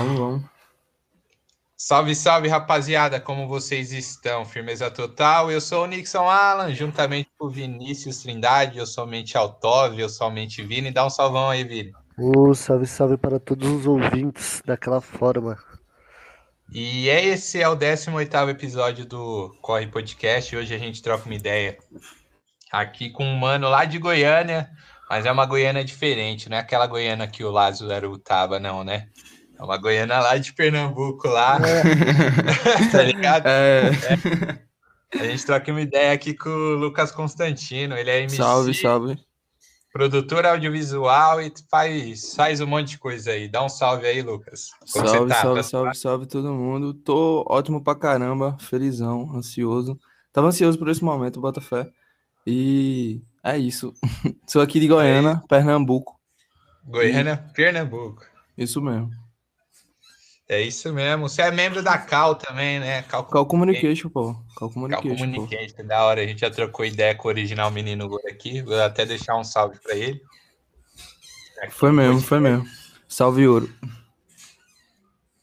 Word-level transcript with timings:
Vamos, 0.00 0.18
vamos. 0.18 0.42
Salve, 1.76 2.14
salve, 2.14 2.48
rapaziada, 2.48 3.20
como 3.20 3.46
vocês 3.46 3.92
estão? 3.92 4.46
Firmeza 4.46 4.90
total. 4.90 5.50
Eu 5.50 5.60
sou 5.60 5.84
o 5.84 5.86
Nixon 5.86 6.26
Alan, 6.26 6.74
juntamente 6.74 7.28
com 7.36 7.46
o 7.46 7.50
Vinícius 7.50 8.22
Trindade, 8.22 8.78
eu 8.78 8.86
somente 8.86 9.36
Altov, 9.36 9.98
eu 9.98 10.08
somente 10.08 10.62
Vini. 10.62 10.90
Dá 10.90 11.04
um 11.04 11.10
salvão 11.10 11.50
aí, 11.50 11.64
Vini. 11.64 11.92
Uh, 12.16 12.54
salve, 12.54 12.86
salve 12.86 13.18
para 13.18 13.38
todos 13.38 13.68
os 13.68 13.86
ouvintes 13.86 14.62
daquela 14.64 15.02
forma. 15.02 15.58
E 16.72 17.10
é 17.10 17.22
esse 17.22 17.60
é 17.60 17.68
o 17.68 17.76
18º 17.76 18.48
episódio 18.48 19.04
do 19.04 19.54
Corre 19.60 19.86
Podcast. 19.86 20.56
Hoje 20.56 20.74
a 20.74 20.78
gente 20.78 21.02
troca 21.02 21.26
uma 21.26 21.34
ideia 21.34 21.76
aqui 22.72 23.10
com 23.10 23.26
um 23.26 23.36
mano 23.36 23.68
lá 23.68 23.84
de 23.84 23.98
Goiânia, 23.98 24.70
mas 25.10 25.26
é 25.26 25.32
uma 25.32 25.44
Goiânia 25.44 25.84
diferente, 25.84 26.48
não 26.48 26.56
é 26.56 26.60
aquela 26.60 26.86
Goiânia 26.86 27.26
que 27.26 27.44
o 27.44 27.50
Lázaro 27.50 28.16
tava, 28.16 28.58
não, 28.58 28.82
né? 28.82 29.08
É 29.60 29.62
uma 29.62 29.76
Goiânia 29.76 30.18
lá 30.20 30.38
de 30.38 30.54
Pernambuco, 30.54 31.28
lá. 31.28 31.58
É. 31.58 31.82
tá 32.90 33.02
ligado? 33.02 33.46
É. 33.46 33.90
É. 35.12 35.20
A 35.20 35.24
gente 35.26 35.44
troca 35.44 35.70
uma 35.70 35.82
ideia 35.82 36.12
aqui 36.12 36.32
com 36.32 36.48
o 36.48 36.76
Lucas 36.76 37.10
Constantino. 37.10 37.94
Ele 37.94 38.10
é 38.10 38.20
MC, 38.22 38.36
salve, 38.36 38.72
salve. 38.72 39.18
produtor 39.92 40.46
audiovisual 40.46 41.42
e 41.42 41.52
faz, 41.70 42.34
faz 42.34 42.60
um 42.62 42.66
monte 42.66 42.90
de 42.90 42.98
coisa 42.98 43.32
aí. 43.32 43.48
Dá 43.48 43.62
um 43.62 43.68
salve 43.68 44.06
aí, 44.06 44.22
Lucas. 44.22 44.70
Como 44.90 45.06
salve, 45.06 45.28
tá? 45.28 45.42
salve, 45.42 45.62
salve, 45.62 45.94
salve 45.94 46.26
todo 46.26 46.54
mundo. 46.54 46.94
Tô 46.94 47.44
ótimo 47.46 47.84
pra 47.84 47.94
caramba, 47.94 48.56
felizão, 48.60 49.30
ansioso. 49.36 50.00
Tava 50.32 50.46
ansioso 50.46 50.78
por 50.78 50.88
esse 50.88 51.04
momento, 51.04 51.38
Botafé. 51.38 51.86
E 52.46 53.20
é 53.44 53.58
isso. 53.58 53.92
Sou 54.48 54.62
aqui 54.62 54.80
de 54.80 54.88
Goiânia, 54.88 55.42
é 55.44 55.46
Pernambuco. 55.46 56.18
Goiânia, 56.82 57.44
e... 57.50 57.52
Pernambuco. 57.52 58.24
Isso 58.56 58.80
mesmo. 58.80 59.19
É 60.50 60.60
isso 60.60 60.92
mesmo. 60.92 61.28
Você 61.28 61.42
é 61.42 61.50
membro 61.52 61.80
da 61.80 61.96
Cal 61.96 62.34
também, 62.34 62.80
né? 62.80 63.02
Cal, 63.02 63.24
Cal 63.24 63.46
Communication, 63.46 64.08
pô. 64.08 64.34
Cal 64.58 64.68
Communication. 64.68 65.08
Cal 65.08 65.16
Communication, 65.16 65.76
pô. 65.76 65.82
da 65.84 66.04
hora. 66.04 66.22
A 66.22 66.26
gente 66.26 66.40
já 66.40 66.50
trocou 66.50 66.84
ideia 66.84 67.14
com 67.14 67.28
o 67.28 67.30
original 67.30 67.70
menino 67.70 68.18
aqui. 68.28 68.60
Vou 68.60 68.82
até 68.82 69.06
deixar 69.06 69.36
um 69.36 69.44
salve 69.44 69.78
para 69.78 69.94
ele. 69.94 70.20
Aqui, 71.62 71.72
foi 71.72 71.92
mesmo, 71.92 72.20
foi 72.20 72.40
mesmo. 72.40 72.66
Salve 73.06 73.46
ouro. 73.46 73.72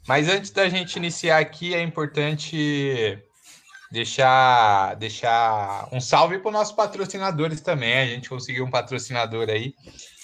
Mas 0.06 0.28
antes 0.28 0.52
da 0.52 0.68
gente 0.68 0.98
iniciar 0.98 1.38
aqui, 1.38 1.74
é 1.74 1.82
importante 1.82 3.18
deixar, 3.90 4.94
deixar 4.96 5.88
um 5.90 6.02
salve 6.02 6.40
para 6.40 6.50
os 6.50 6.54
nossos 6.54 6.76
patrocinadores 6.76 7.62
também. 7.62 7.98
A 7.98 8.06
gente 8.08 8.28
conseguiu 8.28 8.66
um 8.66 8.70
patrocinador 8.70 9.48
aí. 9.48 9.74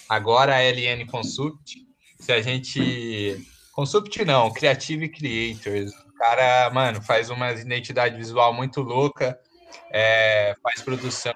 Agora 0.09 0.57
a 0.57 0.61
LN 0.61 1.05
Consult. 1.05 1.71
Se 2.19 2.33
a 2.33 2.41
gente. 2.41 3.47
Consult 3.73 4.23
não, 4.23 4.53
Creative 4.53 5.09
Creators. 5.09 5.91
O 5.91 6.13
cara, 6.13 6.69
mano, 6.69 7.01
faz 7.01 7.31
uma 7.31 7.51
identidade 7.51 8.15
visual 8.15 8.53
muito 8.53 8.81
louca, 8.81 9.37
é, 9.91 10.55
faz 10.61 10.81
produção 10.81 11.33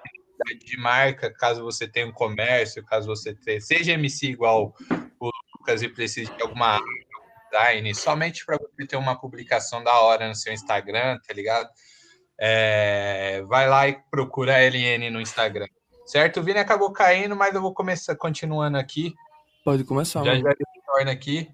de 0.64 0.78
marca, 0.78 1.34
caso 1.34 1.64
você 1.64 1.88
tenha 1.88 2.08
um 2.08 2.12
comércio, 2.12 2.86
caso 2.86 3.08
você 3.08 3.34
tenha, 3.34 3.60
seja 3.60 3.94
MC 3.94 4.28
igual 4.28 4.76
o 5.20 5.32
Lucas 5.58 5.82
e 5.82 5.90
precise 5.90 6.32
de 6.32 6.42
alguma 6.44 6.80
design, 7.52 7.96
somente 7.96 8.46
para 8.46 8.58
você 8.58 8.86
ter 8.86 8.98
uma 8.98 9.20
publicação 9.20 9.84
da 9.84 10.00
hora 10.00 10.28
no 10.28 10.36
seu 10.36 10.54
Instagram, 10.54 11.18
tá 11.28 11.34
ligado? 11.34 11.68
É, 12.40 13.42
vai 13.48 13.68
lá 13.68 13.88
e 13.88 14.00
procura 14.12 14.56
a 14.56 14.62
LN 14.62 15.10
no 15.10 15.20
Instagram. 15.20 15.68
Certo? 16.06 16.40
O 16.40 16.44
Vini 16.44 16.60
acabou 16.60 16.92
caindo, 16.94 17.36
mas 17.36 17.54
eu 17.56 17.62
vou 17.62 17.74
começar 17.74 18.16
continuando 18.16 18.78
aqui. 18.78 19.14
Pode 19.66 19.84
começar. 19.84 20.24
Já 20.24 20.36
já 20.36 20.54
retorna 20.76 21.12
aqui. 21.12 21.50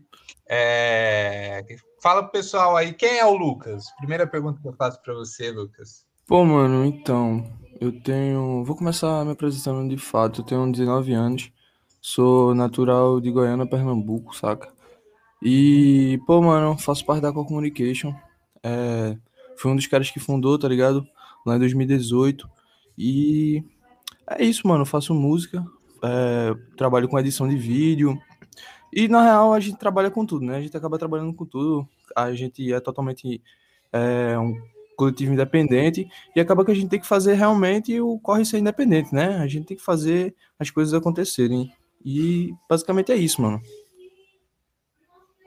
É... 0.48 1.64
Fala 2.02 2.24
pro 2.24 2.32
pessoal 2.32 2.76
aí, 2.76 2.94
quem 2.94 3.18
é 3.18 3.26
o 3.26 3.36
Lucas? 3.36 3.86
Primeira 3.98 4.28
pergunta 4.28 4.62
que 4.62 4.68
eu 4.68 4.74
faço 4.74 5.02
para 5.02 5.14
você, 5.14 5.52
Lucas. 5.52 6.06
Pô, 6.28 6.44
mano, 6.46 6.86
então, 6.86 7.44
eu 7.80 7.92
tenho. 8.02 8.64
Vou 8.64 8.76
começar 8.76 9.24
me 9.26 9.32
apresentando 9.32 9.90
de 9.90 9.98
fato. 9.98 10.42
Eu 10.42 10.46
tenho 10.46 10.72
19 10.72 11.14
anos, 11.14 11.52
sou 12.02 12.54
natural 12.54 13.20
de 13.20 13.32
Goiânia, 13.32 13.66
Pernambuco, 13.66 14.36
saca? 14.36 14.72
E, 15.42 16.20
pô, 16.26 16.42
mano, 16.42 16.78
faço 16.78 17.06
parte 17.06 17.22
da 17.22 17.32
Co 17.34 17.46
Communication. 17.46 18.14
É 18.64 19.18
foi 19.58 19.72
um 19.72 19.76
dos 19.76 19.88
caras 19.88 20.10
que 20.12 20.20
fundou, 20.20 20.58
tá 20.58 20.68
ligado? 20.68 21.08
Lá 21.46 21.56
em 21.56 21.60
2018. 21.60 22.50
E 22.98 23.64
é 24.30 24.44
isso, 24.44 24.68
mano. 24.68 24.82
Eu 24.82 24.86
faço 24.86 25.14
música, 25.14 25.64
é, 26.04 26.54
trabalho 26.78 27.08
com 27.08 27.20
edição 27.20 27.48
de 27.48 27.56
vídeo. 27.56 28.20
E 28.96 29.08
na 29.08 29.24
real 29.24 29.54
a 29.54 29.60
gente 29.60 29.78
trabalha 29.78 30.12
com 30.12 30.26
tudo, 30.26 30.46
né? 30.46 30.58
A 30.58 30.62
gente 30.62 30.76
acaba 30.76 30.98
trabalhando 30.98 31.34
com 31.34 31.46
tudo. 31.46 31.88
A 32.16 32.34
gente 32.34 32.72
é 32.72 32.80
totalmente 32.80 33.42
é, 33.92 34.38
um 34.38 34.54
coletivo 34.96 35.34
independente 35.34 36.08
e 36.36 36.40
acaba 36.40 36.64
que 36.64 36.72
a 36.72 36.76
gente 36.76 36.90
tem 36.90 37.00
que 37.00 37.08
fazer 37.08 37.34
realmente 37.34 38.00
o 38.00 38.20
corre 38.20 38.46
ser 38.46 38.60
independente, 38.60 39.14
né? 39.14 39.38
A 39.38 39.48
gente 39.48 39.66
tem 39.66 39.78
que 39.78 39.84
fazer 39.84 40.36
as 40.60 40.70
coisas 40.70 40.94
acontecerem. 40.94 41.72
E 42.06 42.54
basicamente 42.70 43.12
é 43.12 43.16
isso, 43.16 43.42
mano. 43.42 43.62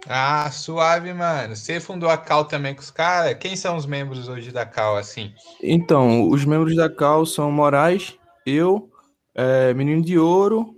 Ah, 0.08 0.50
suave, 0.52 1.12
mano. 1.12 1.56
Você 1.56 1.80
fundou 1.80 2.08
a 2.08 2.16
Cal 2.16 2.44
também 2.44 2.74
com 2.74 2.80
os 2.80 2.90
caras? 2.90 3.36
Quem 3.38 3.56
são 3.56 3.76
os 3.76 3.86
membros 3.86 4.28
hoje 4.28 4.52
da 4.52 4.64
Cal, 4.64 4.96
assim? 4.96 5.32
Então, 5.60 6.28
os 6.28 6.44
membros 6.44 6.76
da 6.76 6.88
Cal 6.88 7.26
são 7.26 7.50
Moraes, 7.50 8.16
eu, 8.46 8.88
é, 9.34 9.74
Menino 9.74 10.02
de 10.02 10.16
Ouro, 10.16 10.75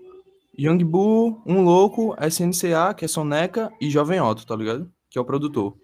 Young 0.59 0.83
Bull, 0.85 1.41
Um 1.47 1.63
Louco, 1.63 2.17
SNCA, 2.21 2.93
que 2.93 3.05
é 3.05 3.09
Soneca, 3.09 3.71
e 3.81 3.89
Jovem 3.89 4.21
Otto, 4.21 4.45
tá 4.45 4.57
ligado? 4.57 4.91
Que 5.09 5.19
é 5.19 5.21
o 5.21 5.25
produtor. 5.25 5.77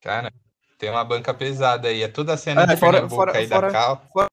Cara, 0.00 0.32
tem 0.78 0.90
uma 0.90 1.04
banca 1.04 1.32
pesada 1.32 1.88
aí. 1.88 2.02
É 2.02 2.08
toda 2.08 2.34
a 2.34 2.36
cena 2.36 2.64
é, 2.64 2.66
de 2.66 2.76
fora, 2.76 3.08
fora, 3.08 3.36
aí 3.36 3.46
fora, 3.46 3.68
da 3.68 3.72
Cal. 3.72 4.02
Fora, 4.12 4.26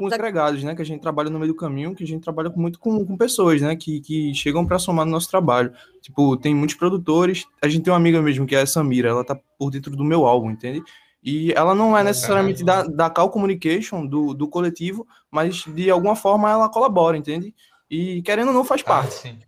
com 0.00 0.06
os 0.06 0.12
agregados, 0.12 0.62
né? 0.62 0.76
Que 0.76 0.82
a 0.82 0.84
gente 0.84 1.02
trabalha 1.02 1.28
no 1.28 1.40
meio 1.40 1.52
do 1.52 1.58
caminho, 1.58 1.92
que 1.92 2.04
a 2.04 2.06
gente 2.06 2.22
trabalha 2.22 2.48
muito 2.50 2.78
com, 2.78 3.04
com 3.04 3.16
pessoas, 3.16 3.60
né? 3.60 3.74
Que, 3.74 4.00
que 4.00 4.32
chegam 4.32 4.64
para 4.64 4.78
somar 4.78 5.04
no 5.04 5.10
nosso 5.10 5.28
trabalho. 5.28 5.72
Tipo, 6.00 6.36
tem 6.36 6.54
muitos 6.54 6.76
produtores. 6.76 7.46
A 7.60 7.66
gente 7.66 7.82
tem 7.82 7.92
uma 7.92 7.98
amiga 7.98 8.22
mesmo, 8.22 8.46
que 8.46 8.54
é 8.54 8.60
a 8.60 8.66
Samira, 8.66 9.08
ela 9.08 9.24
tá 9.24 9.36
por 9.58 9.72
dentro 9.72 9.96
do 9.96 10.04
meu 10.04 10.24
álbum, 10.24 10.52
entende? 10.52 10.82
E 11.20 11.52
ela 11.52 11.74
não 11.74 11.98
é 11.98 12.04
necessariamente 12.04 12.62
da, 12.62 12.84
da 12.84 13.10
Cal 13.10 13.28
Communication, 13.28 14.06
do, 14.06 14.32
do 14.32 14.48
coletivo, 14.48 15.04
mas 15.30 15.64
de 15.64 15.90
alguma 15.90 16.14
forma 16.14 16.48
ela 16.48 16.68
colabora, 16.68 17.16
entende? 17.16 17.52
E 17.90 18.22
querendo 18.22 18.48
ou 18.48 18.54
não, 18.54 18.64
faz 18.64 18.82
ah, 18.82 18.84
parte. 18.84 19.14
Ah, 19.14 19.20
sim. 19.20 19.38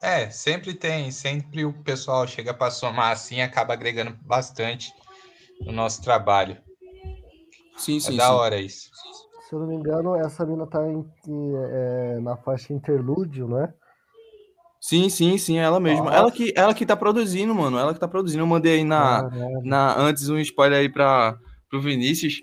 É, 0.00 0.30
sempre 0.30 0.74
tem, 0.74 1.10
sempre 1.10 1.64
o 1.64 1.72
pessoal 1.82 2.26
chega 2.26 2.52
para 2.54 2.70
somar 2.70 3.12
assim, 3.12 3.40
acaba 3.40 3.72
agregando 3.72 4.16
bastante 4.22 4.92
no 5.60 5.72
nosso 5.72 6.02
trabalho. 6.02 6.56
Sim, 7.76 7.98
sim. 7.98 8.14
É 8.14 8.16
da 8.16 8.28
sim. 8.28 8.32
hora 8.32 8.60
isso 8.60 8.90
se 9.46 9.54
eu 9.54 9.60
não 9.60 9.68
me 9.68 9.76
engano, 9.76 10.16
essa 10.16 10.44
mina 10.44 10.66
tá 10.66 10.84
em, 10.88 11.06
é, 11.28 12.18
na 12.20 12.36
faixa 12.36 12.72
interlúdio, 12.72 13.46
não 13.46 13.62
é? 13.62 13.72
Sim, 14.80 15.08
sim, 15.08 15.38
sim, 15.38 15.56
ela 15.56 15.78
mesma. 15.78 16.12
Ela 16.12 16.32
que, 16.32 16.52
ela 16.56 16.74
que 16.74 16.84
tá 16.84 16.96
produzindo, 16.96 17.54
mano. 17.54 17.78
Ela 17.78 17.94
que 17.94 18.00
tá 18.00 18.08
produzindo. 18.08 18.42
Eu 18.42 18.46
mandei 18.46 18.74
aí 18.74 18.84
na, 18.84 19.30
na 19.62 19.98
antes 19.98 20.28
um 20.28 20.38
spoiler 20.38 20.80
aí 20.80 20.88
pra, 20.88 21.38
pro 21.68 21.80
Vinícius. 21.80 22.40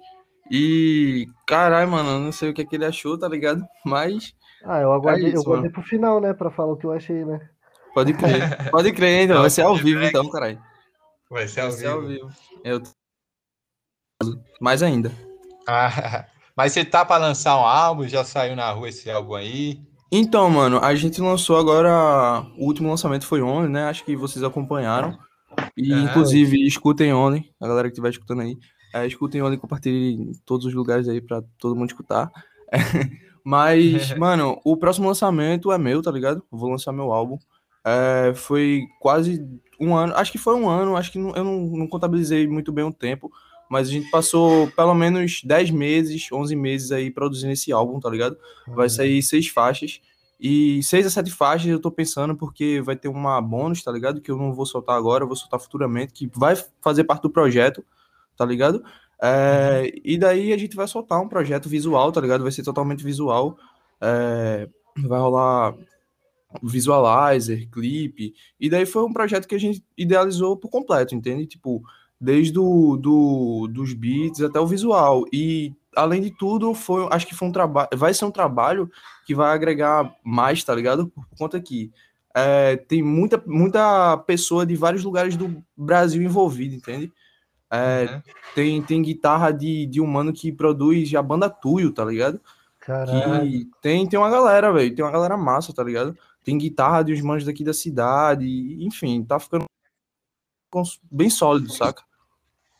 E, 0.49 1.27
caralho, 1.45 1.91
mano, 1.91 2.09
eu 2.09 2.19
não 2.19 2.31
sei 2.31 2.49
o 2.49 2.53
que, 2.53 2.61
é 2.61 2.65
que 2.65 2.75
ele 2.75 2.85
achou, 2.85 3.17
tá 3.17 3.27
ligado? 3.27 3.63
Mas. 3.85 4.33
Ah, 4.63 4.79
eu 4.79 4.93
aguardei, 4.93 5.25
é 5.25 5.29
isso, 5.29 5.37
eu 5.37 5.43
guardei 5.43 5.69
pro 5.69 5.83
final, 5.83 6.21
né? 6.21 6.33
Pra 6.33 6.51
falar 6.51 6.73
o 6.73 6.77
que 6.77 6.85
eu 6.85 6.91
achei, 6.91 7.25
né? 7.25 7.49
Pode 7.93 8.13
crer, 8.15 8.71
pode 8.71 8.91
crer, 8.91 9.25
então. 9.25 9.41
Vai 9.41 9.49
ser 9.49 9.61
ao 9.61 9.75
vivo, 9.75 10.03
então, 10.03 10.29
caralho. 10.29 10.61
Vai 11.29 11.47
ser 11.47 11.61
ao 11.61 11.71
Vai 11.71 11.77
vivo. 11.77 11.89
Ser 11.89 11.93
ao 11.93 12.01
vivo. 12.01 12.29
Eu... 12.63 12.81
Mais 14.61 14.81
ainda. 14.81 15.11
Ah, 15.67 16.25
Mas 16.55 16.71
você 16.71 16.85
tá 16.85 17.03
para 17.03 17.25
lançar 17.25 17.57
um 17.57 17.65
álbum? 17.65 18.07
Já 18.07 18.23
saiu 18.23 18.55
na 18.55 18.69
rua 18.71 18.89
esse 18.89 19.09
álbum 19.09 19.33
aí? 19.33 19.81
Então, 20.11 20.47
mano, 20.49 20.77
a 20.79 20.93
gente 20.93 21.19
lançou 21.19 21.57
agora. 21.57 22.45
O 22.57 22.65
último 22.67 22.89
lançamento 22.89 23.25
foi 23.25 23.41
ontem, 23.41 23.71
né? 23.71 23.85
Acho 23.85 24.05
que 24.05 24.15
vocês 24.15 24.43
acompanharam. 24.43 25.17
E, 25.75 25.91
é. 25.91 25.97
inclusive, 25.97 26.65
escutem 26.65 27.11
ontem, 27.11 27.51
a 27.59 27.67
galera 27.67 27.87
que 27.87 27.93
estiver 27.93 28.09
escutando 28.09 28.41
aí. 28.41 28.55
É, 28.93 29.07
escutem 29.07 29.41
ontem, 29.41 29.57
compartilhem 29.57 30.29
em 30.29 30.31
todos 30.45 30.67
os 30.67 30.73
lugares 30.73 31.07
aí 31.09 31.19
para 31.19 31.41
todo 31.57 31.75
mundo 31.75 31.89
escutar. 31.89 32.31
Mas, 33.43 34.13
mano, 34.17 34.59
o 34.63 34.77
próximo 34.77 35.07
lançamento 35.07 35.71
é 35.71 35.77
meu, 35.77 36.01
tá 36.01 36.11
ligado? 36.11 36.43
vou 36.51 36.69
lançar 36.69 36.91
meu 36.91 37.11
álbum. 37.11 37.37
É, 37.85 38.33
foi 38.33 38.83
quase 38.99 39.45
um 39.79 39.95
ano, 39.95 40.15
acho 40.15 40.31
que 40.31 40.37
foi 40.37 40.55
um 40.55 40.69
ano, 40.69 40.95
acho 40.95 41.11
que 41.11 41.19
não, 41.19 41.35
eu 41.35 41.43
não, 41.43 41.59
não 41.59 41.87
contabilizei 41.87 42.47
muito 42.47 42.71
bem 42.71 42.85
o 42.85 42.93
tempo, 42.93 43.29
mas 43.69 43.89
a 43.89 43.91
gente 43.91 44.09
passou 44.09 44.69
pelo 44.71 44.93
menos 44.93 45.41
10 45.43 45.71
meses, 45.71 46.31
11 46.31 46.55
meses 46.55 46.91
aí 46.91 47.11
produzindo 47.11 47.51
esse 47.51 47.73
álbum, 47.73 47.99
tá 47.99 48.09
ligado? 48.09 48.37
Vai 48.67 48.85
uhum. 48.85 48.89
sair 48.89 49.21
seis 49.21 49.47
faixas. 49.47 49.99
E 50.39 50.83
seis 50.83 51.05
a 51.05 51.09
sete 51.09 51.31
faixas 51.31 51.69
eu 51.69 51.79
tô 51.79 51.89
pensando 51.89 52.35
porque 52.35 52.81
vai 52.81 52.95
ter 52.95 53.07
uma 53.07 53.39
bônus, 53.41 53.81
tá 53.81 53.91
ligado? 53.91 54.19
Que 54.21 54.29
eu 54.29 54.37
não 54.37 54.53
vou 54.53 54.65
soltar 54.65 54.97
agora, 54.97 55.23
eu 55.23 55.27
vou 55.27 55.37
soltar 55.37 55.59
futuramente, 55.59 56.13
que 56.13 56.29
vai 56.35 56.55
fazer 56.81 57.05
parte 57.05 57.21
do 57.21 57.29
projeto, 57.29 57.83
tá 58.35 58.45
ligado? 58.45 58.83
É. 59.23 59.91
E 60.03 60.17
daí 60.17 60.51
a 60.51 60.57
gente 60.57 60.75
vai 60.75 60.87
soltar 60.87 61.21
um 61.21 61.29
projeto 61.29 61.69
visual, 61.69 62.11
tá 62.11 62.19
ligado? 62.19 62.43
Vai 62.43 62.51
ser 62.51 62.63
totalmente 62.63 63.03
visual. 63.03 63.57
É, 64.01 64.67
vai 64.97 65.19
rolar 65.19 65.75
visualizer, 66.61 67.67
clipe, 67.71 68.33
e 68.59 68.69
daí 68.69 68.85
foi 68.85 69.03
um 69.03 69.13
projeto 69.13 69.47
que 69.47 69.55
a 69.55 69.59
gente 69.59 69.83
idealizou 69.97 70.55
por 70.55 70.69
completo, 70.69 71.15
entende? 71.15 71.47
Tipo, 71.47 71.81
desde 72.19 72.53
do, 72.53 72.95
do, 72.97 73.67
dos 73.67 73.93
beats 73.93 74.41
até 74.41 74.59
o 74.59 74.67
visual. 74.67 75.25
E 75.33 75.73
além 75.95 76.21
de 76.21 76.31
tudo, 76.31 76.73
foi, 76.73 77.07
acho 77.11 77.25
que 77.25 77.35
foi 77.35 77.47
um 77.47 77.51
trabalho, 77.51 77.89
vai 77.95 78.13
ser 78.13 78.25
um 78.25 78.31
trabalho 78.31 78.89
que 79.25 79.33
vai 79.33 79.53
agregar 79.53 80.13
mais, 80.23 80.63
tá 80.63 80.75
ligado? 80.75 81.07
Por, 81.07 81.25
por 81.25 81.37
conta 81.37 81.59
que 81.59 81.91
é, 82.35 82.77
tem 82.77 83.01
muita, 83.01 83.41
muita 83.45 84.17
pessoa 84.17 84.65
de 84.65 84.75
vários 84.75 85.03
lugares 85.03 85.35
do 85.35 85.63
Brasil 85.75 86.21
envolvida, 86.21 86.75
entende? 86.75 87.11
É, 87.75 88.03
uhum. 88.03 88.21
tem, 88.53 88.81
tem 88.83 89.01
guitarra 89.01 89.51
de, 89.51 89.87
de 89.87 89.99
um 89.99 90.05
mano 90.05 90.31
que 90.31 90.51
produz 90.51 91.11
a 91.15 91.23
banda 91.23 91.49
Tuyo, 91.49 91.91
tá 91.91 92.05
ligado? 92.05 92.39
Caralho. 92.79 93.65
tem, 93.81 94.07
tem 94.07 94.19
uma 94.19 94.29
galera, 94.29 94.71
velho, 94.71 94.93
tem 94.93 95.03
uma 95.03 95.11
galera 95.11 95.35
massa, 95.35 95.73
tá 95.73 95.83
ligado? 95.83 96.15
Tem 96.43 96.55
guitarra 96.55 97.01
de 97.01 97.13
uns 97.13 97.21
manos 97.21 97.45
daqui 97.45 97.63
da 97.63 97.73
cidade, 97.73 98.45
enfim, 98.79 99.23
tá 99.23 99.39
ficando 99.39 99.65
bem 101.09 101.31
sólido, 101.31 101.71
saca? 101.71 102.03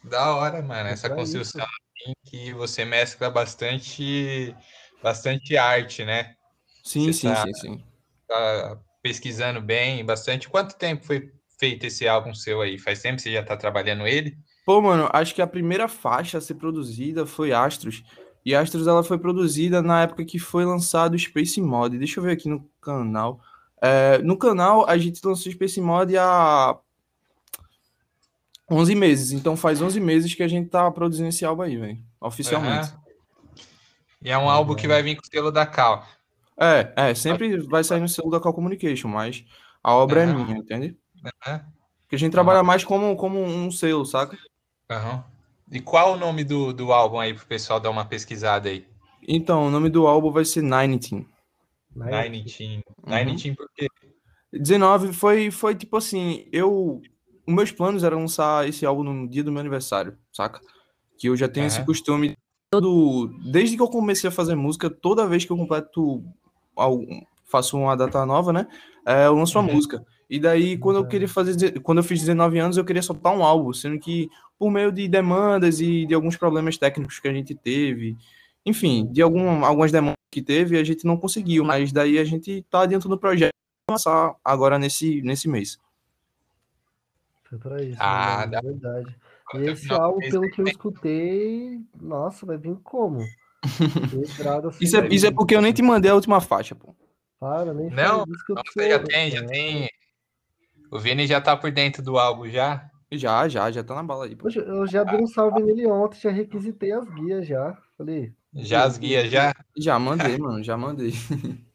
Da 0.04 0.36
hora, 0.36 0.62
mano, 0.62 0.90
essa 0.90 1.10
construção 1.10 1.64
assim, 1.64 2.14
que 2.26 2.54
você 2.54 2.86
mescla 2.86 3.32
bastante 3.32 4.56
bastante 5.02 5.58
arte, 5.58 6.06
né? 6.06 6.36
Sim, 6.84 7.06
você 7.06 7.14
sim, 7.14 7.34
tá, 7.34 7.44
sim, 7.44 7.54
sim. 7.56 7.84
Tá 8.28 8.78
pesquisando 9.02 9.60
bem, 9.62 10.06
bastante. 10.06 10.50
Quanto 10.50 10.76
tempo 10.76 11.06
foi 11.06 11.32
feito 11.58 11.86
esse 11.86 12.08
álbum 12.08 12.36
seu 12.36 12.62
aí? 12.62 12.78
Faz 12.78 13.02
tempo 13.02 13.16
que 13.16 13.24
você 13.24 13.32
já 13.32 13.44
tá 13.44 13.58
trabalhando 13.58 14.06
ele? 14.06 14.38
Pô, 14.66 14.82
mano, 14.82 15.10
acho 15.12 15.36
que 15.36 15.42
a 15.42 15.48
primeira 15.48 15.88
faixa 15.88 16.38
a 16.38 16.42
ser 16.42 16.56
produzida 16.56 17.26
foi 17.26 17.52
Astros. 17.52 18.04
E 18.46 18.56
Astros 18.56 18.88
ela 18.88 19.04
foi 19.04 19.18
produzida 19.18 19.82
na 19.82 20.04
época 20.04 20.26
que 20.26 20.40
foi 20.40 20.66
lançado 20.66 21.14
o 21.14 21.20
Space 21.20 21.62
Mod. 21.62 21.98
Deixa 21.98 22.20
eu 22.20 22.24
ver 22.24 22.32
aqui 22.32 22.50
no 22.50 22.68
canal. 22.82 23.42
É, 23.82 24.18
no 24.20 24.38
canal 24.38 24.88
a 24.88 24.98
gente 24.98 25.26
lançou 25.26 25.50
o 25.50 25.54
Space 25.54 25.80
Mod 25.82 26.18
há 26.18 26.78
11 28.70 28.96
meses. 28.96 29.32
Então 29.32 29.56
faz 29.58 29.82
11 29.82 30.00
meses 30.00 30.34
que 30.34 30.44
a 30.44 30.48
gente 30.48 30.70
tá 30.70 30.90
produzindo 30.92 31.30
esse 31.30 31.44
álbum 31.44 31.64
aí, 31.64 31.78
velho. 31.78 32.00
Oficialmente. 32.20 32.92
Uhum. 32.92 33.04
E 34.24 34.32
é 34.32 34.38
um 34.38 34.50
álbum 34.50 34.76
que 34.76 34.88
vai 34.88 35.04
vir 35.04 35.16
com 35.16 35.22
o 35.22 35.26
selo 35.26 35.52
da 35.52 35.66
Cal. 35.66 36.08
É, 36.58 36.94
é, 36.96 37.16
sempre 37.16 37.58
vai 37.68 37.84
sair 37.84 38.00
no 38.00 38.08
selo 38.08 38.30
da 38.30 38.40
Cal 38.40 38.54
Communication, 38.54 39.10
mas 39.10 39.44
a 39.84 39.94
obra 39.94 40.24
uhum. 40.24 40.30
é 40.30 40.34
minha, 40.34 40.58
entende? 40.58 40.98
Uhum. 41.16 41.60
Porque 42.02 42.16
a 42.16 42.20
gente 42.20 42.32
trabalha 42.32 42.64
mais 42.64 42.84
como, 42.86 43.16
como 43.18 43.42
um 43.42 43.70
selo, 43.70 44.06
saca? 44.06 44.38
Uhum. 44.92 45.24
E 45.72 45.80
qual 45.80 46.14
o 46.14 46.18
nome 46.18 46.44
do, 46.44 46.74
do 46.74 46.94
álbum 46.94 47.20
aí 47.20 47.34
pro 47.34 47.46
pessoal 47.46 47.80
dar 47.80 47.90
uma 47.90 48.06
pesquisada 48.06 48.70
aí? 48.70 48.86
Então, 49.28 49.68
o 49.68 49.72
nome 49.72 49.90
do 49.90 50.06
álbum 50.06 50.32
vai 50.32 50.46
ser 50.46 50.62
Nineteen. 50.62 51.26
Nineteen. 51.96 52.84
Nineteen 53.06 53.52
uhum. 53.52 53.56
por 53.56 53.70
quê? 53.76 53.88
19 54.52 55.14
foi, 55.14 55.50
foi 55.50 55.76
tipo 55.76 55.98
assim, 55.98 56.46
eu. 56.52 57.02
Os 57.46 57.54
meus 57.54 57.72
planos 57.72 58.04
eram 58.04 58.20
lançar 58.20 58.68
esse 58.68 58.86
álbum 58.86 59.04
no 59.04 59.28
dia 59.28 59.44
do 59.44 59.52
meu 59.52 59.60
aniversário, 59.60 60.18
saca? 60.32 60.62
Que 61.18 61.28
eu 61.28 61.36
já 61.36 61.48
tenho 61.50 61.66
uhum. 61.66 61.68
esse 61.68 61.86
costume. 61.86 62.38
Todo, 62.70 63.28
desde 63.52 63.76
que 63.76 63.82
eu 63.82 63.88
comecei 63.88 64.28
a 64.28 64.32
fazer 64.32 64.56
música, 64.56 64.90
toda 64.90 65.28
vez 65.28 65.46
que 65.46 65.52
eu 65.52 65.58
completo. 65.58 66.24
Faço 67.46 67.78
uma 67.78 67.96
data 67.96 68.26
nova, 68.26 68.52
né? 68.52 68.68
É, 69.06 69.26
eu 69.28 69.36
lanço 69.36 69.60
uma 69.60 69.68
uhum. 69.68 69.76
música. 69.76 70.04
E 70.34 70.40
daí, 70.40 70.80
quando 70.80 70.96
eu 70.96 71.06
queria 71.06 71.28
fazer, 71.28 71.80
quando 71.82 72.00
eu 72.00 72.04
fiz 72.04 72.20
19 72.22 72.58
anos, 72.58 72.76
eu 72.76 72.84
queria 72.84 73.04
soltar 73.04 73.32
um 73.32 73.44
álbum, 73.44 73.72
sendo 73.72 74.00
que 74.00 74.32
por 74.58 74.72
meio 74.72 74.92
de 74.92 75.08
demandas 75.08 75.80
e 75.80 76.08
de 76.08 76.14
alguns 76.16 76.36
problemas 76.36 76.76
técnicos 76.76 77.20
que 77.20 77.28
a 77.28 77.32
gente 77.32 77.54
teve, 77.54 78.18
enfim, 78.66 79.06
de 79.12 79.22
algum, 79.22 79.64
algumas 79.64 79.92
demandas 79.92 80.18
que 80.32 80.42
teve, 80.42 80.80
a 80.80 80.84
gente 80.84 81.06
não 81.06 81.18
conseguiu, 81.18 81.64
mas 81.64 81.92
daí 81.92 82.18
a 82.18 82.24
gente 82.24 82.66
tá 82.68 82.84
dentro 82.88 83.08
do 83.08 83.16
projeto 83.16 83.54
lançar 83.88 84.36
agora 84.44 84.80
nesse, 84.80 85.22
nesse 85.22 85.48
mês. 85.48 85.78
Foi 87.44 87.60
pra 87.60 87.84
isso, 87.84 87.98
ah, 88.00 88.48
né, 88.48 88.58
é 88.58 88.62
verdade. 88.64 89.16
E 89.54 89.58
esse 89.70 89.88
não, 89.88 90.02
álbum, 90.02 90.20
pelo 90.32 90.50
que 90.50 90.62
eu 90.62 90.66
escutei, 90.66 91.80
nossa, 92.02 92.44
vai 92.44 92.58
vir 92.58 92.76
como? 92.84 93.20
assim, 93.20 94.78
isso, 94.82 94.98
é, 94.98 95.08
isso 95.10 95.28
é 95.28 95.32
porque 95.32 95.56
eu 95.56 95.62
nem 95.62 95.72
te 95.72 95.84
mandei 95.84 96.10
a 96.10 96.16
última 96.16 96.42
faixa, 96.42 96.74
pô. 96.74 96.96
Para, 97.40 97.72
nem 97.72 97.92
Não, 97.92 98.26
não 98.26 98.88
já 98.88 99.00
tem, 99.00 99.30
já 99.30 99.46
tem 99.46 99.90
o 100.94 101.00
Vini 101.00 101.26
já 101.26 101.42
tá 101.42 101.58
por 101.58 101.72
dentro 101.72 102.04
do 102.04 102.18
álbum 102.18 102.48
já? 102.48 102.90
Já, 103.12 103.48
já, 103.48 103.72
já 103.72 103.84
tá 103.84 103.96
na 103.96 104.04
bala 104.04 104.26
aí. 104.26 104.36
Poxa, 104.36 104.60
eu 104.60 104.88
já 104.88 105.04
dei 105.04 105.20
um 105.20 105.28
salve 105.28 105.62
nele 105.62 105.88
ontem, 105.88 106.20
já 106.20 106.32
requisitei 106.32 106.92
as 106.92 107.08
guias 107.10 107.48
já. 107.48 107.78
Falei. 107.98 108.34
Já 108.56 108.84
as 108.84 108.98
guias, 108.98 109.30
já? 109.30 109.54
Já 109.78 109.98
mandei, 110.00 110.38
mano, 110.38 110.64
já 110.64 110.78
mandei. 110.78 111.12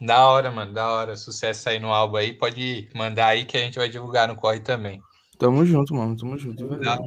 Da 0.00 0.28
hora, 0.28 0.48
mano, 0.50 0.72
da 0.72 0.88
hora. 0.88 1.16
Sucesso 1.16 1.68
aí 1.68 1.80
no 1.80 1.92
álbum 1.92 2.18
aí. 2.18 2.32
Pode 2.32 2.88
mandar 2.94 3.26
aí 3.26 3.44
que 3.44 3.56
a 3.56 3.60
gente 3.60 3.78
vai 3.78 3.88
divulgar 3.88 4.28
no 4.28 4.36
corre 4.36 4.60
também. 4.60 5.02
Tamo 5.36 5.64
junto, 5.64 5.92
mano. 5.92 6.16
Tamo 6.16 6.38
junto, 6.38 6.68
verdade. 6.68 7.02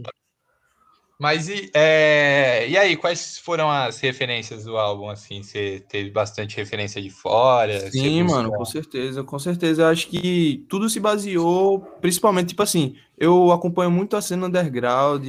Mas 1.22 1.48
e, 1.48 1.70
é, 1.76 2.68
e 2.68 2.76
aí, 2.76 2.98
quais 2.98 3.38
foram 3.38 3.70
as 3.70 4.00
referências 4.00 4.64
do 4.64 4.76
álbum, 4.76 5.08
assim? 5.08 5.44
Você 5.44 5.86
teve 5.88 6.10
bastante 6.10 6.58
referência 6.58 7.00
de 7.00 7.12
fora? 7.12 7.92
Sim, 7.92 8.24
mano, 8.24 8.52
com 8.52 8.66
certeza, 8.66 9.24
com 9.24 9.38
certeza. 9.38 9.84
Eu 9.84 9.88
acho 9.90 10.08
que 10.08 10.66
tudo 10.68 10.90
se 10.90 11.00
baseou, 11.00 11.80
principalmente, 12.02 12.48
tipo 12.48 12.64
assim, 12.64 12.96
eu 13.20 13.52
acompanho 13.52 13.92
muito 13.92 14.18
a 14.18 14.22
cena 14.22 14.48
underground 14.48 15.24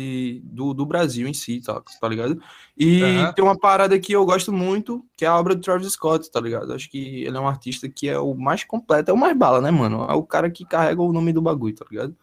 do, 0.44 0.72
do 0.72 0.86
Brasil 0.86 1.28
em 1.28 1.34
si, 1.34 1.60
tá, 1.60 1.82
tá 2.00 2.08
ligado? 2.08 2.40
E 2.74 3.02
uhum. 3.02 3.32
tem 3.34 3.44
uma 3.44 3.58
parada 3.58 3.98
que 3.98 4.14
eu 4.14 4.24
gosto 4.24 4.50
muito, 4.50 5.04
que 5.14 5.26
é 5.26 5.28
a 5.28 5.38
obra 5.38 5.54
do 5.54 5.60
Travis 5.60 5.92
Scott, 5.92 6.30
tá 6.30 6.40
ligado? 6.40 6.72
Acho 6.72 6.90
que 6.90 7.22
ele 7.22 7.36
é 7.36 7.40
um 7.40 7.46
artista 7.46 7.86
que 7.86 8.08
é 8.08 8.18
o 8.18 8.34
mais 8.34 8.64
completo, 8.64 9.10
é 9.10 9.14
o 9.14 9.18
mais 9.18 9.36
bala, 9.36 9.60
né, 9.60 9.70
mano? 9.70 10.06
É 10.08 10.14
o 10.14 10.22
cara 10.22 10.50
que 10.50 10.64
carrega 10.64 11.02
o 11.02 11.12
nome 11.12 11.34
do 11.34 11.42
bagulho, 11.42 11.74
tá 11.74 11.84
ligado? 11.90 12.16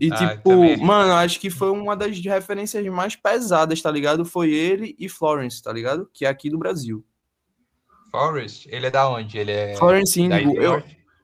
E, 0.00 0.10
ah, 0.12 0.16
tipo, 0.16 0.50
também. 0.50 0.76
mano, 0.78 1.12
acho 1.14 1.38
que 1.40 1.50
foi 1.50 1.70
uma 1.70 1.96
das 1.96 2.18
referências 2.18 2.86
mais 2.86 3.16
pesadas, 3.16 3.80
tá 3.80 3.90
ligado? 3.90 4.24
Foi 4.24 4.50
ele 4.52 4.94
e 4.98 5.08
Florence, 5.08 5.62
tá 5.62 5.72
ligado? 5.72 6.08
Que 6.12 6.24
é 6.24 6.28
aqui 6.28 6.50
do 6.50 6.58
Brasil. 6.58 7.04
Florence? 8.10 8.68
Ele 8.70 8.86
é 8.86 8.90
da 8.90 9.08
onde? 9.08 9.38
Ele 9.38 9.52
é. 9.52 9.76
Florence 9.76 10.20
Indigo. 10.20 10.56
Eu 10.60 10.82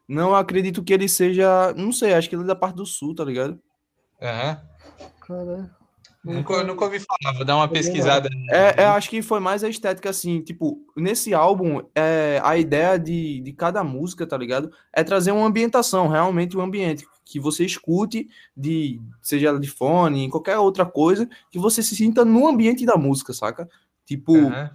não 0.08 0.34
acredito 0.34 0.82
que 0.82 0.92
ele 0.92 1.08
seja. 1.08 1.72
Não 1.76 1.92
sei, 1.92 2.14
acho 2.14 2.28
que 2.28 2.34
ele 2.34 2.42
é 2.42 2.46
da 2.46 2.56
parte 2.56 2.76
do 2.76 2.86
sul, 2.86 3.14
tá 3.14 3.24
ligado? 3.24 3.58
Aham. 4.20 4.50
Uhum. 4.50 5.08
Caralho. 5.20 5.82
Nunca, 6.24 6.62
nunca 6.62 6.84
ouvi 6.84 7.00
falar, 7.00 7.34
vou 7.34 7.44
dar 7.44 7.56
uma 7.56 7.66
pesquisada. 7.66 8.28
É, 8.48 8.82
é, 8.82 8.84
acho 8.84 9.10
que 9.10 9.22
foi 9.22 9.40
mais 9.40 9.64
a 9.64 9.68
estética, 9.68 10.08
assim, 10.08 10.40
tipo, 10.40 10.78
nesse 10.96 11.34
álbum, 11.34 11.82
é, 11.96 12.40
a 12.44 12.56
ideia 12.56 12.96
de, 12.96 13.40
de 13.40 13.52
cada 13.52 13.82
música, 13.82 14.24
tá 14.24 14.38
ligado? 14.38 14.70
É 14.92 15.02
trazer 15.02 15.32
uma 15.32 15.44
ambientação, 15.44 16.06
realmente 16.06 16.56
um 16.56 16.60
ambiente 16.60 17.04
que 17.24 17.40
você 17.40 17.64
escute, 17.64 18.28
de 18.56 19.00
seja 19.20 19.58
de 19.58 19.68
fone, 19.68 20.24
em 20.24 20.30
qualquer 20.30 20.58
outra 20.58 20.84
coisa, 20.84 21.28
que 21.50 21.58
você 21.58 21.82
se 21.82 21.96
sinta 21.96 22.24
no 22.24 22.46
ambiente 22.46 22.84
da 22.84 22.96
música, 22.96 23.32
saca? 23.32 23.68
Tipo, 24.04 24.32
uhum. 24.32 24.68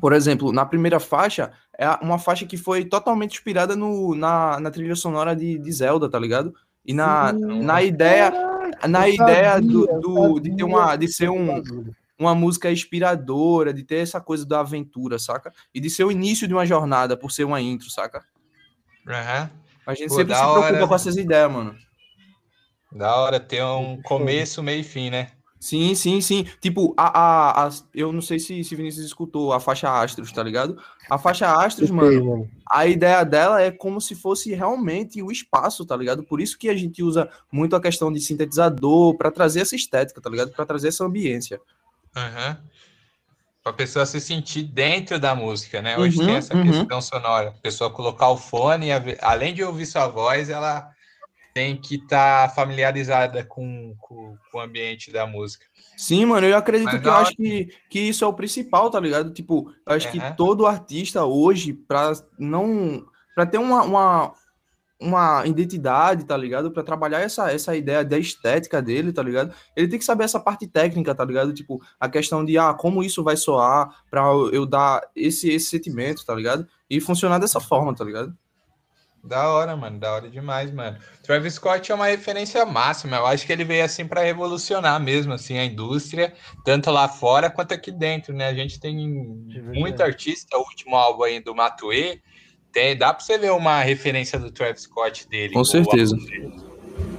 por 0.00 0.12
exemplo, 0.12 0.52
na 0.52 0.64
primeira 0.64 0.98
faixa, 0.98 1.52
é 1.78 1.88
uma 2.02 2.18
faixa 2.18 2.46
que 2.46 2.56
foi 2.56 2.84
totalmente 2.84 3.32
inspirada 3.32 3.76
no, 3.76 4.14
na, 4.14 4.58
na 4.60 4.70
trilha 4.70 4.96
sonora 4.96 5.34
de, 5.34 5.58
de 5.58 5.72
Zelda, 5.72 6.08
tá 6.08 6.18
ligado? 6.18 6.54
E 6.84 6.92
na, 6.92 7.32
na 7.32 7.82
ideia, 7.82 8.32
na 8.88 9.08
ideia 9.08 9.60
do, 9.60 9.86
do, 10.00 10.40
de 10.40 10.56
ter 10.56 10.64
uma, 10.64 10.96
de 10.96 11.06
ser 11.06 11.30
um, 11.30 11.62
uma 12.18 12.34
música 12.34 12.70
inspiradora, 12.70 13.72
de 13.72 13.84
ter 13.84 13.96
essa 13.96 14.20
coisa 14.20 14.44
da 14.44 14.60
aventura, 14.60 15.18
saca? 15.18 15.52
E 15.72 15.80
de 15.80 15.88
ser 15.88 16.04
o 16.04 16.10
início 16.10 16.48
de 16.48 16.54
uma 16.54 16.66
jornada, 16.66 17.16
por 17.16 17.30
ser 17.30 17.44
uma 17.44 17.60
intro, 17.60 17.90
saca? 17.90 18.24
Uhum. 19.06 19.61
A 19.86 19.94
gente 19.94 20.08
Pô, 20.08 20.16
sempre 20.16 20.34
se 20.34 20.40
preocupa 20.40 20.66
hora... 20.66 20.86
com 20.86 20.94
essas 20.94 21.16
ideias, 21.16 21.50
mano. 21.50 21.76
Da 22.90 23.16
hora 23.16 23.40
ter 23.40 23.64
um 23.64 24.00
começo, 24.02 24.62
meio 24.62 24.80
e 24.80 24.84
fim, 24.84 25.10
né? 25.10 25.32
Sim, 25.62 25.94
sim, 25.94 26.20
sim. 26.20 26.44
Tipo, 26.60 26.92
a, 26.96 27.06
a, 27.06 27.68
a, 27.68 27.70
eu 27.94 28.12
não 28.12 28.20
sei 28.20 28.40
se, 28.40 28.64
se 28.64 28.74
Vinícius 28.74 29.06
escutou 29.06 29.52
a 29.52 29.60
faixa 29.60 29.88
Astros, 29.88 30.32
tá 30.32 30.42
ligado? 30.42 30.76
A 31.08 31.16
faixa 31.16 31.52
Astros, 31.54 31.88
mano, 31.88 32.50
a 32.68 32.84
ideia 32.84 33.22
dela 33.22 33.62
é 33.62 33.70
como 33.70 34.00
se 34.00 34.16
fosse 34.16 34.52
realmente 34.52 35.22
o 35.22 35.30
espaço, 35.30 35.86
tá 35.86 35.96
ligado? 35.96 36.24
Por 36.24 36.40
isso 36.40 36.58
que 36.58 36.68
a 36.68 36.74
gente 36.74 37.00
usa 37.00 37.30
muito 37.50 37.76
a 37.76 37.80
questão 37.80 38.12
de 38.12 38.20
sintetizador 38.20 39.16
para 39.16 39.30
trazer 39.30 39.60
essa 39.60 39.76
estética, 39.76 40.20
tá 40.20 40.28
ligado? 40.28 40.50
Para 40.50 40.66
trazer 40.66 40.88
essa 40.88 41.04
ambiência. 41.04 41.60
Uhum. 42.16 42.56
Pra 43.62 43.72
pessoa 43.72 44.04
se 44.04 44.20
sentir 44.20 44.64
dentro 44.64 45.20
da 45.20 45.34
música, 45.34 45.80
né? 45.80 45.96
Hoje 45.96 46.18
uhum, 46.18 46.26
tem 46.26 46.34
essa 46.34 46.56
uhum. 46.56 46.64
questão 46.64 47.00
sonora. 47.00 47.50
A 47.50 47.62
pessoa 47.62 47.90
colocar 47.90 48.28
o 48.28 48.36
fone, 48.36 48.88
além 49.20 49.54
de 49.54 49.62
ouvir 49.62 49.86
sua 49.86 50.08
voz, 50.08 50.50
ela 50.50 50.90
tem 51.54 51.76
que 51.76 51.96
estar 51.96 52.48
tá 52.48 52.54
familiarizada 52.54 53.44
com, 53.44 53.94
com, 54.00 54.36
com, 54.50 54.58
o 54.58 54.60
ambiente 54.60 55.12
da 55.12 55.26
música. 55.26 55.66
Sim, 55.96 56.24
mano, 56.24 56.46
eu 56.46 56.56
acredito 56.56 56.86
Mas 56.92 57.00
que 57.00 57.08
eu 57.08 57.12
acho 57.12 57.36
que, 57.36 57.68
que 57.88 58.00
isso 58.00 58.24
é 58.24 58.26
o 58.26 58.32
principal, 58.32 58.90
tá 58.90 58.98
ligado? 58.98 59.32
Tipo, 59.32 59.72
eu 59.86 59.94
acho 59.94 60.06
uhum. 60.06 60.12
que 60.12 60.36
todo 60.36 60.66
artista 60.66 61.24
hoje, 61.24 61.72
pra 61.72 62.12
não. 62.38 63.04
para 63.34 63.46
ter 63.46 63.58
uma, 63.58 63.82
uma, 63.82 64.34
uma 65.02 65.46
identidade, 65.46 66.24
tá 66.24 66.36
ligado? 66.36 66.70
Para 66.70 66.82
trabalhar 66.82 67.20
essa, 67.20 67.50
essa 67.50 67.76
ideia 67.76 68.04
da 68.04 68.18
estética 68.18 68.80
dele, 68.80 69.12
tá 69.12 69.22
ligado? 69.22 69.52
Ele 69.76 69.88
tem 69.88 69.98
que 69.98 70.04
saber 70.04 70.24
essa 70.24 70.40
parte 70.40 70.66
técnica, 70.66 71.14
tá 71.14 71.24
ligado? 71.24 71.52
Tipo, 71.52 71.80
a 71.98 72.08
questão 72.08 72.44
de, 72.44 72.56
ah, 72.56 72.72
como 72.72 73.02
isso 73.02 73.22
vai 73.22 73.36
soar 73.36 73.90
para 74.10 74.22
eu 74.52 74.64
dar 74.64 75.02
esse, 75.14 75.50
esse 75.50 75.66
sentimento, 75.66 76.24
tá 76.24 76.34
ligado? 76.34 76.66
E 76.88 77.00
funcionar 77.00 77.38
dessa 77.38 77.60
forma, 77.60 77.94
tá 77.94 78.04
ligado? 78.04 78.36
Da 79.24 79.48
hora, 79.50 79.76
mano, 79.76 80.00
da 80.00 80.12
hora 80.12 80.28
demais, 80.28 80.72
mano. 80.72 80.98
Travis 81.22 81.54
Scott 81.54 81.92
é 81.92 81.94
uma 81.94 82.08
referência 82.08 82.66
máxima. 82.66 83.18
Eu 83.18 83.26
acho 83.26 83.46
que 83.46 83.52
ele 83.52 83.64
veio 83.64 83.84
assim 83.84 84.04
para 84.04 84.22
revolucionar 84.22 85.00
mesmo 85.00 85.32
assim 85.32 85.58
a 85.58 85.64
indústria, 85.64 86.34
tanto 86.64 86.90
lá 86.90 87.08
fora 87.08 87.48
quanto 87.48 87.72
aqui 87.72 87.92
dentro, 87.92 88.34
né? 88.34 88.48
A 88.48 88.54
gente 88.54 88.80
tem 88.80 88.96
muito 89.72 90.02
artista, 90.02 90.58
o 90.58 90.62
último 90.62 90.96
álbum 90.96 91.22
aí 91.22 91.38
do 91.38 91.54
Matue, 91.54 92.20
tem, 92.72 92.96
dá 92.96 93.12
para 93.12 93.22
você 93.22 93.38
ver 93.38 93.52
uma 93.52 93.80
referência 93.82 94.38
do 94.38 94.50
Travis 94.50 94.82
Scott 94.82 95.28
dele. 95.28 95.52
Com 95.52 95.64
certeza. 95.64 96.16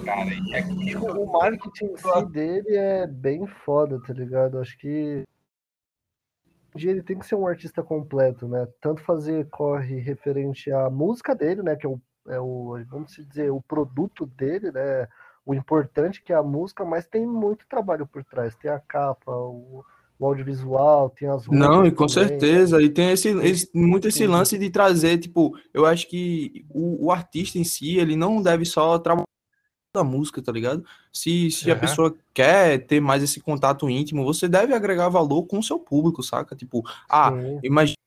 Cara, 0.04 0.30
é 0.52 0.98
o 0.98 1.26
marketing 1.26 1.86
em 1.86 1.98
si 1.98 2.26
dele 2.32 2.76
é 2.76 3.08
bem 3.08 3.48
foda, 3.48 4.02
tá 4.06 4.14
ligado? 4.14 4.60
Acho 4.60 4.78
que 4.78 5.24
dia 6.76 6.92
ele 6.92 7.04
tem 7.04 7.18
que 7.18 7.26
ser 7.26 7.36
um 7.36 7.48
artista 7.48 7.84
completo, 7.84 8.48
né? 8.48 8.68
Tanto 8.82 9.02
fazer 9.02 9.48
corre 9.50 10.00
referente 10.00 10.72
à 10.72 10.90
música 10.90 11.36
dele, 11.36 11.62
né? 11.62 11.76
Que 11.76 11.86
é 11.86 11.90
o, 11.90 12.02
é 12.28 12.40
o 12.40 12.78
vamos 12.90 13.16
dizer, 13.16 13.52
o 13.52 13.62
produto 13.62 14.26
dele, 14.26 14.72
né? 14.72 15.08
O 15.46 15.54
importante 15.54 16.22
que 16.22 16.34
é 16.34 16.36
a 16.36 16.44
música, 16.44 16.84
mas 16.86 17.06
tem 17.06 17.26
muito 17.26 17.68
trabalho 17.68 18.08
por 18.08 18.24
trás. 18.24 18.56
Tem 18.56 18.72
a 18.72 18.80
capa, 18.80 19.32
o, 19.32 19.84
o 20.20 20.26
audiovisual, 20.26 21.10
tem 21.10 21.28
as 21.28 21.48
Não, 21.48 21.86
e 21.86 21.92
com 21.92 22.06
também, 22.06 22.30
certeza. 22.30 22.82
E 22.82 22.90
tem 22.90 23.12
esse, 23.12 23.30
esse, 23.30 23.70
muito 23.74 24.08
esse 24.08 24.26
lance 24.26 24.58
de 24.58 24.70
trazer, 24.70 25.18
tipo, 25.18 25.58
eu 25.74 25.86
acho 25.86 26.08
que 26.08 26.66
o, 26.70 27.08
o 27.08 27.12
artista 27.12 27.58
em 27.58 27.64
si, 27.64 27.98
ele 27.98 28.16
não 28.16 28.42
deve 28.42 28.66
só 28.66 28.98
trabalhar 29.00 29.26
da 29.96 30.04
música, 30.04 30.42
tá 30.42 30.52
ligado? 30.52 30.84
Se, 31.12 31.52
se 31.52 31.70
uhum. 31.70 31.76
a 31.76 31.80
pessoa 31.80 32.16
quer 32.34 32.80
ter 32.86 33.00
mais 33.00 33.22
esse 33.22 33.40
contato 33.40 33.90
íntimo, 33.90 34.24
você 34.24 34.48
deve 34.48 34.74
agregar 34.74 35.10
valor 35.10 35.44
com 35.44 35.60
o 35.60 35.64
seu 35.64 35.78
público, 35.78 36.24
saca? 36.24 36.56
Tipo, 36.56 36.84
ah, 37.08 37.32
Sim. 37.32 37.60
imagina 37.64 37.98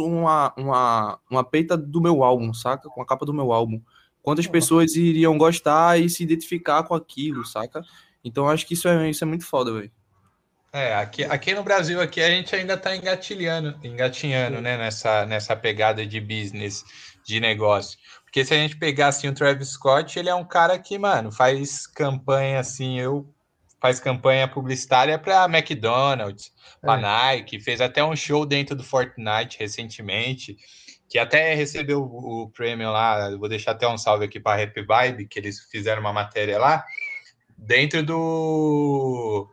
uma, 0.00 0.54
uma, 0.56 1.18
uma 1.30 1.44
peita 1.44 1.76
do 1.76 2.00
meu 2.00 2.22
álbum, 2.22 2.54
saca? 2.54 2.88
Com 2.88 3.02
a 3.02 3.06
capa 3.06 3.26
do 3.26 3.34
meu 3.34 3.52
álbum. 3.52 3.80
Quantas 4.22 4.46
uhum. 4.46 4.52
pessoas 4.52 4.94
iriam 4.94 5.36
gostar 5.36 6.00
e 6.00 6.08
se 6.08 6.22
identificar 6.22 6.82
com 6.84 6.94
aquilo, 6.94 7.44
saca? 7.44 7.82
Então 8.24 8.48
acho 8.48 8.66
que 8.66 8.74
isso 8.74 8.88
é, 8.88 9.10
isso 9.10 9.24
é 9.24 9.26
muito 9.26 9.44
foda, 9.44 9.72
velho. 9.72 9.90
É, 10.72 10.94
aqui, 10.94 11.24
aqui 11.24 11.54
no 11.54 11.62
Brasil 11.62 12.00
aqui 12.00 12.20
a 12.20 12.28
gente 12.28 12.54
ainda 12.54 12.76
tá 12.76 12.94
engatilhando, 12.94 13.78
engatinhando, 13.82 14.60
né, 14.60 14.76
nessa, 14.76 15.24
nessa 15.24 15.56
pegada 15.56 16.06
de 16.06 16.20
business, 16.20 16.84
de 17.24 17.40
negócio. 17.40 17.98
Porque 18.24 18.44
se 18.44 18.52
a 18.52 18.58
gente 18.58 18.76
pegar 18.76 19.08
assim 19.08 19.28
o 19.28 19.34
Travis 19.34 19.70
Scott, 19.70 20.18
ele 20.18 20.28
é 20.28 20.34
um 20.34 20.44
cara 20.44 20.78
que, 20.78 20.98
mano, 20.98 21.32
faz 21.32 21.86
campanha 21.86 22.60
assim, 22.60 23.00
eu 23.00 23.26
faz 23.80 23.98
campanha 23.98 24.46
publicitária 24.46 25.18
para 25.18 25.44
McDonald's, 25.44 26.52
para 26.80 26.98
é. 26.98 27.02
Nike, 27.02 27.60
fez 27.60 27.80
até 27.80 28.04
um 28.04 28.14
show 28.14 28.44
dentro 28.44 28.76
do 28.76 28.84
Fortnite 28.84 29.58
recentemente, 29.58 30.56
que 31.08 31.18
até 31.18 31.54
recebeu 31.54 32.02
o, 32.02 32.42
o 32.42 32.50
prêmio 32.50 32.90
lá, 32.90 33.30
vou 33.36 33.48
deixar 33.48 33.70
até 33.70 33.88
um 33.88 33.96
salve 33.96 34.26
aqui 34.26 34.38
para 34.38 34.62
Happy 34.62 34.82
Vibe, 34.82 35.26
que 35.26 35.38
eles 35.38 35.60
fizeram 35.70 36.00
uma 36.02 36.12
matéria 36.12 36.58
lá, 36.58 36.84
dentro 37.56 38.02
do 38.02 39.48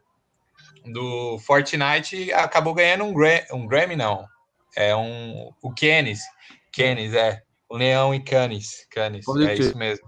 do 0.85 1.39
Fortnite 1.39 2.31
acabou 2.33 2.73
ganhando 2.73 3.03
um, 3.05 3.13
Gra 3.13 3.45
um 3.51 3.67
Grammy, 3.67 3.95
não. 3.95 4.25
É 4.75 4.95
um 4.95 5.51
o 5.61 5.71
Kennis. 5.73 6.21
Kennis, 6.71 7.13
é. 7.13 7.41
O 7.69 7.77
Leão 7.77 8.13
e 8.13 8.19
Canis. 8.19 8.85
Canis, 8.91 9.25
é 9.27 9.53
isso 9.55 9.77
mesmo. 9.77 10.07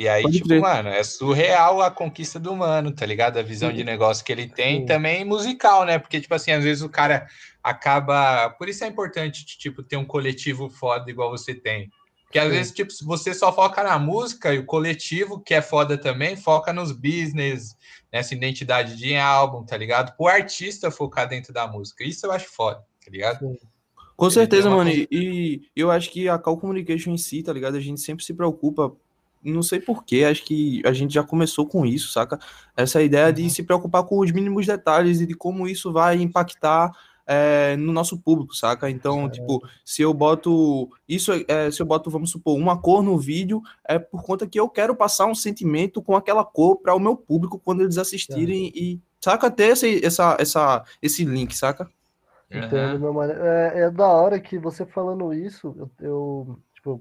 E 0.00 0.08
aí, 0.08 0.22
Pode 0.22 0.40
tipo, 0.40 0.60
mano, 0.60 0.88
é 0.88 1.04
surreal 1.04 1.82
a 1.82 1.90
conquista 1.90 2.40
do 2.40 2.56
mano, 2.56 2.90
tá 2.90 3.04
ligado? 3.04 3.38
A 3.38 3.42
visão 3.42 3.68
Sim. 3.70 3.76
de 3.76 3.84
negócio 3.84 4.24
que 4.24 4.32
ele 4.32 4.48
tem, 4.48 4.80
Sim. 4.80 4.86
também 4.86 5.26
musical, 5.26 5.84
né? 5.84 5.98
Porque, 5.98 6.20
tipo 6.20 6.34
assim, 6.34 6.52
às 6.52 6.64
vezes 6.64 6.82
o 6.82 6.88
cara 6.88 7.26
acaba. 7.62 8.48
Por 8.50 8.66
isso 8.68 8.82
é 8.82 8.86
importante, 8.86 9.44
tipo, 9.44 9.82
ter 9.82 9.98
um 9.98 10.04
coletivo 10.04 10.70
foda 10.70 11.10
igual 11.10 11.30
você 11.30 11.54
tem. 11.54 11.90
Porque 12.30 12.38
às 12.38 12.44
Sim. 12.44 12.50
vezes, 12.52 12.72
tipo, 12.72 12.92
você 13.02 13.34
só 13.34 13.52
foca 13.52 13.82
na 13.82 13.98
música 13.98 14.54
e 14.54 14.58
o 14.60 14.64
coletivo, 14.64 15.40
que 15.40 15.52
é 15.52 15.60
foda 15.60 15.98
também, 15.98 16.36
foca 16.36 16.72
nos 16.72 16.92
business, 16.92 17.76
nessa 18.12 18.36
identidade 18.36 18.94
de 18.94 19.16
álbum, 19.16 19.64
tá 19.64 19.76
ligado? 19.76 20.14
O 20.16 20.28
artista 20.28 20.92
focar 20.92 21.28
dentro 21.28 21.52
da 21.52 21.66
música. 21.66 22.04
Isso 22.04 22.24
eu 22.24 22.30
acho 22.30 22.48
foda, 22.48 22.84
tá 23.04 23.10
ligado? 23.10 23.40
Sim. 23.40 23.58
Com 24.16 24.30
certeza, 24.30 24.70
mano. 24.70 24.92
Coisa... 24.92 25.08
E 25.10 25.62
eu 25.74 25.90
acho 25.90 26.08
que 26.08 26.28
a 26.28 26.38
call 26.38 26.56
communication 26.56 27.10
em 27.10 27.18
si, 27.18 27.42
tá 27.42 27.52
ligado? 27.52 27.76
A 27.76 27.80
gente 27.80 28.00
sempre 28.00 28.24
se 28.24 28.32
preocupa. 28.32 28.92
Não 29.42 29.62
sei 29.62 29.80
porquê, 29.80 30.22
acho 30.22 30.44
que 30.44 30.82
a 30.86 30.92
gente 30.92 31.12
já 31.12 31.24
começou 31.24 31.66
com 31.66 31.84
isso, 31.84 32.12
saca? 32.12 32.38
Essa 32.76 33.02
ideia 33.02 33.26
uhum. 33.26 33.32
de 33.32 33.50
se 33.50 33.64
preocupar 33.64 34.04
com 34.04 34.20
os 34.20 34.30
mínimos 34.30 34.66
detalhes 34.66 35.20
e 35.20 35.26
de 35.26 35.34
como 35.34 35.66
isso 35.66 35.92
vai 35.92 36.22
impactar 36.22 36.92
é, 37.32 37.76
no 37.76 37.92
nosso 37.92 38.18
público, 38.18 38.56
saca? 38.56 38.90
Então, 38.90 39.26
é. 39.26 39.30
tipo, 39.30 39.62
se 39.84 40.02
eu 40.02 40.12
boto 40.12 40.90
isso, 41.08 41.30
é, 41.46 41.70
se 41.70 41.80
eu 41.80 41.86
boto, 41.86 42.10
vamos 42.10 42.32
supor, 42.32 42.58
uma 42.58 42.76
cor 42.76 43.04
no 43.04 43.16
vídeo, 43.16 43.62
é 43.86 44.00
por 44.00 44.24
conta 44.24 44.48
que 44.48 44.58
eu 44.58 44.68
quero 44.68 44.96
passar 44.96 45.26
um 45.26 45.34
sentimento 45.34 46.02
com 46.02 46.16
aquela 46.16 46.44
cor 46.44 46.80
para 46.80 46.92
o 46.92 46.98
meu 46.98 47.16
público 47.16 47.60
quando 47.64 47.82
eles 47.82 47.98
assistirem 47.98 48.72
e 48.74 49.00
saca 49.20 49.48
ter 49.48 49.68
esse, 49.68 50.04
essa, 50.04 50.36
essa, 50.40 50.84
esse 51.00 51.24
link, 51.24 51.56
saca? 51.56 51.88
Entendo, 52.50 52.98
meu 52.98 53.14
mano. 53.14 53.32
É, 53.32 53.82
é, 53.82 53.90
da 53.92 54.08
hora 54.08 54.40
que 54.40 54.58
você 54.58 54.84
falando 54.84 55.32
isso, 55.32 55.72
eu, 55.78 55.90
eu 56.00 56.58
tipo, 56.74 57.00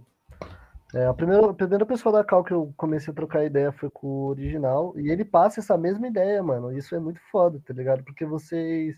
é, 0.94 1.08
a, 1.08 1.14
primeira, 1.14 1.50
a 1.50 1.54
primeira 1.56 1.86
pessoa 1.88 2.14
da 2.14 2.24
Cal 2.24 2.44
que 2.44 2.54
eu 2.54 2.72
comecei 2.78 3.12
a 3.12 3.16
trocar 3.16 3.46
ideia 3.46 3.72
foi 3.72 3.90
com 3.90 4.06
o 4.06 4.28
original, 4.28 4.94
e 4.96 5.10
ele 5.10 5.26
passa 5.26 5.60
essa 5.60 5.76
mesma 5.76 6.08
ideia, 6.08 6.44
mano. 6.44 6.72
Isso 6.72 6.94
é 6.94 7.00
muito 7.00 7.20
foda, 7.32 7.60
tá 7.66 7.74
ligado? 7.74 8.04
Porque 8.04 8.26
vocês 8.26 8.96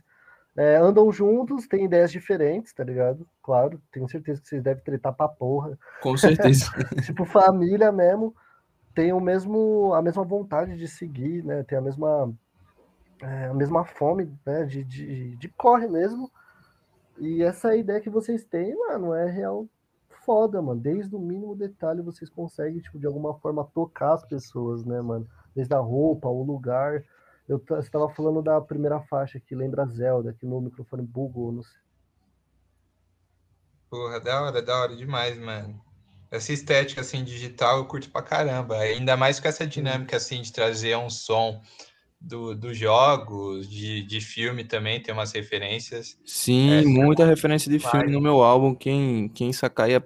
é, 0.58 0.75
andam 0.75 1.12
juntos, 1.12 1.67
têm 1.67 1.86
ideias 1.86 2.12
diferentes, 2.12 2.74
tá 2.74 2.84
ligado? 2.84 3.25
Claro, 3.41 3.81
tenho 3.91 4.08
certeza 4.10 4.41
que 4.41 4.50
vocês 4.50 4.62
devem 4.62 4.84
tretar 4.84 5.13
pra 5.13 5.27
porra. 5.27 5.77
Com 6.01 6.17
certeza. 6.17 6.65
tipo, 7.05 7.25
família 7.25 7.91
mesmo, 7.91 8.36
tem 8.93 9.13
o 9.13 9.20
mesmo, 9.20 9.93
a 9.93 10.01
mesma 10.01 10.24
vontade 10.24 10.77
de 10.77 10.88
seguir, 10.88 11.43
né? 11.43 11.63
Tem 11.63 11.77
a 11.77 11.81
mesma, 11.81 12.34
é, 13.22 13.46
a 13.46 13.53
mesma 13.53 13.86
fome, 13.86 14.31
né? 14.46 14.65
De, 14.65 14.84
de, 14.84 15.36
de 15.38 15.50
corre 15.50 15.88
mesmo. 15.88 16.29
E 17.17 17.41
essa 17.43 17.75
ideia 17.75 18.01
que 18.01 18.10
vocês 18.10 18.43
têm, 18.43 18.75
mano, 18.75 19.13
é 19.13 19.29
real 19.29 19.67
foda, 20.25 20.62
mano. 20.62 20.79
Desde 20.79 21.15
o 21.15 21.20
mínimo 21.20 21.55
detalhe 21.55 22.01
vocês 22.01 22.29
conseguem, 22.29 22.79
tipo, 22.79 23.00
de 23.00 23.05
alguma 23.05 23.34
forma 23.36 23.67
tocar 23.74 24.13
as 24.13 24.25
pessoas, 24.25 24.86
né, 24.86 25.01
mano? 25.01 25.27
Desde 25.55 25.74
a 25.74 25.79
roupa, 25.79 26.27
o 26.27 26.43
lugar. 26.43 27.03
Eu 27.51 27.79
estava 27.79 28.08
falando 28.08 28.41
da 28.41 28.62
primeira 28.62 29.01
faixa 29.01 29.38
que 29.38 29.53
lembra 29.53 29.86
Zelda, 29.86 30.34
que 30.34 30.46
no 30.46 30.62
microfone 30.62 31.03
bugou, 31.03 31.51
não 31.51 31.63
sei. 31.63 31.81
Porra, 33.89 34.22
da 34.22 34.41
hora, 34.41 34.62
da 34.62 34.81
hora 34.81 34.96
demais, 34.96 35.38
mano. 35.38 35.81
Essa 36.31 36.53
estética, 36.53 37.01
assim, 37.01 37.25
digital 37.25 37.79
eu 37.79 37.86
curto 37.86 38.10
pra 38.10 38.22
caramba. 38.22 38.77
Ainda 38.77 39.17
mais 39.17 39.38
com 39.38 39.50
essa 39.50 39.67
dinâmica, 39.67 40.15
assim, 40.15 40.41
de 40.41 40.53
trazer 40.53 40.96
um 40.96 41.10
som 41.10 41.62
do, 42.22 42.55
dos 42.55 42.77
jogos, 42.77 43.70
de, 43.70 44.01
de 44.03 44.22
filme 44.22 44.63
também, 44.63 45.03
tem 45.03 45.13
umas 45.13 45.34
referências. 45.34 46.17
Sim, 46.25 46.72
é, 46.72 46.81
muita 46.84 47.25
referência 47.25 47.70
de 47.70 47.79
filme 47.79 48.13
no 48.13 48.22
meu 48.22 48.41
álbum. 48.41 48.74
Quem, 48.74 49.27
quem 49.27 49.51
sacar 49.51 49.88
aí, 49.88 50.00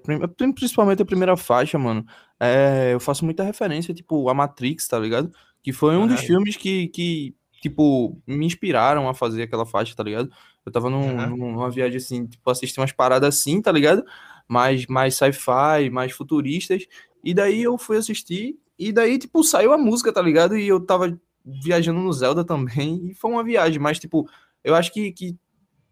principalmente 0.56 1.04
a 1.04 1.06
primeira 1.06 1.38
faixa, 1.38 1.78
mano. 1.78 2.04
É, 2.40 2.92
eu 2.92 3.00
faço 3.00 3.24
muita 3.24 3.44
referência, 3.44 3.94
tipo, 3.94 4.28
a 4.30 4.34
Matrix, 4.34 4.88
tá 4.88 4.98
ligado? 4.98 5.32
Que 5.66 5.74
foi 5.74 5.98
um 5.98 6.06
dos 6.06 6.22
filmes 6.22 6.56
que, 6.56 6.90
que, 6.90 7.36
tipo, 7.60 8.22
me 8.28 8.46
inspiraram 8.46 9.10
a 9.10 9.16
fazer 9.16 9.42
aquela 9.42 9.66
faixa, 9.66 9.96
tá 9.96 10.04
ligado? 10.04 10.30
Eu 10.64 10.72
tava 10.72 10.92
num, 10.92 11.18
uhum. 11.18 11.36
numa 11.36 11.72
viagem 11.72 11.98
assim, 11.98 12.28
tipo, 12.28 12.48
assistir 12.52 12.80
umas 12.80 12.92
paradas 12.92 13.36
assim, 13.36 13.60
tá 13.60 13.72
ligado? 13.72 14.06
Mais, 14.48 14.86
mais 14.86 15.16
sci-fi, 15.16 15.90
mais 15.92 16.12
futuristas. 16.12 16.86
E 17.24 17.34
daí 17.34 17.64
eu 17.64 17.80
fui 17.80 17.98
assistir, 17.98 18.60
e 18.78 18.92
daí, 18.92 19.18
tipo, 19.18 19.44
saiu 19.44 19.74
a 19.74 19.78
música, 19.78 20.14
tá 20.14 20.22
ligado? 20.22 20.56
E 20.56 20.68
eu 20.68 20.80
tava 20.80 21.20
viajando 21.44 22.00
no 22.00 22.14
Zelda 22.14 22.46
também, 22.46 23.10
e 23.10 23.16
foi 23.16 23.32
uma 23.32 23.44
viagem, 23.44 23.80
mas, 23.80 23.98
tipo, 23.98 24.30
eu 24.64 24.76
acho 24.76 24.94
que, 24.94 25.12
que 25.14 25.36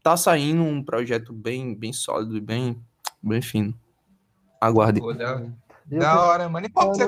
tá 0.03 0.15
saindo 0.15 0.61
um 0.61 0.83
projeto 0.83 1.33
bem, 1.33 1.73
bem 1.73 1.91
sólido 1.91 2.37
e 2.37 2.41
bem, 2.41 2.79
bem 3.23 3.41
fino. 3.41 3.73
Aguarde. 4.61 4.99
Pô, 4.99 5.13
da, 5.13 5.43
da 5.87 6.21
hora, 6.21 6.47
mano. 6.47 6.67
E 6.67 6.69
como 6.69 6.93
você... 6.93 7.07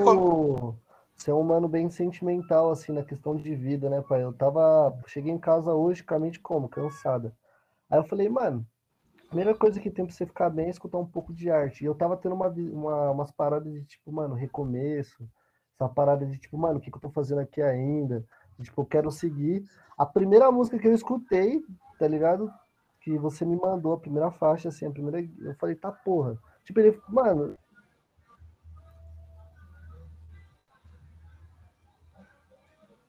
Você 1.16 1.30
é 1.30 1.34
um 1.34 1.40
humano 1.40 1.66
bem 1.66 1.88
sentimental, 1.88 2.70
assim, 2.70 2.92
na 2.92 3.02
questão 3.02 3.34
de 3.34 3.54
vida, 3.54 3.88
né, 3.88 4.02
pai? 4.02 4.22
Eu 4.22 4.32
tava... 4.32 4.96
Cheguei 5.06 5.32
em 5.32 5.38
casa 5.38 5.72
hoje, 5.72 6.04
com 6.04 6.14
a 6.14 6.18
mente 6.18 6.38
como? 6.38 6.68
Cansada. 6.68 7.32
Aí 7.90 7.98
eu 7.98 8.04
falei, 8.04 8.28
mano, 8.28 8.66
primeira 9.28 9.54
coisa 9.54 9.80
que 9.80 9.90
tem 9.90 10.04
pra 10.04 10.14
você 10.14 10.26
ficar 10.26 10.50
bem 10.50 10.66
é 10.66 10.70
escutar 10.70 10.98
um 10.98 11.06
pouco 11.06 11.32
de 11.32 11.50
arte. 11.50 11.82
E 11.82 11.86
eu 11.86 11.94
tava 11.94 12.16
tendo 12.16 12.34
uma, 12.34 12.48
uma, 12.48 13.10
umas 13.10 13.30
paradas 13.30 13.72
de, 13.72 13.84
tipo, 13.84 14.12
mano, 14.12 14.34
recomeço, 14.34 15.28
essa 15.74 15.88
parada 15.88 16.24
de 16.24 16.38
tipo, 16.38 16.56
mano, 16.56 16.78
o 16.78 16.80
que, 16.80 16.90
que 16.90 16.96
eu 16.96 17.00
tô 17.00 17.10
fazendo 17.10 17.40
aqui 17.40 17.60
ainda? 17.60 18.24
Tipo, 18.62 18.82
eu 18.82 18.86
quero 18.86 19.10
seguir. 19.10 19.64
A 19.96 20.06
primeira 20.06 20.50
música 20.50 20.78
que 20.78 20.88
eu 20.88 20.94
escutei, 20.94 21.62
tá 21.98 22.08
ligado? 22.08 22.50
Que 23.00 23.18
você 23.18 23.44
me 23.44 23.56
mandou, 23.56 23.92
a 23.92 24.00
primeira 24.00 24.30
faixa, 24.30 24.68
assim, 24.68 24.86
a 24.86 24.90
primeira. 24.90 25.26
Eu 25.40 25.54
falei, 25.56 25.76
tá 25.76 25.92
porra. 25.92 26.38
Tipo, 26.64 26.80
ele, 26.80 27.00
mano. 27.08 27.56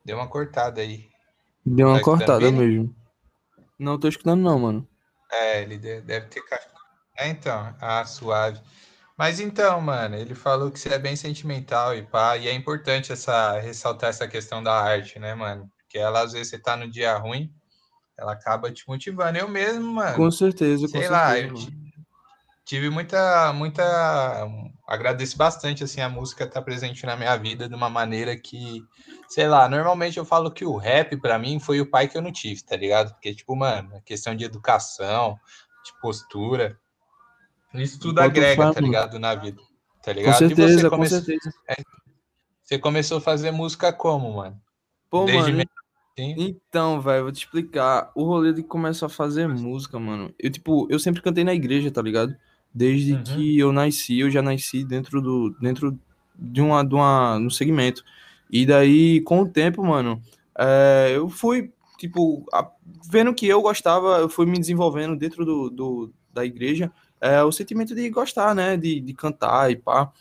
Deu 0.08 0.16
uma 0.16 0.28
cortada 0.30 0.80
aí. 0.80 1.10
Deu 1.66 1.90
uma 1.90 1.98
tá 1.98 2.04
cortada 2.06 2.50
mesmo. 2.50 2.96
Não 3.78 4.00
tô 4.00 4.08
escutando, 4.08 4.42
não, 4.42 4.58
mano. 4.58 4.88
É, 5.30 5.62
ele 5.62 5.78
deve 5.78 6.28
ter. 6.28 6.42
É, 7.18 7.28
então, 7.28 7.76
ah, 7.82 8.06
suave. 8.06 8.58
Mas 9.18 9.42
então, 9.42 9.82
mano, 9.82 10.16
ele 10.16 10.34
falou 10.34 10.72
que 10.72 10.80
você 10.80 10.94
é 10.94 10.98
bem 10.98 11.18
sentimental 11.18 11.94
e 11.94 12.04
pá, 12.04 12.38
e 12.38 12.48
é 12.48 12.54
importante 12.54 13.12
essa 13.12 13.60
ressaltar 13.60 14.10
essa 14.10 14.30
questão 14.30 14.64
da 14.64 14.82
arte, 14.82 15.20
né, 15.20 15.36
mano? 15.36 15.70
Porque 15.78 15.98
ela 15.98 16.22
às 16.22 16.32
vezes 16.32 16.48
você 16.48 16.58
tá 16.58 16.78
no 16.78 16.90
dia 16.90 17.18
ruim, 17.18 17.54
ela 18.18 18.32
acaba 18.32 18.72
te 18.72 18.88
motivando. 18.88 19.38
Eu 19.38 19.50
mesmo, 19.50 19.92
mano. 19.92 20.16
Com 20.16 20.32
certeza, 20.32 20.88
sei 20.88 21.04
com 21.04 21.12
lá, 21.12 21.34
certeza. 21.34 21.68
eu 21.68 21.74
tive 22.64 22.90
muita, 22.90 23.52
muita. 23.52 24.48
Agradeço 24.88 25.38
bastante, 25.38 25.84
assim, 25.84 26.00
a 26.00 26.08
música 26.08 26.46
estar 26.46 26.62
tá 26.62 26.62
presente 26.62 27.06
na 27.06 27.18
minha 27.18 27.36
vida 27.36 27.68
de 27.68 27.76
uma 27.76 27.90
maneira 27.90 28.38
que, 28.38 28.82
sei 29.28 29.48
lá, 29.48 29.68
normalmente 29.68 30.18
eu 30.18 30.24
falo 30.24 30.50
que 30.50 30.64
o 30.64 30.78
rap, 30.78 31.18
para 31.18 31.38
mim, 31.38 31.60
foi 31.60 31.82
o 31.82 31.86
pai 31.86 32.08
que 32.08 32.18
eu 32.18 32.22
não 32.22 32.32
tive, 32.32 32.64
tá 32.64 32.78
ligado? 32.78 33.12
Porque, 33.14 33.36
tipo, 33.36 33.56
mano, 33.56 34.02
questão 34.06 34.34
de 34.34 34.46
educação, 34.46 35.38
de 35.84 35.92
postura 36.02 36.80
isso 37.74 38.00
tudo 38.00 38.20
agrega, 38.20 38.74
tá 38.74 38.82
ligado? 38.82 39.20
Na 39.20 39.36
vida. 39.36 39.62
Tá 40.02 40.14
ligado? 40.14 40.34
Com 40.34 40.40
certeza, 40.40 40.90
come... 40.90 41.04
com 41.04 41.10
certeza. 41.10 41.54
É, 41.68 41.76
você 42.64 42.80
começou 42.80 43.18
a 43.18 43.22
fazer 43.22 43.52
música 43.52 43.92
como, 43.92 44.34
mano? 44.38 44.60
Pô, 45.10 45.26
Desde 45.26 45.52
mano. 45.52 45.64
Então, 46.18 47.00
velho, 47.00 47.24
vou 47.24 47.32
te 47.32 47.44
explicar. 47.44 48.12
O 48.16 48.24
rolê 48.24 48.52
de 48.52 48.64
começar 48.64 49.06
a 49.06 49.10
fazer 49.10 49.48
música, 49.48 50.00
mano. 50.00 50.34
Eu, 50.40 50.50
tipo, 50.50 50.88
eu 50.90 50.98
sempre 50.98 51.22
cantei 51.22 51.44
na 51.44 51.54
igreja, 51.54 51.92
tá 51.92 52.02
ligado? 52.02 52.36
Desde 52.78 53.14
uhum. 53.14 53.24
que 53.24 53.58
eu 53.58 53.72
nasci, 53.72 54.20
eu 54.20 54.30
já 54.30 54.42
nasci 54.42 54.84
dentro 54.84 55.20
do. 55.20 55.50
dentro 55.60 55.98
de 56.38 56.62
uma. 56.62 56.84
de 56.86 56.94
uma. 56.94 57.40
no 57.40 57.50
segmento. 57.50 58.04
E 58.52 58.68
daí, 58.68 59.20
com 59.22 59.42
o 59.42 59.50
tempo, 59.50 59.84
mano, 59.84 60.22
é, 60.56 61.14
eu 61.16 61.28
fui, 61.28 61.72
tipo, 61.98 62.46
a, 62.54 62.70
vendo 63.10 63.34
que 63.34 63.48
eu 63.48 63.64
gostava, 63.64 64.20
eu 64.20 64.30
fui 64.30 64.46
me 64.46 64.60
desenvolvendo 64.60 65.16
dentro 65.16 65.44
do, 65.44 65.70
do 65.72 66.14
da 66.32 66.46
igreja 66.46 66.92
é, 67.20 67.44
o 67.44 67.52
sentimento 67.52 67.96
de 67.96 68.08
gostar, 68.12 68.54
né? 68.54 68.78
De, 68.78 69.00
de 69.00 69.14
cantar 69.14 69.72
e 69.72 69.76
pá. 69.76 70.12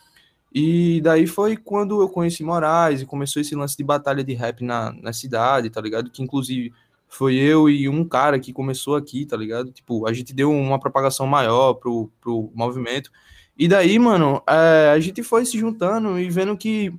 E 0.53 1.03
daí 1.03 1.27
foi 1.27 1.57
quando 1.57 2.01
eu 2.01 2.09
conheci 2.09 2.43
Moraes 2.43 3.03
e 3.03 3.07
começou 3.07 3.43
esse 3.43 3.55
lance 3.55 3.77
de 3.77 3.85
batalha 3.85 4.25
de 4.25 4.33
rap 4.33 4.65
na, 4.65 4.93
na 4.93 5.13
cidade, 5.13 5.69
tá 5.69 5.81
ligado? 5.81 6.11
Que 6.11 6.23
inclusive 6.23 6.73
foi 7.09 7.35
eu 7.37 7.69
e 7.69 7.89
um 7.89 8.05
cara 8.05 8.39
que 8.39 8.53
começou 8.53 8.97
aqui, 8.97 9.25
tá 9.25 9.37
ligado? 9.37 9.71
Tipo, 9.71 10.07
a 10.07 10.13
gente 10.13 10.35
deu 10.35 10.51
uma 10.51 10.79
propagação 10.79 11.27
maior 11.27 11.75
pro, 11.75 12.11
pro 12.21 12.51
movimento. 12.55 13.11
E 13.59 13.69
daí, 13.69 13.99
mano, 13.99 14.43
é, 14.47 14.91
a 14.95 15.01
gente 15.01 15.23
foi 15.23 15.45
se 15.47 15.59
juntando 15.59 16.19
e 16.19 16.29
vendo 16.29 16.57
que 16.57 16.93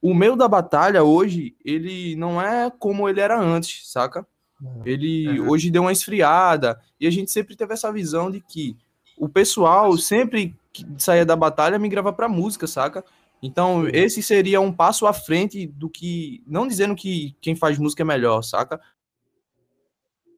o 0.00 0.14
meio 0.14 0.34
da 0.34 0.48
batalha 0.48 1.02
hoje, 1.02 1.54
ele 1.64 2.16
não 2.16 2.40
é 2.40 2.70
como 2.70 3.08
ele 3.08 3.20
era 3.20 3.38
antes, 3.38 3.90
saca? 3.90 4.26
É. 4.62 4.90
Ele 4.90 5.40
uhum. 5.40 5.50
hoje 5.50 5.70
deu 5.70 5.82
uma 5.82 5.92
esfriada 5.92 6.80
e 6.98 7.06
a 7.06 7.10
gente 7.10 7.30
sempre 7.30 7.54
teve 7.54 7.74
essa 7.74 7.92
visão 7.92 8.30
de 8.30 8.40
que 8.40 8.76
o 9.18 9.28
pessoal 9.28 9.96
sempre 9.98 10.56
que 10.72 10.86
saía 10.98 11.26
da 11.26 11.36
batalha 11.36 11.78
migrava 11.78 12.12
para 12.12 12.28
música, 12.28 12.66
saca? 12.66 13.04
Então, 13.42 13.88
esse 13.88 14.22
seria 14.22 14.60
um 14.60 14.72
passo 14.72 15.06
à 15.06 15.12
frente 15.12 15.66
do 15.66 15.88
que. 15.88 16.42
Não 16.46 16.68
dizendo 16.68 16.94
que 16.94 17.34
quem 17.40 17.54
faz 17.54 17.78
música 17.78 18.02
é 18.02 18.04
melhor, 18.04 18.42
saca? 18.42 18.80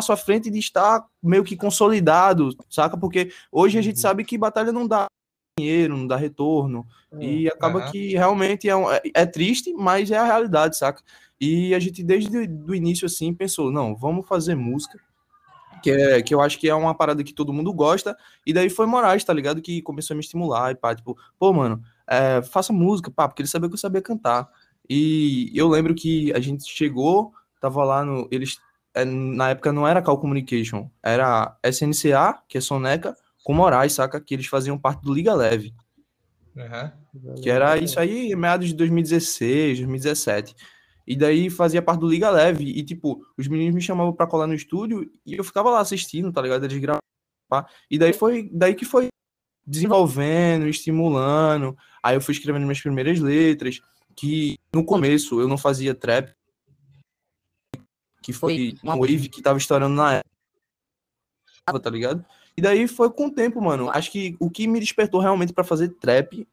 Passo 0.02 0.12
à 0.12 0.16
frente 0.16 0.50
de 0.50 0.58
estar 0.58 1.06
meio 1.22 1.44
que 1.44 1.54
consolidado, 1.56 2.50
saca? 2.68 2.96
Porque 2.96 3.30
hoje 3.52 3.78
a 3.78 3.82
gente 3.82 3.94
uhum. 3.94 4.02
sabe 4.02 4.24
que 4.24 4.36
batalha 4.36 4.72
não 4.72 4.84
dá 4.84 5.06
dinheiro, 5.56 5.96
não 5.96 6.08
dá 6.08 6.16
retorno. 6.16 6.84
É, 7.12 7.24
e 7.24 7.48
acaba 7.48 7.88
que 7.88 8.14
realmente 8.14 8.68
é, 8.68 8.74
um, 8.74 8.90
é, 8.90 9.00
é, 9.14 9.24
triste, 9.24 9.72
mas 9.72 10.10
é 10.10 10.18
a 10.18 10.24
realidade, 10.24 10.76
saca? 10.76 11.00
E 11.40 11.72
a 11.72 11.78
gente, 11.78 12.02
desde 12.02 12.36
o 12.36 12.74
início, 12.74 13.06
assim, 13.06 13.32
pensou: 13.32 13.70
não, 13.70 13.94
vamos 13.94 14.26
fazer 14.26 14.56
música 14.56 14.98
que, 15.80 15.92
é, 15.92 16.20
que 16.20 16.34
eu 16.34 16.40
acho 16.40 16.58
que 16.58 16.68
é 16.68 16.74
uma 16.74 16.96
parada 16.96 17.22
que 17.22 17.32
todo 17.32 17.52
mundo 17.52 17.72
gosta, 17.72 18.16
e 18.44 18.52
daí 18.52 18.68
foi 18.68 18.86
Moraes, 18.86 19.22
tá 19.22 19.32
ligado? 19.32 19.62
Que 19.62 19.82
começou 19.82 20.14
a 20.14 20.16
me 20.16 20.20
estimular 20.20 20.72
e 20.72 20.74
pá, 20.74 20.96
tipo, 20.96 21.16
pô, 21.38 21.52
mano, 21.52 21.80
é, 22.08 22.42
faça 22.42 22.72
música, 22.72 23.08
pá, 23.08 23.28
porque 23.28 23.42
ele 23.42 23.48
sabia 23.48 23.68
que 23.68 23.74
eu 23.74 23.78
sabia 23.78 24.02
cantar. 24.02 24.48
E 24.90 25.52
eu 25.54 25.68
lembro 25.68 25.94
que 25.94 26.32
a 26.32 26.40
gente 26.40 26.68
chegou, 26.68 27.32
tava 27.60 27.84
lá 27.84 28.04
no. 28.04 28.26
Eles. 28.32 28.58
É, 28.94 29.04
na 29.04 29.50
época 29.50 29.72
não 29.72 29.86
era 29.86 30.02
Cal 30.02 30.18
Communication, 30.18 30.90
era 31.02 31.56
SNCA, 31.64 32.42
que 32.46 32.58
é 32.58 32.60
Soneca, 32.60 33.16
com 33.42 33.54
Moraes, 33.54 33.94
saca? 33.94 34.20
Que 34.20 34.34
eles 34.34 34.46
faziam 34.46 34.78
parte 34.78 35.02
do 35.02 35.12
Liga 35.12 35.34
Leve. 35.34 35.74
Uhum. 36.54 37.34
Que 37.42 37.50
era 37.50 37.78
isso 37.78 37.98
aí, 37.98 38.34
meados 38.36 38.68
de 38.68 38.74
2016, 38.74 39.78
2017. 39.78 40.54
E 41.06 41.16
daí 41.16 41.50
fazia 41.50 41.82
parte 41.82 42.00
do 42.00 42.08
Liga 42.08 42.30
Leve. 42.30 42.64
E, 42.64 42.82
tipo, 42.82 43.24
os 43.36 43.48
meninos 43.48 43.74
me 43.74 43.80
chamavam 43.80 44.12
pra 44.12 44.26
colar 44.26 44.46
no 44.46 44.54
estúdio 44.54 45.10
e 45.26 45.34
eu 45.34 45.44
ficava 45.44 45.70
lá 45.70 45.80
assistindo, 45.80 46.32
tá 46.32 46.40
ligado? 46.40 46.64
Eles 46.64 46.78
gravavam. 46.78 47.02
E 47.90 47.98
daí 47.98 48.12
foi 48.12 48.48
daí 48.52 48.74
que 48.74 48.84
foi 48.84 49.08
desenvolvendo, 49.66 50.66
estimulando. 50.66 51.76
Aí 52.02 52.16
eu 52.16 52.20
fui 52.20 52.32
escrevendo 52.32 52.62
minhas 52.62 52.80
primeiras 52.80 53.18
letras. 53.18 53.80
Que 54.14 54.58
no 54.74 54.84
começo 54.84 55.40
eu 55.40 55.48
não 55.48 55.58
fazia 55.58 55.94
trap. 55.94 56.32
Que 58.22 58.32
foi 58.32 58.74
uma 58.82 58.96
wave 58.96 59.28
que 59.28 59.42
tava 59.42 59.58
estourando 59.58 59.94
na 59.94 60.22
época, 61.66 61.80
tá 61.80 61.90
ligado? 61.90 62.24
E 62.56 62.62
daí 62.62 62.86
foi 62.86 63.10
com 63.10 63.26
o 63.26 63.30
tempo, 63.30 63.60
mano. 63.60 63.90
Acho 63.90 64.10
que 64.10 64.36
o 64.38 64.48
que 64.48 64.66
me 64.66 64.78
despertou 64.78 65.20
realmente 65.20 65.52
para 65.52 65.64
fazer 65.64 65.88
trap 65.88 66.46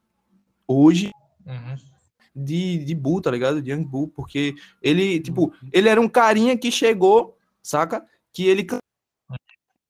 hoje 0.66 1.10
uhum 1.46 1.90
de, 2.34 2.84
de 2.84 2.94
Bull, 2.94 3.20
tá 3.20 3.30
ligado? 3.30 3.60
De 3.60 3.70
Young 3.70 3.84
Bull, 3.84 4.08
porque 4.08 4.54
ele, 4.82 5.20
tipo, 5.20 5.44
uhum. 5.44 5.68
ele 5.72 5.88
era 5.88 6.00
um 6.00 6.08
carinha 6.08 6.56
que 6.56 6.70
chegou, 6.70 7.36
saca? 7.62 8.04
Que 8.32 8.46
ele 8.46 8.66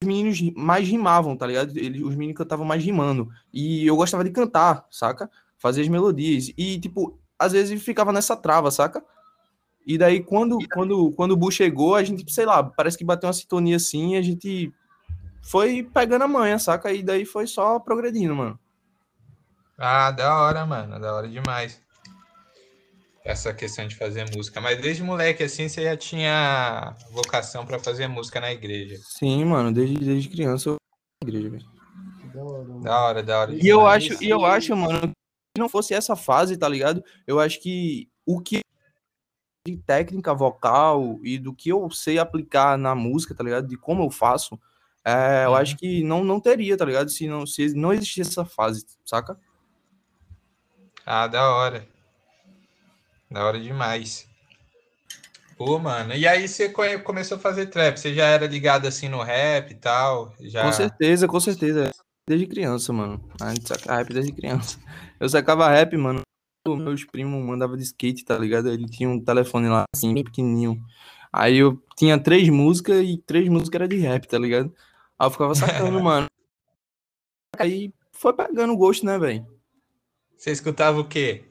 os 0.03 0.07
meninos 0.07 0.41
mais 0.57 0.89
rimavam, 0.89 1.37
tá 1.37 1.47
ligado? 1.47 1.77
Ele, 1.77 2.03
os 2.03 2.15
meninos 2.15 2.39
cantavam 2.39 2.65
mais 2.65 2.83
rimando. 2.83 3.29
E 3.53 3.87
eu 3.87 3.97
gostava 3.97 4.25
de 4.25 4.31
cantar, 4.31 4.87
saca? 4.91 5.31
Fazer 5.59 5.83
as 5.83 5.89
melodias. 5.89 6.51
E, 6.57 6.81
tipo, 6.81 7.19
às 7.39 7.53
vezes 7.53 7.83
ficava 7.83 8.13
nessa 8.13 8.35
trava, 8.35 8.71
saca? 8.71 9.05
E 9.87 9.99
daí, 9.99 10.23
quando, 10.23 10.59
quando, 10.73 11.11
quando 11.13 11.33
o 11.33 11.37
Bull 11.37 11.51
chegou, 11.51 11.95
a 11.95 12.03
gente, 12.03 12.31
sei 12.33 12.45
lá, 12.45 12.63
parece 12.63 12.97
que 12.97 13.05
bateu 13.05 13.27
uma 13.27 13.33
sintonia 13.33 13.77
assim 13.77 14.15
e 14.15 14.17
a 14.17 14.23
gente 14.23 14.73
foi 15.43 15.83
pegando 15.83 16.23
a 16.23 16.29
manha, 16.29 16.59
saca? 16.59 16.93
E 16.93 17.03
daí 17.03 17.25
foi 17.25 17.47
só 17.47 17.79
progredindo, 17.79 18.35
mano. 18.35 18.59
Ah, 19.79 20.11
da 20.11 20.39
hora, 20.39 20.67
mano. 20.67 21.01
Da 21.01 21.15
hora 21.15 21.29
demais 21.29 21.81
essa 23.25 23.53
questão 23.53 23.87
de 23.87 23.97
fazer 23.97 24.25
música. 24.35 24.61
Mas 24.61 24.81
desde 24.81 25.03
moleque, 25.03 25.43
assim, 25.43 25.69
você 25.69 25.85
já 25.85 25.97
tinha 25.97 26.97
vocação 27.11 27.65
para 27.67 27.79
fazer 27.79 28.09
música 28.09 28.41
na 28.41 28.53
igreja? 28.53 28.99
Sim, 29.03 29.45
mano, 29.45 29.73
desde, 29.73 29.99
desde 29.99 30.29
criança 30.29 30.71
eu 30.71 30.77
na 31.23 31.29
igreja, 31.29 31.51
velho. 31.51 31.67
Da 32.83 33.01
hora, 33.05 33.23
da 33.23 33.41
hora. 33.41 33.55
E 33.55 33.69
eu 33.69 33.87
acho, 33.87 34.23
e 34.23 34.31
eu 34.31 34.45
acho, 34.45 34.75
mano, 34.77 35.11
se 35.11 35.59
não 35.59 35.69
fosse 35.69 35.93
essa 35.93 36.17
fase, 36.17 36.57
tá 36.57 36.69
ligado? 36.69 37.03
Eu 37.27 37.41
acho 37.41 37.61
que 37.61 38.09
o 38.25 38.41
que 38.41 38.61
de 39.67 39.77
técnica 39.77 40.33
vocal 40.33 41.19
e 41.23 41.39
do 41.39 41.55
que 41.55 41.69
eu 41.69 41.91
sei 41.91 42.19
aplicar 42.19 42.79
na 42.79 42.95
música, 42.95 43.35
tá 43.35 43.45
ligado? 43.45 43.67
De 43.67 43.77
como 43.77 44.03
eu 44.03 44.11
faço, 44.11 44.59
é, 45.05 45.45
eu 45.45 45.55
acho 45.55 45.73
uhum. 45.73 45.79
que 45.79 46.03
não, 46.03 46.25
não 46.25 46.41
teria, 46.41 46.77
tá 46.77 46.85
ligado? 46.85 47.11
Se 47.11 47.27
não, 47.29 47.47
se 47.47 47.75
não 47.75 47.93
existisse 47.93 48.31
essa 48.31 48.45
fase, 48.45 48.87
saca? 49.05 49.39
Ah, 51.05 51.27
da 51.27 51.51
hora. 51.55 51.87
Da 53.31 53.45
hora 53.45 53.61
demais. 53.61 54.29
Pô, 55.57 55.79
mano. 55.79 56.15
E 56.15 56.27
aí 56.27 56.49
você 56.49 56.71
começou 57.05 57.37
a 57.37 57.41
fazer 57.41 57.67
trap? 57.67 57.99
Você 57.99 58.15
já 58.15 58.27
era 58.27 58.47
ligado 58.47 58.87
assim 58.87 59.09
no 59.09 59.23
rap 59.23 59.71
e 59.71 59.75
tal? 59.75 60.35
Já... 60.41 60.65
Com 60.65 60.73
certeza, 60.73 61.29
com 61.29 61.41
certeza. 61.41 61.91
Desde 62.27 62.47
criança, 62.47 62.93
mano. 62.93 63.23
A 63.41 63.53
gente 63.53 63.69
saca 63.69 63.97
rap 63.97 64.13
desde 64.13 64.33
criança. 64.33 64.79
Eu 65.19 65.29
sacava 65.29 65.69
rap, 65.69 65.95
mano. 65.99 66.23
Meus 66.69 67.05
primos 67.05 67.43
mandavam 67.45 67.77
de 67.77 67.83
skate, 67.83 68.25
tá 68.25 68.37
ligado? 68.37 68.69
Ele 68.69 68.87
tinha 68.87 69.09
um 69.09 69.23
telefone 69.23 69.69
lá, 69.69 69.85
assim, 69.95 70.13
pequenininho. 70.23 70.79
Aí 71.33 71.57
eu 71.57 71.83
tinha 71.97 72.23
três 72.23 72.49
músicas 72.49 73.03
e 73.03 73.17
três 73.17 73.49
músicas 73.49 73.81
era 73.81 73.89
de 73.89 73.97
rap, 73.97 74.27
tá 74.27 74.39
ligado? 74.39 74.75
Aí 75.19 75.27
eu 75.27 75.31
ficava 75.31 75.55
sacando, 75.55 76.01
mano. 76.03 76.27
Aí 77.59 77.93
foi 78.13 78.35
pegando 78.35 78.77
gosto, 78.77 79.07
né, 79.07 79.19
velho? 79.19 79.47
Você 80.37 80.51
escutava 80.51 81.01
o 81.01 81.09
quê? 81.09 81.45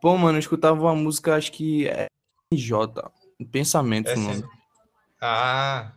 Pô, 0.00 0.16
mano, 0.16 0.36
eu 0.36 0.40
escutava 0.40 0.80
uma 0.80 0.94
música, 0.94 1.34
acho 1.34 1.52
que 1.52 1.86
é 1.88 2.06
J, 2.52 3.10
Pensamento, 3.50 4.08
é 4.08 4.16
nome. 4.16 4.44
Ah, 5.20 5.92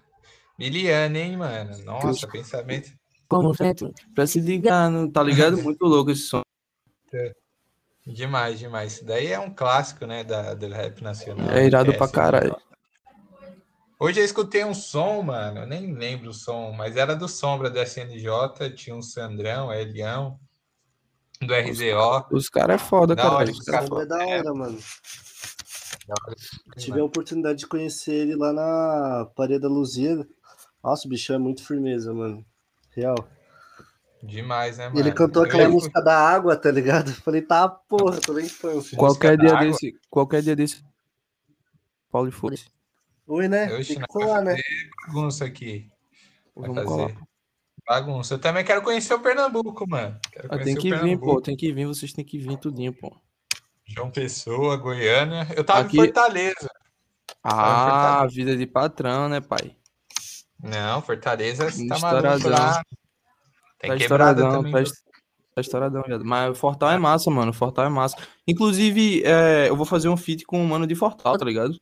Miliane, 0.58 1.19
hein, 1.19 1.38
mano? 1.38 1.77
Nossa, 1.84 2.27
pensamento. 2.27 2.91
Como 3.30 3.53
feito, 3.53 3.93
pra 4.15 4.25
se 4.25 4.39
ligar, 4.39 4.89
tá 5.12 5.21
ligado? 5.21 5.58
Muito 5.58 5.86
louco 5.86 6.12
esse 6.12 6.21
som. 6.21 6.41
É. 7.13 7.34
Demais, 8.08 8.58
demais. 8.58 8.93
Isso 8.93 9.06
daí 9.06 9.28
é 9.28 9.39
um 9.39 9.54
clássico, 9.54 10.06
né, 10.06 10.24
da, 10.24 10.54
do 10.54 10.67
rap 10.70 11.04
nacional. 11.04 11.50
É 11.50 11.65
irado 11.65 11.91
é, 11.91 11.98
pra 11.98 12.08
caralho. 12.08 12.56
Hoje 14.00 14.22
eu 14.22 14.26
escutei 14.26 14.63
um 14.63 14.74
som, 14.74 15.22
mano, 15.24 15.62
eu 15.62 15.67
nem 15.67 15.93
lembro 15.93 16.30
o 16.30 16.34
som, 16.34 16.72
mas 16.72 16.96
era 16.96 17.15
do 17.15 17.28
Sombra 17.28 17.70
da 17.70 17.84
SNJ, 17.84 18.70
tinha 18.76 18.96
um 18.96 19.02
Sandrão, 19.02 19.74
Elião, 19.74 20.39
do 21.41 21.54
RZO. 21.54 22.28
Os 22.32 22.48
caras 22.48 22.76
é 22.76 22.86
foda, 22.86 23.15
da 23.15 23.24
cara. 23.24 23.52
Os 23.52 23.60
caras 23.60 23.89
é 23.91 24.06
da 24.06 24.26
hora, 24.26 24.54
mano. 24.54 24.80
Tive 26.78 27.00
a 27.02 27.04
oportunidade 27.04 27.60
de 27.60 27.67
conhecer 27.67 28.13
ele 28.13 28.36
lá 28.36 28.54
na 28.54 29.26
Parede 29.36 29.62
da 29.62 29.67
Luzia. 29.67 30.26
Nossa, 30.82 31.06
o 31.08 31.10
bichão 31.10 31.36
é 31.36 31.39
muito 31.39 31.65
firmeza, 31.65 32.13
mano. 32.13 32.46
Real. 32.96 33.28
Demais, 34.28 34.78
né, 34.78 34.90
mano? 34.90 35.00
Ele 35.00 35.12
cantou 35.12 35.44
Eu 35.44 35.48
aquela 35.48 35.63
ia- 35.63 35.70
música 35.70 36.02
da 36.02 36.18
água, 36.18 36.56
tá 36.56 36.70
ligado? 36.70 37.12
Falei, 37.24 37.42
tá, 37.42 37.68
porra, 37.68 38.20
tô 38.20 38.34
na 38.34 38.42
infância. 38.42 38.98
Qualquer 38.98 39.38
da 39.38 39.44
dia 39.46 39.54
água. 39.56 39.72
desse, 39.72 39.94
qualquer 40.10 40.42
dia 40.42 40.56
desse. 40.56 40.84
Paulo 42.12 42.28
e 42.30 42.32
foda-se. 42.32 42.66
Oi, 43.26 43.48
né? 43.48 43.74
Oxe, 43.74 43.94
Tem 43.94 44.02
que 44.02 44.08
colar, 44.08 44.42
né? 44.42 44.56
bagunça 45.08 45.46
aqui. 45.46 45.90
Vai 46.56 46.70
Vamos 46.70 46.84
fazer. 46.84 47.13
colar. 47.13 47.28
Bagunça. 47.88 48.34
Eu 48.34 48.40
também 48.40 48.66
quero 48.66 48.82
conhecer 48.82 49.13
o 49.13 49.20
Pernambuco, 49.20 49.88
mano. 49.90 50.20
Quero 50.32 50.48
Ah, 50.52 50.58
tem 50.60 50.76
que 50.76 50.94
vir, 50.94 51.18
pô. 51.20 51.42
Tem 51.42 51.56
que 51.56 51.72
vir, 51.72 51.86
vocês 51.86 52.12
têm 52.12 52.26
que 52.26 52.38
vir 52.38 52.58
tudinho, 52.58 52.94
pô. 52.94 53.16
João 53.86 54.12
Pessoa, 54.12 54.76
Goiânia. 54.76 55.48
Eu 55.56 55.63
tava 55.63 55.82
Aqui- 55.82 55.98
em 55.98 56.02
Fortaleza. 56.04 56.70
Ah, 57.44 58.26
vida 58.30 58.58
de 58.58 58.66
patrão, 58.68 59.30
né, 59.30 59.40
pai? 59.40 59.76
Não, 60.62 61.02
Fortaleza 61.02 61.70
você 61.70 61.88
tá 61.88 61.98
maluco 62.00 62.50
lá. 62.50 62.84
Tem 63.80 63.92
tá 63.92 63.98
quebrada 63.98 64.42
estouradão, 64.42 64.52
também. 64.63 64.72
tá, 64.74 64.82
est- 64.82 65.04
tá 65.56 65.62
estouradão, 65.62 66.04
viado. 66.04 66.26
Mas 66.26 66.52
o 66.52 66.56
Fortal 66.56 66.92
é 66.92 66.98
massa, 66.98 67.30
mano. 67.30 67.52
O 67.52 67.54
Fortal 67.54 67.86
é 67.86 67.90
massa. 67.90 68.18
Inclusive, 68.48 69.24
é, 69.24 69.70
eu 69.70 69.76
vou 69.76 69.86
fazer 69.86 70.10
um 70.10 70.18
feat 70.18 70.46
com 70.46 70.63
o 70.63 70.68
mano 70.68 70.88
de 70.88 70.96
Fortal, 70.96 71.38
tá 71.38 71.46
ligado? 71.46 71.76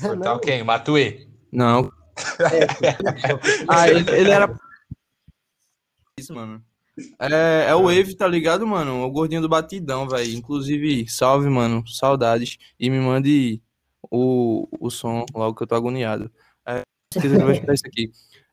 Fortal 0.00 0.34
Não, 0.34 0.40
quem? 0.40 0.62
Matuê. 0.64 1.28
Não. 1.52 1.90
é, 2.40 2.96
Ah, 3.68 3.88
ele, 3.88 4.10
ele 4.10 4.30
era. 4.30 4.52
Isso, 6.18 6.34
mano. 6.34 6.62
É, 7.20 7.66
é 7.68 7.74
o 7.74 7.82
Wave, 7.84 8.14
tá 8.14 8.26
ligado, 8.26 8.66
mano? 8.66 9.02
O 9.04 9.10
gordinho 9.10 9.42
do 9.42 9.48
batidão, 9.48 10.08
velho. 10.08 10.32
Inclusive, 10.34 11.06
salve, 11.08 11.48
mano. 11.48 11.86
Saudades. 11.86 12.56
E 12.80 12.88
me 12.88 12.98
mande 12.98 13.60
o, 14.10 14.66
o 14.80 14.90
som 14.90 15.26
logo 15.34 15.54
que 15.54 15.62
eu 15.62 15.66
tô 15.66 15.74
agoniado. 15.74 16.30
É, 16.66 16.80
certeza 17.12 17.34
ele 17.36 17.44
vai 17.44 17.74
isso 17.74 17.86
aqui. 17.86 18.10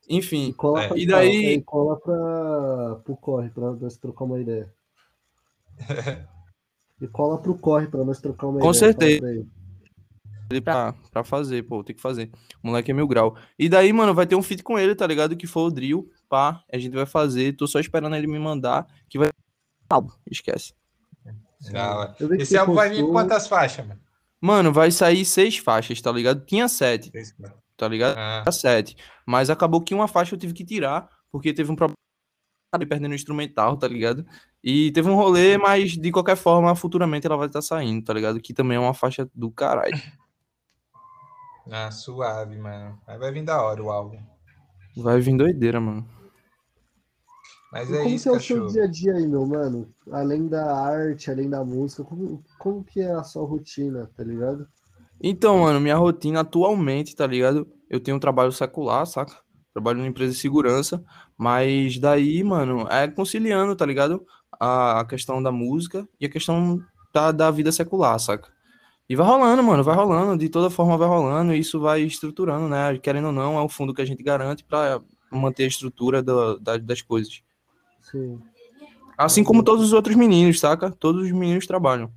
Enfim, 0.10 0.52
cola 0.54 0.84
É. 0.84 0.88
pra 0.88 0.98
E 0.98 1.06
daí- 1.06 1.54
e 1.56 1.62
cola 1.62 2.00
pra, 2.00 2.96
pro 3.04 3.16
corre 3.18 3.50
pra 3.50 3.72
nós 3.72 3.98
trocar 3.98 4.26
uma 4.26 4.40
ideia. 4.40 4.72
E 7.02 7.08
cola 7.08 7.38
pro 7.38 7.58
corre 7.58 7.88
pra 7.88 8.06
nós 8.06 8.22
trocar 8.22 8.48
uma 8.48 8.60
Com 8.62 8.70
ideia. 8.70 8.80
certeza. 8.80 9.46
fala 10.64 10.94
pra 10.94 10.94
pra, 11.12 11.24
fazer, 11.24 11.64
pô, 11.64 11.84
tem 11.84 11.94
que 11.96 12.02
fazer. 12.02 12.30
O 12.64 12.68
moleque 12.68 12.92
é 12.92 12.94
mil 12.94 13.08
grau. 13.08 13.36
E 13.60 13.68
daí, 13.68 13.92
mano, 13.92 14.14
vai 14.14 14.26
ter 14.26 14.36
um 14.36 14.44
feat 14.44 14.64
com 14.64 14.78
ele, 14.80 14.96
tá 14.96 15.06
ligado? 15.06 15.36
Que 15.36 15.46
foi 15.48 15.64
o 15.64 15.72
Drill, 15.72 16.10
pá. 16.30 16.64
A 16.72 16.78
gente 16.78 16.94
vai 16.94 17.06
fazer. 17.06 17.58
Tô 17.58 17.68
só 17.68 17.80
esperando 17.80 18.16
ele 18.16 18.28
me 18.28 18.40
mandar. 18.40 18.88
Que 19.10 19.18
vai. 19.18 19.30
Álbum, 19.90 20.12
esquece. 20.32 20.74
Eu 22.20 22.30
vi 22.30 22.38
que 22.38 22.44
Esse 22.44 22.56
álbum 22.56 22.74
vai 22.74 22.88
vir 22.90 22.98
postou- 22.98 23.12
quantas 23.14 23.48
faixas, 23.48 23.86
mano? 23.86 24.00
Mano, 24.40 24.72
vai 24.72 24.90
sair 24.92 25.26
seis 25.26 25.58
faixas, 25.58 26.00
tá 26.02 26.12
ligado? 26.12 26.46
Tinha 26.46 26.68
sete, 26.70 27.10
Seis. 27.12 27.34
Tá 27.84 27.90
ligado? 27.90 28.18
Ah, 28.18 28.42
Tinha 28.44 28.52
sete. 28.54 28.96
Mas 29.26 29.50
acabou 29.50 29.82
que 29.82 29.94
uma 29.94 30.08
faixa 30.08 30.34
eu 30.34 30.40
tive 30.40 30.54
que 30.54 30.64
tirar, 30.64 31.10
porque 31.30 31.54
teve 31.54 31.70
um 31.70 31.76
problema 31.76 31.98
ali 32.72 32.86
perdendo 32.86 33.12
o 33.12 33.16
instrumental, 33.16 33.78
tá 33.78 33.88
ligado? 33.88 34.26
E 34.64 34.90
teve 34.94 35.10
um 35.10 35.16
rolê, 35.16 35.58
mas 35.58 35.92
de 35.92 36.12
qualquer 36.12 36.38
forma, 36.38 36.74
futuramente 36.76 37.28
ela 37.28 37.36
vai 37.36 37.48
estar 37.48 37.62
saindo, 37.62 38.06
tá 38.06 38.14
ligado? 38.14 38.40
Que 38.40 38.54
também 38.54 38.78
é 38.78 38.80
uma 38.80 38.94
faixa 38.94 39.30
do 39.36 39.52
caralho. 39.52 39.92
ah, 41.70 41.92
suave, 41.92 42.58
mano. 42.58 42.98
Mas 43.06 43.20
vai 43.20 43.32
vir 43.34 43.44
da 43.44 43.62
hora 43.62 43.84
o 43.84 43.92
álbum. 43.92 44.20
Vai 44.96 45.20
vir 45.20 45.36
doideira, 45.36 45.82
mano. 45.82 46.08
Mas 47.74 47.90
E 47.90 47.96
é 47.96 47.98
como 47.98 48.10
isso, 48.10 48.30
que 48.30 48.30
é 48.30 48.38
o 48.38 48.40
seu 48.40 48.68
dia 48.68 48.84
a 48.86 48.88
dia 48.88 49.14
aí, 49.14 49.28
meu 49.28 49.46
mano? 49.46 49.94
Além 50.12 50.48
da 50.48 50.74
arte, 50.74 51.30
além 51.30 51.50
da 51.50 51.66
música, 51.66 52.04
como, 52.04 52.42
como 52.58 52.84
que 52.84 53.02
é 53.02 53.12
a 53.12 53.24
sua 53.24 53.46
rotina, 53.46 54.10
tá 54.16 54.24
ligado? 54.24 54.68
Então, 55.26 55.60
mano, 55.60 55.80
minha 55.80 55.96
rotina 55.96 56.42
atualmente, 56.42 57.16
tá 57.16 57.26
ligado? 57.26 57.66
Eu 57.90 58.00
tenho 58.02 58.18
um 58.18 58.20
trabalho 58.20 58.52
secular, 58.52 59.06
saca? 59.08 59.34
Trabalho 59.74 60.00
numa 60.00 60.08
empresa 60.10 60.34
de 60.34 60.38
segurança, 60.38 61.02
mas 61.38 61.98
daí, 61.98 62.44
mano, 62.44 62.86
é 62.90 63.08
conciliando, 63.08 63.74
tá 63.76 63.86
ligado? 63.86 64.26
A, 64.60 65.06
questão 65.08 65.42
da 65.42 65.52
música 65.52 66.08
e 66.20 66.26
a 66.26 66.30
questão 66.30 66.80
da, 67.14 67.32
da 67.32 67.50
vida 67.50 67.72
secular, 67.72 68.20
saca? 68.20 68.50
E 69.10 69.16
vai 69.16 69.26
rolando, 69.26 69.64
mano, 69.64 69.84
vai 69.84 69.96
rolando, 69.96 70.38
de 70.38 70.50
toda 70.50 70.70
forma 70.70 70.98
vai 70.98 71.08
rolando, 71.08 71.54
e 71.54 71.60
isso 71.60 71.80
vai 71.80 72.02
estruturando, 72.02 72.68
né? 72.68 72.98
Querendo 73.00 73.28
ou 73.28 73.32
não, 73.32 73.58
é 73.58 73.62
o 73.62 73.70
fundo 73.70 73.94
que 73.94 74.02
a 74.02 74.06
gente 74.06 74.22
garante 74.24 74.64
pra 74.64 75.02
manter 75.32 75.64
a 75.64 75.68
estrutura 75.68 76.22
do- 76.22 76.60
da- 76.60 76.78
das 76.78 77.02
coisas. 77.02 77.42
Sim. 78.02 78.40
Assim 79.18 79.44
como 79.44 79.64
todos 79.64 79.86
os 79.86 79.94
outros 79.94 80.16
meninos, 80.16 80.60
saca? 80.60 80.92
Todos 80.92 81.24
os 81.26 81.32
meninos 81.32 81.66
trabalham. 81.66 82.12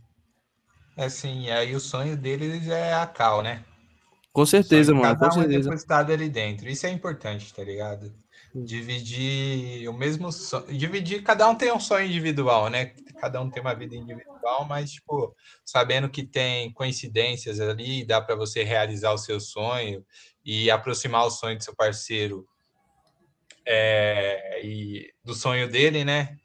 É 0.97 1.05
assim, 1.05 1.51
aí 1.51 1.75
o 1.75 1.81
sonho 1.81 2.17
deles 2.17 2.69
é 2.69 2.95
a 2.95 3.07
Cal, 3.07 3.43
né? 3.43 3.63
Com 4.33 4.47
certeza, 4.47 4.95
mano, 4.95 5.19
Cada 5.19 5.29
com 5.29 5.37
um 5.37 5.41
é 5.41 5.43
certeza. 5.43 5.71
depositado 5.71 6.13
ali 6.13 6.29
dentro. 6.29 6.69
Isso 6.69 6.87
é 6.87 6.91
importante, 6.91 7.53
tá 7.53 7.63
ligado? 7.63 8.15
Dividir 8.55 9.89
o 9.89 9.93
mesmo 9.93 10.33
sonho. 10.33 10.67
Dividir, 10.69 11.23
cada 11.23 11.49
um 11.49 11.55
tem 11.55 11.71
um 11.73 11.81
sonho 11.81 12.07
individual, 12.07 12.71
né? 12.71 12.95
Cada 13.21 13.41
um 13.41 13.51
tem 13.51 13.61
uma 13.61 13.75
vida 13.75 13.95
individual, 13.95 14.67
mas, 14.67 14.93
tipo, 14.93 15.35
sabendo 15.65 16.09
que 16.09 16.23
tem 16.23 16.73
coincidências 16.73 17.61
ali, 17.61 18.05
dá 18.05 18.21
para 18.21 18.35
você 18.35 18.63
realizar 18.63 19.13
o 19.13 19.19
seu 19.19 19.39
sonho 19.39 20.05
e 20.45 20.71
aproximar 20.71 21.27
o 21.27 21.31
sonho 21.31 21.59
do 21.59 21.65
seu 21.65 21.75
parceiro 21.75 22.47
é, 23.67 24.61
e 24.65 25.13
do 25.25 25.35
sonho 25.35 25.69
dele, 25.69 26.05
né? 26.05 26.37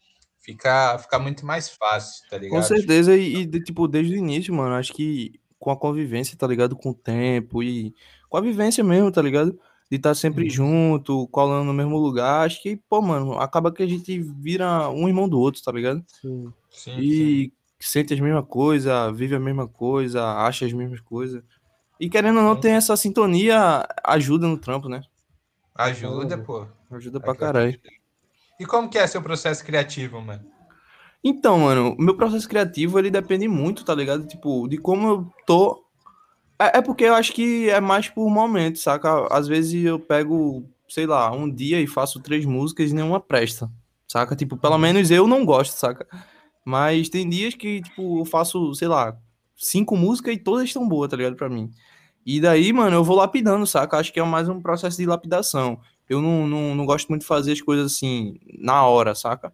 Fica, 0.41 0.97
fica 0.99 1.19
muito 1.19 1.45
mais 1.45 1.69
fácil, 1.69 2.27
tá 2.29 2.37
ligado? 2.37 2.61
Com 2.61 2.67
certeza, 2.67 3.15
e, 3.15 3.37
e, 3.41 3.45
de- 3.45 3.61
tipo, 3.61 3.87
desde 3.87 4.13
o 4.13 4.17
início, 4.17 4.53
mano, 4.53 4.75
acho 4.75 4.93
que 4.93 5.39
com 5.59 5.69
a 5.71 5.77
convivência, 5.77 6.35
tá 6.37 6.47
ligado? 6.47 6.75
Com 6.75 6.89
o 6.89 6.93
tempo 6.93 7.61
e 7.61 7.93
com 8.27 8.37
a 8.37 8.41
vivência 8.41 8.83
mesmo, 8.83 9.11
tá 9.11 9.21
ligado? 9.21 9.51
De 9.89 9.97
estar 9.97 10.15
sempre 10.15 10.45
Uhum. 10.45 10.49
junto, 10.49 11.27
colando 11.27 11.65
no 11.65 11.73
mesmo 11.73 11.97
lugar, 11.97 12.45
acho 12.45 12.61
que, 12.61 12.75
pô, 12.89 13.01
mano, 13.01 13.33
acaba 13.39 13.71
que 13.71 13.83
a 13.83 13.87
gente 13.87 14.17
vira 14.19 14.89
um 14.89 15.07
irmão 15.07 15.29
do 15.29 15.39
outro, 15.39 15.61
tá 15.61 15.71
ligado? 15.71 16.03
Sim. 16.07 16.51
Sim, 16.71 16.91
sim. 16.93 17.01
E 17.03 17.53
sente 17.79 18.13
as 18.13 18.19
mesmas 18.19 18.45
coisas, 18.47 19.15
vive 19.15 19.35
a 19.35 19.39
mesma 19.39 19.67
coisa, 19.67 20.23
acha 20.37 20.65
as 20.65 20.73
mesmas 20.73 21.01
coisas. 21.01 21.43
E 21.99 22.09
querendo 22.09 22.37
ou 22.37 22.43
não, 22.43 22.55
Sim. 22.55 22.61
tem 22.61 22.71
essa 22.73 22.97
sintonia, 22.97 23.85
ajuda 24.03 24.47
no 24.47 24.57
trampo, 24.57 24.89
né? 24.89 25.01
Ajuda, 25.75 26.37
pô. 26.37 26.65
Ajuda 26.89 27.19
pra 27.19 27.35
caralho. 27.35 27.79
E 28.61 28.65
como 28.65 28.87
que 28.87 28.99
é 28.99 29.07
seu 29.07 29.23
processo 29.23 29.65
criativo, 29.65 30.21
mano? 30.21 30.45
Então, 31.23 31.57
mano, 31.57 31.95
o 31.97 32.01
meu 32.01 32.15
processo 32.15 32.47
criativo, 32.47 32.99
ele 32.99 33.09
depende 33.09 33.47
muito, 33.47 33.83
tá 33.83 33.95
ligado? 33.95 34.27
Tipo, 34.27 34.67
de 34.67 34.77
como 34.77 35.07
eu 35.07 35.33
tô. 35.47 35.83
É, 36.59 36.77
é 36.77 36.81
porque 36.81 37.05
eu 37.05 37.15
acho 37.15 37.33
que 37.33 37.67
é 37.71 37.81
mais 37.81 38.07
por 38.07 38.29
momento, 38.29 38.77
saca? 38.77 39.25
Às 39.31 39.47
vezes 39.47 39.83
eu 39.83 39.99
pego, 39.99 40.63
sei 40.87 41.07
lá, 41.07 41.31
um 41.31 41.49
dia 41.49 41.81
e 41.81 41.87
faço 41.87 42.19
três 42.19 42.45
músicas 42.45 42.91
e 42.91 42.93
nenhuma 42.93 43.19
presta, 43.19 43.67
saca? 44.07 44.35
Tipo, 44.35 44.55
pelo 44.55 44.77
menos 44.77 45.09
eu 45.09 45.25
não 45.25 45.43
gosto, 45.43 45.73
saca? 45.73 46.05
Mas 46.63 47.09
tem 47.09 47.27
dias 47.27 47.55
que, 47.55 47.81
tipo, 47.81 48.19
eu 48.19 48.25
faço, 48.25 48.75
sei 48.75 48.87
lá, 48.87 49.17
cinco 49.57 49.97
músicas 49.97 50.35
e 50.35 50.37
todas 50.37 50.65
estão 50.65 50.87
boas, 50.87 51.09
tá 51.09 51.17
ligado? 51.17 51.35
Pra 51.35 51.49
mim. 51.49 51.71
E 52.23 52.39
daí, 52.39 52.71
mano, 52.71 52.97
eu 52.97 53.03
vou 53.03 53.15
lapidando, 53.15 53.65
saca? 53.65 53.97
Acho 53.97 54.13
que 54.13 54.19
é 54.19 54.23
mais 54.23 54.47
um 54.47 54.61
processo 54.61 54.97
de 54.97 55.07
lapidação. 55.07 55.79
Eu 56.11 56.21
não, 56.21 56.45
não, 56.45 56.75
não 56.75 56.85
gosto 56.85 57.07
muito 57.07 57.21
de 57.21 57.27
fazer 57.27 57.53
as 57.53 57.61
coisas 57.61 57.93
assim, 57.93 58.37
na 58.59 58.85
hora, 58.85 59.15
saca? 59.15 59.53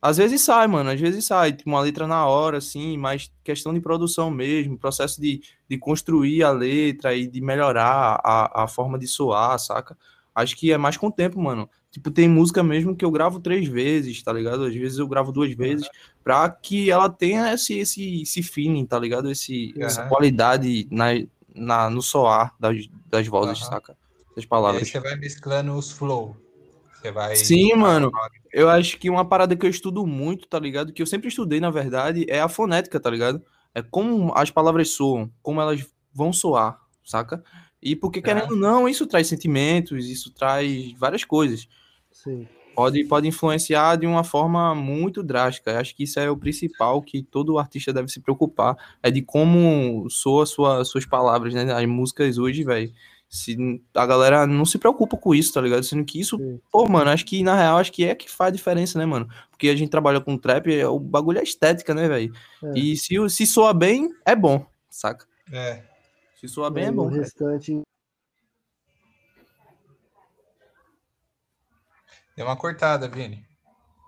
Às 0.00 0.16
vezes 0.16 0.40
sai, 0.40 0.66
mano, 0.66 0.90
às 0.90 1.00
vezes 1.00 1.24
sai, 1.26 1.52
tipo, 1.52 1.70
uma 1.70 1.80
letra 1.80 2.08
na 2.08 2.26
hora, 2.26 2.58
assim, 2.58 2.96
mas 2.98 3.30
questão 3.44 3.72
de 3.72 3.80
produção 3.80 4.28
mesmo, 4.28 4.76
processo 4.76 5.20
de, 5.20 5.40
de 5.70 5.78
construir 5.78 6.42
a 6.42 6.50
letra 6.50 7.14
e 7.14 7.28
de 7.28 7.40
melhorar 7.40 8.20
a, 8.24 8.64
a 8.64 8.66
forma 8.66 8.98
de 8.98 9.06
soar, 9.06 9.56
saca? 9.60 9.96
Acho 10.34 10.56
que 10.56 10.72
é 10.72 10.76
mais 10.76 10.96
com 10.96 11.06
o 11.06 11.12
tempo, 11.12 11.40
mano. 11.40 11.70
Tipo, 11.88 12.10
tem 12.10 12.28
música 12.28 12.64
mesmo 12.64 12.96
que 12.96 13.04
eu 13.04 13.10
gravo 13.12 13.38
três 13.38 13.68
vezes, 13.68 14.20
tá 14.24 14.32
ligado? 14.32 14.64
Às 14.64 14.74
vezes 14.74 14.98
eu 14.98 15.06
gravo 15.06 15.30
duas 15.30 15.54
vezes, 15.54 15.88
pra 16.24 16.50
que 16.50 16.90
ela 16.90 17.08
tenha 17.08 17.52
esse, 17.54 17.78
esse, 17.78 18.22
esse 18.22 18.42
feeling, 18.42 18.84
tá 18.84 18.98
ligado? 18.98 19.30
Esse, 19.30 19.72
Essa 19.78 20.00
Aham. 20.00 20.08
qualidade 20.08 20.88
na, 20.90 21.10
na, 21.54 21.88
no 21.88 22.02
soar 22.02 22.52
das, 22.58 22.88
das 23.06 23.28
vozes, 23.28 23.60
Aham. 23.60 23.70
saca? 23.70 24.01
Das 24.34 24.44
E 24.44 24.46
aí 24.46 24.46
palavras. 24.48 24.88
você 24.88 25.00
vai 25.00 25.16
mesclando 25.16 25.74
os 25.74 25.90
flow. 25.92 26.36
Você 26.94 27.10
vai. 27.10 27.36
Sim, 27.36 27.74
mano. 27.74 28.10
Eu 28.52 28.68
acho 28.68 28.98
que 28.98 29.10
uma 29.10 29.24
parada 29.24 29.56
que 29.56 29.66
eu 29.66 29.70
estudo 29.70 30.06
muito, 30.06 30.46
tá 30.46 30.58
ligado? 30.58 30.92
Que 30.92 31.02
eu 31.02 31.06
sempre 31.06 31.28
estudei, 31.28 31.58
na 31.60 31.70
verdade, 31.70 32.24
é 32.28 32.40
a 32.40 32.48
fonética, 32.48 33.00
tá 33.00 33.10
ligado? 33.10 33.42
É 33.74 33.82
como 33.82 34.32
as 34.36 34.50
palavras 34.50 34.90
soam, 34.90 35.30
como 35.42 35.60
elas 35.60 35.84
vão 36.12 36.32
soar, 36.32 36.78
saca? 37.04 37.42
E 37.82 37.96
porque, 37.96 38.20
Tá. 38.20 38.28
querendo 38.34 38.50
ou 38.52 38.56
não, 38.56 38.88
isso 38.88 39.06
traz 39.06 39.26
sentimentos, 39.26 40.06
isso 40.08 40.30
traz 40.32 40.92
várias 40.98 41.24
coisas. 41.24 41.66
Sim. 42.12 42.46
Pode, 42.74 43.04
pode 43.04 43.28
influenciar 43.28 43.96
de 43.96 44.06
uma 44.06 44.24
forma 44.24 44.74
muito 44.74 45.22
drástica. 45.22 45.72
Eu 45.72 45.78
acho 45.78 45.94
que 45.94 46.04
isso 46.04 46.18
é 46.20 46.30
o 46.30 46.36
principal 46.36 47.02
que 47.02 47.22
todo 47.22 47.58
artista 47.58 47.92
deve 47.92 48.08
se 48.08 48.20
preocupar. 48.20 48.76
É 49.02 49.10
de 49.10 49.20
como 49.20 50.08
soa 50.08 50.46
sua, 50.46 50.84
suas 50.84 51.04
palavras, 51.04 51.52
né? 51.52 51.70
As 51.72 51.86
músicas 51.86 52.38
hoje, 52.38 52.64
velho. 52.64 52.90
Se 53.34 53.56
a 53.94 54.04
galera 54.04 54.46
não 54.46 54.66
se 54.66 54.76
preocupa 54.78 55.16
com 55.16 55.34
isso, 55.34 55.54
tá 55.54 55.60
ligado? 55.62 55.82
Sendo 55.82 56.04
que 56.04 56.20
isso 56.20 56.36
Sim. 56.36 56.60
Pô, 56.70 56.86
mano, 56.86 57.10
acho 57.10 57.24
que 57.24 57.42
na 57.42 57.56
real, 57.56 57.78
acho 57.78 57.90
que 57.90 58.04
é 58.04 58.14
que 58.14 58.30
faz 58.30 58.52
diferença, 58.52 58.98
né, 58.98 59.06
mano? 59.06 59.26
Porque 59.50 59.70
a 59.70 59.74
gente 59.74 59.88
trabalha 59.88 60.20
com 60.20 60.36
trap, 60.36 60.66
é- 60.70 60.86
o 60.86 60.98
bagulho 60.98 61.38
é 61.38 61.42
estética, 61.42 61.94
né, 61.94 62.06
velho? 62.08 62.30
É. 62.62 62.78
E 62.78 62.94
se, 62.94 63.18
o- 63.18 63.30
se 63.30 63.46
soa 63.46 63.72
bem, 63.72 64.10
é 64.26 64.36
bom, 64.36 64.66
saca? 64.90 65.26
É. 65.50 65.82
Se 66.38 66.46
soa 66.46 66.70
bem, 66.70 66.84
E 66.84 66.86
é 66.88 66.90
o 66.90 66.94
bom. 66.94 67.08
cara. 67.08 67.22
restante 67.22 67.82
Deu 72.36 72.46
uma 72.46 72.56
cortada, 72.56 73.08
Vini. 73.08 73.46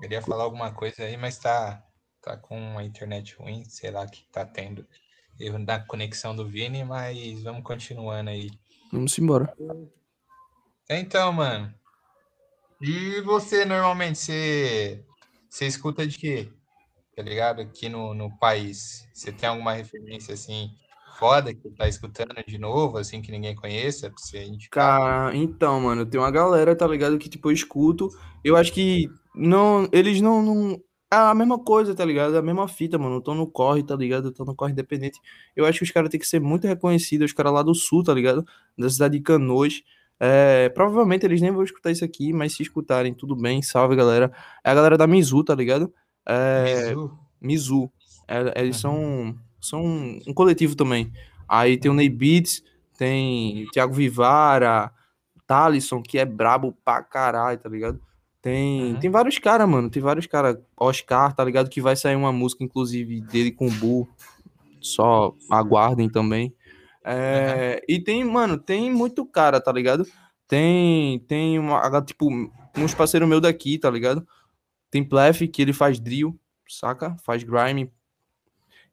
Queria 0.00 0.20
falar 0.20 0.44
alguma 0.44 0.70
coisa 0.72 1.02
aí, 1.04 1.16
mas 1.16 1.38
tá, 1.38 1.82
tá 2.20 2.36
com 2.36 2.78
a 2.78 2.84
internet 2.84 3.36
ruim, 3.36 3.64
sei 3.64 3.90
lá 3.90 4.06
que 4.06 4.24
tá 4.30 4.44
tendo 4.44 4.86
erro 5.40 5.58
na 5.58 5.78
conexão 5.80 6.36
do 6.36 6.46
Vini, 6.46 6.84
mas 6.84 7.42
vamos 7.42 7.62
continuando 7.62 8.28
aí. 8.30 8.50
Vamos 8.94 9.18
embora. 9.18 9.52
Então, 10.88 11.32
mano. 11.32 11.74
E 12.80 13.20
você, 13.22 13.64
normalmente, 13.64 14.18
você, 14.18 15.04
você 15.50 15.66
escuta 15.66 16.06
de 16.06 16.16
quê? 16.16 16.48
Tá 17.16 17.22
ligado? 17.22 17.60
Aqui 17.60 17.88
no, 17.88 18.14
no 18.14 18.30
país. 18.38 19.08
Você 19.12 19.32
tem 19.32 19.48
alguma 19.48 19.72
referência, 19.72 20.34
assim, 20.34 20.70
foda 21.18 21.52
que 21.52 21.70
tá 21.70 21.88
escutando 21.88 22.34
de 22.46 22.56
novo, 22.56 22.96
assim, 22.96 23.20
que 23.20 23.32
ninguém 23.32 23.56
conheça, 23.56 24.10
pra 24.10 24.18
você 24.18 24.44
indicar? 24.44 25.00
Cara, 25.00 25.36
então, 25.36 25.80
mano, 25.80 26.06
tem 26.06 26.20
uma 26.20 26.30
galera, 26.30 26.76
tá 26.76 26.86
ligado, 26.86 27.18
que, 27.18 27.28
tipo, 27.28 27.48
eu 27.48 27.52
escuto. 27.52 28.08
Eu 28.44 28.56
acho 28.56 28.72
que 28.72 29.10
não, 29.34 29.88
eles 29.90 30.20
não, 30.20 30.40
não... 30.40 30.80
É 31.12 31.16
a 31.16 31.34
mesma 31.34 31.58
coisa, 31.58 31.94
tá 31.94 32.04
ligado? 32.04 32.34
É 32.34 32.38
a 32.38 32.42
mesma 32.42 32.66
fita, 32.66 32.98
mano. 32.98 33.20
Tô 33.20 33.34
no 33.34 33.46
corre, 33.46 33.82
tá 33.82 33.94
ligado? 33.94 34.32
Tô 34.32 34.44
no 34.44 34.54
corre 34.54 34.72
independente. 34.72 35.20
Eu 35.54 35.64
acho 35.64 35.78
que 35.78 35.84
os 35.84 35.90
caras 35.90 36.10
têm 36.10 36.18
que 36.18 36.26
ser 36.26 36.40
muito 36.40 36.66
reconhecidos, 36.66 37.26
os 37.26 37.32
caras 37.32 37.52
lá 37.52 37.62
do 37.62 37.74
sul, 37.74 38.02
tá 38.02 38.12
ligado? 38.12 38.44
Da 38.76 38.90
cidade 38.90 39.18
de 39.18 39.22
Canoas. 39.22 39.82
É, 40.18 40.68
provavelmente 40.70 41.24
eles 41.24 41.40
nem 41.40 41.50
vão 41.50 41.62
escutar 41.62 41.90
isso 41.90 42.04
aqui, 42.04 42.32
mas 42.32 42.54
se 42.54 42.62
escutarem, 42.62 43.14
tudo 43.14 43.36
bem. 43.36 43.62
Salve, 43.62 43.94
galera. 43.94 44.32
É 44.64 44.70
a 44.70 44.74
galera 44.74 44.96
da 44.96 45.06
Mizu, 45.06 45.44
tá 45.44 45.54
ligado? 45.54 45.92
É, 46.26 46.88
Mizu. 46.88 47.18
Mizu. 47.40 47.92
É, 48.26 48.60
eles 48.60 48.76
são, 48.76 49.36
são 49.60 49.84
um 50.26 50.34
coletivo 50.34 50.74
também. 50.74 51.12
Aí 51.48 51.76
tem 51.76 51.90
o 51.90 51.94
Ney 51.94 52.08
Beats, 52.08 52.62
tem 52.96 53.66
Thiago 53.72 53.92
Vivara, 53.92 54.90
Talisson, 55.46 56.02
que 56.02 56.18
é 56.18 56.24
brabo 56.24 56.76
pra 56.84 57.02
caralho, 57.02 57.58
tá 57.58 57.68
ligado? 57.68 58.00
Tem, 58.44 58.92
uhum. 58.92 59.00
tem 59.00 59.10
vários 59.10 59.38
caras, 59.38 59.66
mano. 59.66 59.88
Tem 59.88 60.02
vários 60.02 60.26
caras. 60.26 60.58
Oscar, 60.76 61.34
tá 61.34 61.42
ligado? 61.42 61.70
Que 61.70 61.80
vai 61.80 61.96
sair 61.96 62.14
uma 62.14 62.30
música, 62.30 62.62
inclusive, 62.62 63.22
dele 63.22 63.50
com 63.50 63.66
o 63.66 63.70
Bu. 63.70 64.06
Só 64.82 65.34
aguardem 65.50 66.10
também. 66.10 66.54
É, 67.02 67.80
uhum. 67.80 67.84
E 67.88 67.98
tem, 67.98 68.22
mano, 68.22 68.58
tem 68.58 68.92
muito 68.92 69.24
cara, 69.24 69.62
tá 69.62 69.72
ligado? 69.72 70.06
Tem, 70.46 71.20
tem 71.20 71.58
uma, 71.58 72.02
tipo, 72.02 72.28
uns 72.76 72.92
parceiros 72.92 73.26
meus 73.26 73.40
daqui, 73.40 73.78
tá 73.78 73.90
ligado? 73.90 74.28
Tem 74.90 75.02
Plef, 75.02 75.48
que 75.48 75.62
ele 75.62 75.72
faz 75.72 75.98
drill, 75.98 76.38
saca? 76.68 77.16
Faz 77.24 77.42
grime. 77.42 77.90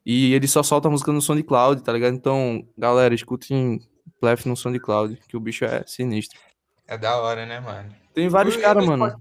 E 0.04 0.32
ele 0.32 0.48
só 0.48 0.62
solta 0.62 0.88
música 0.88 1.12
no 1.12 1.20
SoundCloud, 1.20 1.82
tá 1.82 1.92
ligado? 1.92 2.14
Então, 2.14 2.66
galera, 2.76 3.14
escutem 3.14 3.82
Plef 4.18 4.48
no 4.48 4.56
SoundCloud, 4.56 5.20
que 5.28 5.36
o 5.36 5.40
bicho 5.40 5.66
é 5.66 5.84
sinistro. 5.86 6.40
É 6.88 6.96
da 6.96 7.18
hora, 7.18 7.44
né, 7.44 7.60
mano? 7.60 7.94
Tem 8.14 8.30
vários 8.30 8.56
caras, 8.56 8.86
mano. 8.86 9.20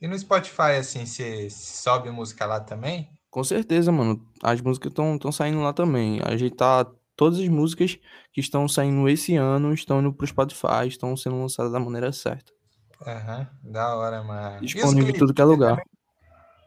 E 0.00 0.06
no 0.06 0.18
Spotify, 0.18 0.76
assim, 0.78 1.06
você 1.06 1.48
sobe 1.50 2.10
música 2.10 2.44
lá 2.46 2.60
também? 2.60 3.10
Com 3.30 3.42
certeza, 3.42 3.90
mano. 3.90 4.20
As 4.42 4.60
músicas 4.60 4.92
estão 4.92 5.32
saindo 5.32 5.60
lá 5.60 5.72
também. 5.72 6.20
A 6.24 6.36
gente 6.36 6.54
tá 6.54 6.86
todas 7.16 7.38
as 7.38 7.48
músicas 7.48 7.98
que 8.32 8.40
estão 8.40 8.68
saindo 8.68 9.08
esse 9.08 9.36
ano 9.36 9.72
estão 9.72 10.00
indo 10.00 10.12
pro 10.12 10.26
Spotify, 10.26 10.86
estão 10.86 11.16
sendo 11.16 11.40
lançadas 11.40 11.72
da 11.72 11.80
maneira 11.80 12.12
certa. 12.12 12.52
Aham, 13.06 13.48
uhum, 13.62 13.72
da 13.72 13.94
hora, 13.96 14.22
mano. 14.22 14.60
Disponível 14.60 15.10
em 15.10 15.18
tudo 15.18 15.34
que 15.34 15.40
é 15.40 15.44
lugar. 15.44 15.82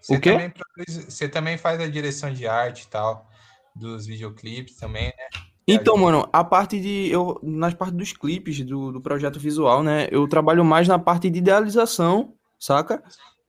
Você 0.01 0.15
o 0.15 0.19
quê? 0.19 0.31
Também 0.31 0.53
você 0.87 1.29
também 1.29 1.57
faz 1.57 1.79
a 1.79 1.87
direção 1.87 2.33
de 2.33 2.47
arte 2.47 2.83
e 2.83 2.87
tal, 2.87 3.27
dos 3.75 4.05
videoclipes 4.05 4.75
também, 4.77 5.07
né? 5.07 5.41
Então, 5.67 5.95
mano, 5.97 6.27
a 6.33 6.43
parte 6.43 6.79
de. 6.79 7.09
Eu, 7.11 7.39
nas 7.43 7.73
partes 7.73 7.95
dos 7.95 8.13
clipes 8.13 8.63
do, 8.65 8.91
do 8.91 9.01
projeto 9.01 9.39
visual, 9.39 9.83
né? 9.83 10.07
Eu 10.11 10.27
trabalho 10.27 10.65
mais 10.65 10.87
na 10.87 10.97
parte 10.97 11.29
de 11.29 11.37
idealização, 11.37 12.33
saca? 12.59 13.01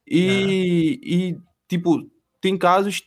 E, 0.07 1.01
é. 1.03 1.09
e, 1.09 1.39
tipo, 1.69 2.09
tem 2.41 2.57
casos 2.57 3.03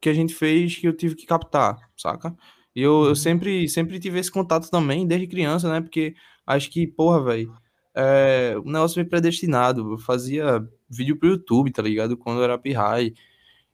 que 0.00 0.08
a 0.08 0.14
gente 0.14 0.34
fez 0.34 0.76
que 0.76 0.88
eu 0.88 0.96
tive 0.96 1.14
que 1.14 1.26
captar, 1.26 1.78
saca? 1.96 2.36
E 2.74 2.82
eu, 2.82 3.02
eu 3.02 3.08
uhum. 3.10 3.14
sempre, 3.14 3.68
sempre 3.68 4.00
tive 4.00 4.18
esse 4.18 4.30
contato 4.30 4.70
também, 4.70 5.06
desde 5.06 5.26
criança, 5.26 5.70
né? 5.70 5.80
Porque 5.80 6.14
acho 6.46 6.70
que, 6.70 6.86
porra, 6.86 7.22
velho, 7.22 7.54
é, 7.94 8.54
o 8.58 8.64
negócio 8.64 8.94
foi 8.94 9.04
predestinado. 9.04 9.92
Eu 9.92 9.98
fazia 9.98 10.66
vídeo 10.88 11.16
pro 11.16 11.28
YouTube, 11.28 11.70
tá 11.70 11.82
ligado? 11.82 12.16
Quando 12.16 12.38
eu 12.38 12.44
era 12.44 12.58
pirrai. 12.58 13.12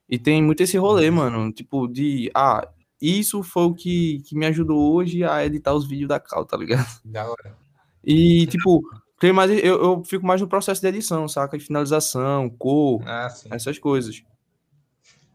E 0.07 0.17
tem 0.17 0.43
muito 0.43 0.61
esse 0.61 0.77
rolê, 0.77 1.09
uhum. 1.09 1.15
mano. 1.15 1.51
Tipo, 1.51 1.87
de. 1.87 2.29
Ah, 2.35 2.67
isso 3.01 3.41
foi 3.41 3.63
o 3.63 3.73
que, 3.73 4.21
que 4.25 4.35
me 4.35 4.45
ajudou 4.47 4.93
hoje 4.93 5.23
a 5.23 5.45
editar 5.45 5.73
os 5.73 5.87
vídeos 5.87 6.09
da 6.09 6.19
Cal, 6.19 6.45
tá 6.45 6.57
ligado? 6.57 6.87
Da 7.05 7.29
hora. 7.29 7.57
E, 8.03 8.45
tipo, 8.47 8.81
tem 9.19 9.33
mais, 9.33 9.51
eu, 9.51 9.83
eu 9.83 10.03
fico 10.05 10.25
mais 10.25 10.39
no 10.39 10.47
processo 10.47 10.79
de 10.79 10.87
edição, 10.87 11.27
saca? 11.27 11.57
De 11.57 11.65
finalização, 11.65 12.49
cor, 12.49 13.01
ah, 13.05 13.27
essas 13.51 13.77
coisas. 13.77 14.23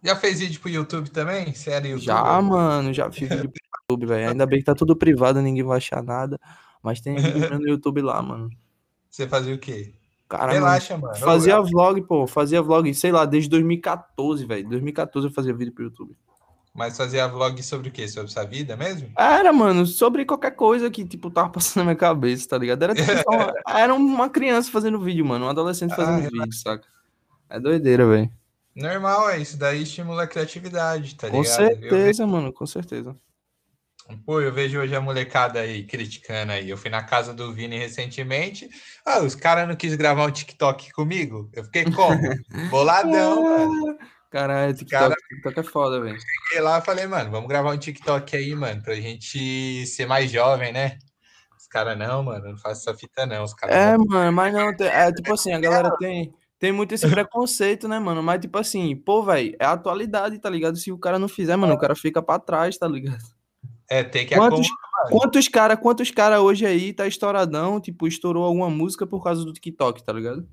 Já 0.03 0.17
fez 0.17 0.41
vídeo 0.41 0.61
pro 0.61 0.71
YouTube 0.71 1.11
também? 1.11 1.55
Sério, 1.55 1.91
YouTube? 1.91 2.05
Já, 2.05 2.43
mano, 2.43 2.93
já 2.93 3.11
fiz 3.11 3.29
vídeo 3.29 3.51
pro 3.51 3.63
YouTube, 3.91 4.07
velho. 4.07 4.31
Ainda 4.31 4.47
bem 4.47 4.59
que 4.59 4.65
tá 4.65 4.75
tudo 4.75 4.97
privado, 4.97 5.41
ninguém 5.41 5.63
vai 5.63 5.79
achar 5.79 6.03
nada. 6.03 6.39
Mas 6.83 7.01
tem 7.01 7.17
vídeo 7.17 7.51
no 7.59 7.69
YouTube 7.69 8.03
lá, 8.03 8.21
mano. 8.21 8.51
Você 9.11 9.29
fazia 9.29 9.55
o 9.55 9.59
quê? 9.59 9.95
Cara, 10.29 10.53
Relaxa, 10.53 10.95
mano. 10.99 11.13
mano. 11.13 11.25
Fazia 11.25 11.61
vlog, 11.61 12.03
pô. 12.03 12.27
Fazia 12.27 12.61
vlog, 12.61 12.93
sei 12.95 13.13
lá, 13.13 13.25
desde 13.25 13.49
2014, 13.51 14.45
velho. 14.47 14.69
2014 14.69 15.29
eu 15.29 15.33
fazia 15.33 15.55
vídeo 15.55 15.73
pro 15.73 15.85
YouTube. 15.85 16.17
Mas 16.75 16.97
fazia 16.97 17.29
vlog 17.29 17.63
sobre 17.63 17.89
o 17.89 17.93
quê? 17.93 18.09
Sobre 18.09 18.33
sua 18.33 18.45
vida 18.45 18.77
mesmo? 18.77 19.13
Era, 19.17 19.53
mano, 19.53 19.87
sobre 19.87 20.25
qualquer 20.25 20.51
coisa 20.51 20.91
que, 20.91 21.05
tipo, 21.05 21.31
tava 21.31 21.49
passando 21.49 21.77
na 21.77 21.85
minha 21.85 21.97
cabeça, 21.97 22.49
tá 22.49 22.59
ligado? 22.59 22.83
Era, 22.83 22.95
tipo, 22.95 23.13
só, 23.13 23.53
era 23.79 23.95
uma 23.95 24.29
criança 24.29 24.73
fazendo 24.73 24.99
vídeo, 24.99 25.25
mano. 25.25 25.47
Um 25.47 25.49
adolescente 25.49 25.95
fazendo 25.95 26.27
ah, 26.27 26.29
vídeo, 26.29 26.53
saca? 26.53 26.85
É 27.49 27.61
doideira, 27.61 28.05
velho. 28.05 28.29
Normal, 28.75 29.31
é 29.31 29.39
isso 29.39 29.57
daí 29.57 29.85
estimula 29.85 30.25
a 30.25 30.27
criatividade, 30.27 31.15
tá 31.15 31.31
com 31.31 31.43
ligado? 31.43 31.57
Com 31.57 31.67
certeza, 31.69 32.27
mano, 32.27 32.53
com 32.53 32.67
certeza. 32.67 33.17
Pô, 34.27 34.41
eu 34.41 34.53
vejo 34.53 34.81
hoje 34.81 34.95
a 34.95 35.01
molecada 35.01 35.61
aí 35.61 35.85
criticando 35.85 36.53
aí. 36.53 36.69
Eu 36.69 36.77
fui 36.77 36.91
na 36.91 37.03
casa 37.03 37.33
do 37.33 37.53
Vini 37.53 37.79
recentemente. 37.79 38.69
Ah, 39.07 39.21
os 39.21 39.35
caras 39.35 39.67
não 39.67 39.77
quis 39.77 39.95
gravar 39.95 40.27
um 40.27 40.31
TikTok 40.31 40.93
comigo. 40.93 41.49
Eu 41.55 41.65
fiquei 41.65 41.85
como? 41.85 42.19
Boladão, 42.69 43.45
mano. 43.45 43.99
Caralho, 44.35 44.75
TikTok, 44.75 44.91
cara, 44.91 45.15
TikTok 45.29 45.61
é 45.61 45.63
foda, 45.63 46.01
velho. 46.01 46.19
Cheguei 46.19 46.61
lá 46.61 46.81
e 46.81 46.83
falei, 46.83 47.07
mano, 47.07 47.31
vamos 47.31 47.49
gravar 47.49 47.73
um 47.73 47.79
TikTok 47.79 48.37
aí, 48.37 48.53
mano, 48.53 48.83
pra 48.83 48.97
gente 48.97 49.87
ser 49.87 50.07
mais 50.07 50.29
jovem, 50.29 50.73
né? 50.73 50.99
Os 51.57 51.69
caras, 51.69 51.97
não, 51.97 52.25
mano, 52.25 52.51
não 52.51 52.59
faço 52.59 52.81
essa 52.81 52.99
fita, 52.99 53.25
não. 53.27 53.45
Os 53.45 53.55
caras 53.55 53.77
é, 53.77 53.97
mano, 53.97 54.33
mas 54.33 54.53
não, 54.53 54.71
é 54.71 55.13
tipo 55.13 55.33
assim, 55.33 55.53
a 55.53 55.61
galera 55.61 55.97
tem 55.99 56.35
tem 56.59 56.73
muito 56.73 56.93
esse 56.93 57.09
preconceito, 57.09 57.87
né, 57.87 58.01
mano? 58.01 58.25
Mas, 58.25 58.41
tipo 58.41 58.59
assim, 58.59 58.97
pô, 58.97 59.23
velho, 59.23 59.55
é 59.57 59.67
atualidade, 59.67 60.37
tá 60.41 60.51
ligado? 60.51 60.77
Se 60.79 60.91
o 60.91 60.99
cara 60.99 61.17
não 61.17 61.29
fizer, 61.29 61.55
mano, 61.55 61.75
o 61.75 61.79
cara 61.79 61.95
fica 61.95 62.21
pra 62.21 62.41
trás, 62.41 62.77
tá 62.77 62.89
ligado? 62.89 63.23
É, 63.89 64.03
tem 64.03 64.27
que 64.27 64.35
Quantos, 64.35 64.67
quantos 65.11 65.49
cara, 65.49 65.77
quantos 65.77 66.11
cara 66.11 66.41
hoje 66.41 66.67
aí 66.67 66.93
tá 66.93 67.07
estouradão, 67.07 67.81
tipo, 67.81 68.09
estourou 68.09 68.45
alguma 68.45 68.69
música 68.69 69.07
por 69.07 69.23
causa 69.23 69.45
do 69.45 69.53
TikTok, 69.53 70.03
tá 70.03 70.13
ligado? 70.13 70.49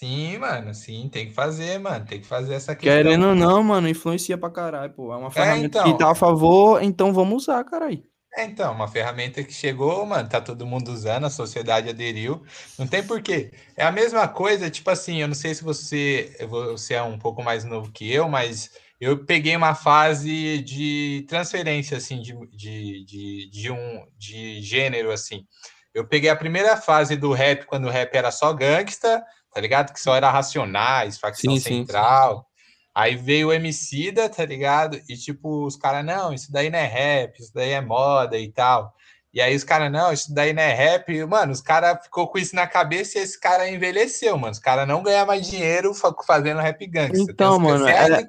Sim, 0.00 0.38
mano, 0.38 0.72
sim, 0.72 1.10
tem 1.12 1.26
que 1.26 1.34
fazer, 1.34 1.78
mano, 1.78 2.06
tem 2.06 2.18
que 2.18 2.26
fazer 2.26 2.54
essa 2.54 2.74
questão. 2.74 2.90
Querendo 2.90 3.26
ou 3.26 3.34
não, 3.34 3.62
mano, 3.62 3.86
influencia 3.86 4.38
pra 4.38 4.48
caralho, 4.48 4.90
pô. 4.94 5.12
É 5.12 5.16
uma 5.18 5.28
é, 5.28 5.30
ferramenta 5.30 5.78
é, 5.78 5.82
então... 5.82 5.92
que 5.92 5.98
tá 5.98 6.10
a 6.10 6.14
favor, 6.14 6.82
então 6.82 7.12
vamos 7.12 7.42
usar, 7.42 7.62
caralho. 7.64 8.02
É, 8.34 8.44
então, 8.46 8.72
uma 8.72 8.88
ferramenta 8.88 9.44
que 9.44 9.52
chegou, 9.52 10.06
mano, 10.06 10.26
tá 10.26 10.40
todo 10.40 10.66
mundo 10.66 10.90
usando, 10.90 11.26
a 11.26 11.30
sociedade 11.30 11.90
aderiu. 11.90 12.42
Não 12.78 12.86
tem 12.86 13.02
porquê. 13.02 13.52
É 13.76 13.84
a 13.84 13.92
mesma 13.92 14.26
coisa, 14.26 14.70
tipo 14.70 14.88
assim, 14.88 15.20
eu 15.20 15.28
não 15.28 15.34
sei 15.34 15.54
se 15.54 15.62
você, 15.62 16.34
você 16.48 16.94
é 16.94 17.02
um 17.02 17.18
pouco 17.18 17.42
mais 17.42 17.62
novo 17.64 17.92
que 17.92 18.10
eu, 18.10 18.26
mas 18.26 18.70
eu 18.98 19.26
peguei 19.26 19.54
uma 19.54 19.74
fase 19.74 20.62
de 20.62 21.26
transferência, 21.28 21.98
assim, 21.98 22.22
de, 22.22 22.32
de, 22.52 23.04
de, 23.04 23.50
de 23.50 23.70
um 23.70 24.06
de 24.16 24.62
gênero, 24.62 25.12
assim. 25.12 25.44
Eu 25.92 26.06
peguei 26.06 26.30
a 26.30 26.36
primeira 26.36 26.74
fase 26.78 27.16
do 27.16 27.32
rap, 27.32 27.66
quando 27.66 27.84
o 27.86 27.90
rap 27.90 28.14
era 28.14 28.30
só 28.30 28.50
gangsta, 28.54 29.22
tá 29.52 29.60
ligado? 29.60 29.92
Que 29.92 30.00
só 30.00 30.14
era 30.14 30.30
Racionais, 30.30 31.18
Facção 31.18 31.54
sim, 31.54 31.60
Central. 31.60 32.36
Sim, 32.36 32.40
sim. 32.40 32.50
Aí 32.94 33.16
veio 33.16 33.48
o 33.48 33.52
Emicida, 33.52 34.28
tá 34.28 34.44
ligado? 34.44 35.00
E 35.08 35.16
tipo, 35.16 35.64
os 35.64 35.76
caras, 35.76 36.04
não, 36.04 36.32
isso 36.32 36.50
daí 36.52 36.70
não 36.70 36.78
é 36.78 36.86
rap, 36.86 37.38
isso 37.38 37.52
daí 37.54 37.70
é 37.70 37.80
moda 37.80 38.38
e 38.38 38.50
tal. 38.50 38.92
E 39.32 39.40
aí 39.40 39.54
os 39.54 39.62
caras, 39.62 39.92
não, 39.92 40.12
isso 40.12 40.34
daí 40.34 40.52
não 40.52 40.62
é 40.62 40.72
rap. 40.72 41.24
Mano, 41.24 41.52
os 41.52 41.60
caras 41.60 42.02
ficou 42.02 42.26
com 42.26 42.36
isso 42.36 42.56
na 42.56 42.66
cabeça 42.66 43.16
e 43.16 43.22
esse 43.22 43.38
cara 43.38 43.70
envelheceu, 43.70 44.36
mano. 44.36 44.50
Os 44.50 44.58
caras 44.58 44.88
não 44.88 45.04
ganham 45.04 45.24
mais 45.24 45.48
dinheiro 45.48 45.92
fazendo 46.26 46.60
rap 46.60 46.84
gangster. 46.88 47.26
Então, 47.30 47.58
mano, 47.60 47.86
é, 47.86 48.26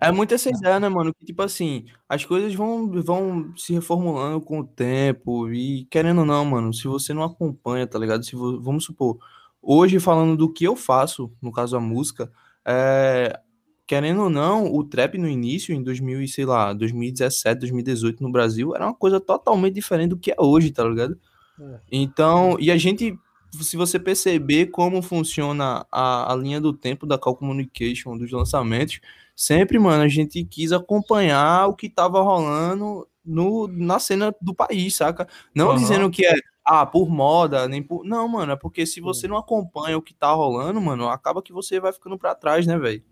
é 0.00 0.12
muito 0.12 0.32
essa 0.32 0.48
ideia, 0.48 0.78
né, 0.78 0.88
mano? 0.88 1.12
Que 1.12 1.26
tipo 1.26 1.42
assim, 1.42 1.86
as 2.08 2.24
coisas 2.24 2.54
vão, 2.54 2.88
vão 3.02 3.52
se 3.56 3.74
reformulando 3.74 4.40
com 4.40 4.60
o 4.60 4.66
tempo 4.66 5.52
e 5.52 5.86
querendo 5.90 6.20
ou 6.20 6.26
não, 6.26 6.44
mano, 6.44 6.72
se 6.72 6.86
você 6.86 7.12
não 7.12 7.24
acompanha, 7.24 7.86
tá 7.86 7.98
ligado? 7.98 8.24
Se 8.24 8.36
vamos 8.36 8.84
supor, 8.84 9.18
hoje 9.64 9.98
falando 9.98 10.36
do 10.36 10.52
que 10.52 10.64
eu 10.64 10.76
faço, 10.76 11.32
no 11.40 11.50
caso 11.50 11.76
a 11.76 11.80
música, 11.80 12.30
é, 12.64 13.38
querendo 13.86 14.22
ou 14.22 14.30
não, 14.30 14.72
o 14.72 14.84
trap 14.84 15.18
no 15.18 15.28
início, 15.28 15.74
em 15.74 15.82
2000, 15.82 16.26
sei 16.28 16.44
lá, 16.44 16.72
2017, 16.72 17.60
2018 17.60 18.22
no 18.22 18.30
Brasil, 18.32 18.74
era 18.74 18.86
uma 18.86 18.94
coisa 18.94 19.20
totalmente 19.20 19.74
diferente 19.74 20.10
do 20.10 20.18
que 20.18 20.30
é 20.30 20.36
hoje, 20.38 20.70
tá 20.70 20.84
ligado? 20.84 21.18
É. 21.60 21.80
Então, 21.90 22.56
e 22.58 22.70
a 22.70 22.76
gente 22.76 23.18
se 23.62 23.76
você 23.76 23.98
perceber 23.98 24.66
como 24.66 25.00
funciona 25.02 25.86
a, 25.92 26.32
a 26.32 26.36
linha 26.36 26.60
do 26.60 26.72
tempo 26.72 27.06
da 27.06 27.18
Call 27.18 27.36
Communication 27.36 28.16
dos 28.16 28.30
lançamentos, 28.32 29.00
sempre, 29.36 29.78
mano, 29.78 30.02
a 30.02 30.08
gente 30.08 30.44
quis 30.44 30.72
acompanhar 30.72 31.68
o 31.68 31.74
que 31.74 31.88
tava 31.88 32.20
rolando 32.22 33.06
no, 33.24 33.68
na 33.68 33.98
cena 33.98 34.34
do 34.40 34.54
país, 34.54 34.96
saca? 34.96 35.28
Não 35.54 35.68
uhum. 35.68 35.76
dizendo 35.76 36.10
que 36.10 36.26
é, 36.26 36.34
ah, 36.64 36.86
por 36.86 37.08
moda, 37.08 37.68
nem 37.68 37.82
por. 37.82 38.04
Não, 38.04 38.26
mano, 38.26 38.52
é 38.52 38.56
porque 38.56 38.86
se 38.86 39.00
você 39.00 39.28
não 39.28 39.36
acompanha 39.36 39.98
o 39.98 40.02
que 40.02 40.14
tá 40.14 40.32
rolando, 40.32 40.80
mano, 40.80 41.08
acaba 41.08 41.42
que 41.42 41.52
você 41.52 41.78
vai 41.78 41.92
ficando 41.92 42.18
pra 42.18 42.34
trás, 42.34 42.66
né, 42.66 42.78
velho? 42.78 43.04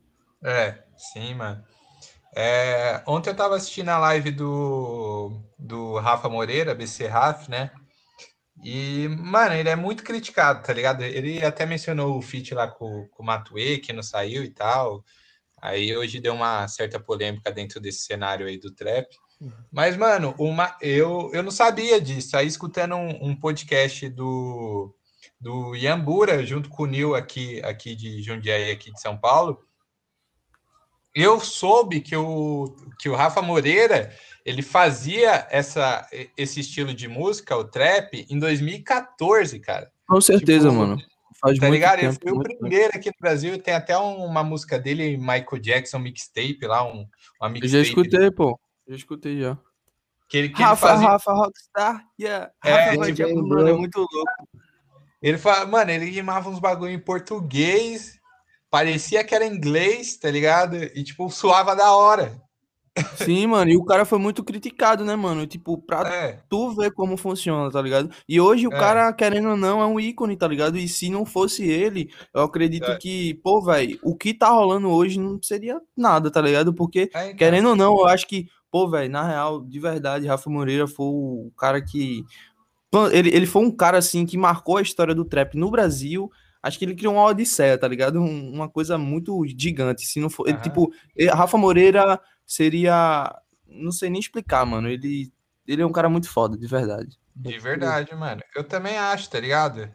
É, 0.43 0.83
sim, 0.97 1.35
mano. 1.35 1.63
É, 2.35 3.03
ontem 3.07 3.31
eu 3.31 3.37
tava 3.37 3.57
assistindo 3.57 3.91
a 3.91 3.99
live 3.99 4.31
do, 4.31 5.39
do 5.59 5.99
Rafa 5.99 6.29
Moreira, 6.31 6.75
BC 6.75 7.07
Raf, 7.07 7.49
né? 7.51 7.71
E, 8.65 9.09
mano, 9.09 9.55
ele 9.55 9.69
é 9.69 9.77
muito 9.77 10.05
criticado, 10.05 10.63
tá 10.65 10.73
ligado? 10.73 11.03
Ele 11.03 11.45
até 11.45 11.67
mencionou 11.67 12.17
o 12.17 12.23
feat 12.23 12.55
lá 12.55 12.69
com, 12.69 13.09
com 13.09 13.23
o 13.23 13.27
Matue, 13.27 13.79
que 13.79 13.93
não 13.93 14.03
saiu 14.03 14.45
e 14.45 14.51
tal. 14.51 15.05
Aí 15.61 15.97
hoje 15.97 16.21
deu 16.21 16.35
uma 16.35 16.67
certa 16.69 16.99
polêmica 16.99 17.51
dentro 17.53 17.81
desse 17.81 18.05
cenário 18.05 18.47
aí 18.47 18.59
do 18.59 18.73
trap. 18.73 19.07
Mas, 19.71 19.97
mano, 19.97 20.35
uma, 20.39 20.77
eu, 20.81 21.31
eu 21.33 21.43
não 21.43 21.51
sabia 21.51 22.01
disso. 22.01 22.37
Aí, 22.37 22.47
escutando 22.47 22.95
um, 22.95 23.31
um 23.31 23.37
podcast 23.37 24.09
do, 24.09 24.95
do 25.41 25.75
Iambura, 25.75 26.45
junto 26.45 26.69
com 26.69 26.85
o 26.85 26.87
Nil 26.87 27.15
aqui, 27.15 27.61
aqui 27.65 27.95
de 27.97 28.23
Jundiaí, 28.23 28.71
aqui 28.71 28.93
de 28.93 29.01
São 29.01 29.17
Paulo, 29.17 29.59
eu 31.15 31.41
soube 31.41 32.01
que 32.01 32.17
o, 32.17 32.75
que 32.99 33.09
o 33.09 33.15
Rafa 33.15 33.43
Moreira 33.43 34.15
ele 34.45 34.63
fazia 34.63 35.47
essa, 35.51 36.09
esse 36.37 36.61
estilo 36.61 36.95
de 36.95 37.07
música, 37.07 37.57
o 37.57 37.65
trap, 37.65 38.27
em 38.29 38.39
2014, 38.39 39.59
cara. 39.61 39.91
Com 40.07 40.21
certeza, 40.21 40.69
tipo, 40.69 40.81
mano. 40.81 40.99
Faz 41.41 41.59
tá 41.59 41.69
ligado? 41.69 42.01
Tempo, 42.01 42.13
ele 42.13 42.19
foi 42.21 42.33
o 42.33 42.41
primeiro 42.41 42.93
tempo. 42.93 42.99
aqui 42.99 43.09
no 43.09 43.21
Brasil. 43.21 43.59
Tem 43.59 43.75
até 43.75 43.97
uma 43.97 44.45
música 44.45 44.79
dele, 44.79 45.17
Michael 45.17 45.59
Jackson 45.61 45.99
mixtape 45.99 46.59
lá, 46.63 46.85
um, 46.85 47.07
uma 47.41 47.49
mixtape. 47.49 47.69
Já 47.69 47.81
escutei, 47.81 48.31
pô. 48.31 48.59
Já 48.89 48.97
escutei 48.97 49.41
já. 49.41 49.59
Que 50.29 50.39
ele, 50.39 50.49
que 50.49 50.63
Rafa, 50.63 50.87
ele 50.87 50.95
fazia... 50.95 51.09
Rafa, 51.09 51.33
Rockstar. 51.33 52.05
Yeah. 52.19 52.51
É, 52.65 52.97
Rafa, 52.97 53.13
tipo, 53.13 53.47
mano, 53.47 53.69
é 53.69 53.73
muito 53.73 53.99
louco. 53.99 54.49
Ele 55.23 55.39
fala, 55.39 55.67
mano, 55.67 55.91
ele 55.91 56.07
rimava 56.07 56.51
uns 56.51 56.59
bagulho 56.59 56.93
em 56.93 56.99
português, 56.99 58.19
parecia 58.69 59.23
que 59.23 59.35
era 59.35 59.47
inglês, 59.47 60.17
tá 60.17 60.31
ligado? 60.31 60.77
E, 60.77 61.05
tipo, 61.05 61.31
suava 61.31 61.77
da 61.77 61.95
hora. 61.95 62.43
Sim, 63.17 63.47
mano, 63.47 63.71
e 63.71 63.77
o 63.77 63.85
cara 63.85 64.05
foi 64.05 64.19
muito 64.19 64.45
criticado, 64.45 65.05
né, 65.05 65.17
mano? 65.17 65.47
Tipo, 65.47 65.79
pra 65.79 66.07
é. 66.13 66.43
tu 66.49 66.75
ver 66.75 66.93
como 66.93 67.17
funciona, 67.17 67.71
tá 67.71 67.81
ligado? 67.81 68.11
E 68.29 68.41
hoje 68.41 68.67
o 68.67 68.73
é. 68.73 68.79
cara, 68.79 69.13
querendo 69.13 69.51
ou 69.51 69.57
não, 69.57 69.81
é 69.81 69.87
um 69.87 69.99
ícone, 69.99 70.37
tá 70.37 70.47
ligado? 70.47 70.77
E 70.77 70.87
se 70.87 71.09
não 71.09 71.25
fosse 71.25 71.65
ele, 71.65 72.13
eu 72.35 72.43
acredito 72.43 72.91
é. 72.91 72.99
que, 72.99 73.35
pô, 73.43 73.63
velho, 73.63 73.99
o 74.03 74.15
que 74.15 74.35
tá 74.35 74.49
rolando 74.49 74.91
hoje 74.91 75.19
não 75.19 75.41
seria 75.43 75.81
nada, 75.97 76.31
tá 76.31 76.41
ligado? 76.43 76.75
Porque, 76.75 77.11
é, 77.15 77.27
então. 77.27 77.37
querendo 77.37 77.71
ou 77.71 77.77
não, 77.77 77.99
eu 77.99 78.07
acho 78.07 78.27
que, 78.27 78.49
pô, 78.73 78.89
velho, 78.89 79.11
na 79.11 79.23
real, 79.23 79.63
de 79.63 79.79
verdade, 79.79 80.27
Rafa 80.27 80.51
Moreira 80.51 80.89
foi 80.89 81.07
o 81.07 81.53
cara 81.57 81.81
que. 81.81 82.25
Ele, 83.13 83.31
ele 83.35 83.47
foi 83.47 83.63
um 83.63 83.71
cara, 83.71 83.99
assim, 83.99 84.27
que 84.27 84.37
marcou 84.37 84.79
a 84.79 84.83
história 84.83 85.15
do 85.15 85.25
trap 85.25 85.57
no 85.57 85.71
Brasil 85.71 86.31
acho 86.63 86.79
que 86.79 86.85
ele 86.85 86.95
criou 86.95 87.15
uma 87.15 87.25
odisseia, 87.25 87.77
tá 87.77 87.89
ligado? 87.89 88.21
Um, 88.21 88.53
uma 88.53 88.69
coisa 88.69 88.97
muito 88.97 89.45
gigante. 89.47 90.07
Se 90.07 90.21
não 90.21 90.31
for, 90.31 90.49
ele, 90.49 90.59
tipo, 90.59 90.93
Rafa 91.33 91.59
Moreira 91.59 92.21
seria. 92.47 93.35
Não 93.67 93.91
sei 93.91 94.09
nem 94.09 94.21
explicar, 94.21 94.65
mano. 94.65 94.89
Ele, 94.89 95.33
ele 95.67 95.83
é 95.83 95.87
um 95.87 95.93
cara 95.93 96.09
muito 96.09 96.29
foda, 96.29 96.57
de 96.57 96.67
verdade. 96.67 97.19
De 97.35 97.59
verdade, 97.59 98.15
mano. 98.15 98.43
Eu 98.55 98.63
também 98.63 98.97
acho, 98.97 99.29
tá 99.29 99.41
ligado? 99.41 99.91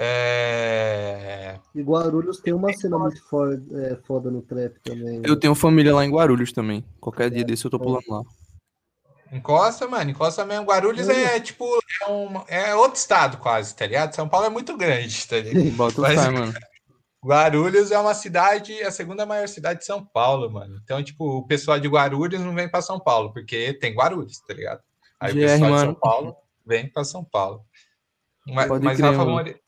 É... 0.00 1.58
E 1.74 1.82
Guarulhos 1.82 2.38
tem 2.38 2.54
uma 2.54 2.72
cena 2.72 2.96
muito 2.96 3.20
foda, 3.28 3.60
é, 3.82 3.96
foda 4.06 4.30
no 4.30 4.40
trap 4.42 4.78
também. 4.84 5.20
Eu 5.24 5.34
tenho 5.34 5.56
família 5.56 5.92
lá 5.92 6.04
em 6.04 6.10
Guarulhos 6.10 6.52
também. 6.52 6.84
Qualquer 7.00 7.26
é, 7.26 7.30
dia 7.30 7.44
desse 7.44 7.64
eu 7.64 7.70
tô 7.70 7.80
pulando 7.80 8.04
lá. 8.08 8.22
Encosta, 9.32 9.88
mano, 9.88 10.08
encosta 10.08 10.44
mesmo. 10.44 10.66
Guarulhos 10.66 11.08
é, 11.08 11.36
é 11.36 11.40
tipo, 11.40 11.64
é, 12.02 12.10
um, 12.10 12.42
é 12.46 12.74
outro 12.76 12.96
estado 12.96 13.38
quase, 13.38 13.74
tá 13.74 13.86
ligado? 13.86 14.14
São 14.14 14.28
Paulo 14.28 14.46
é 14.46 14.50
muito 14.50 14.76
grande, 14.76 15.26
tá 15.26 15.36
ligado? 15.36 15.70
Bota 15.76 16.00
Mas, 16.00 16.22
fé, 16.22 16.30
mano. 16.30 16.54
Guarulhos 17.24 17.90
é 17.90 17.98
uma 17.98 18.14
cidade, 18.14 18.80
a 18.80 18.92
segunda 18.92 19.26
maior 19.26 19.48
cidade 19.48 19.80
de 19.80 19.84
São 19.84 20.04
Paulo, 20.04 20.48
mano. 20.48 20.80
Então, 20.84 21.02
tipo, 21.02 21.38
o 21.38 21.46
pessoal 21.46 21.80
de 21.80 21.88
Guarulhos 21.88 22.40
não 22.40 22.54
vem 22.54 22.70
para 22.70 22.82
São 22.82 23.00
Paulo, 23.00 23.32
porque 23.32 23.74
tem 23.74 23.92
Guarulhos, 23.92 24.38
tá 24.46 24.54
ligado? 24.54 24.80
Aí 25.18 25.32
GR, 25.32 25.38
o 25.38 25.42
pessoal 25.42 25.70
mano. 25.70 25.76
de 25.76 25.86
São 25.86 25.94
Paulo 25.94 26.36
vem 26.64 26.88
para 26.88 27.04
São 27.04 27.24
Paulo. 27.24 27.64
Mas, 28.46 28.68
mas 28.80 29.00
Rafa, 29.00 29.24
Moreira, 29.24 29.58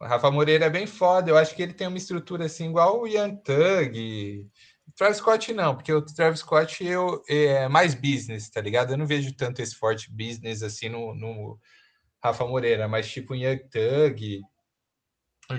Rafa 0.00 0.30
Moreira 0.30 0.66
é 0.66 0.70
bem 0.70 0.86
foda. 0.86 1.30
Eu 1.30 1.36
acho 1.36 1.54
que 1.54 1.62
ele 1.62 1.72
tem 1.72 1.86
uma 1.86 1.98
estrutura 1.98 2.46
assim, 2.46 2.68
igual 2.68 3.00
o 3.00 3.06
Young 3.06 3.36
Thug. 3.36 4.46
Travis 4.96 5.18
Scott 5.18 5.52
não, 5.52 5.74
porque 5.74 5.92
o 5.92 6.02
Travis 6.02 6.40
Scott 6.40 6.84
eu, 6.84 7.22
é 7.28 7.68
mais 7.68 7.94
business, 7.94 8.50
tá 8.50 8.60
ligado? 8.60 8.92
Eu 8.92 8.98
não 8.98 9.06
vejo 9.06 9.34
tanto 9.34 9.62
esse 9.62 9.74
forte 9.74 10.10
business 10.10 10.62
assim 10.62 10.88
no, 10.88 11.14
no 11.14 11.58
Rafa 12.22 12.46
Moreira, 12.46 12.88
mas 12.88 13.08
tipo 13.08 13.32
o 13.32 13.36
Young 13.36 13.60
Thug 13.70 14.42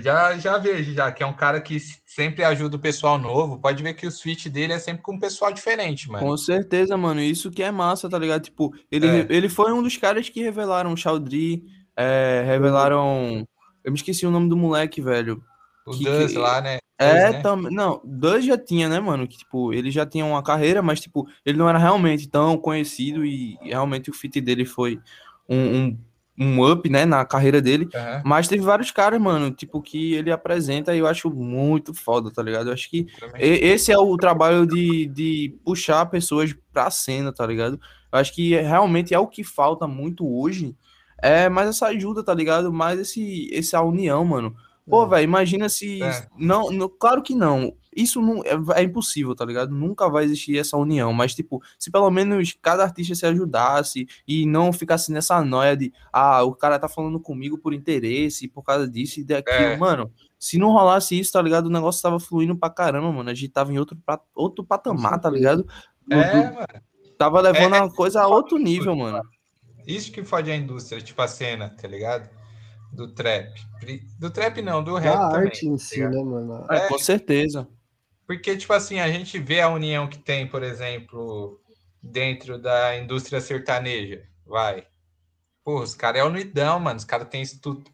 já, 0.00 0.38
já 0.38 0.56
vejo, 0.58 0.94
já, 0.94 1.10
que 1.12 1.22
é 1.22 1.26
um 1.26 1.34
cara 1.34 1.60
que 1.60 1.78
sempre 2.06 2.44
ajuda 2.44 2.76
o 2.76 2.80
pessoal 2.80 3.18
novo. 3.18 3.58
Pode 3.58 3.82
ver 3.82 3.94
que 3.94 4.06
o 4.06 4.10
switch 4.10 4.46
dele 4.46 4.72
é 4.72 4.78
sempre 4.78 5.02
com 5.02 5.14
um 5.14 5.18
pessoal 5.18 5.52
diferente, 5.52 6.08
mano. 6.08 6.26
Com 6.26 6.36
certeza, 6.36 6.96
mano. 6.96 7.20
Isso 7.20 7.50
que 7.50 7.62
é 7.62 7.70
massa, 7.70 8.08
tá 8.08 8.18
ligado? 8.18 8.42
Tipo, 8.42 8.72
ele, 8.90 9.06
é. 9.06 9.26
ele 9.28 9.48
foi 9.48 9.72
um 9.72 9.82
dos 9.82 9.96
caras 9.96 10.28
que 10.28 10.42
revelaram 10.42 10.92
o 10.92 10.96
Chaudry, 10.96 11.64
é, 11.96 12.42
revelaram. 12.46 13.46
Eu 13.84 13.92
me 13.92 13.96
esqueci 13.96 14.26
o 14.26 14.30
nome 14.30 14.48
do 14.48 14.56
moleque, 14.56 15.00
velho. 15.00 15.42
O 15.86 15.92
que, 15.92 16.04
Duz 16.04 16.34
lá, 16.34 16.60
né? 16.60 16.78
É, 16.98 17.32
né? 17.32 17.40
também. 17.40 17.72
Não, 17.72 18.00
Duz 18.04 18.44
já 18.44 18.56
tinha, 18.56 18.88
né, 18.88 19.00
mano? 19.00 19.26
Que, 19.26 19.38
tipo, 19.38 19.72
ele 19.72 19.90
já 19.90 20.06
tinha 20.06 20.24
uma 20.24 20.42
carreira, 20.42 20.82
mas, 20.82 21.00
tipo, 21.00 21.26
ele 21.44 21.58
não 21.58 21.68
era 21.68 21.78
realmente 21.78 22.28
tão 22.28 22.56
conhecido 22.56 23.24
e 23.24 23.58
realmente 23.62 24.10
o 24.10 24.14
fit 24.14 24.40
dele 24.40 24.64
foi 24.64 25.00
um, 25.48 25.76
um 25.76 25.98
um 26.38 26.70
up, 26.70 26.88
né, 26.88 27.04
na 27.04 27.24
carreira 27.24 27.60
dele. 27.60 27.84
Uhum. 27.84 28.22
Mas 28.24 28.48
teve 28.48 28.62
vários 28.62 28.90
caras, 28.90 29.20
mano, 29.20 29.50
tipo, 29.50 29.80
que 29.82 30.14
ele 30.14 30.30
apresenta 30.30 30.94
e 30.94 30.98
eu 30.98 31.06
acho 31.06 31.30
muito 31.30 31.92
foda, 31.92 32.30
tá 32.30 32.42
ligado? 32.42 32.68
Eu 32.68 32.72
acho 32.72 32.88
que 32.88 33.06
esse 33.38 33.92
é 33.92 33.98
o 33.98 34.16
trabalho 34.16 34.66
de, 34.66 35.06
de 35.06 35.54
puxar 35.64 36.06
pessoas 36.06 36.54
pra 36.72 36.90
cena, 36.90 37.32
tá 37.32 37.46
ligado? 37.46 37.78
Eu 38.10 38.18
acho 38.18 38.34
que 38.34 38.54
realmente 38.54 39.14
é 39.14 39.18
o 39.18 39.26
que 39.26 39.44
falta 39.44 39.86
muito 39.86 40.26
hoje. 40.26 40.74
É 41.22 41.48
mais 41.48 41.68
essa 41.68 41.86
ajuda, 41.86 42.24
tá 42.24 42.34
ligado? 42.34 42.72
Mais 42.72 42.98
esse, 42.98 43.48
essa 43.54 43.80
união, 43.80 44.24
mano. 44.24 44.54
Pô, 44.88 45.04
é. 45.04 45.08
velho, 45.08 45.24
imagina 45.24 45.68
se. 45.68 46.02
É. 46.02 46.26
Não, 46.36 46.70
não, 46.70 46.88
claro 46.88 47.22
que 47.22 47.34
não. 47.34 47.72
Isso 47.94 48.20
não 48.20 48.42
é, 48.44 48.80
é, 48.80 48.82
impossível, 48.82 49.34
tá 49.34 49.44
ligado? 49.44 49.70
Nunca 49.70 50.08
vai 50.08 50.24
existir 50.24 50.58
essa 50.58 50.76
união. 50.76 51.12
Mas, 51.12 51.34
tipo, 51.34 51.62
se 51.78 51.90
pelo 51.90 52.10
menos 52.10 52.56
cada 52.60 52.82
artista 52.82 53.14
se 53.14 53.26
ajudasse 53.26 54.08
e 54.26 54.46
não 54.46 54.72
ficasse 54.72 55.12
nessa 55.12 55.44
noia 55.44 55.76
de 55.76 55.92
ah, 56.12 56.42
o 56.42 56.54
cara 56.54 56.78
tá 56.78 56.88
falando 56.88 57.20
comigo 57.20 57.58
por 57.58 57.74
interesse, 57.74 58.48
por 58.48 58.62
causa 58.62 58.88
disso 58.88 59.20
e 59.20 59.24
daquilo, 59.24 59.56
é. 59.56 59.76
mano. 59.76 60.10
Se 60.38 60.58
não 60.58 60.70
rolasse 60.70 61.16
isso, 61.18 61.32
tá 61.32 61.40
ligado? 61.40 61.66
O 61.66 61.70
negócio 61.70 62.02
tava 62.02 62.18
fluindo 62.18 62.56
pra 62.56 62.68
caramba, 62.68 63.12
mano. 63.12 63.30
A 63.30 63.34
gente 63.34 63.50
tava 63.50 63.72
em 63.72 63.78
outro, 63.78 63.96
outro 64.34 64.64
patamar, 64.64 65.20
tá 65.20 65.30
ligado? 65.30 65.64
É, 66.10 66.16
mano. 66.16 66.66
Tava 67.16 67.40
levando 67.40 67.76
é, 67.76 67.78
a 67.78 67.88
coisa 67.88 68.22
a 68.22 68.26
outro 68.26 68.58
nível, 68.58 68.96
mano. 68.96 69.22
Isso 69.86 70.12
que 70.12 70.24
fode 70.24 70.50
a 70.50 70.56
indústria, 70.56 71.00
tipo 71.00 71.20
a 71.20 71.28
cena, 71.28 71.70
tá 71.70 71.88
ligado? 71.88 72.28
do 72.92 73.08
trap. 73.08 73.48
Do 74.18 74.30
trap 74.30 74.60
não, 74.60 74.84
do 74.84 74.94
rap. 74.96 75.16
Da 75.16 75.30
também, 75.30 75.46
arte 75.46 75.66
em 75.66 75.72
tá 75.72 75.78
si, 75.78 76.00
né, 76.00 76.22
mano? 76.22 76.66
É, 76.70 76.88
com 76.88 76.98
certeza. 76.98 77.66
Porque, 78.26 78.56
tipo 78.56 78.72
assim, 78.72 79.00
a 79.00 79.08
gente 79.08 79.38
vê 79.38 79.60
a 79.60 79.68
união 79.68 80.06
que 80.06 80.18
tem, 80.18 80.46
por 80.46 80.62
exemplo, 80.62 81.60
dentro 82.02 82.58
da 82.58 82.96
indústria 82.96 83.40
sertaneja. 83.40 84.22
Vai. 84.46 84.86
Pô, 85.64 85.80
os 85.80 85.94
caras 85.94 86.20
é 86.20 86.24
unidão, 86.24 86.78
mano. 86.78 86.98
Os 86.98 87.04
caras 87.04 87.28
têm 87.28 87.42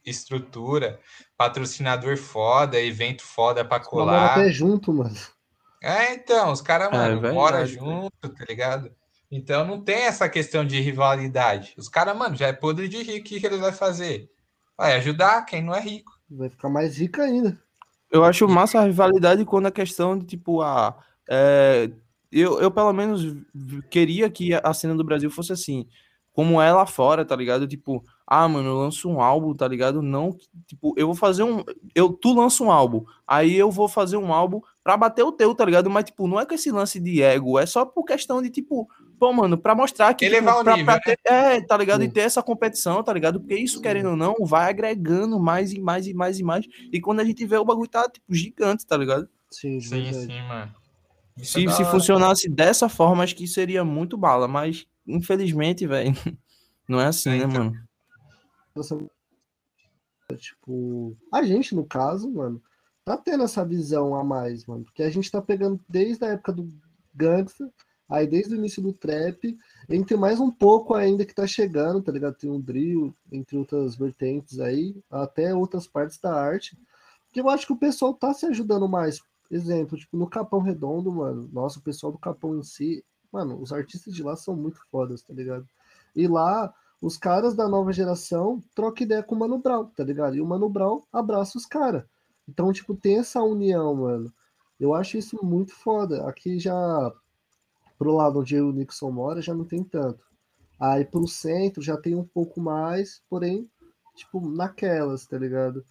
estrutura, 0.05 0.99
patrocinador 1.37 2.17
foda, 2.17 2.81
evento 2.81 3.23
foda 3.23 3.65
pra 3.65 3.81
colar. 3.81 4.33
até 4.33 4.51
junto, 4.51 4.93
mano. 4.93 5.17
É, 5.83 6.15
então, 6.15 6.51
os 6.51 6.61
caras, 6.61 6.89
é 6.89 6.91
mano, 6.91 7.27
é, 7.27 7.33
moram 7.33 7.65
junto, 7.65 8.29
tá 8.29 8.45
ligado? 8.49 8.91
Então 9.31 9.67
não 9.67 9.81
tem 9.81 10.05
essa 10.05 10.29
questão 10.29 10.65
de 10.65 10.81
rivalidade. 10.81 11.75
Os 11.77 11.89
caras, 11.89 12.17
mano, 12.17 12.37
já 12.37 12.47
é 12.47 12.53
podre 12.53 12.89
de 12.89 13.03
rico, 13.03 13.21
o 13.21 13.23
que, 13.25 13.41
que 13.41 13.47
eles 13.47 13.61
vão 13.61 13.73
fazer? 13.73 14.31
Vai 14.77 14.95
ajudar 14.97 15.45
quem 15.45 15.63
não 15.63 15.75
é 15.75 15.81
rico. 15.81 16.13
Vai 16.31 16.49
ficar 16.49 16.69
mais 16.69 16.97
rico 16.97 17.21
ainda. 17.21 17.59
Eu 18.11 18.25
acho 18.25 18.49
massa 18.49 18.81
a 18.81 18.85
rivalidade 18.85 19.45
quando 19.45 19.67
a 19.67 19.73
questão 19.73 20.19
de, 20.19 20.25
tipo, 20.25 20.63
a. 20.63 20.97
É, 21.29 21.91
eu, 22.33 22.61
eu, 22.61 22.71
pelo 22.71 22.93
menos, 22.93 23.37
queria 23.91 24.31
que 24.31 24.55
a 24.55 24.73
cena 24.73 24.95
do 24.95 25.05
Brasil 25.05 25.31
fosse 25.31 25.53
assim. 25.53 25.87
Como 26.33 26.61
é 26.61 26.73
lá 26.73 26.87
fora, 26.87 27.25
tá 27.25 27.37
ligado? 27.37 27.67
Tipo, 27.67 28.05
ah, 28.31 28.47
mano, 28.47 28.69
eu 28.69 28.77
lanço 28.77 29.09
um 29.09 29.21
álbum, 29.21 29.55
tá 29.55 29.67
ligado? 29.67 30.03
Não, 30.03 30.37
tipo, 30.67 30.95
eu 30.97 31.07
vou 31.07 31.17
fazer 31.17 31.43
um. 31.43 31.65
Eu, 31.95 32.13
tu 32.13 32.35
lança 32.35 32.63
um 32.63 32.71
álbum, 32.71 33.05
aí 33.27 33.57
eu 33.57 33.71
vou 33.71 33.89
fazer 33.89 34.19
um 34.19 34.33
álbum 34.33 34.61
pra 34.85 34.97
bater 34.97 35.23
o 35.23 35.33
teu, 35.33 35.55
tá 35.55 35.65
ligado? 35.65 35.89
Mas, 35.89 36.05
tipo, 36.05 36.29
não 36.29 36.39
é 36.39 36.45
com 36.45 36.55
esse 36.55 36.71
lance 36.71 37.01
de 37.01 37.23
ego, 37.23 37.59
é 37.59 37.65
só 37.67 37.85
por 37.87 38.05
questão 38.05 38.43
de, 38.43 38.51
tipo, 38.51 38.89
Pô, 39.19 39.33
mano, 39.33 39.59
pra 39.59 39.75
mostrar 39.75 40.15
que. 40.15 40.25
Elevar 40.25 40.55
tipo, 40.55 40.61
o 40.61 40.65
pra, 40.65 40.77
nível, 40.77 40.87
pra 40.87 41.01
ter, 41.01 41.19
É, 41.25 41.61
tá 41.61 41.77
ligado? 41.77 42.03
E 42.03 42.07
Sim. 42.07 42.13
ter 42.13 42.21
essa 42.21 42.43
competição, 42.43 43.03
tá 43.03 43.13
ligado? 43.13 43.41
Porque 43.41 43.57
isso, 43.57 43.81
querendo 43.81 44.11
ou 44.11 44.17
não, 44.17 44.37
vai 44.45 44.71
agregando 44.71 45.41
mais 45.41 45.73
e 45.73 45.81
mais 45.81 46.07
e 46.07 46.15
mais 46.15 46.39
e 46.39 46.45
mais. 46.45 46.67
E 46.93 47.01
quando 47.01 47.21
a 47.21 47.25
gente 47.25 47.45
vê 47.45 47.57
o 47.57 47.65
bagulho 47.65 47.89
tá, 47.89 48.09
tipo, 48.09 48.33
gigante, 48.33 48.87
tá 48.87 48.97
ligado? 48.97 49.29
Sim, 49.51 49.81
Sim, 49.81 50.13
sim, 50.13 50.43
mano. 50.43 50.73
Isso 51.37 51.59
é 51.59 51.61
Se, 51.63 51.67
da 51.67 51.73
se 51.73 51.83
hora. 51.83 51.91
funcionasse 51.91 52.49
dessa 52.49 52.89
forma, 52.89 53.25
acho 53.25 53.35
que 53.35 53.47
seria 53.49 53.85
muito 53.85 54.17
bala. 54.17 54.47
Mas, 54.47 54.87
infelizmente, 55.07 55.85
velho, 55.85 56.13
não 56.89 57.01
é 57.01 57.07
assim, 57.07 57.31
É, 57.31 57.39
né, 57.39 57.45
então. 57.45 57.65
mano? 57.65 57.88
Tipo, 60.37 61.17
a 61.33 61.43
gente, 61.43 61.75
no 61.75 61.85
caso, 61.85 62.31
mano, 62.31 62.63
tá 63.05 63.17
tendo 63.17 63.45
essa 63.45 63.65
visão 63.65 64.15
a 64.15 64.23
mais, 64.23 64.67
mano. 64.67 64.85
Porque 64.85 65.03
a 65.03 65.11
gente 65.11 65.31
tá 65.31 65.41
pegando 65.41 65.81
desde 65.89 66.25
a 66.25 66.29
época 66.29 66.53
do 66.53 66.69
gangsta, 67.15 67.73
aí 68.09 68.27
desde 68.27 68.55
o 68.55 68.57
início 68.57 68.83
do 68.83 68.93
trap, 68.93 69.59
entre 69.89 70.17
mais 70.17 70.41
um 70.41 70.51
pouco 70.51 70.95
ainda 70.95 71.25
que 71.25 71.35
tá 71.35 71.47
chegando, 71.47 72.03
tá 72.03 72.13
ligado? 72.13 72.37
Tem 72.37 72.51
um 72.51 72.61
drill, 72.61 73.15
entre 73.33 73.57
outras 73.57 73.97
vertentes 73.97 74.61
aí, 74.61 74.97
até 75.11 75.55
outras 75.55 75.87
partes 75.87 76.19
da 76.19 76.35
arte. 76.35 76.79
Que 77.33 77.41
eu 77.41 77.49
acho 77.49 77.67
que 77.67 77.73
o 77.73 77.79
pessoal 77.79 78.15
tá 78.15 78.33
se 78.33 78.47
ajudando 78.47 78.89
mais. 78.89 79.21
Exemplo, 79.51 79.97
tipo, 79.97 80.17
no 80.17 80.29
Capão 80.29 80.61
Redondo, 80.61 81.11
mano. 81.11 81.49
Nossa, 81.53 81.79
o 81.79 81.83
pessoal 81.83 82.13
do 82.13 82.19
Capão 82.19 82.59
em 82.59 82.63
si, 82.63 83.03
mano, 83.33 83.61
os 83.61 83.73
artistas 83.73 84.15
de 84.15 84.23
lá 84.23 84.37
são 84.37 84.55
muito 84.55 84.81
fodas, 84.91 85.23
tá 85.23 85.33
ligado? 85.33 85.67
E 86.15 86.29
lá, 86.29 86.75
os 87.01 87.17
caras 87.17 87.55
da 87.55 87.69
nova 87.69 87.93
geração 87.93 88.63
trocam 88.75 89.05
ideia 89.05 89.23
com 89.23 89.35
o 89.35 89.39
Mano 89.39 89.59
Brown, 89.59 89.87
tá 89.87 90.03
ligado? 90.03 90.37
E 90.37 90.41
o 90.41 90.47
Mano 90.47 90.69
Brown 90.69 91.03
abraça 91.13 91.57
os 91.57 91.65
caras. 91.65 92.05
Então, 92.49 92.73
tipo, 92.73 92.95
tem 92.95 93.19
essa 93.19 93.43
união, 93.43 93.95
mano. 93.95 94.33
Eu 94.81 94.95
acho 94.95 95.19
isso 95.19 95.39
muito 95.45 95.75
foda. 95.75 96.27
Aqui 96.29 96.59
já, 96.59 97.13
pro 97.99 98.15
lado 98.15 98.41
onde 98.41 98.61
o 98.61 98.73
Nixon 98.73 99.11
mora, 99.11 99.43
já 99.43 99.55
não 99.55 99.65
tem 99.65 99.85
tanto. 99.85 100.25
Aí 100.81 101.05
pro 101.05 101.27
centro 101.27 101.83
já 101.83 101.97
tem 101.97 102.15
um 102.15 102.25
pouco 102.25 102.61
mais, 102.61 103.23
porém, 103.29 103.69
tipo, 104.15 104.41
naquelas, 104.41 105.27
tá 105.27 105.37
ligado? 105.37 105.85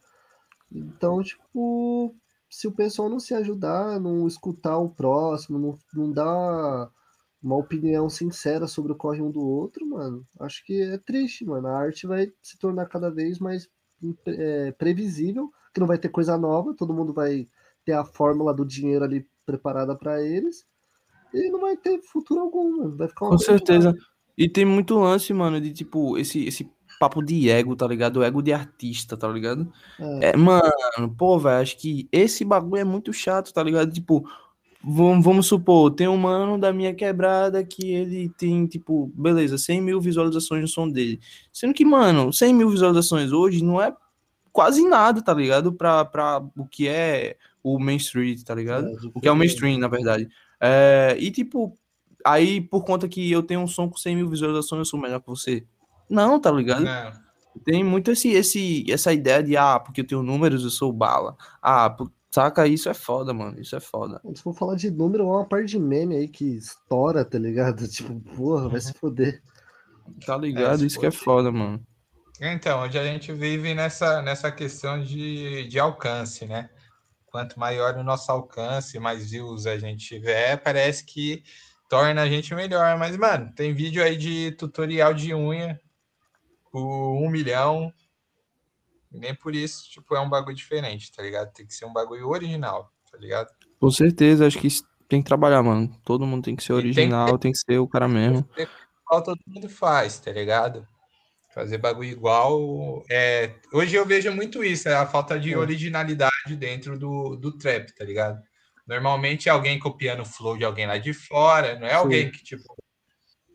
Então, 0.71 1.21
tipo, 1.21 2.15
se 2.49 2.67
o 2.67 2.71
pessoal 2.71 3.09
não 3.09 3.19
se 3.19 3.33
ajudar, 3.33 3.99
não 3.99 4.27
escutar 4.27 4.77
o 4.77 4.89
próximo, 4.89 5.59
não, 5.59 5.77
não 5.93 6.11
dar 6.11 6.89
uma 7.41 7.55
opinião 7.55 8.09
sincera 8.09 8.67
sobre 8.67 8.91
o 8.91 8.95
corre 8.95 9.21
um 9.21 9.31
do 9.31 9.41
outro, 9.41 9.85
mano, 9.85 10.25
acho 10.39 10.63
que 10.65 10.81
é 10.81 10.97
triste, 10.97 11.45
mano. 11.45 11.67
A 11.67 11.77
arte 11.77 12.07
vai 12.07 12.31
se 12.41 12.57
tornar 12.57 12.88
cada 12.88 13.09
vez 13.09 13.39
mais 13.39 13.69
é, 14.25 14.71
previsível, 14.71 15.51
que 15.73 15.79
não 15.79 15.88
vai 15.88 15.97
ter 15.97 16.09
coisa 16.09 16.38
nova, 16.38 16.73
todo 16.73 16.93
mundo 16.93 17.13
vai 17.13 17.45
ter 17.85 17.93
a 17.93 18.03
fórmula 18.03 18.53
do 18.53 18.65
dinheiro 18.65 19.05
ali 19.05 19.25
preparada 19.45 19.95
para 19.95 20.21
eles, 20.21 20.65
e 21.33 21.49
não 21.49 21.59
vai 21.59 21.77
ter 21.77 22.01
futuro 22.01 22.41
algum, 22.41 22.77
mano. 22.77 22.97
Vai 22.97 23.07
ficar 23.07 23.25
uma 23.25 23.31
Com 23.31 23.38
certeza. 23.38 23.95
E 24.38 24.47
tem 24.47 24.65
muito 24.65 24.97
lance, 24.99 25.33
mano, 25.33 25.59
de 25.59 25.73
tipo, 25.73 26.17
esse, 26.17 26.45
esse 26.45 26.69
papo 26.99 27.23
de 27.23 27.49
ego, 27.49 27.75
tá 27.75 27.88
ligado? 27.88 28.17
O 28.17 28.23
ego 28.23 28.41
de 28.41 28.53
artista, 28.53 29.17
tá 29.17 29.27
ligado? 29.27 29.71
É. 29.99 30.31
É, 30.31 30.38
mano, 30.38 31.15
pô, 31.17 31.39
velho, 31.39 31.61
acho 31.61 31.77
que 31.77 32.07
esse 32.11 32.43
bagulho 32.45 32.81
é 32.81 32.83
muito 32.83 33.11
chato, 33.13 33.53
tá 33.53 33.63
ligado? 33.63 33.91
Tipo, 33.91 34.27
vamos, 34.88 35.23
vamos 35.25 35.45
supor, 35.47 35.91
tem 35.91 36.07
um 36.07 36.17
mano 36.17 36.57
da 36.57 36.71
minha 36.71 36.93
quebrada 36.93 37.63
que 37.63 37.91
ele 37.91 38.29
tem, 38.38 38.65
tipo, 38.65 39.11
beleza, 39.15 39.57
100 39.57 39.81
mil 39.81 39.99
visualizações 39.99 40.61
no 40.61 40.67
som 40.67 40.89
dele. 40.89 41.19
Sendo 41.51 41.73
que, 41.73 41.83
mano, 41.85 42.31
100 42.31 42.53
mil 42.53 42.69
visualizações 42.69 43.31
hoje 43.31 43.63
não 43.63 43.81
é 43.81 43.93
quase 44.51 44.88
nada, 44.88 45.21
tá 45.21 45.33
ligado? 45.33 45.71
Pra, 45.73 46.03
pra 46.05 46.41
o 46.57 46.65
que 46.65 46.88
é 46.88 47.35
o 47.61 47.77
mainstream, 47.77 48.35
tá 48.45 48.55
ligado? 48.55 48.88
É, 48.88 48.91
O 49.13 49.19
que 49.21 49.27
é 49.27 49.31
o 49.31 49.35
mainstream, 49.35 49.77
na 49.77 49.88
verdade. 49.88 50.27
É, 50.59 51.15
e, 51.19 51.29
tipo, 51.29 51.77
aí 52.25 52.61
por 52.61 52.83
conta 52.83 53.07
que 53.07 53.31
eu 53.31 53.43
tenho 53.43 53.59
um 53.59 53.67
som 53.67 53.88
com 53.89 53.97
100 53.97 54.15
mil 54.15 54.29
visualizações, 54.29 54.79
eu 54.79 54.85
sou 54.85 54.99
melhor 54.99 55.19
que 55.19 55.27
você. 55.27 55.63
Não, 56.09 56.39
tá 56.39 56.49
ligado? 56.51 56.83
Não. 56.85 57.27
Tem 57.65 57.83
muito 57.83 58.11
esse, 58.11 58.29
esse, 58.29 58.85
essa 58.89 59.11
ideia 59.11 59.41
de, 59.43 59.57
ah, 59.57 59.79
porque 59.79 60.01
eu 60.01 60.05
tenho 60.07 60.21
números, 60.23 60.63
eu 60.63 60.69
sou 60.69 60.93
bala. 60.93 61.35
Ah, 61.61 61.89
pu- 61.89 62.11
saca? 62.38 62.67
Isso 62.67 62.88
é 62.88 62.93
foda, 62.93 63.33
mano. 63.33 63.59
Isso 63.59 63.75
é 63.75 63.79
foda. 63.79 64.21
Se 64.35 64.43
for 64.43 64.53
falar 64.53 64.75
de 64.75 64.91
número, 64.91 65.23
é 65.23 65.27
uma 65.27 65.45
parte 65.45 65.69
de 65.71 65.79
meme 65.79 66.15
aí 66.15 66.27
que 66.27 66.45
estoura, 66.45 67.25
tá 67.25 67.39
ligado? 67.39 67.88
Tipo, 67.89 68.19
porra, 68.35 68.69
vai 68.69 68.79
se 68.79 68.93
foder. 68.93 69.41
Tá 70.25 70.38
ligado? 70.38 70.83
É, 70.83 70.85
Isso 70.85 70.99
que 70.99 71.07
é 71.07 71.11
foda, 71.11 71.51
mano. 71.51 71.83
Então, 72.39 72.83
hoje 72.83 72.99
a 72.99 73.03
gente 73.03 73.33
vive 73.33 73.73
nessa, 73.73 74.21
nessa 74.21 74.51
questão 74.51 75.01
de, 75.01 75.67
de 75.67 75.79
alcance, 75.79 76.45
né? 76.45 76.69
Quanto 77.25 77.59
maior 77.59 77.95
o 77.95 78.03
nosso 78.03 78.31
alcance, 78.31 78.99
mais 78.99 79.31
views 79.31 79.65
a 79.65 79.77
gente 79.77 80.05
tiver, 80.05 80.57
parece 80.57 81.03
que 81.03 81.43
torna 81.89 82.21
a 82.21 82.29
gente 82.29 82.53
melhor. 82.53 82.97
Mas, 82.99 83.17
mano, 83.17 83.51
tem 83.55 83.73
vídeo 83.73 84.03
aí 84.03 84.15
de 84.15 84.51
tutorial 84.51 85.13
de 85.13 85.33
unha 85.33 85.79
por 86.71 87.15
um 87.15 87.29
milhão. 87.29 87.91
E 89.11 89.17
nem 89.19 89.33
por 89.33 89.55
isso, 89.55 89.89
tipo, 89.89 90.15
é 90.15 90.19
um 90.19 90.29
bagulho 90.29 90.55
diferente, 90.55 91.11
tá 91.11 91.23
ligado? 91.23 91.51
Tem 91.53 91.65
que 91.65 91.73
ser 91.73 91.85
um 91.85 91.93
bagulho 91.93 92.27
original, 92.27 92.91
tá 93.11 93.17
ligado? 93.17 93.49
Com 93.79 93.89
certeza, 93.91 94.45
acho 94.45 94.59
que 94.59 94.67
tem 95.07 95.21
que 95.21 95.27
trabalhar, 95.27 95.63
mano. 95.63 95.89
Todo 96.03 96.25
mundo 96.25 96.43
tem 96.43 96.55
que 96.55 96.63
ser 96.63 96.73
E 96.73 96.75
tem 96.75 96.81
que 96.81 96.99
original, 96.99 97.37
tem 97.37 97.51
que 97.51 97.57
ser 97.57 97.77
o 97.79 97.87
cara 97.87 98.07
mesmo. 98.07 98.47
igual 98.57 99.23
todo 99.23 99.39
mundo 99.47 99.69
faz, 99.69 100.19
tá 100.19 100.31
ligado? 100.31 100.85
Fazer 101.53 101.77
bagulho 101.77 102.09
igual. 102.09 103.03
É... 103.09 103.55
Hoje 103.73 103.95
eu 103.95 104.05
vejo 104.05 104.31
muito 104.33 104.63
isso, 104.63 104.89
é 104.89 104.95
a 104.95 105.05
falta 105.07 105.39
de 105.39 105.53
É. 105.53 105.57
originalidade 105.57 106.55
dentro 106.57 106.99
do, 106.99 107.35
do 107.35 107.57
trap, 107.57 107.93
tá 107.95 108.03
ligado? 108.03 108.41
Normalmente 108.85 109.49
é 109.49 109.51
alguém 109.51 109.79
copiando 109.79 110.21
o 110.21 110.25
flow 110.25 110.57
de 110.57 110.63
alguém 110.65 110.85
lá 110.85 110.97
de 110.97 111.13
fora, 111.13 111.77
não 111.79 111.87
é 111.87 111.93
alguém 111.93 112.31
que, 112.31 112.43
tipo, 112.43 112.63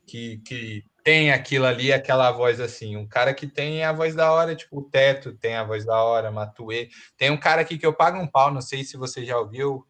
que, 0.06 0.38
que 0.38 0.84
tem 1.04 1.32
aquilo 1.32 1.66
ali, 1.66 1.92
aquela 1.92 2.30
voz 2.32 2.60
assim. 2.60 2.96
Um 2.96 3.06
cara 3.06 3.34
que 3.34 3.46
tem 3.46 3.82
a 3.84 3.92
voz 3.92 4.14
da 4.14 4.32
hora, 4.32 4.54
tipo, 4.54 4.78
o 4.78 4.82
Teto 4.82 5.32
tem 5.34 5.54
a 5.56 5.64
voz 5.64 5.84
da 5.84 6.02
hora, 6.02 6.30
Matue. 6.30 6.88
Tem 7.16 7.30
um 7.30 7.36
cara 7.36 7.60
aqui 7.62 7.76
que 7.78 7.86
eu 7.86 7.92
pago 7.92 8.18
um 8.18 8.26
pau, 8.26 8.52
não 8.52 8.60
sei 8.60 8.84
se 8.84 8.96
você 8.96 9.24
já 9.24 9.38
ouviu, 9.38 9.84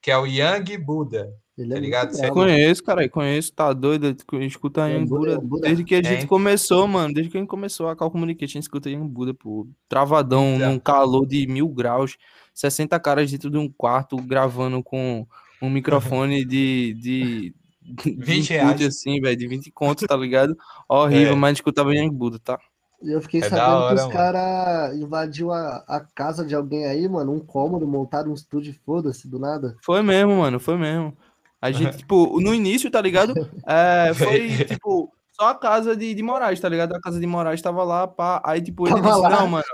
que 0.00 0.10
é 0.10 0.16
o 0.18 0.26
Young 0.26 0.76
Buda. 0.78 1.32
Ele 1.56 1.70
Tá 1.70 1.76
é 1.76 1.80
ligado? 1.80 2.12
Você. 2.14 2.30
Conheço, 2.30 2.84
cara, 2.84 3.08
conheço, 3.08 3.52
tá 3.52 3.72
doido. 3.72 4.16
Escuta 4.42 4.88
É, 4.88 4.94
Young 4.94 5.06
Buda, 5.06 5.34
Buda 5.36 5.40
Buda. 5.40 5.66
desde 5.66 5.82
que 5.84 5.94
a 5.96 6.02
gente 6.02 6.22
É. 6.22 6.26
começou, 6.26 6.86
mano. 6.86 7.12
Desde 7.12 7.32
que 7.32 7.36
a 7.36 7.40
gente 7.40 7.48
começou 7.50 7.88
a 7.88 7.96
Cal 7.96 8.10
Communication, 8.12 8.60
escuta 8.60 8.88
Young 8.88 9.08
Buda, 9.08 9.34
pô. 9.34 9.66
Travadão, 9.88 10.54
Então. 10.54 10.70
num 10.72 10.78
calor 10.78 11.26
de 11.26 11.46
mil 11.48 11.68
graus, 11.68 12.16
60 12.54 13.00
caras 13.00 13.28
dentro 13.30 13.50
de 13.50 13.58
um 13.58 13.68
quarto, 13.68 14.16
gravando 14.18 14.82
com 14.84 15.26
um 15.60 15.68
microfone 15.68 16.44
de 16.44 16.94
de 17.00 17.54
20 17.96 18.52
input, 18.52 18.52
reais. 18.52 18.82
assim, 18.86 19.20
velho, 19.20 19.36
de 19.36 19.46
20 19.46 19.70
contos, 19.70 20.06
tá 20.06 20.16
ligado? 20.16 20.56
Horrível, 20.88 21.32
É. 21.32 21.36
mas 21.36 21.58
escutava 21.58 21.94
Young 21.94 22.10
Buda, 22.10 22.38
tá? 22.38 22.58
E 23.02 23.12
eu 23.12 23.20
fiquei 23.20 23.40
É 23.40 23.48
sabendo 23.48 23.76
hora, 23.84 23.94
que 23.96 24.02
os 24.02 24.12
caras 24.12 24.96
invadiu 24.96 25.52
a, 25.52 25.84
a 25.86 26.00
casa 26.00 26.44
de 26.44 26.54
alguém 26.54 26.84
aí, 26.86 27.08
mano, 27.08 27.32
um 27.32 27.38
cômodo, 27.40 27.86
montaram 27.86 28.30
um 28.30 28.34
estúdio, 28.34 28.74
foda-se, 28.84 29.28
do 29.28 29.38
nada. 29.38 29.76
Foi 29.82 30.02
mesmo, 30.02 30.36
mano, 30.38 30.58
foi 30.58 30.76
mesmo. 30.76 31.16
A 31.62 31.70
gente, 31.70 31.98
tipo, 31.98 32.40
no 32.40 32.52
início, 32.52 32.90
tá 32.90 33.00
ligado? 33.00 33.34
É, 33.66 34.12
foi, 34.14 34.48
tipo, 34.66 35.12
só 35.38 35.48
a 35.50 35.54
casa 35.54 35.96
de, 35.96 36.14
de 36.14 36.22
Moraes, 36.22 36.58
tá 36.60 36.68
ligado? 36.68 36.94
A 36.94 37.00
casa 37.00 37.20
de 37.20 37.26
Moraes 37.26 37.62
tava 37.62 37.84
lá, 37.84 38.06
pá. 38.08 38.40
Aí, 38.44 38.60
tipo, 38.60 38.86
ele 38.88 38.96
Tava 38.96 39.08
disse, 39.10 39.20
lá. 39.22 39.30
não, 39.30 39.46
mano, 39.48 39.64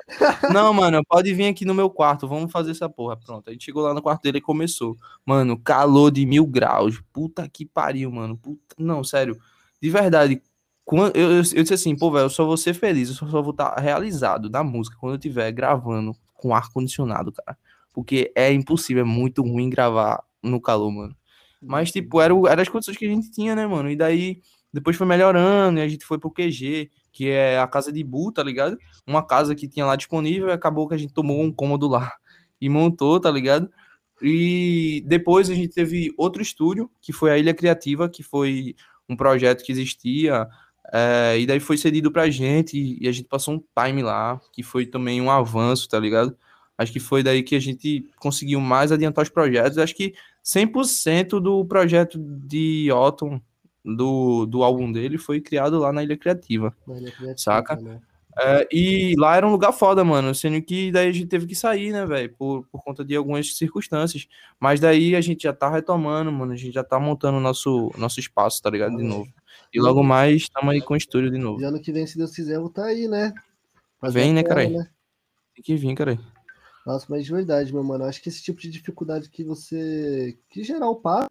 não, 0.52 0.74
mano, 0.74 1.00
pode 1.08 1.32
vir 1.32 1.46
aqui 1.46 1.64
no 1.64 1.74
meu 1.74 1.88
quarto, 1.88 2.28
vamos 2.28 2.52
fazer 2.52 2.72
essa 2.72 2.88
porra. 2.88 3.16
Pronto, 3.16 3.48
a 3.48 3.52
gente 3.52 3.64
chegou 3.64 3.82
lá 3.82 3.94
no 3.94 4.02
quarto 4.02 4.22
dele 4.22 4.38
e 4.38 4.40
começou. 4.42 4.96
Mano, 5.24 5.58
calor 5.58 6.10
de 6.10 6.26
mil 6.26 6.46
graus. 6.46 7.02
Puta 7.12 7.48
que 7.48 7.64
pariu, 7.64 8.10
mano. 8.10 8.36
Puta... 8.36 8.74
Não, 8.78 9.02
sério. 9.02 9.38
De 9.80 9.88
verdade, 9.90 10.42
quando, 10.84 11.16
eu, 11.16 11.30
eu, 11.30 11.36
eu 11.36 11.62
disse 11.62 11.74
assim, 11.74 11.96
pô, 11.96 12.10
velho, 12.10 12.24
eu 12.26 12.30
só 12.30 12.44
vou 12.44 12.56
ser 12.56 12.74
feliz, 12.74 13.08
eu 13.08 13.14
só, 13.14 13.26
só 13.28 13.40
vou 13.40 13.52
estar 13.52 13.74
realizado 13.78 14.50
na 14.50 14.62
música 14.62 14.96
quando 15.00 15.12
eu 15.14 15.18
estiver 15.18 15.50
gravando 15.52 16.12
com 16.34 16.54
ar-condicionado, 16.54 17.32
cara. 17.32 17.56
Porque 17.92 18.30
é 18.34 18.52
impossível, 18.52 19.02
é 19.02 19.06
muito 19.06 19.40
ruim 19.42 19.70
gravar 19.70 20.22
no 20.42 20.60
calor, 20.60 20.90
mano. 20.90 21.16
Mas, 21.62 21.90
tipo, 21.90 22.20
era, 22.20 22.34
o- 22.34 22.46
era 22.46 22.60
as 22.60 22.68
condições 22.68 22.96
que 22.98 23.06
a 23.06 23.08
gente 23.08 23.30
tinha, 23.30 23.54
né, 23.54 23.66
mano? 23.66 23.88
E 23.90 23.96
daí, 23.96 24.42
depois 24.74 24.96
foi 24.96 25.06
melhorando, 25.06 25.78
e 25.78 25.82
a 25.82 25.88
gente 25.88 26.04
foi 26.04 26.18
pro 26.18 26.30
QG, 26.30 26.90
que 27.12 27.30
é 27.30 27.58
a 27.60 27.66
casa 27.66 27.92
de 27.92 28.02
Bu, 28.02 28.32
tá 28.32 28.42
ligado? 28.42 28.76
Uma 29.06 29.24
casa 29.24 29.54
que 29.54 29.68
tinha 29.68 29.86
lá 29.86 29.94
disponível, 29.94 30.50
acabou 30.50 30.88
que 30.88 30.94
a 30.94 30.98
gente 30.98 31.14
tomou 31.14 31.40
um 31.40 31.52
cômodo 31.52 31.86
lá 31.86 32.12
e 32.60 32.68
montou, 32.68 33.20
tá 33.20 33.30
ligado? 33.30 33.70
E 34.20 35.04
depois 35.06 35.48
a 35.48 35.54
gente 35.54 35.72
teve 35.72 36.12
outro 36.16 36.42
estúdio, 36.42 36.90
que 37.00 37.12
foi 37.12 37.30
a 37.30 37.38
Ilha 37.38 37.54
Criativa, 37.54 38.08
que 38.08 38.22
foi 38.22 38.74
um 39.08 39.16
projeto 39.16 39.62
que 39.62 39.70
existia, 39.70 40.48
é, 40.92 41.38
e 41.38 41.46
daí 41.46 41.60
foi 41.60 41.76
cedido 41.76 42.10
pra 42.10 42.28
gente, 42.28 42.76
e, 42.76 43.04
e 43.04 43.08
a 43.08 43.12
gente 43.12 43.28
passou 43.28 43.54
um 43.54 43.62
time 43.80 44.02
lá, 44.02 44.40
que 44.52 44.62
foi 44.64 44.84
também 44.84 45.20
um 45.20 45.30
avanço, 45.30 45.88
tá 45.88 46.00
ligado? 46.00 46.36
Acho 46.76 46.92
que 46.92 46.98
foi 46.98 47.22
daí 47.22 47.44
que 47.44 47.54
a 47.54 47.60
gente 47.60 48.04
conseguiu 48.16 48.60
mais 48.60 48.90
adiantar 48.90 49.22
os 49.22 49.28
projetos. 49.28 49.78
Acho 49.78 49.94
que 49.94 50.14
100% 50.44 51.40
do 51.40 51.64
projeto 51.64 52.18
de 52.18 52.90
Otton, 52.90 53.40
do, 53.84 54.46
do 54.46 54.62
álbum 54.62 54.90
dele, 54.90 55.18
foi 55.18 55.40
criado 55.40 55.78
lá 55.78 55.92
na 55.92 56.02
Ilha 56.02 56.16
Criativa. 56.16 56.74
Mas 56.86 56.96
ele 56.96 57.08
é 57.08 57.10
criativo, 57.10 57.38
Saca? 57.38 57.76
né? 57.76 58.00
É, 58.36 58.66
e 58.72 59.14
lá 59.16 59.36
era 59.36 59.46
um 59.46 59.52
lugar 59.52 59.72
foda, 59.72 60.02
mano. 60.02 60.34
Sendo 60.34 60.60
que 60.60 60.90
daí 60.90 61.08
a 61.08 61.12
gente 61.12 61.26
teve 61.26 61.46
que 61.46 61.54
sair, 61.54 61.92
né, 61.92 62.04
velho? 62.04 62.34
Por, 62.36 62.66
por 62.66 62.82
conta 62.82 63.04
de 63.04 63.14
algumas 63.14 63.56
circunstâncias. 63.56 64.26
Mas 64.58 64.80
daí 64.80 65.14
a 65.14 65.20
gente 65.20 65.44
já 65.44 65.52
tá 65.52 65.70
retomando, 65.70 66.32
mano. 66.32 66.52
A 66.52 66.56
gente 66.56 66.72
já 66.72 66.82
tá 66.82 66.98
montando 66.98 67.38
o 67.38 67.40
nosso, 67.40 67.92
nosso 67.96 68.18
espaço, 68.18 68.60
tá 68.60 68.70
ligado? 68.70 68.96
De 68.96 69.04
novo. 69.04 69.28
E 69.72 69.80
logo 69.80 70.02
mais 70.02 70.42
estamos 70.42 70.72
aí 70.72 70.80
com 70.80 70.94
o 70.94 70.96
estúdio 70.96 71.30
de 71.30 71.38
novo. 71.38 71.60
E 71.60 71.64
ano 71.64 71.80
que 71.80 71.92
vem, 71.92 72.06
se 72.06 72.18
Deus 72.18 72.34
quiser, 72.34 72.56
eu 72.56 72.60
vou 72.60 72.70
estar 72.70 72.82
tá 72.82 72.88
aí, 72.88 73.06
né? 73.06 73.32
Fazer 74.00 74.20
vem, 74.20 74.32
né, 74.32 74.42
cara? 74.42 74.68
Né? 74.68 74.88
Tem 75.54 75.62
que 75.62 75.76
vir, 75.76 75.94
cara. 75.94 76.18
Nossa, 76.84 77.06
mas 77.08 77.24
de 77.24 77.32
verdade, 77.32 77.72
meu 77.72 77.82
mano, 77.82 78.04
acho 78.04 78.20
que 78.20 78.28
esse 78.28 78.42
tipo 78.42 78.60
de 78.60 78.70
dificuldade 78.70 79.30
que 79.30 79.44
você. 79.44 80.36
que 80.50 80.62
geral 80.62 80.96
passa. 80.96 81.30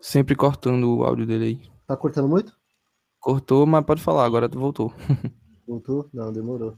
Sempre 0.00 0.34
cortando 0.34 0.96
o 0.96 1.04
áudio 1.04 1.26
dele 1.26 1.44
aí. 1.44 1.70
Tá 1.86 1.96
cortando 1.96 2.28
muito? 2.28 2.56
Cortou, 3.18 3.66
mas 3.66 3.84
pode 3.84 4.02
falar, 4.02 4.24
agora 4.24 4.48
tu 4.48 4.58
voltou. 4.58 4.92
Voltou? 5.66 6.08
Não, 6.12 6.32
demorou. 6.32 6.76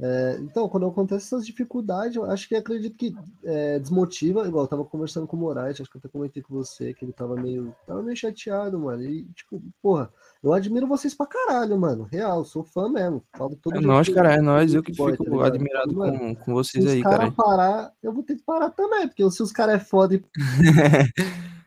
É, 0.00 0.38
então, 0.40 0.68
quando 0.68 0.86
acontecem 0.86 1.24
essas 1.24 1.46
dificuldades, 1.46 2.16
eu 2.16 2.24
acho 2.24 2.48
que 2.48 2.56
acredito 2.56 2.96
que 2.96 3.14
é, 3.44 3.78
desmotiva, 3.78 4.46
igual 4.46 4.64
eu 4.64 4.68
tava 4.68 4.84
conversando 4.84 5.26
com 5.26 5.36
o 5.36 5.40
Moraes, 5.40 5.80
acho 5.80 5.88
que 5.88 5.96
eu 5.96 6.00
até 6.00 6.08
comentei 6.08 6.42
com 6.42 6.52
você, 6.52 6.92
que 6.92 7.04
ele 7.04 7.12
tava 7.12 7.36
meio, 7.36 7.74
tava 7.86 8.02
meio 8.02 8.16
chateado, 8.16 8.78
mano. 8.78 9.02
E, 9.04 9.24
tipo, 9.34 9.62
porra, 9.80 10.10
eu 10.42 10.52
admiro 10.52 10.86
vocês 10.88 11.14
pra 11.14 11.26
caralho, 11.26 11.78
mano. 11.78 12.08
Real, 12.10 12.44
sou 12.44 12.64
fã 12.64 12.88
mesmo. 12.88 13.22
Falo 13.36 13.56
todo 13.56 13.76
é 13.76 13.80
nós, 13.80 14.08
cara, 14.08 14.34
é 14.34 14.40
nós, 14.40 14.74
eu 14.74 14.82
que 14.82 14.92
fico 14.92 15.38
tá 15.38 15.46
admirado 15.46 15.94
mano, 15.94 16.18
com, 16.18 16.34
com 16.34 16.54
vocês 16.54 16.84
aí, 16.86 17.00
cara. 17.00 17.26
Se 17.26 17.28
os 17.28 17.34
caras 17.34 17.34
parar, 17.36 17.92
eu 18.02 18.12
vou 18.12 18.24
ter 18.24 18.36
que 18.36 18.42
parar 18.42 18.70
também, 18.70 19.06
porque 19.06 19.30
se 19.30 19.42
os 19.42 19.52
caras 19.52 19.76
é 19.76 19.78
foda 19.78 20.16
e... 20.16 20.24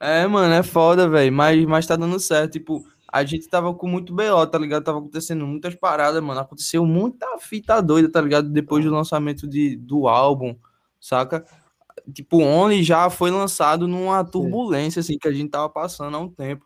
é, 0.00 0.26
mano, 0.26 0.54
é 0.54 0.62
foda, 0.62 1.08
velho, 1.08 1.32
mas, 1.32 1.64
mas 1.64 1.86
tá 1.86 1.96
dando 1.96 2.18
certo, 2.18 2.52
tipo 2.52 2.84
a 3.12 3.24
gente 3.24 3.46
tava 3.46 3.74
com 3.74 3.86
muito 3.86 4.14
BO, 4.14 4.46
tá 4.50 4.58
ligado? 4.58 4.84
Tava 4.84 4.98
acontecendo 4.98 5.46
muitas 5.46 5.74
paradas, 5.74 6.22
mano. 6.22 6.40
Aconteceu 6.40 6.86
muita 6.86 7.26
fita 7.38 7.82
doida, 7.82 8.10
tá 8.10 8.22
ligado? 8.22 8.48
Depois 8.48 8.82
do 8.82 8.90
lançamento 8.90 9.46
de, 9.46 9.76
do 9.76 10.08
álbum, 10.08 10.56
saca? 10.98 11.44
Tipo, 12.10 12.38
Only 12.38 12.82
já 12.82 13.10
foi 13.10 13.30
lançado 13.30 13.86
numa 13.86 14.24
turbulência, 14.24 15.00
assim, 15.00 15.18
que 15.18 15.28
a 15.28 15.32
gente 15.32 15.50
tava 15.50 15.68
passando 15.68 16.16
há 16.16 16.20
um 16.20 16.28
tempo. 16.28 16.64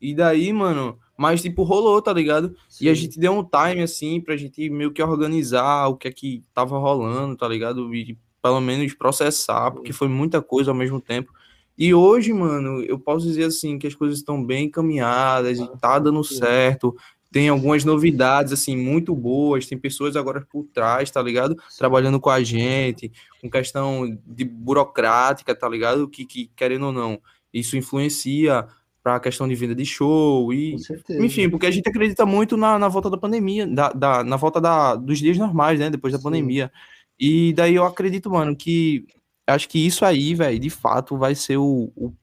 E 0.00 0.14
daí, 0.14 0.52
mano, 0.52 0.96
mas 1.16 1.42
tipo, 1.42 1.64
rolou, 1.64 2.00
tá 2.00 2.12
ligado? 2.12 2.54
Sim. 2.68 2.84
E 2.84 2.88
a 2.88 2.94
gente 2.94 3.18
deu 3.18 3.32
um 3.32 3.42
time, 3.42 3.82
assim, 3.82 4.20
pra 4.20 4.36
gente 4.36 4.70
meio 4.70 4.92
que 4.92 5.02
organizar 5.02 5.88
o 5.88 5.96
que 5.96 6.06
é 6.06 6.12
que 6.12 6.44
tava 6.54 6.78
rolando, 6.78 7.36
tá 7.36 7.48
ligado? 7.48 7.92
E 7.92 8.16
pelo 8.40 8.60
menos 8.60 8.94
processar, 8.94 9.72
porque 9.72 9.92
foi 9.92 10.06
muita 10.06 10.40
coisa 10.40 10.70
ao 10.70 10.76
mesmo 10.76 11.00
tempo. 11.00 11.32
E 11.78 11.94
hoje, 11.94 12.32
mano, 12.32 12.82
eu 12.82 12.98
posso 12.98 13.24
dizer 13.24 13.44
assim 13.44 13.78
que 13.78 13.86
as 13.86 13.94
coisas 13.94 14.18
estão 14.18 14.44
bem 14.44 14.64
encaminhadas 14.64 15.60
e 15.60 15.78
tá 15.78 15.96
dando 16.00 16.24
certo. 16.24 16.96
Tem 17.30 17.48
algumas 17.48 17.84
novidades 17.84 18.52
assim 18.52 18.76
muito 18.76 19.14
boas, 19.14 19.66
tem 19.66 19.78
pessoas 19.78 20.16
agora 20.16 20.44
por 20.50 20.64
trás, 20.74 21.08
tá 21.08 21.22
ligado? 21.22 21.56
Trabalhando 21.76 22.18
com 22.18 22.30
a 22.30 22.42
gente, 22.42 23.12
com 23.40 23.48
questão 23.48 24.18
de 24.26 24.44
burocrática, 24.44 25.54
tá 25.54 25.68
ligado? 25.68 26.08
Que, 26.08 26.24
que 26.24 26.50
querendo 26.56 26.86
ou 26.86 26.92
não, 26.92 27.20
isso 27.54 27.76
influencia 27.76 28.66
para 29.00 29.14
a 29.14 29.20
questão 29.20 29.46
de 29.46 29.54
venda 29.54 29.74
de 29.74 29.86
show 29.86 30.52
e 30.52 30.76
enfim, 31.10 31.48
porque 31.48 31.66
a 31.66 31.70
gente 31.70 31.88
acredita 31.88 32.26
muito 32.26 32.56
na, 32.56 32.76
na 32.76 32.88
volta 32.88 33.08
da 33.08 33.16
pandemia, 33.16 33.66
da, 33.66 33.90
da, 33.90 34.24
na 34.24 34.36
volta 34.36 34.60
da, 34.60 34.96
dos 34.96 35.18
dias 35.18 35.38
normais, 35.38 35.78
né, 35.78 35.88
depois 35.88 36.12
da 36.12 36.18
Sim. 36.18 36.24
pandemia. 36.24 36.72
E 37.20 37.52
daí 37.52 37.74
eu 37.74 37.84
acredito, 37.84 38.30
mano, 38.30 38.56
que 38.56 39.06
acho 39.48 39.68
que 39.68 39.84
isso 39.84 40.04
aí, 40.04 40.34
velho, 40.34 40.58
de 40.58 40.70
fato 40.70 41.16
vai 41.16 41.34
ser 41.34 41.56
o, 41.56 41.92
o, 41.96 42.14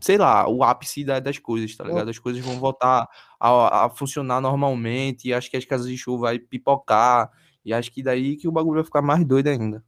sei 0.00 0.18
lá, 0.18 0.48
o 0.48 0.62
ápice 0.62 1.04
da, 1.04 1.18
das 1.18 1.38
coisas, 1.38 1.74
tá 1.76 1.84
ligado? 1.84 2.10
As 2.10 2.18
coisas 2.18 2.44
vão 2.44 2.58
voltar 2.58 3.08
a, 3.40 3.86
a, 3.86 3.90
funcionar 3.90 4.40
normalmente, 4.40 5.32
acho 5.32 5.50
que 5.50 5.56
as 5.56 5.64
casas 5.64 5.88
de 5.88 5.96
show 5.96 6.18
vai 6.18 6.38
pipocar, 6.38 7.30
e 7.64 7.72
acho 7.72 7.90
que 7.90 8.02
daí 8.02 8.36
que 8.36 8.46
o 8.48 8.52
bagulho 8.52 8.76
vai 8.76 8.84
ficar 8.84 9.02
mais 9.02 9.24
doido 9.24 9.48
ainda. 9.48 9.82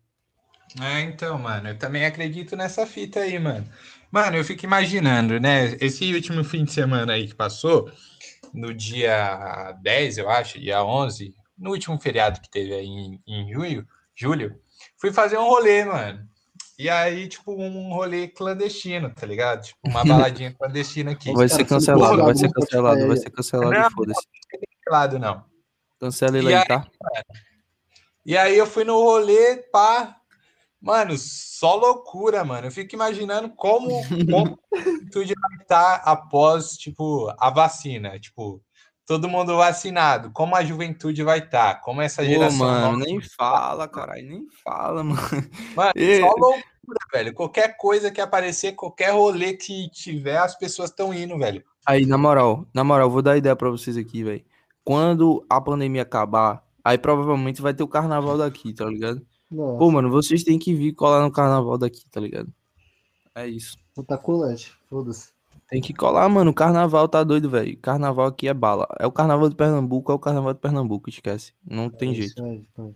É, 0.81 1.01
então, 1.01 1.39
mano, 1.39 1.69
eu 1.69 1.79
também 1.79 2.05
acredito 2.05 2.57
nessa 2.57 2.87
fita 2.87 3.21
aí, 3.21 3.39
mano. 3.39 3.67
Mano, 4.11 4.37
eu 4.37 4.45
fico 4.45 4.65
imaginando, 4.65 5.39
né? 5.41 5.77
Esse 5.81 6.13
último 6.15 6.45
fim 6.45 6.65
de 6.65 6.73
semana 6.73 7.13
aí 7.15 7.27
que 7.27 7.35
passou, 7.35 7.91
no 8.53 8.75
dia 8.75 9.73
10, 9.83 10.19
eu 10.19 10.31
acho, 10.31 10.61
dia 10.61 10.85
11, 10.85 11.35
no 11.59 11.71
último 11.71 11.99
feriado 12.01 12.41
que 12.41 12.51
teve 12.51 12.75
aí 12.75 12.87
em, 12.87 13.21
em 13.27 13.53
julho, 13.53 13.87
julho, 14.15 14.61
fui 14.97 15.13
fazer 15.13 15.39
um 15.39 15.49
rolê, 15.49 15.85
mano. 15.85 16.29
E 16.81 16.89
aí, 16.89 17.29
tipo, 17.29 17.53
um 17.53 17.93
rolê 17.93 18.27
clandestino, 18.27 19.11
tá 19.11 19.27
ligado? 19.27 19.65
Tipo, 19.65 19.81
uma 19.85 20.03
baladinha 20.33 20.51
clandestina 20.51 21.11
aqui. 21.11 21.31
Vai 21.31 21.47
ser 21.47 21.67
cancelado, 21.67 22.25
vai 22.25 22.35
ser 22.35 22.51
cancelado, 22.51 23.07
vai 23.07 23.17
ser 23.19 23.29
cancelado, 23.29 23.95
foda-se. 23.95 24.27
Cancelado, 24.83 25.19
não. 25.19 25.45
Cancela 26.01 26.39
ele 26.39 26.55
aí, 26.55 26.67
tá? 26.67 26.87
E 28.25 28.35
aí 28.35 28.57
eu 28.57 28.65
fui 28.65 28.85
no 28.85 28.95
rolê, 28.95 29.59
pá. 29.71 30.17
Mano, 30.81 31.19
só 31.19 31.75
loucura, 31.75 32.43
mano. 32.45 32.69
Eu 32.69 32.73
fico 32.73 32.95
imaginando 32.95 33.51
como, 33.51 34.01
como 34.31 34.59
a 35.13 35.35
vai 35.39 35.59
estar 35.61 35.97
após, 35.97 36.79
tipo, 36.79 37.31
a 37.39 37.51
vacina. 37.51 38.19
Tipo, 38.19 38.59
todo 39.11 39.29
mundo 39.29 39.57
vacinado. 39.57 40.31
Como 40.31 40.55
a 40.55 40.65
juventude 40.65 41.25
vai 41.25 41.41
estar? 41.41 41.81
Como 41.81 42.01
essa 42.01 42.25
geração. 42.25 42.59
Pô, 42.59 42.65
mano, 42.65 42.99
nem 42.99 43.21
fala, 43.21 43.89
caralho, 43.89 44.25
nem 44.25 44.47
fala, 44.63 45.03
mano. 45.03 45.21
Mano, 45.75 45.93
e... 45.97 46.21
só 46.21 46.29
loucura 46.29 47.01
velho. 47.13 47.35
Qualquer 47.35 47.77
coisa 47.77 48.13
que 48.13 48.21
aparecer, 48.21 48.77
qualquer 48.77 49.11
rolê 49.11 49.55
que 49.55 49.91
tiver, 49.91 50.39
as 50.39 50.57
pessoas 50.57 50.91
estão 50.91 51.13
indo, 51.13 51.37
velho. 51.37 51.65
Aí, 51.85 52.07
na 52.07 52.17
moral, 52.17 52.65
na 52.73 52.85
moral, 52.85 53.11
vou 53.11 53.21
dar 53.21 53.37
ideia 53.37 53.57
para 53.57 53.69
vocês 53.69 53.97
aqui, 53.97 54.23
velho. 54.23 54.45
Quando 54.85 55.45
a 55.51 55.61
pandemia 55.61 56.03
acabar, 56.03 56.65
aí 56.85 56.97
provavelmente 56.97 57.61
vai 57.61 57.75
ter 57.75 57.83
o 57.83 57.89
carnaval 57.89 58.39
daqui, 58.39 58.73
tá 58.73 58.85
ligado? 58.85 59.27
Nossa. 59.51 59.77
Pô, 59.77 59.91
mano, 59.91 60.09
vocês 60.09 60.45
têm 60.45 60.57
que 60.57 60.73
vir 60.73 60.93
colar 60.93 61.21
no 61.23 61.33
carnaval 61.33 61.77
daqui, 61.77 62.09
tá 62.09 62.21
ligado? 62.21 62.55
É 63.35 63.45
isso. 63.49 63.77
Puta 63.93 64.17
colete, 64.17 64.73
foda-se. 64.89 65.31
Tem 65.71 65.81
que 65.81 65.95
colar, 65.95 66.29
mano. 66.29 66.51
O 66.51 66.55
carnaval 66.55 67.09
tá 67.09 67.23
doido, 67.23 67.49
velho. 67.49 67.79
Carnaval 67.79 68.27
aqui 68.27 68.49
é 68.49 68.55
bala. 68.55 68.89
É 68.99 69.07
o 69.07 69.13
carnaval 69.13 69.49
de 69.49 69.55
Pernambuco, 69.55 70.11
é 70.11 70.15
o 70.17 70.19
carnaval 70.19 70.53
de 70.53 70.59
Pernambuco, 70.59 71.09
esquece. 71.09 71.55
Não 71.65 71.85
é 71.85 71.91
tem 71.91 72.13
jeito. 72.13 72.45
Aí, 72.45 72.67
então. 72.73 72.93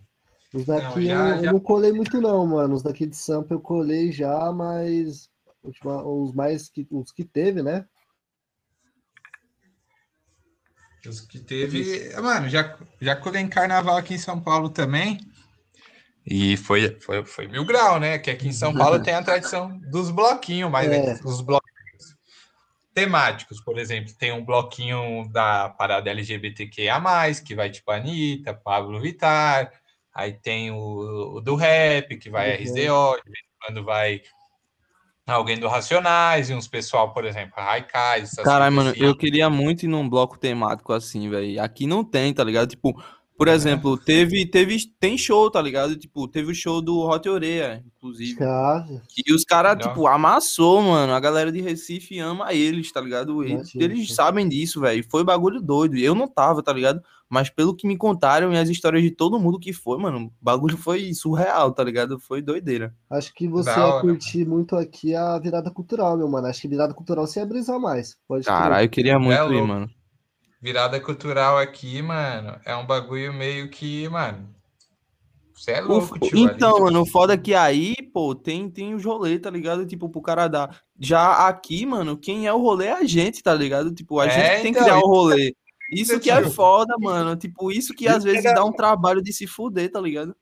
Os 0.53 0.65
daqui 0.65 0.99
não, 0.99 1.05
já, 1.05 1.29
eu, 1.29 1.37
já... 1.37 1.45
eu, 1.45 1.53
não 1.53 1.59
colei 1.61 1.93
muito 1.93 2.19
não, 2.19 2.45
mano. 2.45 2.75
Os 2.75 2.83
daqui 2.83 3.05
de 3.05 3.15
Sampa 3.15 3.53
eu 3.53 3.61
colei 3.61 4.11
já, 4.11 4.51
mas 4.51 5.29
os 5.63 6.33
mais 6.33 6.67
que 6.67 6.85
os 6.91 7.13
que 7.13 7.23
teve, 7.23 7.63
né? 7.63 7.85
Os 11.07 11.21
que 11.21 11.39
teve, 11.39 12.13
mano, 12.19 12.49
já 12.49 12.77
já 12.99 13.15
colei 13.15 13.41
em 13.41 13.47
carnaval 13.47 13.95
aqui 13.95 14.15
em 14.15 14.19
São 14.19 14.41
Paulo 14.41 14.69
também. 14.69 15.19
E 16.25 16.57
foi, 16.57 16.99
foi, 16.99 17.23
foi 17.23 17.47
mil 17.47 17.63
grau, 17.63 17.99
né? 17.99 18.17
Que 18.17 18.31
aqui 18.31 18.47
em 18.47 18.53
São 18.53 18.73
Paulo 18.73 18.99
tem 19.03 19.13
a 19.13 19.23
tradição 19.23 19.77
dos 19.91 20.09
bloquinhos, 20.09 20.71
mas 20.71 20.91
é. 20.91 21.13
os 21.23 21.39
bloquinhos 21.41 21.74
temáticos, 22.95 23.61
por 23.61 23.77
exemplo, 23.77 24.11
tem 24.17 24.31
um 24.31 24.43
bloquinho 24.43 25.29
da 25.31 25.69
parada 25.69 26.09
LGBTQIA+, 26.09 26.99
que 27.45 27.53
vai 27.53 27.69
tipo 27.69 27.91
Anitta, 27.91 28.53
Pablo 28.53 28.99
Vittar, 28.99 29.71
Aí 30.15 30.31
tem 30.31 30.71
o, 30.71 31.35
o 31.35 31.41
do 31.41 31.55
rap, 31.55 32.15
que 32.15 32.29
vai 32.29 32.55
uhum. 32.55 32.63
RZO, 32.63 33.21
quando 33.61 33.83
vai 33.83 34.21
alguém 35.27 35.59
do 35.59 35.67
Racionais, 35.67 36.49
e 36.49 36.53
uns 36.53 36.69
pessoal, 36.69 37.11
por 37.13 37.25
exemplo, 37.25 37.55
Raikais. 37.57 38.31
Caralho, 38.35 38.73
mano, 38.73 38.89
assim. 38.91 39.03
eu 39.03 39.17
queria 39.17 39.49
muito 39.49 39.83
ir 39.83 39.87
num 39.89 40.07
bloco 40.07 40.39
temático 40.39 40.93
assim, 40.93 41.29
velho. 41.29 41.61
Aqui 41.61 41.85
não 41.85 42.01
tem, 42.01 42.33
tá 42.33 42.45
ligado? 42.45 42.69
Tipo, 42.69 42.93
por 43.37 43.49
exemplo, 43.49 43.97
teve, 43.97 44.45
teve, 44.45 44.77
tem 44.97 45.17
show, 45.17 45.51
tá 45.51 45.61
ligado? 45.61 45.97
Tipo, 45.97 46.25
teve 46.27 46.51
o 46.51 46.55
show 46.55 46.81
do 46.81 46.99
Hot 47.01 47.27
Oreia, 47.27 47.83
inclusive. 47.97 48.35
Cara. 48.35 49.01
E 49.17 49.33
os 49.33 49.43
caras, 49.43 49.77
tipo, 49.77 50.07
amassou, 50.07 50.81
mano. 50.81 51.11
A 51.11 51.19
galera 51.19 51.51
de 51.51 51.59
Recife 51.59 52.17
ama 52.17 52.53
eles, 52.53 52.91
tá 52.91 53.01
ligado? 53.01 53.43
Eles, 53.43 53.75
eles 53.75 54.13
sabem 54.13 54.47
disso, 54.47 54.79
velho. 54.79 55.05
Foi 55.09 55.23
bagulho 55.23 55.61
doido. 55.61 55.97
Eu 55.97 56.15
não 56.15 56.29
tava, 56.29 56.63
tá 56.63 56.71
ligado? 56.71 57.01
Mas 57.29 57.49
pelo 57.49 57.75
que 57.75 57.87
me 57.87 57.97
contaram 57.97 58.53
e 58.53 58.57
as 58.57 58.69
histórias 58.69 59.03
de 59.03 59.11
todo 59.11 59.39
mundo 59.39 59.59
que 59.59 59.73
foi, 59.73 59.97
mano, 59.97 60.27
o 60.27 60.31
bagulho 60.39 60.77
foi 60.77 61.13
surreal, 61.13 61.73
tá 61.73 61.83
ligado? 61.83 62.17
Foi 62.19 62.41
doideira. 62.41 62.93
Acho 63.09 63.33
que 63.33 63.47
você 63.47 63.69
ia 63.69 63.99
curtir 63.99 64.45
muito 64.45 64.77
aqui 64.77 65.13
a 65.13 65.37
virada 65.39 65.69
cultural, 65.69 66.15
meu 66.15 66.29
mano. 66.29 66.47
Acho 66.47 66.61
que 66.61 66.67
virada 66.67 66.93
cultural 66.93 67.27
você 67.27 67.39
ia 67.39 67.45
brisar 67.45 67.79
mais. 67.79 68.15
Pode 68.27 68.45
Caralho, 68.45 68.85
eu 68.85 68.89
queria 68.89 69.19
muito 69.19 69.33
é 69.33 69.57
ir, 69.57 69.61
mano 69.61 69.89
virada 70.65 70.99
cultural 70.99 71.59
aqui, 71.59 72.01
mano, 72.01 72.59
é 72.65 72.75
um 72.75 72.87
bagulho 72.87 73.31
meio 73.31 73.69
que, 73.69 74.09
mano. 74.09 74.49
Você 75.53 75.73
é 75.73 75.81
louco, 75.81 76.17
tio. 76.17 76.39
Então, 76.39 76.77
ali, 76.77 76.85
mano, 76.85 77.01
o 77.03 77.05
foda 77.05 77.35
é 77.35 77.37
que 77.37 77.53
aí, 77.53 77.93
pô, 78.11 78.33
tem, 78.33 78.67
tem 78.67 78.95
os 78.95 79.05
rolê, 79.05 79.37
tá 79.37 79.51
ligado? 79.51 79.85
Tipo, 79.85 80.09
pro 80.09 80.23
cara 80.23 80.47
dar. 80.47 80.81
Já 80.99 81.47
aqui, 81.47 81.85
mano, 81.85 82.17
quem 82.17 82.47
é 82.47 82.51
o 82.51 82.57
rolê 82.57 82.87
é 82.87 82.93
a 82.93 83.03
gente, 83.03 83.43
tá 83.43 83.53
ligado? 83.53 83.93
Tipo, 83.93 84.19
a 84.19 84.25
é, 84.25 84.29
gente 84.31 84.61
tem 84.63 84.71
então, 84.71 84.83
que 84.83 84.89
criar 84.89 84.97
o 84.97 85.07
rolê. 85.07 85.55
Isso 85.91 86.19
que 86.19 86.31
é 86.31 86.49
foda, 86.49 86.95
mano. 86.97 87.35
Tipo, 87.35 87.71
isso 87.71 87.93
que 87.93 88.07
às 88.07 88.23
vezes 88.23 88.43
dá 88.43 88.65
um 88.65 88.71
trabalho 88.71 89.21
de 89.21 89.31
se 89.31 89.45
fuder, 89.45 89.91
tá 89.91 90.01
ligado? 90.01 90.35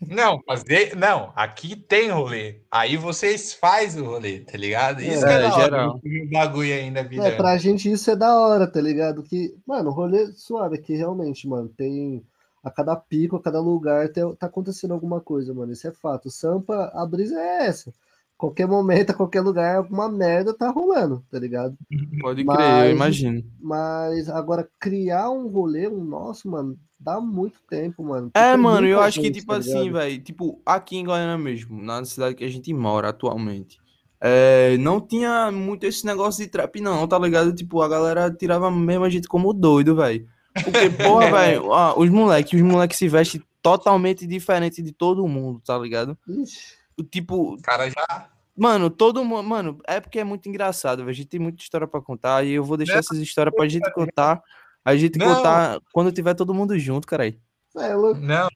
Não, 0.00 0.40
fazer. 0.46 0.94
Não, 0.96 1.32
aqui 1.34 1.74
tem 1.74 2.10
rolê. 2.10 2.60
Aí 2.70 2.96
vocês 2.96 3.52
fazem 3.52 4.02
o 4.02 4.06
rolê, 4.06 4.40
tá 4.40 4.56
ligado? 4.56 5.00
Isso 5.00 5.26
é, 5.26 5.46
é 5.46 5.50
geral. 5.52 6.00
bagulho 6.30 6.72
ainda 6.72 7.02
virando. 7.02 7.26
É, 7.26 7.36
pra 7.36 7.56
gente 7.58 7.90
isso 7.90 8.10
é 8.10 8.16
da 8.16 8.38
hora, 8.38 8.66
tá 8.66 8.80
ligado? 8.80 9.22
Que, 9.22 9.56
mano, 9.66 9.90
rolê 9.90 10.26
suave 10.32 10.76
aqui 10.76 10.94
realmente, 10.94 11.48
mano, 11.48 11.68
tem. 11.68 12.22
A 12.62 12.70
cada 12.70 12.96
pico, 12.96 13.36
a 13.36 13.42
cada 13.42 13.60
lugar 13.60 14.08
tá 14.08 14.46
acontecendo 14.46 14.92
alguma 14.92 15.20
coisa, 15.20 15.54
mano. 15.54 15.72
Isso 15.72 15.86
é 15.86 15.92
fato. 15.92 16.28
Sampa, 16.28 16.90
a 16.92 17.06
brisa 17.06 17.38
é 17.38 17.66
essa. 17.66 17.94
Qualquer 18.36 18.66
momento, 18.66 19.10
a 19.10 19.14
qualquer 19.14 19.40
lugar, 19.40 19.76
alguma 19.76 20.08
merda 20.08 20.54
tá 20.54 20.70
rolando, 20.70 21.24
tá 21.30 21.38
ligado? 21.38 21.76
Pode 22.20 22.44
crer, 22.44 22.56
mas, 22.56 22.86
eu 22.86 22.92
imagino. 22.92 23.44
Mas 23.60 24.28
agora, 24.28 24.68
criar 24.78 25.30
um 25.30 25.48
rolê, 25.48 25.88
um 25.88 26.04
nosso, 26.04 26.48
mano, 26.48 26.78
dá 26.98 27.20
muito 27.20 27.58
tempo, 27.68 28.04
mano. 28.04 28.30
É, 28.34 28.52
tipo, 28.52 28.62
mano, 28.62 28.86
eu 28.86 29.00
acho 29.00 29.20
que, 29.20 29.30
tipo 29.30 29.48
tá 29.48 29.58
assim, 29.58 29.90
velho, 29.90 30.22
tipo, 30.22 30.60
aqui 30.64 30.96
em 30.96 31.04
Goiânia 31.04 31.38
mesmo, 31.38 31.82
na 31.82 32.04
cidade 32.04 32.34
que 32.34 32.44
a 32.44 32.48
gente 32.48 32.72
mora 32.72 33.08
atualmente, 33.08 33.78
é, 34.20 34.76
não 34.78 35.00
tinha 35.00 35.50
muito 35.50 35.84
esse 35.84 36.04
negócio 36.04 36.44
de 36.44 36.50
trap, 36.50 36.80
não, 36.80 37.06
tá 37.06 37.18
ligado? 37.18 37.54
Tipo, 37.54 37.82
a 37.82 37.88
galera 37.88 38.30
tirava 38.30 38.70
mesmo 38.70 39.04
a 39.04 39.10
gente 39.10 39.28
como 39.28 39.52
doido, 39.52 39.96
velho. 39.96 40.26
Porque, 40.64 40.90
porra, 41.02 41.30
velho, 41.30 41.64
os 41.96 42.10
moleques, 42.10 42.58
os 42.58 42.66
moleques 42.66 42.98
se 42.98 43.08
vestem 43.08 43.42
totalmente 43.62 44.26
diferente 44.26 44.82
de 44.82 44.92
todo 44.92 45.26
mundo, 45.26 45.60
tá 45.64 45.76
ligado? 45.78 46.16
Ixi. 46.28 46.85
Tipo. 47.10 47.56
Cara 47.62 47.90
já. 47.90 48.28
Mano, 48.56 48.88
todo 48.88 49.24
mundo. 49.24 49.42
Mano, 49.42 49.78
é 49.86 50.00
porque 50.00 50.18
é 50.18 50.24
muito 50.24 50.48
engraçado, 50.48 50.98
velho. 50.98 51.10
A 51.10 51.14
gente 51.14 51.28
tem 51.28 51.40
muita 51.40 51.62
história 51.62 51.86
pra 51.86 52.00
contar 52.00 52.44
e 52.44 52.52
eu 52.52 52.64
vou 52.64 52.76
deixar 52.76 52.94
não, 52.94 53.00
essas 53.00 53.18
histórias 53.18 53.54
pra 53.54 53.68
gente 53.68 53.90
contar. 53.92 54.42
A 54.84 54.96
gente 54.96 55.18
não. 55.18 55.34
contar 55.34 55.80
quando 55.92 56.12
tiver 56.12 56.34
todo 56.34 56.54
mundo 56.54 56.78
junto, 56.78 57.06
cara 57.06 57.24
aí. 57.24 57.38
É, 57.76 57.94
não. 57.94 58.48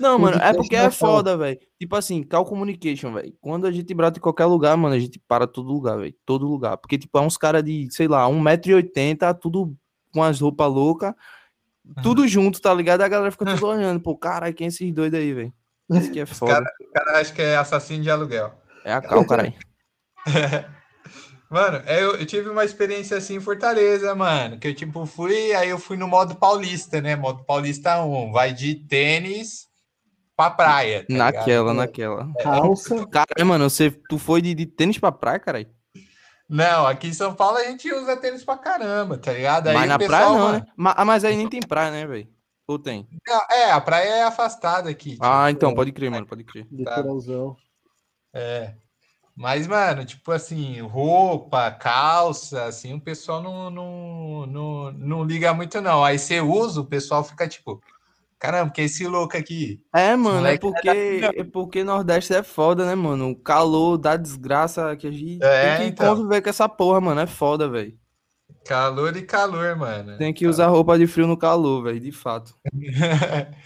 Não, 0.00 0.18
mano, 0.18 0.36
é 0.40 0.52
porque 0.52 0.76
é 0.76 0.90
foda, 0.90 1.36
velho. 1.36 1.58
Tipo 1.78 1.96
assim, 1.96 2.22
call 2.22 2.44
communication, 2.44 3.12
velho. 3.12 3.34
Quando 3.40 3.66
a 3.66 3.72
gente 3.72 3.92
brota 3.92 4.18
em 4.18 4.22
qualquer 4.22 4.44
lugar, 4.44 4.76
mano, 4.76 4.94
a 4.94 4.98
gente 4.98 5.18
para 5.18 5.46
todo 5.46 5.72
lugar, 5.72 5.98
velho. 5.98 6.14
Todo 6.24 6.46
lugar. 6.46 6.76
Porque, 6.76 6.96
tipo, 6.96 7.18
é 7.18 7.20
uns 7.20 7.36
caras 7.36 7.64
de, 7.64 7.88
sei 7.90 8.06
lá, 8.06 8.26
1,80m, 8.28 9.38
tudo 9.40 9.76
com 10.12 10.22
as 10.22 10.40
roupas 10.40 10.72
loucas, 10.72 11.14
tudo 12.02 12.26
junto, 12.28 12.60
tá 12.60 12.72
ligado? 12.72 13.02
A 13.02 13.08
galera 13.08 13.30
fica 13.30 13.44
tudo 13.44 13.66
olhando, 13.66 14.00
pô, 14.00 14.16
caralho, 14.16 14.54
quem 14.54 14.66
é 14.66 14.68
esses 14.68 14.92
doidos 14.92 15.18
aí, 15.18 15.32
velho? 15.32 15.52
Isso 15.90 16.10
que 16.10 16.20
é 16.20 16.26
foda. 16.26 16.52
Cara, 16.52 16.72
o 16.80 16.92
cara 16.92 17.20
acha 17.20 17.32
que 17.32 17.42
é 17.42 17.56
assassino 17.56 18.02
de 18.02 18.10
aluguel. 18.10 18.52
É 18.84 18.92
a 18.92 19.00
cal, 19.00 19.24
caralho. 19.24 19.54
Mano, 21.50 21.82
é, 21.86 22.02
eu, 22.02 22.14
eu, 22.16 22.26
tive 22.26 22.50
uma 22.50 22.62
experiência 22.62 23.16
assim 23.16 23.36
em 23.36 23.40
Fortaleza, 23.40 24.14
mano. 24.14 24.58
Que 24.58 24.68
eu, 24.68 24.74
tipo, 24.74 25.06
fui, 25.06 25.54
aí 25.54 25.70
eu 25.70 25.78
fui 25.78 25.96
no 25.96 26.06
modo 26.06 26.34
paulista, 26.34 27.00
né? 27.00 27.16
Modo 27.16 27.42
paulista 27.42 28.02
1. 28.02 28.32
Vai 28.32 28.52
de 28.52 28.74
tênis 28.74 29.66
pra 30.36 30.50
praia. 30.50 31.06
Tá 31.08 31.14
naquela, 31.14 31.72
ligado? 31.72 31.74
naquela. 31.74 32.30
É. 32.38 32.42
Calça. 32.42 33.06
Cara, 33.06 33.44
mano, 33.46 33.70
você, 33.70 33.90
tu 33.90 34.18
foi 34.18 34.42
de, 34.42 34.52
de 34.52 34.66
tênis 34.66 34.98
pra 34.98 35.10
praia, 35.10 35.38
caralho? 35.38 35.70
Não, 36.46 36.86
aqui 36.86 37.08
em 37.08 37.14
São 37.14 37.34
Paulo 37.34 37.56
a 37.56 37.64
gente 37.64 37.90
usa 37.92 38.16
tênis 38.16 38.44
pra 38.44 38.58
caramba, 38.58 39.16
tá 39.16 39.32
ligado? 39.32 39.68
Aí 39.68 39.74
mas 39.74 39.88
na 39.88 39.98
pessoal, 39.98 40.20
praia 40.20 40.32
não, 40.32 40.38
mano... 40.38 40.58
né? 40.58 40.66
Mas, 40.76 40.94
ah, 40.96 41.04
mas 41.04 41.24
aí 41.24 41.36
nem 41.36 41.48
tem 41.48 41.60
praia, 41.60 41.90
né, 41.90 42.06
velho? 42.06 42.28
Ou 42.68 42.78
tem? 42.78 43.08
É, 43.50 43.70
a 43.70 43.80
praia 43.80 44.08
é 44.08 44.22
afastada 44.24 44.90
aqui. 44.90 45.12
Tipo, 45.12 45.24
ah, 45.24 45.50
então, 45.50 45.74
pode 45.74 45.90
crer, 45.90 46.10
mano, 46.10 46.26
pode 46.26 46.44
crer. 46.44 46.66
Litoralzão. 46.70 47.56
É. 48.34 48.74
Mas, 49.34 49.66
mano, 49.66 50.04
tipo 50.04 50.30
assim, 50.32 50.78
roupa, 50.82 51.70
calça, 51.70 52.64
assim, 52.64 52.92
o 52.92 53.00
pessoal 53.00 53.42
não, 53.42 53.70
não, 53.70 54.46
não, 54.46 54.92
não 54.92 55.24
liga 55.24 55.54
muito, 55.54 55.80
não. 55.80 56.04
Aí 56.04 56.18
você 56.18 56.42
usa, 56.42 56.82
o 56.82 56.84
pessoal 56.84 57.24
fica 57.24 57.48
tipo, 57.48 57.80
caramba, 58.38 58.70
que 58.70 58.82
é 58.82 58.84
esse 58.84 59.06
louco 59.06 59.34
aqui? 59.34 59.80
É, 59.94 60.14
mano, 60.14 60.46
é 60.46 60.58
porque, 60.58 61.20
é 61.36 61.44
porque 61.44 61.82
Nordeste 61.82 62.34
é 62.34 62.42
foda, 62.42 62.84
né, 62.84 62.94
mano? 62.94 63.30
O 63.30 63.36
calor 63.36 63.96
da 63.96 64.14
desgraça 64.14 64.94
que 64.94 65.06
a 65.06 65.10
gente 65.10 65.38
é, 65.42 65.76
tem 65.76 65.86
que 65.86 65.92
então. 65.92 66.16
conviver 66.16 66.42
com 66.42 66.50
essa 66.50 66.68
porra, 66.68 67.00
mano. 67.00 67.20
É 67.20 67.26
foda, 67.26 67.66
velho. 67.66 67.96
Calor 68.68 69.16
e 69.16 69.22
calor, 69.22 69.76
mano. 69.76 70.18
Tem 70.18 70.32
que 70.32 70.46
usar 70.46 70.66
roupa 70.66 70.98
de 70.98 71.06
frio 71.06 71.26
no 71.26 71.38
calor, 71.38 71.84
velho, 71.84 71.98
de 71.98 72.12
fato. 72.12 72.54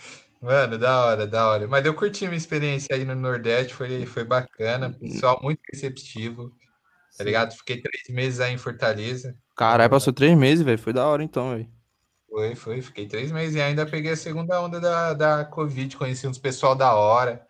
mano, 0.41 0.78
da 0.78 1.05
hora, 1.05 1.26
da 1.26 1.49
hora. 1.49 1.66
Mas 1.66 1.85
eu 1.85 1.93
curti 1.93 2.24
minha 2.26 2.37
experiência 2.37 2.95
aí 2.95 3.05
no 3.05 3.16
Nordeste, 3.16 3.74
foi, 3.74 4.07
foi 4.07 4.22
bacana. 4.22 4.93
Pessoal 4.93 5.41
muito 5.43 5.61
receptivo, 5.72 6.53
tá 7.18 7.24
ligado? 7.24 7.53
Fiquei 7.53 7.83
três 7.83 8.05
meses 8.11 8.39
aí 8.39 8.55
em 8.55 8.59
Fortaleza. 8.59 9.37
Caralho, 9.57 9.91
passou 9.91 10.12
três 10.12 10.37
meses, 10.39 10.64
velho. 10.64 10.78
Foi 10.78 10.93
da 10.93 11.05
hora 11.05 11.24
então, 11.24 11.51
velho. 11.51 11.68
Foi, 12.30 12.55
foi. 12.55 12.80
Fiquei 12.80 13.07
três 13.07 13.33
meses 13.33 13.57
e 13.57 13.61
ainda 13.61 13.85
peguei 13.85 14.12
a 14.12 14.16
segunda 14.16 14.62
onda 14.62 14.80
da, 14.80 15.14
da 15.14 15.45
Covid. 15.45 15.97
Conheci 15.97 16.28
uns 16.28 16.39
pessoal 16.39 16.76
da 16.76 16.95
hora. 16.95 17.45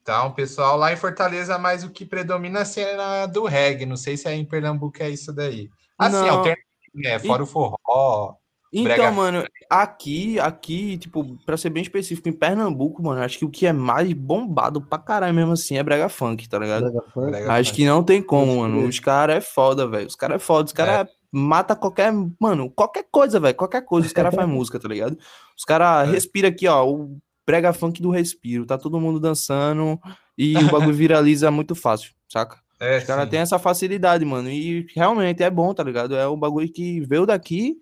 Então, 0.00 0.32
pessoal 0.32 0.76
lá 0.76 0.92
em 0.92 0.96
Fortaleza, 0.96 1.58
mais 1.58 1.82
o 1.82 1.90
que 1.90 2.04
predomina 2.04 2.60
é 2.60 2.62
a 2.62 2.64
cena 2.66 3.26
do 3.26 3.44
reggae. 3.46 3.84
Não 3.84 3.96
sei 3.96 4.16
se 4.16 4.28
aí 4.28 4.38
em 4.38 4.44
Pernambuco 4.44 5.02
é 5.02 5.10
isso 5.10 5.32
daí. 5.32 5.70
Assim, 5.98 6.28
alternativa 6.28 6.63
é, 7.02 7.18
fora 7.18 7.42
e... 7.42 7.44
o 7.44 7.46
forró. 7.46 8.36
Então, 8.76 8.96
brega... 8.96 9.10
mano, 9.12 9.44
aqui, 9.70 10.36
aqui, 10.40 10.98
tipo, 10.98 11.38
pra 11.46 11.56
ser 11.56 11.70
bem 11.70 11.84
específico, 11.84 12.28
em 12.28 12.32
Pernambuco, 12.32 13.00
mano, 13.04 13.22
acho 13.22 13.38
que 13.38 13.44
o 13.44 13.50
que 13.50 13.66
é 13.66 13.72
mais 13.72 14.12
bombado 14.12 14.82
pra 14.82 14.98
caralho 14.98 15.32
mesmo 15.32 15.52
assim 15.52 15.78
é 15.78 15.82
brega 15.82 16.08
funk, 16.08 16.48
tá 16.48 16.58
ligado? 16.58 16.90
Brega 16.90 17.02
funk. 17.12 17.30
Brega 17.30 17.52
acho 17.52 17.70
funk. 17.70 17.76
que 17.76 17.86
não 17.86 18.02
tem 18.02 18.20
como, 18.20 18.56
mano. 18.56 18.84
Os 18.84 18.98
caras 18.98 19.36
é 19.36 19.40
foda, 19.40 19.86
velho. 19.86 20.08
Os 20.08 20.16
caras 20.16 20.36
é 20.36 20.38
foda. 20.40 20.66
Os 20.66 20.72
caras 20.72 21.08
é. 21.08 21.12
mata 21.30 21.76
qualquer, 21.76 22.12
mano, 22.40 22.68
qualquer 22.68 23.06
coisa, 23.12 23.38
velho. 23.38 23.54
Qualquer 23.54 23.82
coisa, 23.82 24.08
os 24.08 24.12
caras 24.12 24.34
fazem 24.34 24.50
música, 24.52 24.80
tá 24.80 24.88
ligado? 24.88 25.16
Os 25.56 25.64
caras 25.64 26.08
é. 26.08 26.10
respira 26.10 26.48
aqui, 26.48 26.66
ó, 26.66 26.84
o 26.84 27.16
brega 27.46 27.72
funk 27.72 28.02
do 28.02 28.10
respiro. 28.10 28.66
Tá 28.66 28.76
todo 28.76 29.00
mundo 29.00 29.20
dançando 29.20 30.00
e 30.36 30.56
o 30.56 30.68
bagulho 30.68 30.94
viraliza 30.94 31.48
muito 31.48 31.76
fácil, 31.76 32.12
saca? 32.28 32.63
É, 32.84 32.98
Os 32.98 33.04
caras 33.04 33.28
têm 33.28 33.40
essa 33.40 33.58
facilidade, 33.58 34.24
mano. 34.24 34.50
E 34.50 34.86
realmente 34.94 35.42
é 35.42 35.50
bom, 35.50 35.72
tá 35.72 35.82
ligado? 35.82 36.14
É 36.16 36.26
o 36.26 36.36
bagulho 36.36 36.70
que 36.70 37.00
veio 37.00 37.26
daqui. 37.26 37.76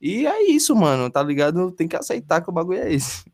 E 0.00 0.26
é 0.26 0.50
isso, 0.50 0.74
mano, 0.74 1.08
tá 1.10 1.22
ligado? 1.22 1.70
Tem 1.70 1.86
que 1.86 1.96
aceitar 1.96 2.40
que 2.40 2.50
o 2.50 2.52
bagulho 2.52 2.80
é 2.80 2.92
esse. 2.92 3.24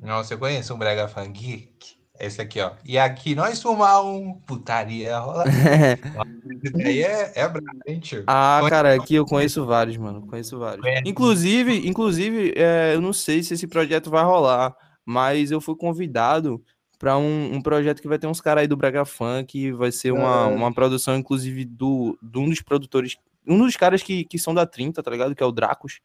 Não, 0.00 0.22
você 0.22 0.36
conhece 0.36 0.72
um 0.72 0.78
Brega 0.78 1.08
Funk? 1.08 1.70
Esse 2.18 2.40
aqui, 2.40 2.60
ó. 2.60 2.72
E 2.84 2.98
aqui 2.98 3.34
nós 3.34 3.60
fumar 3.60 4.02
um 4.02 4.32
putaria 4.32 5.18
rola. 5.18 5.44
aí 6.82 7.02
é, 7.02 7.32
é 7.34 7.48
brabo, 7.48 7.80
hein, 7.86 8.00
tio? 8.00 8.24
Ah, 8.26 8.62
cara, 8.68 8.94
aqui 8.94 9.14
eu 9.14 9.26
conheço 9.26 9.66
vários, 9.66 9.96
mano. 9.98 10.26
Conheço 10.26 10.58
vários. 10.58 10.84
Inclusive, 11.04 11.86
inclusive 11.86 12.54
é, 12.56 12.94
eu 12.94 13.00
não 13.00 13.12
sei 13.12 13.42
se 13.42 13.54
esse 13.54 13.66
projeto 13.66 14.10
vai 14.10 14.24
rolar, 14.24 14.74
mas 15.04 15.50
eu 15.50 15.60
fui 15.60 15.76
convidado 15.76 16.62
para 16.98 17.18
um, 17.18 17.54
um, 17.54 17.62
projeto 17.62 18.00
que 18.00 18.08
vai 18.08 18.18
ter 18.18 18.26
uns 18.26 18.40
caras 18.40 18.62
aí 18.62 18.66
do 18.66 18.76
Braga 18.76 19.04
Funk, 19.04 19.72
vai 19.72 19.92
ser 19.92 20.12
uma, 20.12 20.46
uma 20.46 20.72
produção, 20.72 21.16
inclusive, 21.16 21.64
do, 21.64 22.18
de 22.22 22.38
um 22.38 22.48
dos 22.48 22.62
produtores, 22.62 23.16
um 23.46 23.58
dos 23.58 23.76
caras 23.76 24.02
que, 24.02 24.24
que 24.24 24.38
são 24.38 24.54
da 24.54 24.66
30, 24.66 25.02
tá 25.02 25.10
ligado? 25.10 25.34
Que 25.34 25.42
é 25.42 25.46
o 25.46 25.52
Dracos. 25.52 26.00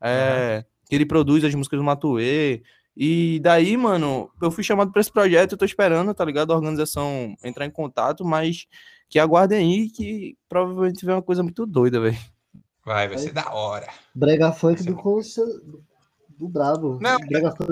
É, 0.00 0.58
uhum. 0.58 0.64
Que 0.88 0.94
ele 0.94 1.06
produz 1.06 1.44
as 1.44 1.54
músicas 1.54 1.78
do 1.78 1.84
Matuê. 1.84 2.62
E 2.96 3.38
daí, 3.40 3.76
mano, 3.76 4.30
eu 4.42 4.50
fui 4.50 4.64
chamado 4.64 4.90
para 4.90 5.00
esse 5.00 5.12
projeto, 5.12 5.52
eu 5.52 5.58
tô 5.58 5.64
esperando, 5.64 6.12
tá 6.14 6.24
ligado? 6.24 6.52
A 6.52 6.56
organização 6.56 7.36
entrar 7.44 7.66
em 7.66 7.70
contato, 7.70 8.24
mas 8.24 8.66
que 9.08 9.18
aguardem 9.18 9.58
aí 9.58 9.90
que 9.90 10.36
provavelmente 10.48 11.04
vem 11.04 11.14
uma 11.14 11.22
coisa 11.22 11.42
muito 11.42 11.64
doida, 11.64 12.00
velho. 12.00 12.18
Vai, 12.84 13.06
vai 13.06 13.18
ser 13.18 13.32
da 13.32 13.52
hora. 13.52 13.86
Brega 14.14 14.50
Funk 14.50 14.82
do, 14.82 14.94
do, 14.94 15.84
do 16.38 16.48
Brabo. 16.48 16.98
Não, 17.00 17.18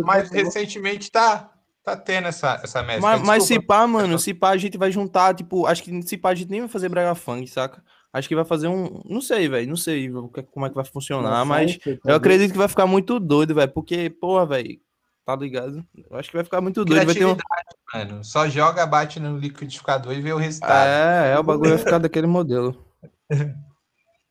mas 0.05 0.31
recentemente 0.31 1.11
tá, 1.11 1.56
Tá 1.87 1.97
tendo 1.97 2.27
essa, 2.27 2.61
essa 2.65 2.83
mescla. 2.83 3.11
Mas, 3.11 3.23
mas 3.23 3.45
se 3.45 3.61
pá, 3.61 3.87
mano, 3.87 4.19
se 4.19 4.35
pá, 4.35 4.51
a 4.51 4.57
gente 4.57 4.77
vai 4.77 4.91
juntar, 4.91 5.37
tipo, 5.37 5.67
acho 5.67 5.85
que 5.85 6.03
se 6.03 6.17
pá, 6.17 6.31
a 6.31 6.35
gente 6.35 6.51
nem 6.51 6.59
vai 6.59 6.69
fazer 6.69 6.89
brega 6.89 7.15
funk, 7.15 7.47
saca? 7.47 7.81
Acho 8.13 8.27
que 8.27 8.35
vai 8.35 8.45
fazer 8.45 8.67
um. 8.67 9.01
Não 9.05 9.21
sei, 9.21 9.49
velho. 9.49 9.69
Não 9.69 9.77
sei 9.77 10.11
como 10.51 10.67
é 10.67 10.69
que 10.69 10.75
vai 10.75 10.85
funcionar, 10.85 11.31
Nossa, 11.31 11.45
mas 11.45 11.79
eu 12.05 12.17
acredito 12.17 12.51
que 12.51 12.59
vai 12.59 12.67
ficar 12.67 12.89
muito 12.89 13.21
doido, 13.21 13.55
velho. 13.55 13.71
Porque, 13.71 14.11
porra, 14.11 14.45
velho. 14.47 14.81
Tá 15.25 15.37
ligado? 15.37 15.87
Eu 15.95 16.19
acho 16.19 16.29
que 16.29 16.37
vai 16.37 16.45
ficar 16.45 16.61
muito 16.61 16.85
doido. 16.85 17.07
Vai 17.07 17.15
ter 17.15 17.25
um... 17.25 17.37
mano. 17.95 18.25
Só 18.25 18.49
joga, 18.49 18.85
bate 18.85 19.21
no 19.21 19.39
liquidificador 19.39 20.13
e 20.13 20.21
vê 20.21 20.33
o 20.33 20.39
resultado. 20.39 20.89
É, 20.89 21.35
é, 21.35 21.39
o 21.39 21.43
bagulho 21.45 21.71
vai 21.71 21.79
ficar 21.79 21.99
daquele 21.99 22.27
modelo. 22.27 22.85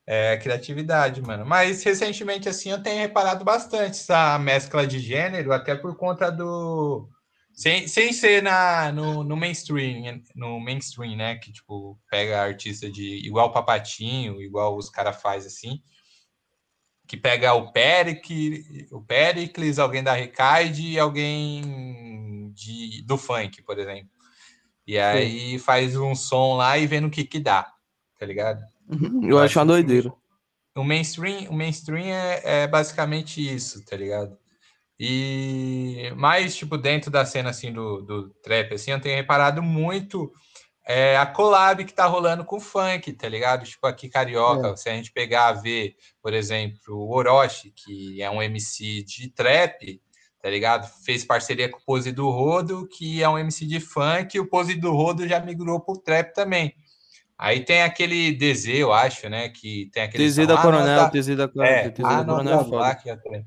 É, 0.07 0.37
criatividade, 0.37 1.19
mano. 1.19 1.43
Mas 1.43 1.81
recentemente, 1.81 2.47
assim, 2.47 2.69
eu 2.69 2.83
tenho 2.83 3.01
reparado 3.01 3.43
bastante 3.43 3.99
essa 3.99 4.37
mescla 4.37 4.85
de 4.85 4.99
gênero, 4.99 5.51
até 5.51 5.73
por 5.73 5.95
conta 5.95 6.31
do 6.31 7.09
sem, 7.55 7.87
sem 7.87 8.11
ser 8.11 8.43
na, 8.43 8.91
no, 8.91 9.23
no 9.23 9.37
mainstream, 9.37 10.21
no 10.35 10.59
mainstream, 10.59 11.15
né? 11.15 11.35
Que, 11.37 11.53
tipo, 11.53 11.97
pega 12.11 12.41
artista 12.41 12.91
de 12.91 13.25
igual 13.25 13.47
o 13.47 13.51
Papatinho, 13.53 14.41
igual 14.41 14.75
os 14.75 14.89
caras 14.89 15.21
faz 15.21 15.45
assim. 15.45 15.81
Que 17.07 17.15
pega 17.15 17.53
o 17.53 17.71
Peric, 17.71 18.89
o 18.91 19.01
Pericles, 19.01 19.79
alguém 19.79 20.03
da 20.03 20.13
Recaide 20.13 20.91
e 20.91 20.99
alguém 20.99 22.51
de, 22.53 23.01
do 23.03 23.17
funk, 23.17 23.61
por 23.61 23.79
exemplo. 23.79 24.11
E 24.85 24.99
aí 24.99 25.51
Sim. 25.51 25.59
faz 25.59 25.95
um 25.95 26.13
som 26.13 26.57
lá 26.57 26.77
e 26.77 26.85
vê 26.85 26.99
no 26.99 27.09
que 27.09 27.23
que 27.23 27.39
dá, 27.39 27.71
tá 28.19 28.25
ligado? 28.25 28.61
Uhum, 28.89 29.23
eu, 29.23 29.29
eu 29.29 29.39
acho 29.39 29.57
uma 29.57 29.65
doideira. 29.65 30.11
O 30.75 30.83
mainstream, 30.83 31.49
o 31.49 31.53
mainstream 31.53 32.07
é, 32.07 32.63
é 32.63 32.67
basicamente 32.67 33.41
isso, 33.41 33.83
tá 33.85 33.95
ligado? 33.95 34.37
E 34.99 36.11
mais, 36.15 36.55
tipo, 36.55 36.77
dentro 36.77 37.11
da 37.11 37.25
cena, 37.25 37.49
assim, 37.49 37.71
do, 37.71 38.01
do 38.01 38.29
trap, 38.41 38.73
assim, 38.73 38.91
eu 38.91 39.01
tenho 39.01 39.15
reparado 39.15 39.61
muito 39.61 40.31
é, 40.87 41.17
a 41.17 41.25
collab 41.25 41.83
que 41.83 41.93
tá 41.93 42.05
rolando 42.05 42.45
com 42.45 42.57
o 42.57 42.61
funk, 42.61 43.11
tá 43.13 43.27
ligado? 43.27 43.65
Tipo, 43.65 43.87
aqui 43.87 44.07
Carioca, 44.07 44.69
é. 44.69 44.75
se 44.75 44.87
a 44.87 44.93
gente 44.93 45.11
pegar 45.11 45.47
a 45.47 45.53
ver, 45.53 45.95
por 46.21 46.33
exemplo, 46.33 46.95
o 46.95 47.13
Orochi, 47.13 47.71
que 47.71 48.21
é 48.21 48.29
um 48.29 48.41
MC 48.41 49.03
de 49.03 49.29
trap, 49.29 49.99
tá 50.41 50.49
ligado? 50.49 50.87
Fez 51.03 51.25
parceria 51.25 51.67
com 51.67 51.79
o 51.79 51.85
Pose 51.85 52.11
do 52.11 52.29
Rodo, 52.29 52.87
que 52.87 53.23
é 53.23 53.27
um 53.27 53.37
MC 53.37 53.65
de 53.65 53.79
funk, 53.79 54.37
e 54.37 54.39
o 54.39 54.47
Pose 54.47 54.75
do 54.75 54.91
Rodo 54.91 55.27
já 55.27 55.39
migrou 55.39 55.79
pro 55.79 55.97
trap 55.97 56.33
também. 56.33 56.73
Aí 57.37 57.65
tem 57.65 57.81
aquele 57.81 58.31
DZ, 58.31 58.67
eu 58.67 58.93
acho, 58.93 59.27
né? 59.27 59.49
Que 59.49 59.89
tem 59.91 60.03
aquele. 60.03 60.25
DZ 60.25 60.47
da 60.47 60.61
Coronel, 60.61 61.01
ah, 61.01 61.09
DZ 61.09 61.35
da 61.35 61.47
Coronel. 61.49 61.73
É, 61.73 61.93
ah, 62.03 62.23
não, 62.23 62.35
Coronel 62.37 62.43
não, 62.43 62.61
é 62.61 62.95
foda. 62.95 63.45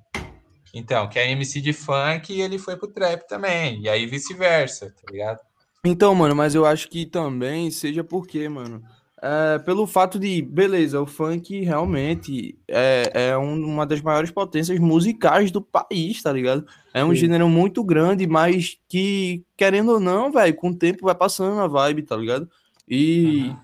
Então, 0.75 1.09
que 1.09 1.19
é 1.19 1.31
MC 1.31 1.61
de 1.61 1.73
funk 1.73 2.33
e 2.33 2.41
ele 2.41 2.59
foi 2.59 2.77
pro 2.77 2.89
trap 2.89 3.27
também. 3.27 3.83
E 3.83 3.89
aí 3.89 4.07
vice-versa, 4.07 4.91
tá 4.91 5.11
ligado? 5.11 5.41
Então, 5.85 6.15
mano, 6.15 6.35
mas 6.35 6.55
eu 6.55 6.67
acho 6.67 6.89
que 6.89 7.07
também 7.07 7.71
seja 7.71 8.03
porque, 8.05 8.49
mano, 8.49 8.83
é, 9.21 9.59
pelo 9.59 9.87
fato 9.87 10.19
de, 10.19 10.43
beleza, 10.43 11.01
o 11.01 11.07
funk 11.07 11.61
realmente 11.65 12.57
é, 12.69 13.31
é 13.31 13.39
um, 13.39 13.65
uma 13.65 13.85
das 13.85 14.01
maiores 14.01 14.31
potências 14.31 14.79
musicais 14.79 15.51
do 15.51 15.61
país, 15.61 16.23
tá 16.23 16.33
ligado? 16.33 16.67
É 16.95 17.05
um 17.05 17.11
Sim. 17.11 17.17
gênero 17.17 17.49
muito 17.49 17.83
grande, 17.83 18.27
mas 18.27 18.79
que, 18.89 19.45
querendo 19.57 19.93
ou 19.93 20.01
não, 20.01 20.31
velho, 20.31 20.55
com 20.55 20.71
o 20.71 20.75
tempo 20.75 21.07
vai 21.07 21.15
passando 21.15 21.61
a 21.61 21.67
vibe, 21.67 22.03
tá 22.03 22.17
ligado? 22.17 22.49
E 22.89 23.49
uhum. 23.49 23.57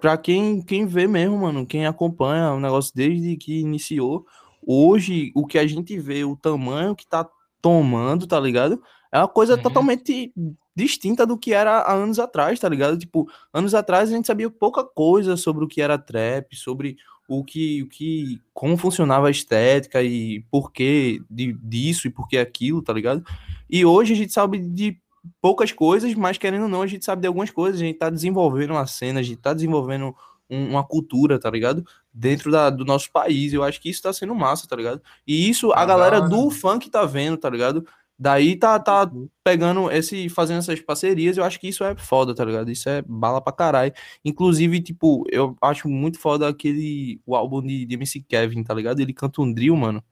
pra 0.00 0.16
quem, 0.16 0.60
quem 0.62 0.86
vê 0.86 1.06
mesmo, 1.06 1.38
mano, 1.38 1.66
quem 1.66 1.86
acompanha 1.86 2.52
o 2.52 2.60
negócio 2.60 2.92
desde 2.94 3.36
que 3.36 3.60
iniciou, 3.60 4.26
hoje 4.66 5.30
o 5.34 5.46
que 5.46 5.58
a 5.58 5.66
gente 5.66 5.98
vê, 5.98 6.24
o 6.24 6.36
tamanho 6.36 6.96
que 6.96 7.06
tá 7.06 7.26
tomando, 7.62 8.26
tá 8.26 8.38
ligado? 8.40 8.82
É 9.12 9.18
uma 9.18 9.28
coisa 9.28 9.54
uhum. 9.54 9.62
totalmente 9.62 10.32
distinta 10.74 11.26
do 11.26 11.38
que 11.38 11.54
era 11.54 11.78
há 11.78 11.94
anos 11.94 12.18
atrás, 12.18 12.60
tá 12.60 12.68
ligado? 12.68 12.98
Tipo, 12.98 13.26
anos 13.52 13.74
atrás 13.74 14.10
a 14.10 14.16
gente 14.16 14.26
sabia 14.26 14.50
pouca 14.50 14.84
coisa 14.84 15.36
sobre 15.36 15.64
o 15.64 15.68
que 15.68 15.80
era 15.80 15.96
trap, 15.96 16.54
sobre 16.54 16.96
o 17.28 17.42
que, 17.42 17.82
o 17.82 17.88
que 17.88 18.40
como 18.52 18.76
funcionava 18.76 19.28
a 19.28 19.30
estética 19.30 20.02
e 20.02 20.44
por 20.50 20.70
que 20.70 21.22
de, 21.30 21.52
disso 21.54 22.06
e 22.06 22.10
por 22.10 22.28
que 22.28 22.36
aquilo, 22.36 22.82
tá 22.82 22.92
ligado? 22.92 23.24
E 23.70 23.84
hoje 23.84 24.12
a 24.12 24.16
gente 24.16 24.32
sabe 24.32 24.58
de 24.58 25.00
poucas 25.40 25.72
coisas, 25.72 26.12
mas 26.14 26.38
querendo 26.38 26.64
ou 26.64 26.68
não, 26.68 26.82
a 26.82 26.86
gente 26.86 27.04
sabe 27.04 27.22
de 27.22 27.28
algumas 27.28 27.50
coisas, 27.50 27.80
a 27.80 27.84
gente 27.84 27.98
tá 27.98 28.10
desenvolvendo 28.10 28.70
uma 28.70 28.86
cena, 28.86 29.20
a 29.20 29.22
gente 29.22 29.38
tá 29.38 29.52
desenvolvendo 29.52 30.14
um, 30.50 30.70
uma 30.70 30.84
cultura, 30.84 31.38
tá 31.38 31.50
ligado? 31.50 31.84
Dentro 32.12 32.50
da, 32.50 32.70
do 32.70 32.84
nosso 32.84 33.10
país, 33.10 33.52
eu 33.52 33.62
acho 33.62 33.80
que 33.80 33.90
isso 33.90 34.02
tá 34.02 34.12
sendo 34.12 34.34
massa, 34.34 34.66
tá 34.66 34.76
ligado? 34.76 35.02
E 35.26 35.48
isso 35.48 35.72
a 35.72 35.80
ah, 35.80 35.86
galera 35.86 36.20
do 36.20 36.50
funk 36.50 36.88
tá 36.90 37.04
vendo, 37.04 37.36
tá 37.36 37.50
ligado? 37.50 37.86
Daí 38.18 38.56
tá, 38.56 38.78
tá 38.78 39.10
pegando 39.44 39.90
esse, 39.90 40.30
fazendo 40.30 40.58
essas 40.58 40.80
parcerias, 40.80 41.36
eu 41.36 41.44
acho 41.44 41.60
que 41.60 41.68
isso 41.68 41.84
é 41.84 41.94
foda, 41.94 42.34
tá 42.34 42.44
ligado? 42.44 42.70
Isso 42.70 42.88
é 42.88 43.02
bala 43.02 43.42
pra 43.42 43.52
caralho. 43.52 43.92
Inclusive, 44.24 44.80
tipo, 44.80 45.24
eu 45.30 45.54
acho 45.60 45.86
muito 45.86 46.18
foda 46.18 46.48
aquele, 46.48 47.20
o 47.26 47.36
álbum 47.36 47.60
de, 47.60 47.84
de 47.84 47.94
MC 47.94 48.20
Kevin, 48.20 48.62
tá 48.62 48.72
ligado? 48.72 49.00
Ele 49.00 49.12
canta 49.12 49.42
um 49.42 49.52
drill, 49.52 49.76
mano. 49.76 50.02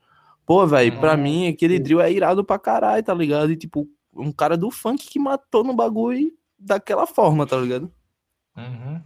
Pô, 0.45 0.67
velho, 0.67 1.01
pra 1.01 1.17
mim 1.17 1.49
aquele 1.49 1.79
drill 1.79 2.03
é 2.03 2.13
irado 2.13 2.45
pra 2.45 2.59
caralho, 2.59 3.03
tá 3.03 3.15
ligado? 3.15 3.51
E, 3.51 3.57
tipo, 3.57 3.89
um 4.15 4.31
cara 4.31 4.57
do 4.57 4.71
funk 4.71 5.09
que 5.09 5.19
matou 5.19 5.65
no 5.65 5.73
bagulho 5.73 6.31
daquela 6.59 7.07
forma, 7.07 7.47
tá 7.47 7.57
ligado? 7.57 7.91
Uhum. 8.55 9.01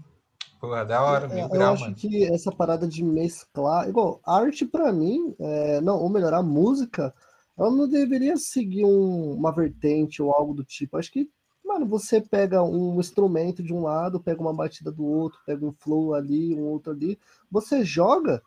Pô, 0.61 0.75
é 0.75 0.85
da 0.85 1.03
hora, 1.03 1.29
é, 1.33 1.45
Eu 1.45 1.67
acho 1.69 1.85
mano. 1.85 1.95
que 1.95 2.25
essa 2.25 2.51
parada 2.51 2.87
de 2.87 3.05
mesclar, 3.05 3.89
igual, 3.89 4.21
arte 4.25 4.67
pra 4.67 4.93
mim, 4.93 5.35
é, 5.39 5.81
não, 5.81 6.01
ou 6.01 6.09
melhor, 6.09 6.35
a 6.35 6.43
música 6.43 7.15
ela 7.57 7.71
não 7.71 7.89
deveria 7.89 8.37
seguir 8.37 8.85
um, 8.85 9.33
uma 9.33 9.53
vertente 9.53 10.23
ou 10.23 10.33
algo 10.33 10.55
do 10.55 10.65
tipo. 10.65 10.97
Acho 10.97 11.11
que, 11.13 11.29
mano, 11.65 11.87
você 11.87 12.21
pega 12.21 12.63
um 12.63 12.99
instrumento 13.01 13.63
de 13.63 13.75
um 13.75 13.83
lado, 13.83 14.21
pega 14.21 14.41
uma 14.41 14.55
batida 14.55 14.93
do 14.93 15.05
outro, 15.05 15.41
pega 15.45 15.65
um 15.67 15.73
flow 15.73 16.15
ali, 16.15 16.55
um 16.55 16.63
outro 16.63 16.93
ali, 16.93 17.19
você 17.51 17.85
joga, 17.85 18.43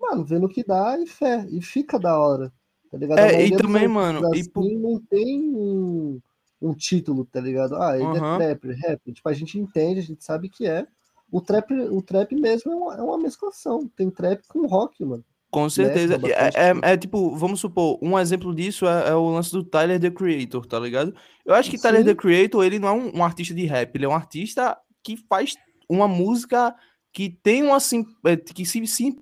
mano, 0.00 0.24
vendo 0.24 0.46
o 0.46 0.48
que 0.48 0.64
dá 0.64 0.96
e 0.98 1.06
fé, 1.06 1.46
e 1.50 1.60
fica 1.60 1.98
da 1.98 2.18
hora. 2.18 2.52
Tá 2.90 2.98
ligado? 2.98 3.18
É, 3.20 3.46
e 3.46 3.56
também, 3.56 3.88
mano, 3.88 4.26
assim, 4.28 4.50
e... 4.54 4.78
não 4.78 5.00
tem 5.00 5.40
um, 5.54 6.20
um 6.60 6.74
título, 6.74 7.24
tá 7.24 7.40
ligado? 7.40 7.74
Ah, 7.76 7.96
ele 7.96 8.04
uhum. 8.04 8.34
é 8.40 8.54
trap, 8.54 8.72
rap. 8.74 9.12
Tipo, 9.12 9.28
a 9.28 9.32
gente 9.32 9.58
entende, 9.58 10.00
a 10.00 10.02
gente 10.02 10.22
sabe 10.22 10.48
que 10.48 10.66
é. 10.66 10.86
O 11.32 11.40
trap, 11.40 11.72
o 11.72 12.02
trap 12.02 12.34
mesmo 12.36 12.70
é 12.70 12.76
uma, 12.76 12.96
é 12.96 13.02
uma 13.02 13.18
mesclação. 13.18 13.90
Tem 13.96 14.10
trap 14.10 14.42
com 14.46 14.66
rock, 14.66 15.02
mano. 15.02 15.24
Com 15.50 15.68
certeza. 15.68 16.20
É, 16.24 16.70
é, 16.70 16.92
é, 16.92 16.96
tipo, 16.96 17.34
vamos 17.36 17.60
supor, 17.60 17.98
um 18.00 18.18
exemplo 18.18 18.54
disso 18.54 18.86
é, 18.86 19.08
é, 19.08 19.14
o 19.14 19.30
lance 19.30 19.50
do 19.50 19.64
Tyler 19.64 19.98
the 19.98 20.10
Creator, 20.10 20.64
tá 20.66 20.78
ligado? 20.78 21.14
Eu 21.44 21.54
acho 21.54 21.70
que 21.70 21.76
Sim. 21.76 21.82
Tyler 21.82 22.04
the 22.04 22.14
Creator, 22.14 22.64
ele 22.64 22.78
não 22.78 22.88
é 22.88 22.92
um, 22.92 23.18
um, 23.18 23.24
artista 23.24 23.54
de 23.54 23.64
rap, 23.66 23.94
ele 23.94 24.04
é 24.04 24.08
um 24.08 24.14
artista 24.14 24.78
que 25.02 25.16
faz 25.28 25.54
uma 25.88 26.06
música 26.06 26.74
que 27.12 27.28
tem 27.42 27.62
uma 27.62 27.80
sim, 27.80 28.06
é, 28.24 28.34
que 28.34 28.64
se 28.64 28.86
sim, 28.86 29.18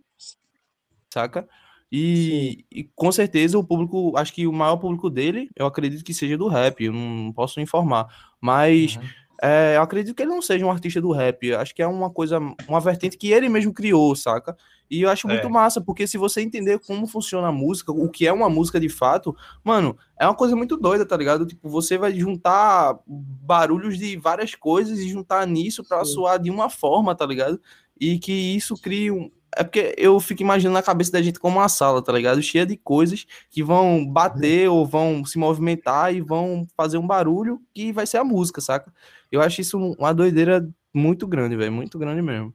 saca? 1.12 1.48
E, 1.90 2.64
e, 2.70 2.84
com 2.94 3.10
certeza 3.10 3.58
o 3.58 3.64
público, 3.64 4.16
acho 4.16 4.32
que 4.32 4.46
o 4.46 4.52
maior 4.52 4.76
público 4.76 5.10
dele, 5.10 5.50
eu 5.56 5.66
acredito 5.66 6.04
que 6.04 6.14
seja 6.14 6.38
do 6.38 6.46
rap, 6.46 6.84
eu 6.84 6.92
não 6.92 7.32
posso 7.32 7.60
informar, 7.60 8.06
mas 8.40 8.94
uhum. 8.94 9.02
É, 9.42 9.76
eu 9.76 9.82
acredito 9.82 10.14
que 10.14 10.22
ele 10.22 10.30
não 10.30 10.42
seja 10.42 10.66
um 10.66 10.70
artista 10.70 11.00
do 11.00 11.12
rap, 11.12 11.54
acho 11.54 11.74
que 11.74 11.82
é 11.82 11.86
uma 11.86 12.10
coisa, 12.10 12.38
uma 12.68 12.80
vertente 12.80 13.16
que 13.16 13.32
ele 13.32 13.48
mesmo 13.48 13.72
criou, 13.72 14.14
saca? 14.14 14.54
E 14.90 15.02
eu 15.02 15.08
acho 15.08 15.26
muito 15.26 15.46
é. 15.46 15.50
massa, 15.50 15.80
porque 15.80 16.06
se 16.06 16.18
você 16.18 16.42
entender 16.42 16.78
como 16.80 17.06
funciona 17.06 17.48
a 17.48 17.52
música, 17.52 17.90
o 17.90 18.10
que 18.10 18.26
é 18.26 18.32
uma 18.32 18.50
música 18.50 18.78
de 18.78 18.88
fato, 18.88 19.34
mano, 19.64 19.96
é 20.18 20.26
uma 20.26 20.34
coisa 20.34 20.54
muito 20.54 20.76
doida, 20.76 21.06
tá 21.06 21.16
ligado? 21.16 21.46
Tipo, 21.46 21.70
você 21.70 21.96
vai 21.96 22.12
juntar 22.12 22.98
barulhos 23.06 23.96
de 23.96 24.16
várias 24.16 24.54
coisas 24.54 24.98
e 24.98 25.08
juntar 25.08 25.46
nisso 25.46 25.84
para 25.84 26.04
soar 26.04 26.38
de 26.38 26.50
uma 26.50 26.68
forma, 26.68 27.14
tá 27.14 27.24
ligado? 27.24 27.58
E 27.98 28.18
que 28.18 28.32
isso 28.32 28.74
cria 28.74 29.14
um. 29.14 29.30
É 29.56 29.64
porque 29.64 29.94
eu 29.98 30.18
fico 30.20 30.42
imaginando 30.42 30.74
na 30.74 30.82
cabeça 30.82 31.10
da 31.10 31.22
gente 31.22 31.40
como 31.40 31.58
uma 31.58 31.68
sala, 31.68 32.02
tá 32.02 32.12
ligado? 32.12 32.40
Cheia 32.42 32.64
de 32.64 32.76
coisas 32.76 33.26
que 33.50 33.62
vão 33.62 34.06
bater 34.06 34.68
ou 34.68 34.86
vão 34.86 35.24
se 35.24 35.38
movimentar 35.38 36.14
e 36.14 36.20
vão 36.20 36.66
fazer 36.76 36.98
um 36.98 37.06
barulho 37.06 37.60
que 37.74 37.92
vai 37.92 38.06
ser 38.06 38.18
a 38.18 38.24
música, 38.24 38.60
saca? 38.60 38.92
Eu 39.30 39.40
acho 39.40 39.60
isso 39.60 39.78
uma 39.98 40.12
doideira 40.12 40.68
muito 40.94 41.26
grande, 41.26 41.56
velho. 41.56 41.72
Muito 41.72 41.98
grande 41.98 42.22
mesmo. 42.22 42.54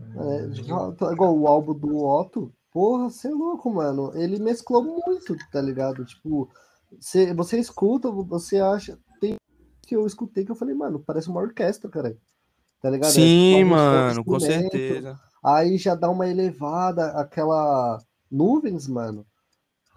É, 0.00 1.10
igual 1.12 1.36
o 1.36 1.46
álbum 1.46 1.74
do 1.74 2.04
Otto, 2.04 2.52
porra, 2.72 3.10
você 3.10 3.28
é 3.28 3.32
louco, 3.32 3.70
mano. 3.70 4.12
Ele 4.14 4.38
mesclou 4.38 4.82
muito, 4.82 5.36
tá 5.50 5.60
ligado? 5.60 6.04
Tipo, 6.04 6.48
você, 6.98 7.34
você 7.34 7.58
escuta, 7.58 8.10
você 8.10 8.58
acha. 8.60 8.98
Tem 9.20 9.36
que 9.82 9.96
eu 9.96 10.06
escutei 10.06 10.44
que 10.44 10.50
eu 10.50 10.56
falei, 10.56 10.74
mano, 10.74 11.02
parece 11.04 11.28
uma 11.28 11.40
orquestra, 11.40 11.90
cara. 11.90 12.16
Tá 12.80 12.90
ligado? 12.90 13.10
Sim, 13.10 13.60
é, 13.60 13.64
mano, 13.64 14.24
com 14.24 14.38
certeza. 14.38 15.18
Aí 15.42 15.78
já 15.78 15.94
dá 15.94 16.10
uma 16.10 16.28
elevada, 16.28 17.12
aquela 17.12 17.98
nuvens, 18.30 18.86
mano. 18.86 19.26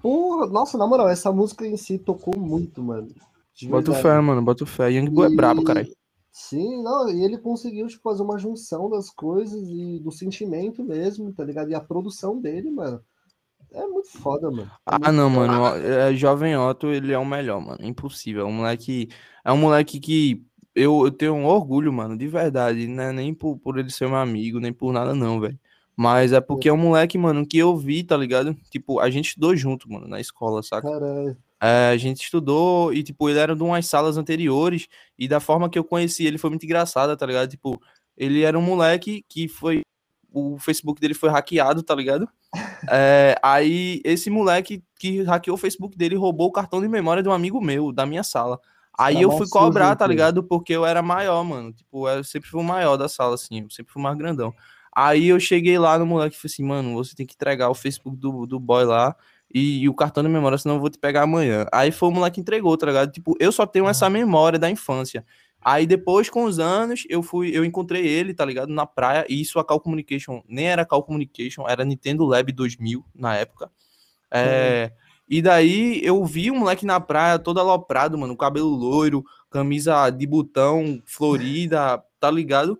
Porra, 0.01 0.47
nossa, 0.47 0.77
na 0.77 0.87
moral, 0.87 1.09
essa 1.09 1.31
música 1.31 1.65
em 1.65 1.77
si 1.77 1.97
tocou 1.97 2.37
muito, 2.37 2.81
mano. 2.81 3.07
Bota 3.69 3.93
fé, 3.93 4.19
mano, 4.19 4.41
bota 4.41 4.65
fé. 4.65 4.91
Young 4.91 5.09
Boy 5.09 5.31
é 5.31 5.35
brabo, 5.35 5.63
caralho. 5.63 5.91
Sim, 6.31 6.81
não, 6.81 7.09
e 7.09 7.23
ele 7.23 7.37
conseguiu 7.37 7.87
tipo, 7.87 8.01
fazer 8.01 8.23
uma 8.23 8.37
junção 8.37 8.89
das 8.89 9.09
coisas 9.09 9.61
e 9.69 9.99
do 9.99 10.11
sentimento 10.11 10.83
mesmo, 10.83 11.33
tá 11.33 11.43
ligado? 11.43 11.69
E 11.69 11.75
a 11.75 11.81
produção 11.81 12.39
dele, 12.39 12.71
mano, 12.71 13.03
é 13.73 13.85
muito 13.85 14.09
foda, 14.09 14.49
mano. 14.49 14.63
É 14.63 14.81
ah, 14.85 15.11
não, 15.11 15.29
foda. 15.29 15.51
mano, 15.51 15.75
é, 15.85 16.13
Jovem 16.15 16.57
Otto, 16.57 16.87
ele 16.87 17.11
é 17.11 17.17
o 17.17 17.25
melhor, 17.25 17.59
mano, 17.59 17.83
impossível. 17.83 18.43
É 18.43 18.45
um 18.45 18.53
moleque, 18.53 19.09
é 19.43 19.51
um 19.51 19.57
moleque 19.57 19.99
que 19.99 20.45
eu, 20.75 21.05
eu 21.05 21.11
tenho 21.11 21.33
um 21.33 21.45
orgulho, 21.45 21.91
mano, 21.91 22.17
de 22.17 22.27
verdade, 22.27 22.87
né? 22.87 23.11
Nem 23.11 23.33
por, 23.33 23.57
por 23.57 23.77
ele 23.77 23.89
ser 23.89 24.07
meu 24.07 24.17
amigo, 24.17 24.59
nem 24.59 24.71
por 24.73 24.93
nada, 24.93 25.13
não, 25.13 25.39
velho. 25.39 25.59
Mas 25.95 26.33
é 26.33 26.41
porque 26.41 26.69
é 26.69 26.73
um 26.73 26.77
moleque, 26.77 27.17
mano, 27.17 27.45
que 27.45 27.57
eu 27.57 27.75
vi, 27.75 28.03
tá 28.03 28.15
ligado? 28.17 28.55
Tipo, 28.69 28.99
a 28.99 29.09
gente 29.09 29.29
estudou 29.29 29.55
junto, 29.55 29.91
mano, 29.91 30.07
na 30.07 30.19
escola, 30.19 30.63
saca? 30.63 30.89
Caralho. 30.89 31.37
É, 31.61 31.89
a 31.89 31.97
gente 31.97 32.23
estudou 32.23 32.91
e, 32.91 33.03
tipo, 33.03 33.29
ele 33.29 33.37
era 33.37 33.55
de 33.55 33.61
umas 33.61 33.85
salas 33.85 34.17
anteriores 34.17 34.87
e 35.17 35.27
da 35.27 35.39
forma 35.39 35.69
que 35.69 35.77
eu 35.77 35.83
conheci 35.83 36.25
ele 36.25 36.39
foi 36.39 36.49
muito 36.49 36.63
engraçada, 36.65 37.15
tá 37.15 37.25
ligado? 37.25 37.49
Tipo, 37.49 37.79
ele 38.17 38.41
era 38.41 38.57
um 38.57 38.61
moleque 38.61 39.23
que 39.29 39.47
foi. 39.47 39.83
O 40.33 40.57
Facebook 40.57 40.99
dele 40.99 41.13
foi 41.13 41.29
hackeado, 41.29 41.83
tá 41.83 41.93
ligado? 41.93 42.27
É, 42.89 43.35
aí 43.43 44.01
esse 44.03 44.29
moleque 44.29 44.83
que 44.97 45.21
hackeou 45.21 45.55
o 45.55 45.57
Facebook 45.57 45.95
dele 45.95 46.15
roubou 46.15 46.47
o 46.47 46.51
cartão 46.51 46.81
de 46.81 46.87
memória 46.87 47.21
de 47.21 47.29
um 47.29 47.31
amigo 47.31 47.61
meu, 47.61 47.91
da 47.91 48.05
minha 48.05 48.23
sala. 48.23 48.59
Aí 48.97 49.15
tá 49.15 49.21
eu 49.21 49.31
fui 49.31 49.47
cobrar, 49.47 49.95
tá 49.95 50.05
ligado? 50.05 50.43
Porque 50.43 50.73
eu 50.73 50.85
era 50.85 51.01
maior, 51.01 51.43
mano. 51.43 51.71
Tipo, 51.73 52.07
eu 52.07 52.23
sempre 52.23 52.49
fui 52.49 52.59
o 52.59 52.63
maior 52.63 52.97
da 52.97 53.07
sala, 53.07 53.35
assim. 53.35 53.61
Eu 53.61 53.69
sempre 53.69 53.91
fui 53.91 54.01
mais 54.01 54.17
grandão. 54.17 54.53
Aí 54.93 55.27
eu 55.27 55.39
cheguei 55.39 55.77
lá 55.79 55.97
no 55.97 56.05
moleque 56.05 56.35
e 56.35 56.39
falei 56.39 56.53
assim, 56.53 56.63
mano, 56.63 56.93
você 56.95 57.15
tem 57.15 57.25
que 57.25 57.33
entregar 57.33 57.69
o 57.69 57.73
Facebook 57.73 58.17
do, 58.17 58.45
do 58.45 58.59
boy 58.59 58.83
lá 58.83 59.15
e, 59.53 59.83
e, 59.83 59.89
o 59.89 59.93
cartão 59.93 60.21
de 60.21 60.29
memória, 60.29 60.57
senão 60.57 60.75
eu 60.75 60.81
vou 60.81 60.89
te 60.89 60.97
pegar 60.97 61.23
amanhã. 61.23 61.65
Aí 61.71 61.91
foi 61.91 62.09
o 62.09 62.11
moleque 62.11 62.35
que 62.35 62.41
entregou, 62.41 62.75
tá 62.77 62.85
ligado? 62.87 63.11
Tipo, 63.11 63.35
eu 63.39 63.51
só 63.51 63.65
tenho 63.65 63.87
essa 63.87 64.09
memória 64.09 64.59
da 64.59 64.69
infância. 64.69 65.25
Aí 65.63 65.85
depois, 65.85 66.29
com 66.29 66.43
os 66.43 66.59
anos, 66.59 67.03
eu 67.07 67.21
fui, 67.21 67.55
eu 67.55 67.63
encontrei 67.63 68.05
ele, 68.05 68.33
tá 68.33 68.43
ligado? 68.43 68.69
Na 68.69 68.85
praia, 68.85 69.25
e 69.29 69.39
isso 69.39 69.59
a 69.59 69.65
Cal 69.65 69.79
Communication, 69.79 70.41
nem 70.47 70.67
era 70.67 70.85
Cal 70.85 71.03
Communication, 71.03 71.67
era 71.67 71.85
Nintendo 71.85 72.25
Lab 72.25 72.51
2000 72.51 73.05
na 73.13 73.35
época. 73.35 73.69
É, 74.31 74.91
E 75.31 75.41
daí 75.41 76.01
eu 76.03 76.23
vi 76.25 76.51
um 76.51 76.59
moleque 76.59 76.85
na 76.85 76.99
praia 76.99 77.39
todo 77.39 77.59
aloprado, 77.59 78.17
mano, 78.17 78.35
cabelo 78.35 78.67
loiro, 78.67 79.23
camisa 79.49 80.09
de 80.09 80.27
botão 80.27 81.01
florida, 81.05 82.03
tá 82.19 82.29
ligado? 82.29 82.77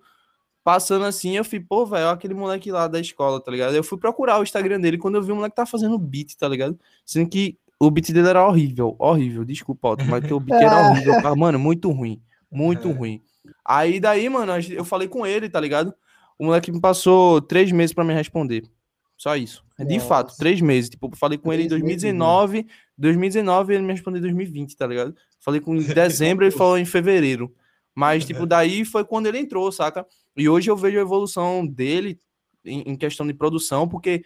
passando 0.64 1.06
assim, 1.06 1.36
eu 1.36 1.44
fui, 1.44 1.60
pô, 1.60 1.86
velho, 1.86 2.10
aquele 2.10 2.34
moleque 2.34 2.72
lá 2.72 2.88
da 2.88 3.00
escola, 3.00 3.42
tá 3.42 3.52
ligado? 3.52 3.76
Eu 3.76 3.84
fui 3.84 3.98
procurar 3.98 4.40
o 4.40 4.44
Instagram 4.44 4.80
dele 4.80 4.98
quando 4.98 5.16
eu 5.16 5.24
vi 5.24 5.32
o 5.32 5.36
moleque 5.36 5.56
tá 5.56 5.66
fazendo 5.66 5.98
beat, 5.98 6.36
tá 6.36 6.48
ligado? 6.48 6.80
Sendo 7.06 7.30
que 7.30 7.58
o 7.80 7.90
beat 7.90 8.12
dele 8.12 8.28
era 8.28 8.48
horrível, 8.48 8.96
horrível. 9.00 9.44
Desculpa, 9.44 9.90
Otto, 9.90 10.06
mas 10.06 10.30
o 10.30 10.40
beat 10.40 10.62
era 10.62 10.90
horrível. 10.92 11.36
Mano, 11.36 11.58
muito 11.58 11.90
ruim. 11.90 12.22
Muito 12.52 12.90
é. 12.90 12.92
ruim. 12.92 13.22
Aí 13.66 14.00
daí, 14.00 14.30
mano, 14.30 14.54
eu 14.70 14.86
falei 14.86 15.08
com 15.08 15.26
ele, 15.26 15.50
tá 15.50 15.60
ligado? 15.60 15.94
O 16.38 16.46
moleque 16.46 16.72
me 16.72 16.80
passou 16.80 17.42
três 17.42 17.72
meses 17.72 17.94
para 17.94 18.04
me 18.04 18.14
responder. 18.14 18.70
Só 19.18 19.36
isso. 19.36 19.64
De 19.86 19.96
Nossa. 19.96 20.08
fato, 20.08 20.38
três 20.38 20.62
meses. 20.62 20.90
Tipo, 20.90 21.10
falei 21.16 21.38
com 21.38 21.50
três 21.50 21.60
ele 21.60 21.66
em 21.66 21.70
2019. 21.70 22.54
Meses. 22.54 22.72
2019 22.98 23.74
ele 23.74 23.84
me 23.84 23.94
respondeu 23.94 24.20
em 24.20 24.22
2020, 24.22 24.76
tá 24.76 24.88
ligado? 24.88 25.16
Falei 25.40 25.60
com 25.60 25.76
ele 25.76 25.86
em 25.86 25.88
dezembro, 25.94 26.46
ele 26.46 26.52
falou 26.52 26.78
em 26.78 26.86
fevereiro. 26.86 27.54
Mas, 27.96 28.26
tipo, 28.26 28.46
daí 28.48 28.86
foi 28.86 29.04
quando 29.04 29.28
ele 29.28 29.40
entrou, 29.40 29.72
saca? 29.72 30.06
E 30.36 30.48
hoje 30.48 30.70
eu 30.70 30.78
vejo 30.78 30.98
a 30.98 31.02
evolução 31.02 31.66
dele 31.66 32.20
em, 32.64 32.82
em 32.82 32.96
questão 32.96 33.26
de 33.26 33.34
produção, 33.34 33.88
porque 33.88 34.24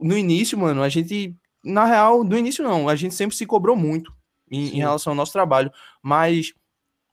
no 0.00 0.16
início, 0.16 0.58
mano, 0.58 0.82
a 0.82 0.88
gente 0.88 1.34
na 1.64 1.84
real, 1.84 2.24
no 2.24 2.36
início 2.36 2.64
não, 2.64 2.88
a 2.88 2.96
gente 2.96 3.14
sempre 3.14 3.36
se 3.36 3.46
cobrou 3.46 3.76
muito 3.76 4.12
em, 4.50 4.76
em 4.76 4.78
relação 4.78 5.12
ao 5.12 5.16
nosso 5.16 5.32
trabalho, 5.32 5.70
mas 6.02 6.52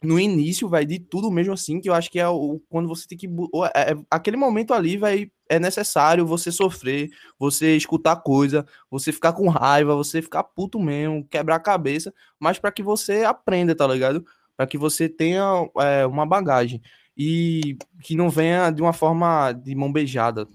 no 0.08 0.18
início, 0.18 0.70
vai 0.70 0.86
de 0.86 1.00
tudo 1.00 1.30
mesmo 1.30 1.52
assim, 1.52 1.82
que 1.82 1.90
eu 1.90 1.94
acho 1.94 2.10
que 2.10 2.18
é 2.18 2.28
o, 2.28 2.62
quando 2.70 2.88
você 2.88 3.06
tem 3.06 3.18
que. 3.18 3.28
É, 3.76 3.92
é, 3.92 3.98
aquele 4.10 4.38
momento 4.38 4.74
ali, 4.74 4.96
vai 4.96 5.30
é 5.50 5.60
necessário 5.60 6.26
você 6.26 6.50
sofrer, 6.50 7.10
você 7.38 7.76
escutar 7.76 8.16
coisa, 8.18 8.66
você 8.90 9.12
ficar 9.12 9.34
com 9.34 9.50
raiva, 9.50 9.96
você 9.96 10.22
ficar 10.22 10.44
puto 10.44 10.80
mesmo, 10.80 11.26
quebrar 11.26 11.56
a 11.56 11.60
cabeça, 11.60 12.14
mas 12.40 12.58
para 12.58 12.72
que 12.72 12.82
você 12.82 13.26
aprenda, 13.26 13.76
tá 13.76 13.86
ligado? 13.86 14.26
Para 14.56 14.66
que 14.66 14.78
você 14.78 15.10
tenha 15.10 15.44
é, 15.80 16.06
uma 16.06 16.26
bagagem 16.26 16.82
e 17.18 17.78
que 18.02 18.16
não 18.16 18.30
venha 18.30 18.70
de 18.72 18.82
uma 18.82 18.94
forma 18.94 19.52
de 19.52 19.76
mão 19.76 19.92
beijada, 19.92 20.48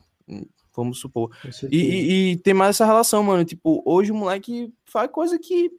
vamos 0.74 0.98
supor. 0.98 1.30
E, 1.70 1.76
e, 1.76 2.32
e, 2.32 2.36
tem 2.38 2.54
mais 2.54 2.76
essa 2.76 2.86
relação, 2.86 3.22
mano. 3.22 3.44
Tipo, 3.44 3.82
hoje 3.84 4.10
o 4.10 4.14
moleque 4.14 4.72
faz 4.84 5.10
coisa 5.10 5.38
que. 5.38 5.70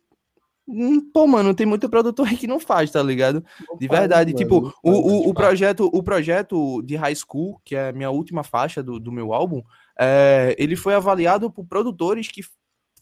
Hum, 0.68 1.02
pô, 1.12 1.28
mano, 1.28 1.54
tem 1.54 1.66
muito 1.66 1.90
produtor 1.90 2.28
aí 2.28 2.38
que 2.38 2.48
não 2.48 2.60
faz, 2.60 2.90
tá 2.90 3.04
ligado? 3.04 3.44
De 3.78 3.88
verdade. 3.88 4.32
Faz, 4.32 4.42
tipo, 4.42 4.62
mano, 4.62 4.74
o, 4.82 4.92
o, 4.92 5.30
o, 5.30 5.34
projeto, 5.34 5.90
o 5.94 6.02
projeto 6.02 6.82
de 6.84 6.96
High 6.96 7.16
School, 7.16 7.60
que 7.66 7.76
é 7.76 7.90
a 7.90 7.94
minha 7.94 8.10
última 8.10 8.44
faixa 8.44 8.82
do, 8.82 9.00
do 9.00 9.12
meu 9.12 9.34
álbum, 9.34 9.62
é, 10.00 10.56
ele 10.58 10.76
foi 10.76 10.96
avaliado 10.96 11.52
por 11.52 11.66
produtores 11.66 12.30
que 12.30 12.42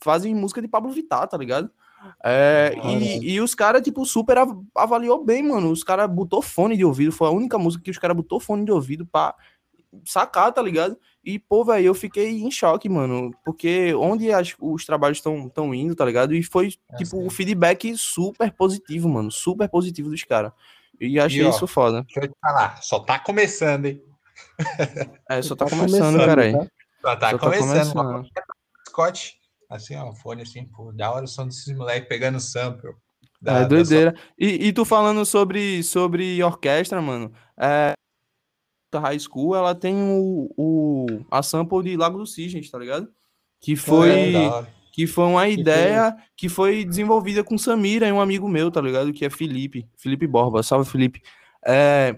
fazem 0.04 0.34
música 0.34 0.62
de 0.62 0.68
Pablo 0.68 0.92
Vittar, 0.92 1.28
tá 1.28 1.38
ligado? 1.38 1.70
É, 2.24 2.74
e, 2.84 3.34
e, 3.34 3.42
os 3.42 3.54
caras, 3.54 3.82
tipo, 3.84 4.04
super 4.06 4.38
avaliou 4.76 5.24
bem, 5.24 5.44
mano. 5.44 5.72
Os 5.72 5.84
caras 5.84 6.10
botou 6.10 6.42
fone 6.42 6.76
de 6.76 6.84
ouvido. 6.84 7.12
Foi 7.12 7.28
a 7.28 7.32
única 7.32 7.60
música 7.60 7.84
que 7.84 7.92
os 7.92 7.98
caras 8.00 8.18
botou 8.18 8.40
fone 8.40 8.66
de 8.66 8.72
ouvido 8.72 9.06
pra 9.06 9.36
sacar, 10.06 10.52
tá 10.52 10.62
ligado? 10.62 10.98
E, 11.24 11.38
pô, 11.38 11.64
velho, 11.64 11.86
eu 11.86 11.94
fiquei 11.94 12.42
em 12.42 12.50
choque, 12.50 12.90
mano, 12.90 13.32
porque 13.46 13.94
onde 13.94 14.32
as, 14.32 14.56
os 14.60 14.86
trabalhos 14.86 15.20
estão 15.20 15.48
tão 15.48 15.74
indo, 15.74 15.96
tá 15.96 16.04
ligado? 16.04 16.34
E 16.34 16.42
foi, 16.42 16.74
é 16.92 16.96
tipo, 16.98 17.18
o 17.18 17.28
um 17.28 17.30
feedback 17.30 17.96
super 17.96 18.52
positivo, 18.52 19.08
mano, 19.08 19.30
super 19.30 19.70
positivo 19.70 20.10
dos 20.10 20.24
caras. 20.24 20.52
E 21.00 21.20
achei 21.20 21.42
e, 21.42 21.46
ó, 21.46 21.50
isso 21.50 21.68
foda. 21.68 22.04
Deixa 22.04 22.22
eu 22.22 22.28
te 22.28 22.36
falar, 22.42 22.82
só 22.82 23.00
tá 23.00 23.20
começando, 23.20 23.86
hein? 23.86 24.04
É, 25.30 25.42
só 25.42 25.56
tá, 25.56 25.66
tá 25.66 25.76
começando, 25.76 26.18
cara 26.18 26.42
aí. 26.42 26.54
Tá? 26.54 26.68
Só 27.02 27.16
tá 27.16 27.30
só 27.32 27.38
começando. 27.38 27.94
Tá 27.94 28.04
começando. 28.04 28.28
Scott, 28.88 29.36
assim, 29.70 29.96
ó, 29.96 30.14
fone 30.14 30.42
assim, 30.42 30.66
pô, 30.66 30.92
da 30.92 31.12
hora 31.12 31.26
o 31.26 31.28
som 31.28 31.48
desses 31.48 31.76
moleques 31.76 32.10
pegando 32.10 32.40
sample. 32.40 32.92
Da, 33.42 33.60
é 33.60 33.66
doideira. 33.66 34.16
E, 34.38 34.68
e 34.68 34.74
tu 34.74 34.86
falando 34.86 35.26
sobre, 35.26 35.84
sobre 35.84 36.44
orquestra, 36.44 37.02
mano, 37.02 37.32
é, 37.60 37.94
High 39.00 39.20
School, 39.20 39.56
ela 39.56 39.74
tem 39.74 39.96
o, 39.96 40.50
o, 40.58 41.06
a 41.30 41.42
sample 41.42 41.84
de 41.84 41.98
Lago 41.98 42.18
dos 42.18 42.34
Cisnes, 42.34 42.70
tá 42.70 42.78
ligado? 42.78 43.08
Que 43.60 43.76
foi, 43.76 44.36
é, 44.36 44.68
que 44.92 45.08
foi 45.08 45.26
uma 45.26 45.48
ideia 45.48 46.16
que 46.36 46.50
foi 46.50 46.84
desenvolvida 46.84 47.44
com 47.44 47.58
Samira 47.58 48.08
e 48.08 48.12
um 48.12 48.20
amigo 48.20 48.48
meu, 48.50 48.72
tá 48.72 48.82
ligado? 48.82 49.14
Que 49.14 49.26
é 49.26 49.30
Felipe, 49.30 49.88
Felipe 49.96 50.28
Borba. 50.28 50.64
Salve, 50.64 50.90
Felipe. 50.90 51.22
É, 51.66 52.18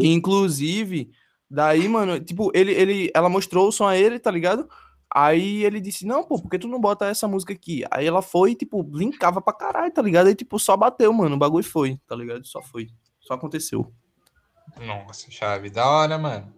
que, 0.00 0.08
inclusive, 0.08 1.10
daí, 1.50 1.88
mano, 1.88 2.20
tipo, 2.20 2.50
ele, 2.54 2.72
ele, 2.72 3.10
ela 3.14 3.28
mostrou 3.28 3.68
o 3.68 3.72
som 3.72 3.86
a 3.86 3.96
ele, 3.96 4.18
tá 4.18 4.30
ligado? 4.30 4.68
Aí 5.12 5.64
ele 5.64 5.80
disse, 5.80 6.06
não, 6.06 6.22
pô, 6.22 6.40
por 6.40 6.50
que 6.50 6.58
tu 6.58 6.68
não 6.68 6.80
bota 6.80 7.06
essa 7.06 7.26
música 7.26 7.52
aqui? 7.52 7.82
Aí 7.90 8.06
ela 8.06 8.20
foi, 8.20 8.54
tipo, 8.54 8.86
linkava 8.92 9.40
pra 9.40 9.54
caralho, 9.54 9.92
tá 9.92 10.02
ligado? 10.02 10.28
Aí, 10.28 10.34
tipo, 10.34 10.58
só 10.58 10.76
bateu, 10.76 11.12
mano, 11.12 11.34
o 11.34 11.38
bagulho 11.38 11.64
foi, 11.64 11.98
tá 12.06 12.14
ligado? 12.14 12.46
Só 12.46 12.62
foi. 12.62 12.88
Só 13.20 13.34
aconteceu. 13.34 13.90
Nossa, 14.80 15.30
chave, 15.30 15.70
da 15.70 15.86
hora, 15.86 16.18
mano. 16.18 16.52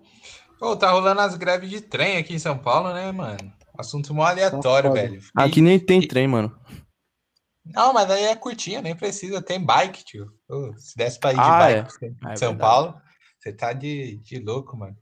Pô, 0.59 0.77
tá 0.77 0.91
rolando 0.91 1.21
as 1.21 1.37
greves 1.37 1.71
de 1.71 1.81
trem 1.81 2.18
aqui 2.18 2.35
em 2.35 2.39
São 2.39 2.59
Paulo, 2.59 2.93
né, 2.93 3.11
mano? 3.12 3.53
Assunto 3.79 4.12
mó 4.12 4.25
aleatório, 4.25 4.93
velho. 4.93 5.23
Fiquei... 5.23 5.45
Aqui 5.45 5.62
nem 5.62 5.79
tem 5.79 6.07
trem, 6.07 6.29
mano. 6.29 6.55
Não, 7.64 7.93
mas 7.93 8.11
aí 8.11 8.25
é 8.25 8.37
curtinha, 8.37 8.83
nem 8.83 8.95
precisa. 8.95 9.41
Tem 9.41 9.64
bike, 9.64 10.05
tio. 10.05 10.31
Pô, 10.47 10.75
se 10.77 10.97
desse 10.97 11.18
pra 11.18 11.33
ir 11.33 11.37
de 11.37 11.41
ah, 11.41 11.59
bike 11.59 12.05
é. 12.05 12.09
em 12.09 12.16
ah, 12.25 12.33
é 12.33 12.37
São 12.37 12.57
Paulo, 12.57 12.95
você 13.39 13.53
tá 13.53 13.73
de, 13.73 14.16
de 14.18 14.39
louco, 14.39 14.77
mano. 14.77 14.97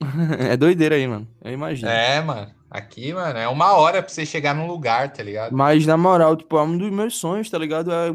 é 0.38 0.56
doideira 0.56 0.94
aí, 0.94 1.06
mano. 1.06 1.28
Eu 1.42 1.52
imagino. 1.52 1.88
É, 1.88 2.20
mano. 2.20 2.54
Aqui, 2.70 3.12
mano, 3.12 3.38
é 3.38 3.48
uma 3.48 3.72
hora 3.72 4.02
pra 4.02 4.10
você 4.10 4.24
chegar 4.24 4.54
num 4.54 4.66
lugar, 4.66 5.12
tá 5.12 5.22
ligado? 5.22 5.54
Mas, 5.54 5.84
na 5.84 5.96
moral, 5.96 6.36
tipo, 6.36 6.56
é 6.56 6.62
um 6.62 6.78
dos 6.78 6.90
meus 6.90 7.16
sonhos, 7.16 7.50
tá 7.50 7.58
ligado? 7.58 7.92
É 7.92 8.10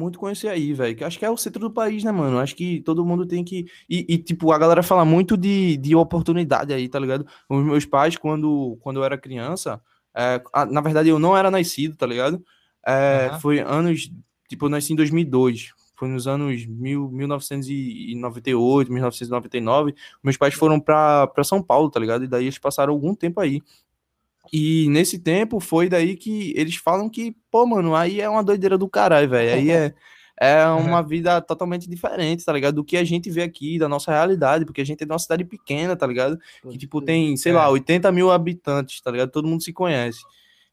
muito 0.00 0.18
conhecer 0.18 0.48
aí, 0.48 0.72
velho. 0.72 0.96
Que 0.96 1.04
acho 1.04 1.18
que 1.18 1.24
é 1.24 1.30
o 1.30 1.36
centro 1.36 1.60
do 1.60 1.70
país, 1.70 2.02
né, 2.02 2.10
mano? 2.10 2.38
Acho 2.38 2.56
que 2.56 2.80
todo 2.80 3.04
mundo 3.04 3.26
tem 3.26 3.44
que. 3.44 3.66
E, 3.88 4.06
e, 4.08 4.18
tipo, 4.18 4.50
a 4.52 4.58
galera 4.58 4.82
fala 4.82 5.04
muito 5.04 5.36
de, 5.36 5.76
de 5.76 5.94
oportunidade 5.94 6.72
aí, 6.72 6.88
tá 6.88 6.98
ligado? 6.98 7.26
Os 7.48 7.64
meus 7.64 7.84
pais, 7.84 8.16
quando, 8.16 8.78
quando 8.80 8.98
eu 8.98 9.04
era 9.04 9.18
criança, 9.18 9.80
é, 10.16 10.42
na 10.70 10.80
verdade 10.80 11.08
eu 11.08 11.18
não 11.18 11.36
era 11.36 11.50
nascido, 11.50 11.96
tá 11.96 12.06
ligado? 12.06 12.42
É, 12.86 13.30
uhum. 13.32 13.40
Foi 13.40 13.60
anos. 13.60 14.10
Tipo, 14.48 14.66
eu 14.66 14.70
nasci 14.70 14.92
em 14.92 14.96
2002. 14.96 15.72
Foi 15.94 16.08
nos 16.08 16.26
anos 16.26 16.64
mil, 16.66 17.10
1998, 17.10 18.90
1999. 18.90 19.94
Meus 20.24 20.36
pais 20.38 20.54
foram 20.54 20.80
pra, 20.80 21.26
pra 21.26 21.44
São 21.44 21.62
Paulo, 21.62 21.90
tá 21.90 22.00
ligado? 22.00 22.24
E 22.24 22.26
daí 22.26 22.44
eles 22.44 22.58
passaram 22.58 22.92
algum 22.92 23.14
tempo 23.14 23.38
aí. 23.38 23.60
E 24.52 24.88
nesse 24.88 25.18
tempo 25.18 25.60
foi 25.60 25.88
daí 25.88 26.16
que 26.16 26.52
eles 26.56 26.76
falam 26.76 27.08
que, 27.08 27.36
pô, 27.50 27.66
mano, 27.66 27.94
aí 27.94 28.20
é 28.20 28.28
uma 28.28 28.42
doideira 28.42 28.76
do 28.76 28.88
caralho, 28.88 29.28
velho. 29.28 29.54
Aí 29.54 29.70
é, 29.70 29.94
é 30.40 30.66
uma 30.66 31.02
vida 31.02 31.40
totalmente 31.40 31.88
diferente, 31.88 32.44
tá 32.44 32.52
ligado? 32.52 32.76
Do 32.76 32.84
que 32.84 32.96
a 32.96 33.04
gente 33.04 33.30
vê 33.30 33.42
aqui, 33.42 33.78
da 33.78 33.88
nossa 33.88 34.10
realidade, 34.10 34.64
porque 34.64 34.80
a 34.80 34.84
gente 34.84 35.02
é 35.02 35.06
de 35.06 35.12
uma 35.12 35.18
cidade 35.18 35.44
pequena, 35.44 35.94
tá 35.94 36.06
ligado? 36.06 36.38
Que, 36.68 36.78
tipo, 36.78 37.00
tem, 37.00 37.36
sei 37.36 37.52
lá, 37.52 37.68
80 37.68 38.08
é. 38.08 38.12
mil 38.12 38.30
habitantes, 38.30 39.00
tá 39.00 39.10
ligado? 39.10 39.30
Todo 39.30 39.46
mundo 39.46 39.62
se 39.62 39.72
conhece. 39.72 40.20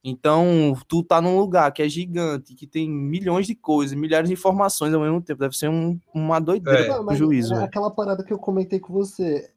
Então, 0.04 0.74
tu 0.88 1.04
tá 1.04 1.20
num 1.20 1.38
lugar 1.38 1.72
que 1.72 1.82
é 1.82 1.90
gigante, 1.90 2.56
que 2.56 2.66
tem 2.66 2.90
milhões 2.90 3.46
de 3.46 3.54
coisas, 3.54 3.98
milhares 3.98 4.30
de 4.30 4.34
informações 4.34 4.94
ao 4.94 5.02
mesmo 5.02 5.22
tempo. 5.22 5.42
Deve 5.42 5.56
ser 5.56 5.70
um, 5.70 6.00
uma 6.14 6.40
doideira 6.40 7.04
é. 7.10 7.16
Juízo. 7.16 7.54
É 7.54 7.64
aquela 7.64 7.92
parada 7.92 8.24
que 8.24 8.32
eu 8.32 8.40
comentei 8.40 8.80
com 8.80 8.94
você 8.94 9.52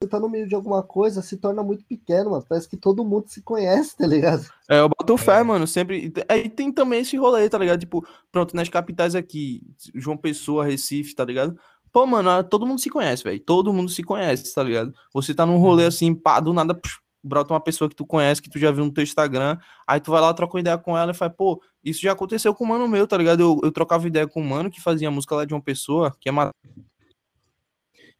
você 0.00 0.08
tá 0.08 0.20
no 0.20 0.28
meio 0.28 0.46
de 0.46 0.54
alguma 0.54 0.80
coisa, 0.80 1.20
se 1.20 1.36
torna 1.36 1.60
muito 1.60 1.84
pequeno, 1.84 2.30
mano. 2.30 2.44
Parece 2.48 2.68
que 2.68 2.76
todo 2.76 3.04
mundo 3.04 3.28
se 3.28 3.42
conhece, 3.42 3.96
tá 3.96 4.06
ligado? 4.06 4.46
É, 4.68 4.78
eu 4.78 4.88
boto 4.88 5.16
fé, 5.16 5.40
é. 5.40 5.42
mano. 5.42 5.66
Sempre. 5.66 6.12
Aí 6.28 6.48
tem 6.48 6.70
também 6.70 7.00
esse 7.00 7.16
rolê, 7.16 7.48
tá 7.48 7.58
ligado? 7.58 7.80
Tipo, 7.80 8.06
pronto, 8.30 8.54
nas 8.54 8.68
capitais 8.68 9.16
aqui, 9.16 9.60
João 9.94 10.16
Pessoa, 10.16 10.64
Recife, 10.64 11.16
tá 11.16 11.24
ligado? 11.24 11.58
Pô, 11.90 12.06
mano, 12.06 12.44
todo 12.44 12.66
mundo 12.66 12.80
se 12.80 12.88
conhece, 12.88 13.24
velho. 13.24 13.40
Todo 13.40 13.72
mundo 13.72 13.90
se 13.90 14.04
conhece, 14.04 14.54
tá 14.54 14.62
ligado? 14.62 14.94
Você 15.12 15.34
tá 15.34 15.44
num 15.44 15.58
rolê 15.58 15.82
uhum. 15.82 15.88
assim, 15.88 16.14
pá, 16.14 16.38
do 16.38 16.52
nada, 16.52 16.74
psh, 16.74 17.00
brota 17.24 17.52
uma 17.52 17.60
pessoa 17.60 17.88
que 17.88 17.96
tu 17.96 18.06
conhece, 18.06 18.40
que 18.40 18.50
tu 18.50 18.58
já 18.58 18.70
viu 18.70 18.84
no 18.84 18.92
teu 18.92 19.02
Instagram, 19.02 19.58
aí 19.84 19.98
tu 19.98 20.12
vai 20.12 20.20
lá, 20.20 20.32
troca 20.32 20.54
uma 20.54 20.60
ideia 20.60 20.78
com 20.78 20.96
ela 20.96 21.10
e 21.10 21.14
fala, 21.14 21.30
pô, 21.30 21.60
isso 21.82 22.00
já 22.02 22.12
aconteceu 22.12 22.54
com 22.54 22.64
um 22.64 22.68
mano 22.68 22.86
meu, 22.86 23.04
tá 23.06 23.16
ligado? 23.16 23.40
Eu, 23.40 23.60
eu 23.64 23.72
trocava 23.72 24.06
ideia 24.06 24.28
com 24.28 24.40
um 24.40 24.46
mano 24.46 24.70
que 24.70 24.80
fazia 24.80 25.10
música 25.10 25.34
lá 25.34 25.44
de 25.44 25.54
uma 25.54 25.62
pessoa, 25.62 26.14
que 26.20 26.28
é 26.28 26.32
uma... 26.32 26.52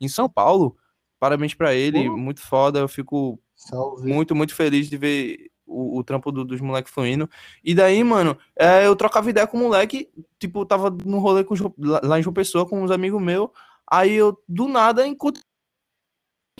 em 0.00 0.08
São 0.08 0.28
Paulo, 0.28 0.76
Parabéns 1.18 1.54
para 1.54 1.74
ele, 1.74 2.08
muito 2.08 2.40
foda. 2.40 2.78
Eu 2.78 2.88
fico 2.88 3.40
Salve. 3.56 4.06
muito, 4.08 4.34
muito 4.34 4.54
feliz 4.54 4.88
de 4.88 4.96
ver 4.96 5.50
o, 5.66 5.98
o 5.98 6.04
trampo 6.04 6.32
do, 6.32 6.44
dos 6.44 6.60
moleques 6.60 6.92
fluindo. 6.92 7.28
E 7.62 7.74
daí, 7.74 8.02
mano, 8.02 8.36
é, 8.56 8.86
eu 8.86 8.96
trocava 8.96 9.28
ideia 9.28 9.46
com 9.46 9.56
o 9.56 9.60
moleque, 9.60 10.08
tipo, 10.38 10.64
tava 10.64 10.90
no 11.04 11.18
rolê 11.18 11.44
com, 11.44 11.54
lá 11.76 12.18
em 12.18 12.22
João 12.22 12.34
Pessoa 12.34 12.66
com 12.66 12.82
uns 12.82 12.90
amigos 12.90 13.20
meus. 13.20 13.48
Aí 13.90 14.14
eu, 14.14 14.38
do 14.48 14.68
nada, 14.68 15.06
encontro 15.06 15.42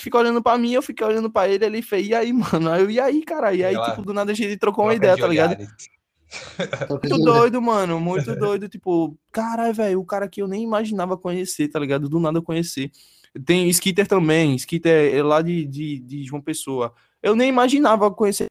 fica 0.01 0.17
olhando 0.17 0.43
pra 0.43 0.57
mim, 0.57 0.73
eu 0.73 0.83
fiquei 0.83 1.05
olhando 1.05 1.31
pra 1.31 1.49
ele, 1.49 1.65
ele 1.65 1.83
fez, 1.83 2.07
e 2.07 2.15
aí, 2.15 2.33
mano? 2.33 2.71
Aí 2.71 2.83
eu, 2.83 2.91
e 2.91 3.01
aí, 3.01 3.23
cara? 3.23 3.53
E 3.53 3.65
aí, 3.65 3.77
tipo, 3.83 4.03
do 4.03 4.13
nada 4.13 4.33
a 4.33 4.35
gente 4.35 4.57
trocou 4.57 4.85
uma 4.85 4.95
ideia, 4.95 5.17
tá 5.17 5.27
ligado? 5.27 5.57
muito 6.91 7.19
doido, 7.19 7.61
mano, 7.61 7.99
muito 7.99 8.35
doido, 8.37 8.69
tipo, 8.69 9.19
caralho, 9.33 9.75
velho, 9.75 10.01
o 10.01 10.07
cara 10.07 10.29
que 10.29 10.41
eu 10.41 10.49
nem 10.49 10.63
imaginava 10.63 11.17
conhecer, 11.17 11.69
tá 11.69 11.79
ligado? 11.79 12.09
Do 12.09 12.21
nada 12.21 12.41
conhecer. 12.41 12.91
Tem 13.45 13.69
Skitter 13.69 14.07
também, 14.07 14.55
Skitter 14.57 15.15
é 15.15 15.23
lá 15.23 15.43
de, 15.43 15.65
de, 15.65 15.99
de 16.01 16.25
João 16.25 16.41
Pessoa. 16.41 16.93
Eu 17.23 17.35
nem 17.35 17.49
imaginava 17.49 18.11
conhecer. 18.11 18.47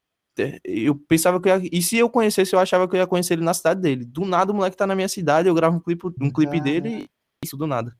Eu 0.63 0.95
pensava 0.95 1.41
que 1.41 1.49
eu 1.49 1.59
ia, 1.59 1.69
E 1.71 1.81
se 1.81 1.97
eu 1.97 2.09
conhecesse, 2.09 2.53
eu 2.53 2.59
achava 2.59 2.87
que 2.87 2.95
eu 2.95 2.99
ia 2.99 3.07
conhecer 3.07 3.33
ele 3.33 3.43
na 3.43 3.53
cidade 3.53 3.81
dele. 3.81 4.05
Do 4.05 4.23
nada 4.25 4.51
o 4.51 4.55
moleque 4.55 4.77
tá 4.77 4.85
na 4.85 4.95
minha 4.95 5.09
cidade, 5.09 5.47
eu 5.47 5.55
gravo 5.55 5.77
um 5.77 5.79
clipe, 5.79 6.07
um 6.21 6.29
clipe 6.29 6.57
ah. 6.57 6.61
dele 6.61 6.89
e 6.89 7.07
isso 7.43 7.57
do 7.57 7.65
nada. 7.65 7.95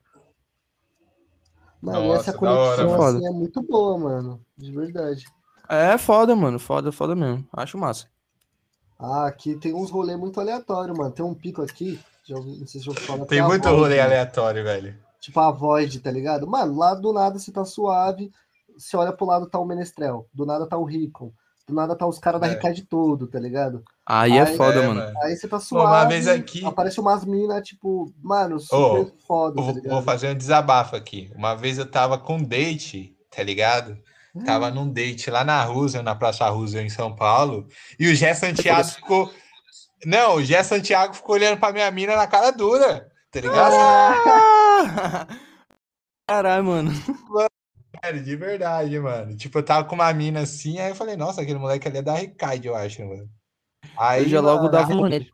Mano, 1.81 2.07
Nossa, 2.07 2.31
essa 2.31 2.33
conexão 2.33 3.01
assim, 3.01 3.27
é 3.27 3.29
muito 3.31 3.61
boa, 3.61 3.97
mano. 3.97 4.41
De 4.57 4.71
verdade. 4.71 5.25
É 5.69 5.97
foda, 5.97 6.35
mano. 6.35 6.59
Foda, 6.59 6.91
foda 6.91 7.15
mesmo. 7.15 7.47
Acho 7.53 7.77
massa. 7.77 8.07
Ah, 8.99 9.27
aqui 9.27 9.55
tem 9.55 9.73
uns 9.73 9.91
rolês 9.91 10.17
muito 10.17 10.39
aleatórios, 10.39 10.97
mano. 10.97 11.11
Tem 11.11 11.23
um 11.23 11.35
pico 11.35 11.61
aqui, 11.61 11.99
já 12.23 12.35
ouvi, 12.35 12.57
não 12.59 12.67
sei 12.67 12.81
se 12.81 12.87
eu 12.87 12.93
falo. 12.95 13.25
Tem 13.25 13.43
muito 13.43 13.67
rolê 13.69 13.99
aleatório, 13.99 14.63
velho. 14.63 15.06
Tipo 15.19 15.39
a 15.39 15.51
Void, 15.51 15.99
tá 15.99 16.11
ligado? 16.11 16.47
Mano, 16.47 16.77
lá 16.77 16.93
do 16.93 17.11
nada 17.11 17.37
você 17.39 17.51
tá 17.51 17.65
suave, 17.65 18.31
você 18.77 18.95
olha 18.95 19.11
pro 19.11 19.25
lado 19.25 19.47
tá 19.49 19.59
o 19.59 19.65
Menestrel, 19.65 20.27
do 20.33 20.45
nada 20.45 20.67
tá 20.67 20.77
o 20.77 20.83
Ricon, 20.85 21.31
do 21.67 21.73
nada 21.73 21.95
tá 21.95 22.05
os 22.05 22.19
caras 22.19 22.39
da 22.39 22.47
É. 22.47 22.51
Ricard 22.51 22.81
todo, 22.83 23.27
tá 23.27 23.39
ligado? 23.39 23.83
Aí 24.05 24.37
é 24.37 24.41
Aí- 24.43 24.55
foda, 24.55 24.83
É, 24.83 24.87
mano. 24.87 25.13
Aí 25.23 25.35
você 25.35 25.47
tá 25.47 25.57
Pô, 25.57 25.63
suave, 25.63 25.87
uma 25.87 26.05
vez 26.05 26.27
aqui- 26.27 26.63
aparece 26.65 26.99
umas 26.99 27.25
minas, 27.25 27.67
tipo, 27.67 28.13
mano, 28.21 28.59
super 28.59 29.11
foda, 29.27 29.53
Eu 29.53 29.55
tá 29.55 29.61
vou, 29.63 29.73
ligado? 29.73 29.93
vou 29.93 30.01
fazer 30.03 30.29
um 30.29 30.35
desabafo 30.37 30.95
aqui. 30.95 31.31
Uma 31.35 31.55
vez 31.55 31.77
eu 31.77 31.89
tava 31.89 32.17
com 32.17 32.41
date, 32.41 33.13
tá 33.35 33.41
ligado? 33.43 33.97
Hum. 34.35 34.43
Tava 34.43 34.69
num 34.69 34.87
date 34.87 35.31
lá 35.31 35.43
na 35.43 35.63
Roosevelt, 35.63 36.05
na 36.05 36.13
Praça 36.15 36.47
Roosevelt, 36.47 36.85
em 36.85 36.95
São 36.95 37.13
Paulo, 37.15 37.67
e 37.99 38.07
o 38.07 38.15
Gé 38.15 38.33
Santiago 38.35 38.87
ficou. 38.87 39.29
Não, 40.05 40.35
o 40.35 40.43
Gé 40.43 40.61
Santiago 40.61 41.15
ficou 41.15 41.33
olhando 41.35 41.57
pra 41.59 41.73
minha 41.73 41.89
mina 41.89 42.15
na 42.15 42.27
cara 42.27 42.51
dura, 42.51 43.09
tá 43.31 43.41
ligado? 43.41 43.73
Ah! 43.73 44.53
Caralho, 46.27 46.63
mano. 46.65 46.91
Sério, 48.03 48.23
de 48.23 48.35
verdade, 48.35 48.99
mano. 48.99 49.35
Tipo, 49.35 49.59
eu 49.59 49.65
tava 49.65 49.87
com 49.87 49.95
uma 49.95 50.13
mina 50.13 50.41
assim, 50.41 50.79
aí 50.79 50.91
eu 50.91 50.95
falei, 50.95 51.15
nossa, 51.15 51.41
aquele 51.41 51.57
moleque 51.59 51.87
ali 51.87 51.97
é 51.97 52.01
da 52.01 52.13
Ricard, 52.15 52.67
eu 52.67 52.75
acho, 52.75 53.05
mano. 53.05 53.29
Aí 53.97 54.23
Eu 54.23 54.29
já 54.29 54.41
logo 54.41 54.63
mano, 54.63 54.71
dava 54.71 54.93
um 54.93 55.07
nele. 55.07 55.31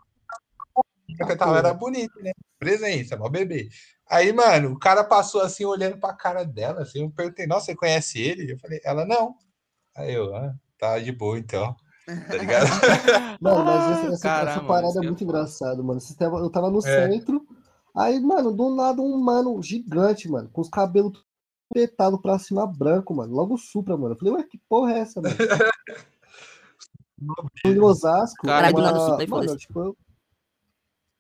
eu 1.19 1.37
tava 1.37 1.57
era 1.57 1.73
bonito, 1.73 2.21
né? 2.21 2.31
Presença, 2.59 3.17
mó 3.17 3.27
bebê. 3.29 3.69
Aí, 4.09 4.31
mano, 4.31 4.71
o 4.73 4.79
cara 4.79 5.03
passou 5.03 5.41
assim, 5.41 5.65
olhando 5.65 5.97
pra 5.99 6.13
cara 6.13 6.43
dela, 6.45 6.81
assim, 6.83 7.01
eu 7.03 7.11
perguntei, 7.11 7.47
nossa, 7.47 7.65
você 7.67 7.75
conhece 7.75 8.21
ele? 8.21 8.53
Eu 8.53 8.59
falei, 8.59 8.79
ela 8.83 9.05
não. 9.05 9.35
Aí 9.95 10.13
eu, 10.13 10.35
ah, 10.35 10.53
tá 10.77 10.99
de 10.99 11.11
boa 11.11 11.37
então. 11.39 11.75
Tá 12.05 12.37
ligado? 12.37 12.67
Mano, 13.39 13.63
mas 13.65 13.89
essa, 13.89 14.07
essa- 14.07 14.21
Caralho, 14.21 14.49
essa 14.59 14.67
parada 14.67 14.99
é 14.99 15.03
é 15.03 15.05
muito 15.05 15.19
foda. 15.19 15.23
engraçado, 15.23 15.83
mano. 15.83 15.99
Eu 16.43 16.49
tava 16.49 16.69
no 16.69 16.79
É. 16.79 16.81
centro, 16.81 17.45
aí, 17.93 18.19
mano, 18.19 18.51
do 18.51 18.73
nada 18.75 19.01
um 19.01 19.17
mano 19.17 19.61
gigante, 19.61 20.29
mano, 20.29 20.49
com 20.51 20.61
os 20.61 20.69
cabelos 20.69 21.13
tudo 21.13 21.25
petado 21.73 22.21
pra 22.21 22.37
cima 22.37 22.67
branco, 22.67 23.13
mano. 23.15 23.33
Logo 23.33 23.57
supra, 23.57 23.97
mano. 23.97 24.13
Eu 24.13 24.17
falei, 24.19 24.33
ué, 24.35 24.43
que 24.43 24.57
porra 24.69 24.93
é 24.93 24.99
essa, 24.99 25.21
mano? 25.21 25.33
em 27.65 27.79
Osasco, 27.79 28.45
Caralho, 28.47 28.75
uma- 28.75 28.81
do 28.81 28.83
nada 28.85 28.97
o 28.97 29.01
Supra, 29.19 29.27
mano, 29.45 29.57
tipo, 29.57 29.79
eu- 29.79 29.97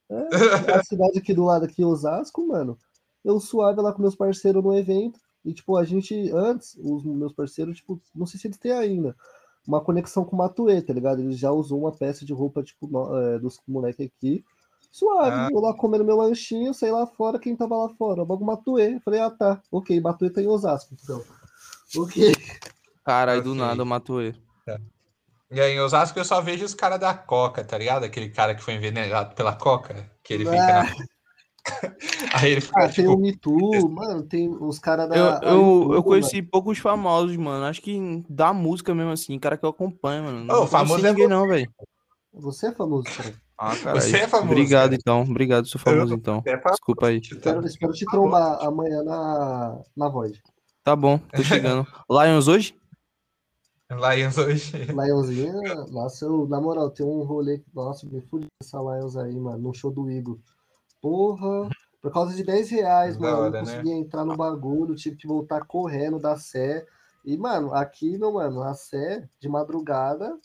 é, 0.09 0.75
a 0.75 0.83
cidade 0.83 1.17
aqui 1.17 1.33
do 1.33 1.43
lado 1.45 1.65
aqui, 1.65 1.83
Osasco, 1.83 2.45
mano. 2.45 2.77
Eu 3.23 3.39
suave 3.39 3.81
lá 3.81 3.91
com 3.93 4.01
meus 4.01 4.15
parceiros 4.15 4.63
no 4.63 4.73
evento. 4.77 5.19
E, 5.45 5.53
tipo, 5.53 5.75
a 5.75 5.83
gente, 5.83 6.29
antes, 6.31 6.75
os 6.81 7.03
meus 7.03 7.33
parceiros, 7.33 7.77
tipo, 7.77 7.99
não 8.13 8.25
sei 8.25 8.39
se 8.39 8.47
eles 8.47 8.57
têm 8.57 8.71
ainda, 8.73 9.15
uma 9.67 9.81
conexão 9.81 10.23
com 10.23 10.35
o 10.35 10.39
Matuê, 10.39 10.81
tá 10.81 10.93
ligado? 10.93 11.19
Ele 11.21 11.33
já 11.33 11.51
usou 11.51 11.79
uma 11.79 11.91
peça 11.91 12.25
de 12.25 12.33
roupa, 12.33 12.61
tipo, 12.63 12.87
no- 12.87 13.17
é, 13.17 13.39
dos 13.39 13.59
moleques 13.67 14.05
aqui. 14.05 14.43
Suave, 14.93 15.31
Ah. 15.31 15.49
eu 15.51 15.59
lá 15.59 15.73
comendo 15.73 16.05
meu 16.05 16.15
lanchinho, 16.17 16.71
saí 16.71 16.91
lá 16.91 17.07
fora, 17.07 17.39
quem 17.39 17.55
tava 17.55 17.75
lá 17.75 17.89
fora? 17.89 18.21
Logo 18.21 18.45
Matuê. 18.45 18.99
Falei, 19.03 19.19
ah, 19.21 19.31
tá, 19.31 19.59
ok, 19.71 19.99
Matuê 19.99 20.29
tá 20.29 20.39
em 20.39 20.45
Osasco, 20.47 20.93
então. 20.93 21.19
Ok. 21.97 22.31
Caralho, 23.03 23.41
do 23.41 23.51
Ok. 23.53 23.61
nada 23.61 23.81
eu 23.81 23.85
mato 23.87 24.21
ele. 24.21 24.39
E 25.49 25.59
aí, 25.59 25.73
em 25.73 25.79
Osasco 25.79 26.17
eu 26.19 26.23
só 26.25 26.39
vejo 26.41 26.63
os 26.63 26.75
caras 26.75 26.99
da 26.99 27.11
Coca, 27.13 27.63
tá 27.63 27.75
ligado? 27.75 28.03
Aquele 28.03 28.29
cara 28.29 28.53
que 28.53 28.61
foi 28.61 28.75
envenenado 28.75 29.33
pela 29.33 29.53
Coca, 29.55 30.09
que 30.23 30.31
ele 30.33 30.45
fica 30.45 30.63
Ah. 30.81 30.83
na... 30.83 30.89
Aí 32.33 32.51
ele 32.51 32.61
fica, 32.61 32.79
Ah, 32.79 32.85
tem 32.85 32.93
tipo, 32.93 33.13
o 33.13 33.17
Me 33.17 33.35
Too, 33.35 33.89
mano, 33.89 34.21
tem 34.23 34.47
os 34.49 34.77
caras 34.77 35.09
da. 35.09 35.15
Eu, 35.15 35.49
eu, 35.49 35.93
eu 35.95 36.03
conheci 36.03 36.41
poucos 36.43 36.77
famosos, 36.77 37.35
mano. 37.37 37.65
Acho 37.65 37.81
que 37.81 38.23
da 38.29 38.53
música 38.53 38.93
mesmo 38.93 39.11
assim, 39.11 39.39
cara 39.39 39.57
que 39.57 39.65
eu 39.65 39.69
acompanho, 39.69 40.23
mano. 40.25 40.43
Não 40.43 40.63
Ô, 40.63 40.67
famoso 40.67 41.03
é 41.05 41.09
ninguém, 41.09 41.27
não, 41.27 41.47
velho. 41.47 41.71
mano. 41.79 42.43
Você 42.45 42.67
é 42.67 42.71
famoso, 42.71 43.05
cara. 43.15 43.33
Ah, 43.57 43.75
caralho. 43.77 44.01
Você 44.01 44.17
é 44.17 44.27
famoso, 44.27 44.51
Obrigado, 44.51 44.89
cara. 44.89 44.95
então. 44.95 45.21
Obrigado, 45.21 45.67
sou 45.67 45.79
famoso, 45.79 46.13
então. 46.15 46.41
é 46.45 46.57
pra- 46.57 46.71
Desculpa 46.71 47.07
aí. 47.07 47.19
Espero, 47.19 47.65
espero 47.65 47.93
te 47.93 48.05
trombar 48.05 48.63
amanhã 48.65 49.03
na, 49.03 49.79
na 49.95 50.09
Void. 50.09 50.41
Tá 50.83 50.95
bom, 50.95 51.17
tô 51.17 51.43
chegando. 51.43 51.87
Lions 52.09 52.47
hoje? 52.47 52.75
Lions 53.91 54.37
hoje. 54.37 54.71
Lionzinha, 54.91 55.75
nossa, 55.91 56.25
eu, 56.25 56.47
na 56.47 56.59
moral, 56.59 56.89
tem 56.89 57.05
um 57.05 57.23
rolê. 57.23 57.61
Nossa, 57.73 58.07
me 58.07 58.21
fudi 58.21 58.47
essa 58.61 58.79
Lions 58.79 59.15
aí, 59.15 59.39
mano, 59.39 59.59
no 59.59 59.73
show 59.73 59.91
do 59.91 60.09
Igor. 60.09 60.39
Porra, 61.01 61.69
por 62.01 62.11
causa 62.11 62.35
de 62.35 62.43
10 62.43 62.69
reais, 62.71 63.15
Da 63.17 63.21
mano, 63.21 63.37
eu 63.37 63.41
hora, 63.43 63.51
não 63.51 63.65
né? 63.67 63.71
consegui 63.77 63.91
entrar 63.91 64.25
no 64.25 64.35
bagulho, 64.35 64.95
tive 64.95 65.15
que 65.15 65.27
voltar 65.27 65.63
correndo 65.65 66.17
da 66.19 66.35
Sé. 66.37 66.85
E, 67.23 67.37
mano, 67.37 67.73
aqui, 67.73 68.17
meu 68.17 68.33
mano, 68.33 68.63
a 68.63 68.73
Sé, 68.73 69.27
de 69.39 69.47
madrugada, 69.47 70.37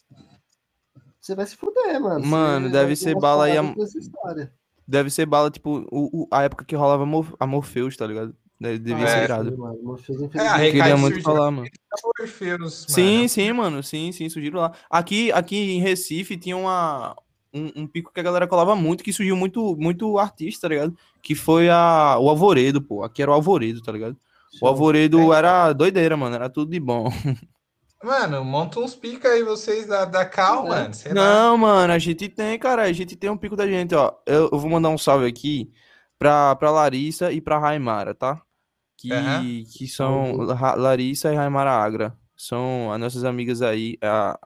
você 1.20 1.34
vai 1.34 1.46
se 1.46 1.56
fuder, 1.56 2.00
mano. 2.00 2.24
Mano, 2.24 2.66
Você 2.66 2.72
deve 2.72 2.96
ser 2.96 3.14
bala 3.14 3.44
aí 3.44 3.56
a-. 3.58 3.74
Deve 4.86 5.10
ser 5.10 5.26
bala, 5.26 5.50
tipo, 5.50 5.86
o, 5.90 6.22
o- 6.22 6.28
a 6.30 6.42
época 6.44 6.64
que 6.64 6.74
rolava 6.74 7.04
Mor- 7.04 7.36
a 7.38 7.46
Morpheus, 7.46 7.96
tá 7.96 8.06
ligado? 8.06 8.34
Deve, 8.58 8.78
devia 8.78 9.04
É, 9.04 9.08
ser 9.08 9.18
sim, 9.18 9.24
irado. 9.24 9.58
Mano, 9.58 9.78
Morpheus, 9.82 10.34
É, 10.34 10.48
a 10.48 10.70
Queria 10.70 10.96
muito 10.96 11.20
falar, 11.22 11.50
mano. 11.50 11.68
Orfeus, 12.20 12.86
Sim, 12.88 13.16
mano. 13.18 13.28
sim, 13.28 13.52
mano. 13.52 13.82
Sim, 13.82 14.12
sim, 14.12 14.28
surgiram 14.28 14.60
lá. 14.60 14.72
Aqui, 14.90 15.30
aqui 15.32 15.56
em 15.56 15.80
Recife 15.80 16.36
tinha 16.36 16.56
uma, 16.56 17.14
um, 17.52 17.82
um 17.82 17.86
pico 17.86 18.12
que 18.12 18.18
a 18.20 18.22
galera 18.22 18.46
colava 18.48 18.74
muito, 18.74 19.04
que 19.04 19.12
surgiu 19.12 19.36
muito, 19.36 19.76
muito 19.76 20.18
artista, 20.18 20.62
tá 20.62 20.68
ligado? 20.74 20.96
Que 21.22 21.34
foi 21.34 21.68
a, 21.68 22.16
o 22.18 22.28
Alvoredo, 22.28 22.80
pô. 22.82 23.02
Aqui 23.04 23.22
era 23.22 23.30
o 23.30 23.34
Alvoredo, 23.34 23.82
tá 23.82 23.92
ligado? 23.92 24.16
O 24.60 24.66
Alvoredo 24.66 25.32
era 25.32 25.72
doideira, 25.72 26.16
mano. 26.16 26.34
Era 26.34 26.48
tudo 26.48 26.70
de 26.70 26.80
bom. 26.80 27.08
Mano, 28.02 28.44
monta 28.44 28.78
uns 28.78 28.94
pica 28.94 29.28
aí 29.28 29.42
vocês 29.42 29.86
da, 29.86 30.04
da 30.04 30.24
Cal, 30.24 30.66
É. 30.66 30.68
mano. 30.68 30.94
Sei 30.94 31.12
lá. 31.12 31.20
Não, 31.24 31.58
mano, 31.58 31.92
a 31.92 31.98
gente 31.98 32.28
tem, 32.28 32.58
cara. 32.58 32.82
A 32.82 32.92
gente 32.92 33.16
tem 33.16 33.28
um 33.28 33.36
pico 33.36 33.56
da 33.56 33.66
gente, 33.66 33.94
ó. 33.94 34.12
Eu, 34.24 34.48
eu 34.52 34.58
vou 34.58 34.70
mandar 34.70 34.88
um 34.90 34.98
salve 34.98 35.26
aqui 35.26 35.72
pra, 36.18 36.54
pra 36.56 36.70
Larissa 36.70 37.32
e 37.32 37.40
pra 37.40 37.58
Raimara, 37.58 38.14
tá? 38.14 38.40
Que, 38.96 39.64
que 39.72 39.86
são 39.88 40.36
La- 40.36 40.74
Larissa 40.74 41.32
e 41.32 41.36
Raimara 41.36 41.70
Agra. 41.72 42.16
São 42.36 42.92
as 42.92 43.00
nossas 43.00 43.24
amigas 43.24 43.62
aí. 43.62 43.96
A... 44.02 44.38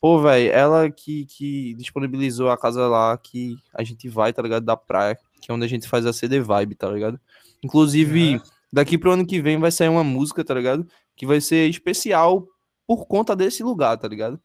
Pô, 0.00 0.20
velho, 0.20 0.52
ela 0.52 0.88
que, 0.90 1.24
que 1.26 1.74
disponibilizou 1.74 2.50
a 2.50 2.56
casa 2.58 2.86
lá 2.86 3.16
que 3.18 3.56
a 3.74 3.82
gente 3.82 4.08
vai, 4.08 4.32
tá 4.32 4.42
ligado? 4.42 4.64
Da 4.64 4.76
praia, 4.76 5.18
que 5.40 5.50
é 5.50 5.54
onde 5.54 5.64
a 5.64 5.68
gente 5.68 5.88
faz 5.88 6.06
a 6.06 6.12
CD 6.12 6.40
Vibe, 6.40 6.74
tá 6.76 6.88
ligado? 6.88 7.18
Inclusive, 7.64 8.40
daqui 8.72 8.96
pro 8.96 9.10
ano 9.12 9.26
que 9.26 9.40
vem 9.40 9.58
vai 9.58 9.72
sair 9.72 9.88
uma 9.88 10.04
música, 10.04 10.44
tá 10.44 10.54
ligado? 10.54 10.86
Que 11.16 11.26
vai 11.26 11.40
ser 11.40 11.68
especial 11.68 12.46
por 12.86 13.06
conta 13.06 13.34
desse 13.34 13.62
lugar, 13.62 13.96
tá 13.96 14.06
ligado? 14.08 14.40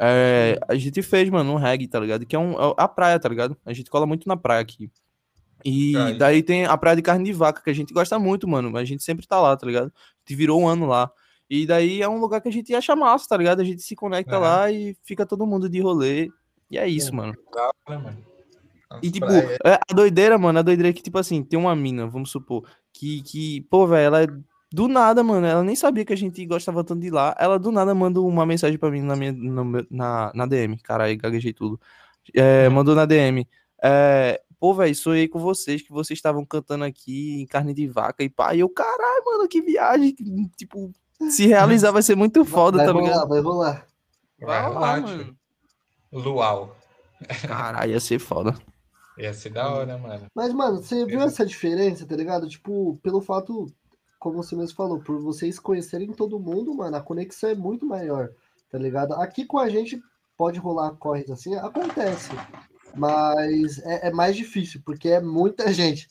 É, 0.00 0.58
a 0.68 0.74
gente 0.74 1.02
fez, 1.02 1.30
mano, 1.30 1.52
um 1.52 1.56
reggae, 1.56 1.86
tá 1.86 2.00
ligado? 2.00 2.26
Que 2.26 2.34
é, 2.34 2.38
um, 2.38 2.52
é 2.52 2.74
a 2.76 2.88
praia, 2.88 3.18
tá 3.18 3.28
ligado? 3.28 3.56
A 3.64 3.72
gente 3.72 3.90
cola 3.90 4.06
muito 4.06 4.26
na 4.26 4.36
praia 4.36 4.60
aqui. 4.60 4.90
E 5.64 5.96
Ai. 5.96 6.14
daí 6.14 6.42
tem 6.42 6.66
a 6.66 6.76
praia 6.76 6.96
de 6.96 7.02
carne 7.02 7.24
de 7.24 7.32
vaca, 7.32 7.62
que 7.62 7.70
a 7.70 7.74
gente 7.74 7.94
gosta 7.94 8.18
muito, 8.18 8.46
mano. 8.46 8.76
A 8.76 8.84
gente 8.84 9.02
sempre 9.02 9.26
tá 9.26 9.40
lá, 9.40 9.56
tá 9.56 9.66
ligado? 9.66 9.86
A 9.86 10.28
gente 10.28 10.36
virou 10.36 10.60
um 10.60 10.68
ano 10.68 10.86
lá. 10.86 11.10
E 11.48 11.66
daí 11.66 12.02
é 12.02 12.08
um 12.08 12.18
lugar 12.18 12.40
que 12.40 12.48
a 12.48 12.52
gente 12.52 12.74
acha 12.74 12.96
massa, 12.96 13.28
tá 13.28 13.36
ligado? 13.36 13.60
A 13.60 13.64
gente 13.64 13.82
se 13.82 13.94
conecta 13.94 14.36
Aham. 14.36 14.40
lá 14.40 14.70
e 14.70 14.96
fica 15.04 15.24
todo 15.24 15.46
mundo 15.46 15.68
de 15.68 15.80
rolê. 15.80 16.30
E 16.70 16.76
é 16.76 16.88
isso, 16.88 17.14
hora, 17.16 17.16
mano. 17.16 18.24
E 19.02 19.10
tipo, 19.10 19.26
Praia. 19.26 19.58
é, 19.64 19.74
a 19.74 19.94
doideira, 19.94 20.38
mano, 20.38 20.58
a 20.58 20.62
doideira 20.62 20.90
é 20.90 20.92
que, 20.92 21.02
tipo 21.02 21.18
assim, 21.18 21.42
tem 21.42 21.58
uma 21.58 21.74
mina, 21.74 22.06
vamos 22.06 22.30
supor, 22.30 22.64
que, 22.92 23.22
que 23.22 23.60
pô, 23.62 23.86
velho, 23.86 24.06
ela 24.06 24.22
é 24.22 24.26
do 24.74 24.88
nada, 24.88 25.22
mano, 25.22 25.46
ela 25.46 25.62
nem 25.62 25.76
sabia 25.76 26.04
que 26.04 26.12
a 26.12 26.16
gente 26.16 26.44
gostava 26.46 26.82
tanto 26.82 27.00
de 27.00 27.06
ir 27.06 27.10
lá. 27.12 27.34
Ela 27.38 27.58
do 27.58 27.70
nada 27.70 27.94
manda 27.94 28.20
uma 28.20 28.44
mensagem 28.44 28.76
pra 28.78 28.90
mim 28.90 29.02
na, 29.02 29.14
minha, 29.14 29.32
no 29.32 29.64
meu- 29.64 29.86
na, 29.90 30.32
na 30.34 30.46
DM. 30.46 30.76
Caralho, 30.78 31.16
gaguejei 31.16 31.52
tudo. 31.52 31.80
É, 32.34 32.66
Uhum. 32.68 32.74
mandou 32.74 32.94
na 32.94 33.04
DM. 33.06 33.46
É, 33.82 34.40
pô, 34.58 34.74
velho, 34.74 34.94
sonhei 34.94 35.28
com 35.28 35.38
vocês, 35.38 35.82
que 35.82 35.92
vocês 35.92 36.18
estavam 36.18 36.44
cantando 36.44 36.84
aqui 36.84 37.40
em 37.42 37.46
carne 37.46 37.72
de 37.72 37.86
vaca 37.86 38.24
e 38.24 38.28
pá. 38.28 38.54
E 38.54 38.60
eu, 38.60 38.68
caralho, 38.68 39.24
mano, 39.24 39.46
que 39.48 39.60
viagem. 39.62 40.14
Tipo, 40.56 40.90
se 41.30 41.46
realizar 41.46 41.90
vai 41.92 42.02
ser 42.02 42.16
muito 42.16 42.44
foda, 42.46 42.78
vai 42.78 42.86
tá 42.86 42.92
rolar, 42.92 43.26
vai 43.26 43.40
rolar. 43.40 43.86
Vai 44.40 44.46
Vai 44.48 44.62
rolar, 44.72 44.80
lá, 44.80 45.02
tio. 45.02 45.16
mano. 45.18 45.36
Luau. 46.12 46.76
Caralho, 47.46 47.92
ia 47.92 48.00
ser 48.00 48.18
foda. 48.18 48.54
Ia 49.18 49.32
ser 49.32 49.50
da 49.50 49.68
hora, 49.72 49.96
mano. 49.96 50.26
Mas, 50.34 50.52
mano, 50.52 50.82
você 50.82 51.04
viu 51.06 51.20
essa 51.22 51.46
diferença, 51.46 52.04
tá 52.06 52.16
ligado? 52.16 52.48
Tipo, 52.48 52.98
pelo 53.02 53.20
fato, 53.20 53.66
como 54.24 54.42
você 54.42 54.56
mesmo 54.56 54.74
falou, 54.74 54.98
por 54.98 55.20
vocês 55.20 55.58
conhecerem 55.58 56.10
todo 56.10 56.40
mundo, 56.40 56.72
mano, 56.72 56.96
a 56.96 57.02
conexão 57.02 57.50
é 57.50 57.54
muito 57.54 57.84
maior, 57.84 58.30
tá 58.70 58.78
ligado? 58.78 59.12
Aqui 59.12 59.44
com 59.44 59.58
a 59.58 59.68
gente 59.68 60.02
pode 60.34 60.58
rolar 60.58 60.92
corres 60.92 61.28
assim, 61.28 61.54
acontece, 61.56 62.30
mas 62.96 63.78
é, 63.80 64.08
é 64.08 64.10
mais 64.10 64.34
difícil, 64.34 64.80
porque 64.82 65.10
é 65.10 65.20
muita 65.20 65.70
gente, 65.74 66.08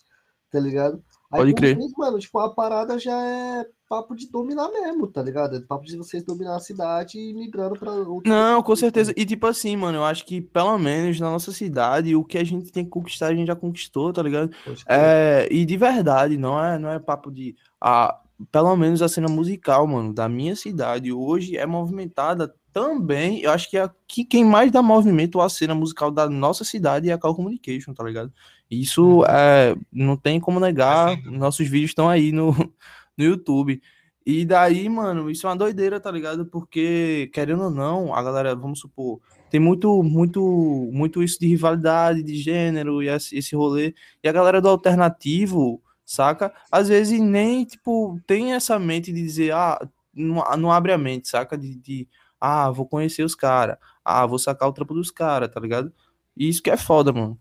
tá 0.52 0.60
ligado? 0.60 1.04
Aí 1.34 1.40
Pode 1.40 1.54
crer. 1.56 1.76
vocês, 1.76 1.92
mano, 1.98 2.20
tipo, 2.20 2.38
a 2.38 2.54
parada 2.54 3.00
já 3.00 3.20
é 3.20 3.66
papo 3.90 4.16
de 4.16 4.30
dominar 4.30 4.70
mesmo, 4.70 5.08
tá 5.08 5.20
ligado? 5.24 5.56
É 5.56 5.60
papo 5.62 5.84
de 5.84 5.98
vocês 5.98 6.24
dominar 6.24 6.56
a 6.56 6.60
cidade 6.60 7.18
e 7.18 7.34
migrando 7.34 7.74
pra 7.74 7.92
outros. 7.92 8.32
Não, 8.32 8.62
com 8.62 8.76
certeza. 8.76 9.12
E 9.18 9.26
tipo 9.26 9.48
assim, 9.48 9.76
mano, 9.76 9.98
eu 9.98 10.04
acho 10.04 10.26
que 10.26 10.40
pelo 10.40 10.78
menos 10.78 11.20
na 11.20 11.32
nossa 11.32 11.52
cidade, 11.52 12.16
o 12.16 12.24
que 12.24 12.38
a 12.38 12.44
gente 12.44 12.72
tem 12.72 12.84
que 12.84 12.92
conquistar, 12.92 13.28
a 13.28 13.36
gente 13.36 13.48
já 13.48 13.56
conquistou, 13.56 14.14
tá 14.14 14.22
ligado? 14.22 14.52
É, 14.88 15.48
e 15.50 15.66
de 15.66 15.76
verdade, 15.76 16.38
não 16.38 16.64
é, 16.64 16.78
não 16.78 16.90
é 16.90 17.00
papo 17.00 17.32
de. 17.32 17.56
A, 17.82 18.20
pelo 18.52 18.76
menos 18.76 19.02
a 19.02 19.10
cena 19.10 19.28
musical, 19.28 19.88
mano, 19.88 20.14
da 20.14 20.30
minha 20.30 20.56
cidade 20.56 21.12
hoje 21.12 21.58
é 21.58 21.66
movimentada 21.66 22.54
também, 22.74 23.42
eu 23.42 23.52
acho 23.52 23.70
que, 23.70 23.78
é, 23.78 23.90
que 24.08 24.26
quem 24.26 24.44
mais 24.44 24.72
dá 24.72 24.82
movimento 24.82 25.40
à 25.40 25.48
cena 25.48 25.76
musical 25.76 26.10
da 26.10 26.28
nossa 26.28 26.64
cidade 26.64 27.10
é 27.10 27.14
a 27.14 27.18
Call 27.18 27.36
Communication, 27.36 27.94
tá 27.94 28.04
ligado? 28.04 28.34
Isso 28.70 29.20
uhum. 29.20 29.26
é, 29.26 29.76
não 29.92 30.18
tem 30.18 30.40
como 30.40 30.60
negar, 30.60 31.22
nossos 31.26 31.68
vídeos 31.68 31.92
estão 31.92 32.10
aí 32.10 32.32
no, 32.32 32.52
no 33.16 33.24
YouTube. 33.24 33.80
E 34.26 34.46
daí, 34.46 34.90
mano, 34.90 35.30
isso 35.30 35.46
é 35.46 35.50
uma 35.50 35.56
doideira, 35.56 36.00
tá 36.00 36.10
ligado? 36.10 36.46
Porque, 36.46 37.30
querendo 37.34 37.66
ou 37.66 37.70
não, 37.70 38.16
a 38.16 38.24
galera, 38.24 38.56
vamos 38.56 38.80
supor, 38.80 39.20
tem 39.50 39.60
muito, 39.60 40.02
muito, 40.02 40.90
muito 40.92 41.22
isso 41.22 41.40
de 41.40 41.48
rivalidade, 41.48 42.24
de 42.24 42.36
gênero 42.36 43.04
e 43.04 43.10
esse, 43.10 43.38
esse 43.38 43.56
rolê. 43.56 43.94
E 44.24 44.28
a 44.28 44.32
galera 44.32 44.60
do 44.60 44.68
alternativo, 44.68 45.80
saca? 46.04 46.52
Às 46.72 46.88
vezes 46.88 47.20
nem, 47.20 47.64
tipo, 47.66 48.20
tem 48.26 48.54
essa 48.54 48.80
mente 48.80 49.12
de 49.12 49.22
dizer, 49.22 49.54
ah, 49.54 49.80
não, 50.14 50.44
não 50.58 50.72
abre 50.72 50.92
a 50.92 50.98
mente, 50.98 51.28
saca? 51.30 51.58
De, 51.58 51.76
de 51.76 52.08
ah, 52.46 52.70
vou 52.70 52.86
conhecer 52.86 53.24
os 53.24 53.36
caras, 53.36 53.78
ah, 54.04 54.26
vou 54.26 54.38
sacar 54.38 54.68
o 54.68 54.74
trampo 54.74 54.94
dos 54.94 55.10
caras, 55.10 55.50
tá 55.50 55.62
ligado? 55.62 55.94
E 56.36 56.50
isso 56.50 56.62
que 56.62 56.70
é 56.70 56.76
foda, 56.76 57.14
mano. 57.14 57.40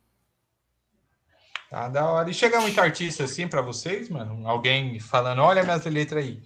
Tá 1.68 1.88
da 1.88 2.08
hora. 2.08 2.30
E 2.30 2.34
chega 2.34 2.60
muito 2.60 2.80
artista 2.80 3.24
assim 3.24 3.48
para 3.48 3.60
vocês, 3.60 4.08
mano? 4.08 4.46
Alguém 4.46 5.00
falando, 5.00 5.42
olha 5.42 5.64
minhas 5.64 5.84
letras 5.86 6.24
aí. 6.24 6.40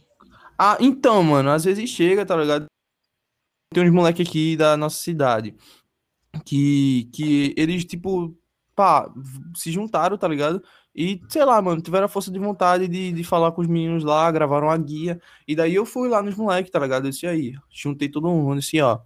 Ah, 0.59 0.79
então, 0.81 1.23
mano, 1.23 1.51
às 1.51 1.65
vezes 1.65 1.91
chega, 1.91 2.25
tá 2.25 2.35
ligado? 2.35 2.65
Tem 3.75 3.85
uns 3.85 3.93
moleque 3.93 4.23
aqui 4.23 4.57
da 4.57 4.75
nossa 4.75 4.97
cidade 4.97 5.55
que, 6.47 7.11
que 7.13 7.55
eles, 7.59 7.85
tipo, 7.85 8.35
pá, 8.75 9.13
se 9.55 9.71
juntaram, 9.71 10.17
tá 10.17 10.27
ligado? 10.27 10.63
E, 10.97 11.21
sei 11.29 11.45
lá, 11.45 11.61
mano, 11.61 11.83
tiveram 11.83 12.07
a 12.07 12.09
força 12.09 12.31
de 12.31 12.39
vontade 12.39 12.89
de, 12.89 13.13
de 13.13 13.23
falar 13.23 13.53
com 13.53 13.61
os 13.61 13.67
meninos 13.67 14.03
lá, 14.03 14.31
gravaram 14.31 14.71
a 14.71 14.77
guia. 14.79 15.21
E 15.47 15.55
daí 15.55 15.75
eu 15.75 15.85
fui 15.85 16.09
lá 16.09 16.23
nos 16.23 16.35
moleques, 16.35 16.71
tá 16.71 16.79
ligado? 16.79 17.07
Eu 17.07 17.11
disse 17.11 17.27
aí, 17.27 17.55
juntei 17.71 18.09
todo 18.09 18.29
mundo, 18.29 18.59
assim, 18.59 18.81
ó, 18.81 19.01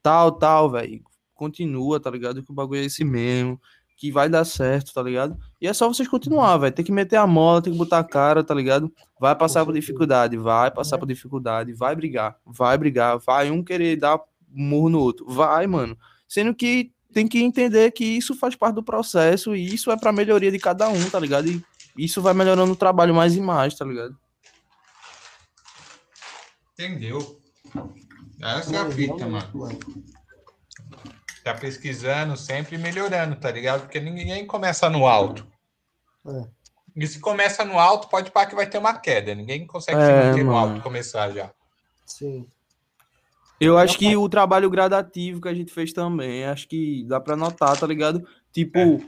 tal, 0.00 0.30
tal, 0.30 0.70
velho. 0.70 1.02
Continua, 1.34 1.98
tá 1.98 2.10
ligado? 2.10 2.44
Que 2.44 2.52
o 2.52 2.54
bagulho 2.54 2.80
é 2.80 2.84
esse 2.84 3.04
mesmo 3.04 3.60
que 3.96 4.10
vai 4.10 4.28
dar 4.28 4.44
certo, 4.44 4.92
tá 4.92 5.02
ligado? 5.02 5.38
E 5.60 5.66
é 5.66 5.72
só 5.72 5.86
vocês 5.86 6.08
continuar, 6.08 6.56
velho. 6.58 6.74
Tem 6.74 6.84
que 6.84 6.92
meter 6.92 7.16
a 7.16 7.26
mola, 7.26 7.62
tem 7.62 7.72
que 7.72 7.78
botar 7.78 7.98
a 7.98 8.04
cara, 8.04 8.42
tá 8.42 8.54
ligado? 8.54 8.92
Vai 9.20 9.34
passar 9.36 9.64
por 9.64 9.74
dificuldade, 9.74 10.36
vai 10.36 10.70
passar 10.70 10.98
por 10.98 11.06
dificuldade, 11.06 11.72
vai 11.72 11.94
brigar, 11.94 12.36
vai 12.44 12.76
brigar, 12.78 13.18
vai 13.18 13.50
um 13.50 13.62
querer 13.62 13.96
dar 13.96 14.20
murro 14.48 14.88
no 14.88 14.98
outro, 14.98 15.26
vai, 15.28 15.66
mano. 15.66 15.96
Sendo 16.28 16.54
que 16.54 16.92
tem 17.12 17.28
que 17.28 17.42
entender 17.42 17.90
que 17.92 18.04
isso 18.04 18.34
faz 18.34 18.56
parte 18.56 18.74
do 18.74 18.82
processo 18.82 19.54
e 19.54 19.74
isso 19.74 19.90
é 19.90 19.96
pra 19.96 20.12
melhoria 20.12 20.50
de 20.50 20.58
cada 20.58 20.88
um, 20.88 21.10
tá 21.10 21.18
ligado? 21.20 21.48
E 21.48 21.64
isso 21.96 22.22
vai 22.22 22.34
melhorando 22.34 22.72
o 22.72 22.76
trabalho 22.76 23.14
mais 23.14 23.36
e 23.36 23.40
mais, 23.40 23.74
tá 23.74 23.84
ligado? 23.84 24.16
Entendeu? 26.72 27.38
Essa 28.40 28.76
é 28.76 28.78
a 28.78 28.90
fita, 28.90 29.26
mano 29.28 29.48
tá 31.42 31.54
pesquisando 31.54 32.36
sempre 32.36 32.78
melhorando, 32.78 33.36
tá 33.36 33.50
ligado? 33.50 33.82
Porque 33.82 34.00
ninguém 34.00 34.46
começa 34.46 34.88
no 34.88 35.06
alto. 35.06 35.46
É. 36.26 36.44
E 36.94 37.06
se 37.06 37.18
começa 37.18 37.64
no 37.64 37.78
alto, 37.78 38.08
pode 38.08 38.30
parar 38.30 38.46
que 38.46 38.54
vai 38.54 38.66
ter 38.66 38.78
uma 38.78 38.98
queda. 38.98 39.34
Ninguém 39.34 39.66
consegue 39.66 40.00
é, 40.00 40.06
se 40.06 40.28
manter 40.28 40.44
no 40.44 40.56
alto 40.56 40.80
começar 40.82 41.30
já. 41.30 41.50
Sim. 42.06 42.46
Eu 43.62 43.78
acho 43.78 43.98
que 43.98 44.16
o 44.16 44.28
trabalho 44.28 44.68
gradativo 44.68 45.40
que 45.40 45.48
a 45.48 45.54
gente 45.54 45.72
fez 45.72 45.92
também, 45.92 46.44
acho 46.44 46.68
que 46.68 47.04
dá 47.04 47.20
para 47.20 47.36
notar, 47.36 47.78
tá 47.78 47.86
ligado? 47.86 48.26
Tipo, 48.52 48.78
é. 48.78 49.00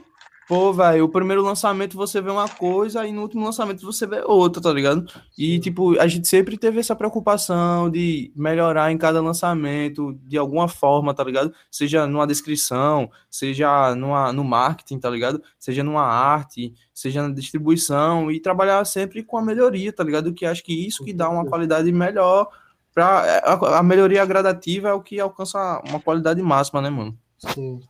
Pô, 0.47 0.71
velho, 0.71 1.05
o 1.05 1.09
primeiro 1.09 1.41
lançamento 1.41 1.97
você 1.97 2.21
vê 2.21 2.29
uma 2.29 2.47
coisa 2.47 3.03
e 3.07 3.11
no 3.11 3.23
último 3.23 3.43
lançamento 3.43 3.83
você 3.83 4.05
vê 4.05 4.21
outra, 4.23 4.61
tá 4.61 4.71
ligado? 4.71 5.03
E, 5.35 5.57
tipo, 5.57 5.99
a 5.99 6.07
gente 6.07 6.27
sempre 6.27 6.55
teve 6.55 6.79
essa 6.79 6.95
preocupação 6.95 7.89
de 7.89 8.31
melhorar 8.35 8.91
em 8.91 8.97
cada 8.97 9.19
lançamento 9.19 10.13
de 10.23 10.37
alguma 10.37 10.67
forma, 10.67 11.15
tá 11.15 11.23
ligado? 11.23 11.51
Seja 11.71 12.05
numa 12.05 12.27
descrição, 12.27 13.09
seja 13.27 13.95
numa, 13.95 14.31
no 14.31 14.43
marketing, 14.43 14.99
tá 14.99 15.09
ligado? 15.09 15.41
Seja 15.57 15.83
numa 15.83 16.03
arte, 16.03 16.75
seja 16.93 17.27
na 17.27 17.33
distribuição 17.33 18.29
e 18.31 18.39
trabalhar 18.39 18.85
sempre 18.85 19.23
com 19.23 19.39
a 19.39 19.41
melhoria, 19.41 19.91
tá 19.91 20.03
ligado? 20.03 20.31
Que 20.31 20.45
acho 20.45 20.63
que 20.63 20.73
isso 20.85 21.03
que 21.03 21.11
dá 21.11 21.27
uma 21.27 21.45
qualidade 21.47 21.91
melhor. 21.91 22.49
Pra, 22.95 23.27
é, 23.27 23.41
a, 23.43 23.79
a 23.79 23.83
melhoria 23.83 24.25
gradativa 24.25 24.87
é 24.87 24.93
o 24.93 25.01
que 25.01 25.19
alcança 25.19 25.81
uma 25.85 25.99
qualidade 25.99 26.41
máxima, 26.41 26.81
né, 26.81 26.89
mano? 26.89 27.19
Sim. 27.37 27.81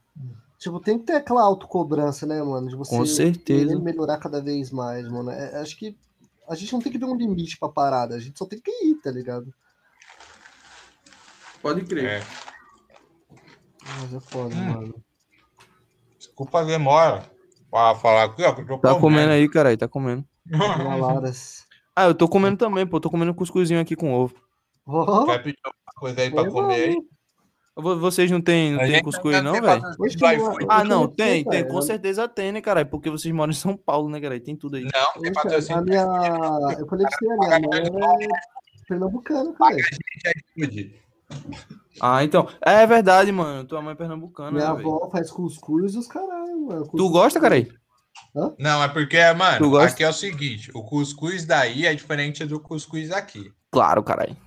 Tipo, 0.57 0.79
tem 0.79 0.97
que 0.97 1.05
ter 1.05 1.17
aquela 1.17 1.43
autocobrança, 1.43 2.25
né, 2.25 2.41
mano? 2.41 2.67
De 2.67 2.75
você 2.75 2.89
Com 2.89 3.05
certeza. 3.05 3.79
melhorar 3.79 4.17
cada 4.17 4.41
vez 4.41 4.71
mais, 4.71 5.07
mano. 5.07 5.29
É, 5.29 5.61
acho 5.61 5.77
que 5.77 5.95
a 6.49 6.55
gente 6.55 6.73
não 6.73 6.81
tem 6.81 6.91
que 6.91 6.97
ver 6.97 7.05
um 7.05 7.15
limite 7.15 7.55
pra 7.59 7.69
parada, 7.69 8.15
a 8.15 8.19
gente 8.19 8.35
só 8.37 8.47
tem 8.47 8.59
que 8.59 8.71
ir, 8.71 8.95
tá 8.95 9.11
ligado? 9.11 9.53
Pode 11.61 11.85
crer. 11.85 12.05
É. 12.05 12.23
Mas 14.01 14.13
é 14.15 14.19
foda, 14.19 14.55
hum. 14.55 14.73
mano. 14.73 15.03
Desculpa 16.17 16.61
a 16.61 16.63
demora 16.63 17.29
pra 17.69 17.93
falar 17.93 18.23
aqui, 18.23 18.41
ó. 18.41 18.53
tá 18.53 18.63
comendo. 18.63 18.99
comendo 18.99 19.31
aí, 19.33 19.47
caralho, 19.47 19.77
tá 19.77 19.87
comendo. 19.87 20.25
ah, 21.95 22.05
eu 22.05 22.15
tô 22.15 22.27
comendo 22.27 22.57
também, 22.57 22.87
pô. 22.87 22.99
Tô 22.99 23.11
comendo 23.11 23.35
cuscuzinho 23.35 23.79
aqui 23.79 23.95
com 23.95 24.11
ovo. 24.11 24.44
Oh. 24.87 25.25
Quer 25.25 25.43
pedir 25.43 25.59
alguma 25.63 25.93
coisa 25.95 26.21
aí 26.21 26.31
pra 26.31 26.49
comer 26.49 26.75
aí? 26.75 26.95
Vocês 27.77 28.31
não 28.31 28.39
tem, 28.39 28.71
não 28.71 28.79
tem 28.79 29.03
cuscuz, 29.03 29.43
não, 29.43 29.51
velho? 29.51 29.81
Ah, 30.69 30.83
não, 30.85 31.07
tem, 31.07 31.43
tem, 31.43 31.67
com 31.67 31.81
certeza 31.81 32.25
tem, 32.25 32.53
né, 32.53 32.61
caralho? 32.61 32.87
Porque 32.87 33.09
vocês 33.09 33.33
moram 33.33 33.51
em 33.51 33.55
São 33.55 33.75
Paulo, 33.75 34.09
né, 34.09 34.21
cara? 34.21 34.39
Tem 34.39 34.55
tudo 34.55 34.77
aí. 34.77 34.83
Não, 34.83 35.21
tem 35.21 35.33
patrocínio. 35.33 35.79
A 35.79 35.81
minha... 35.81 36.05
Eu 36.79 36.87
falei 36.87 37.05
pra 37.05 37.17
você, 37.17 37.29
a 37.31 37.59
minha 37.59 37.91
mãe 37.91 38.23
é 38.23 38.87
pernambucana, 38.87 39.53
cara. 39.53 39.75
Ah, 42.01 42.23
então. 42.23 42.47
É 42.61 42.87
verdade, 42.87 43.29
mano. 43.31 43.67
Tua 43.67 43.81
mãe 43.81 43.91
é 43.91 43.95
pernambucana. 43.95 44.51
Minha 44.51 44.73
né, 44.73 44.79
avó 44.79 45.09
faz 45.11 45.29
cuscuz 45.29 45.95
e 45.95 45.97
os 45.97 46.07
caralho, 46.07 46.67
mano. 46.67 46.87
Tu 46.87 47.09
gosta, 47.09 47.41
cara? 47.41 47.67
Não, 48.57 48.81
é 48.81 48.87
porque, 48.87 49.19
mano, 49.33 49.77
aqui 49.79 50.03
é 50.03 50.09
o 50.09 50.13
seguinte: 50.13 50.71
o 50.73 50.81
cuscuz 50.81 51.45
daí 51.45 51.85
é 51.85 51.93
diferente 51.93 52.45
do 52.45 52.57
cuscuz 52.57 53.11
aqui. 53.11 53.51
Claro, 53.69 54.01
caralho. 54.01 54.37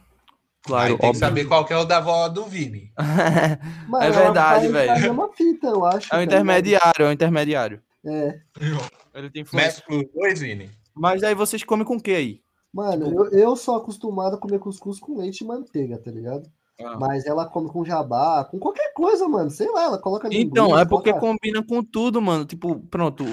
Claro, 0.68 0.92
Aí 0.92 0.98
tem 0.98 1.08
óbvio. 1.08 1.12
que 1.12 1.26
saber 1.26 1.44
qual 1.46 1.64
que 1.64 1.72
é 1.72 1.76
o 1.78 1.84
da 1.86 1.96
avó 1.96 2.28
do 2.28 2.44
Vini. 2.44 2.92
Mano, 3.88 4.04
é 4.04 4.10
verdade, 4.10 4.68
velho. 4.68 5.06
É 5.06 5.10
uma 5.10 5.32
fita, 5.32 5.66
eu 5.66 5.82
acho. 5.86 6.14
É 6.14 6.18
o 6.18 6.22
intermediário, 6.22 7.06
é 7.06 7.08
o 7.08 7.12
intermediário. 7.12 7.82
É. 8.04 8.38
Ele 9.14 9.30
tem 9.30 9.42
os 9.42 10.10
dois, 10.14 10.40
Vini. 10.40 10.70
Mas 10.94 11.22
aí 11.22 11.34
vocês 11.34 11.64
comem 11.64 11.86
com 11.86 11.96
o 11.96 12.02
que 12.02 12.10
aí? 12.10 12.42
Mano, 12.72 13.08
eu, 13.08 13.30
eu 13.30 13.56
sou 13.56 13.76
acostumado 13.76 14.34
a 14.34 14.38
comer 14.38 14.58
cuscuz 14.58 15.00
com 15.00 15.16
leite 15.16 15.42
e 15.42 15.46
manteiga, 15.46 15.96
tá 15.96 16.10
ligado? 16.10 16.50
Ah. 16.78 16.98
Mas 17.00 17.24
ela 17.24 17.46
come 17.46 17.70
com 17.70 17.82
jabá, 17.82 18.44
com 18.44 18.58
qualquer 18.58 18.92
coisa, 18.92 19.26
mano. 19.26 19.50
Sei 19.50 19.70
lá, 19.70 19.84
ela 19.84 19.98
coloca 19.98 20.28
Então, 20.30 20.78
é 20.78 20.84
porque 20.84 21.12
coloca... 21.12 21.32
combina 21.32 21.64
com 21.64 21.82
tudo, 21.82 22.20
mano. 22.20 22.44
Tipo, 22.44 22.78
pronto, 22.78 23.24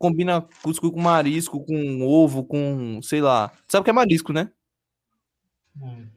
combina 0.00 0.44
cuscuz 0.64 0.92
com 0.92 1.00
marisco, 1.00 1.64
com 1.64 2.02
ovo, 2.02 2.42
com, 2.42 3.00
sei 3.02 3.20
lá. 3.20 3.52
Sabe 3.68 3.82
o 3.82 3.84
que 3.84 3.90
é 3.90 3.94
marisco, 3.94 4.32
né? 4.32 4.50
Hum. 5.80 6.11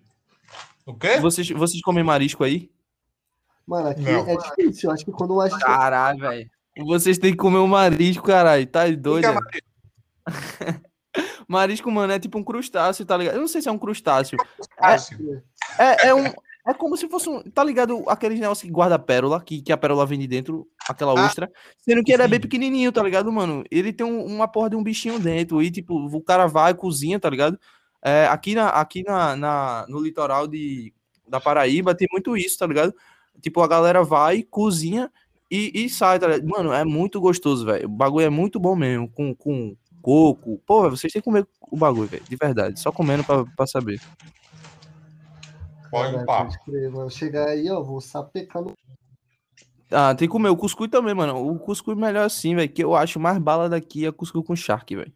O 0.85 0.93
quê? 0.93 1.19
Vocês, 1.19 1.49
vocês 1.49 1.81
comem 1.81 2.03
marisco 2.03 2.43
aí? 2.43 2.69
Mano, 3.65 3.89
aqui 3.89 4.01
não. 4.01 4.27
é 4.27 4.37
difícil. 4.37 4.89
Eu 4.89 4.93
acho 4.93 5.03
que 5.03 5.11
quando 5.11 5.39
a 5.41 5.49
gente. 5.49 5.61
Caralho, 5.61 6.19
velho. 6.19 6.49
Vocês 6.85 7.17
têm 7.17 7.31
que 7.31 7.37
comer 7.37 7.57
um 7.57 7.67
marisco, 7.67 8.27
caralho. 8.27 8.67
Tá 8.67 8.87
doido? 8.91 9.23
Que 9.23 9.29
é 9.29 9.31
marisco? 9.31 9.67
marisco, 11.47 11.91
mano, 11.91 12.13
é 12.13 12.19
tipo 12.19 12.37
um 12.37 12.43
crustáceo, 12.43 13.05
tá 13.05 13.17
ligado? 13.17 13.35
Eu 13.35 13.41
não 13.41 13.47
sei 13.47 13.61
se 13.61 13.69
é 13.69 13.71
um 13.71 13.77
crustáceo. 13.77 14.37
crustáceo. 14.37 15.43
É, 15.79 15.83
é, 15.83 16.07
é, 16.09 16.13
um. 16.13 16.25
É 16.67 16.73
como 16.73 16.95
se 16.97 17.07
fosse 17.07 17.29
um. 17.29 17.41
Tá 17.41 17.63
ligado? 17.63 18.03
Aquele 18.07 18.35
negócio 18.35 18.67
que 18.67 18.73
guarda 18.73 18.95
a 18.95 18.99
pérola, 18.99 19.41
que, 19.41 19.61
que 19.61 19.71
a 19.71 19.77
pérola 19.77 20.05
vem 20.05 20.19
de 20.19 20.27
dentro, 20.27 20.67
aquela 20.87 21.19
ah, 21.19 21.25
ostra. 21.25 21.51
Sendo 21.79 22.03
que 22.03 22.11
ele 22.11 22.21
é 22.21 22.27
bem 22.27 22.39
pequenininho, 22.39 22.91
tá 22.91 23.01
ligado, 23.01 23.31
mano? 23.31 23.63
Ele 23.71 23.91
tem 23.91 24.05
um, 24.05 24.23
uma 24.23 24.47
porra 24.47 24.69
de 24.69 24.75
um 24.75 24.83
bichinho 24.83 25.19
dentro. 25.19 25.63
E, 25.63 25.71
tipo, 25.71 25.95
o 25.95 26.21
cara 26.21 26.45
vai, 26.45 26.75
cozinha, 26.75 27.19
tá 27.19 27.29
ligado? 27.29 27.59
É, 28.07 28.27
aqui 28.27 28.53
na, 28.53 28.69
aqui 28.69 29.01
na, 29.01 29.35
na, 29.35 29.85
no 29.89 29.99
litoral 29.99 30.47
de, 30.47 30.93
da 31.27 31.41
Paraíba 31.41 31.95
tem 31.95 32.07
muito 32.11 32.37
isso, 32.37 32.55
tá 32.59 32.67
ligado? 32.67 32.93
Tipo, 33.41 33.63
a 33.63 33.67
galera 33.67 34.03
vai, 34.03 34.43
cozinha 34.43 35.11
e, 35.49 35.71
e 35.73 35.89
sai, 35.89 36.19
tá 36.19 36.27
ligado? 36.27 36.47
Mano, 36.47 36.71
é 36.71 36.85
muito 36.85 37.19
gostoso, 37.19 37.65
velho. 37.65 37.87
O 37.87 37.89
bagulho 37.89 38.27
é 38.27 38.29
muito 38.29 38.59
bom 38.59 38.75
mesmo, 38.75 39.09
com, 39.09 39.33
com 39.33 39.75
coco. 40.03 40.61
Pô, 40.67 40.87
vocês 40.87 41.11
têm 41.11 41.19
que 41.19 41.25
comer 41.25 41.47
o 41.59 41.75
bagulho, 41.75 42.07
velho, 42.07 42.23
de 42.29 42.35
verdade. 42.35 42.79
Só 42.79 42.91
comendo 42.91 43.23
pra, 43.23 43.43
pra 43.43 43.65
saber. 43.65 43.99
Pode, 45.89 46.25
pode 46.25 47.11
Chegar 47.11 47.47
aí, 47.47 47.71
ó, 47.71 47.81
vou 47.81 47.99
sapecar 47.99 48.61
no. 48.61 48.71
Ah, 49.89 50.13
tem 50.13 50.27
que 50.27 50.31
comer 50.31 50.49
o 50.49 50.57
cuscuz 50.57 50.91
também, 50.91 51.15
mano. 51.15 51.43
O 51.43 51.57
cuscuz 51.57 51.97
melhor 51.97 52.25
assim, 52.25 52.53
velho. 52.53 52.69
Que 52.71 52.83
eu 52.83 52.93
acho 52.95 53.19
mais 53.19 53.39
bala 53.39 53.67
daqui 53.67 54.05
é 54.05 54.11
cuscuz 54.11 54.45
com 54.45 54.55
charque, 54.55 54.95
velho. 54.95 55.11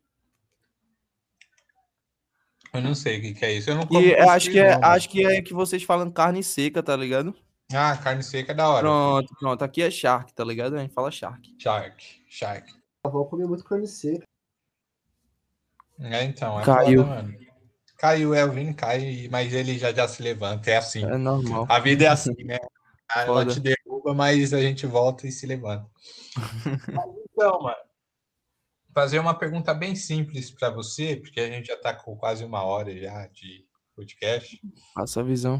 Eu 2.74 2.82
não 2.82 2.94
sei 2.94 3.18
o 3.18 3.22
que, 3.22 3.34
que 3.34 3.46
é 3.46 3.54
isso. 3.54 3.70
Eu 3.70 3.76
não 3.76 3.88
e 4.02 4.16
acho 4.16 4.52
que 4.52 4.60
é, 4.60 4.78
não, 4.78 4.88
acho 4.90 5.10
que 5.10 5.26
é 5.26 5.42
que 5.42 5.54
vocês 5.54 5.84
falam 5.84 6.12
carne 6.12 6.44
seca, 6.44 6.84
tá 6.84 6.96
ligado? 6.96 7.36
Ah, 7.74 7.96
carne 7.98 8.24
seca 8.24 8.52
é 8.52 8.56
da 8.56 8.68
hora. 8.68 8.82
Pronto, 8.82 9.36
pronto. 9.40 9.64
Aqui 9.64 9.82
é 9.82 9.92
shark, 9.92 10.34
tá 10.34 10.44
ligado? 10.44 10.76
A 10.76 10.80
gente 10.80 10.94
fala 10.94 11.12
shark. 11.12 11.56
Shark, 11.60 12.04
shark. 12.28 12.72
A 13.04 13.08
avó 13.08 13.24
comia 13.26 13.48
muito 13.48 13.64
carne 13.64 13.88
seca. 13.88 14.26
É, 16.00 16.24
então, 16.24 16.60
é 16.60 16.64
Caiu. 16.64 17.04
Foda, 17.04 17.16
mano. 17.16 17.38
cai 17.98 18.26
o 18.26 18.34
Elvin, 18.34 18.74
cai, 18.74 19.28
mas 19.30 19.54
ele 19.54 19.78
já 19.78 19.92
já 19.92 20.08
se 20.08 20.22
levanta. 20.22 20.70
É 20.70 20.78
assim. 20.78 21.04
É 21.04 21.18
normal. 21.18 21.66
A 21.70 21.80
vida 21.80 22.06
é 22.06 22.08
assim, 22.08 22.36
né? 22.44 22.58
Ela 23.16 23.46
te 23.46 23.60
derruba, 23.60 24.14
mas 24.14 24.54
a 24.54 24.62
gente 24.62 24.86
volta 24.86 25.28
e 25.28 25.32
se 25.32 25.46
levanta. 25.46 25.86
então, 27.34 27.62
mano, 27.62 27.89
fazer 28.94 29.20
uma 29.20 29.38
pergunta 29.38 29.74
bem 29.74 29.96
simples 29.96 30.52
para 30.52 30.70
você, 30.70 31.16
porque 31.16 31.40
a 31.40 31.50
gente 31.50 31.68
já 31.68 31.76
está 31.76 31.94
com 31.94 32.16
quase 32.16 32.44
uma 32.44 32.64
hora 32.64 32.96
já 32.98 33.28
de 33.28 33.66
podcast. 33.96 34.60
Passa 34.96 35.20
a 35.20 35.24
visão. 35.24 35.60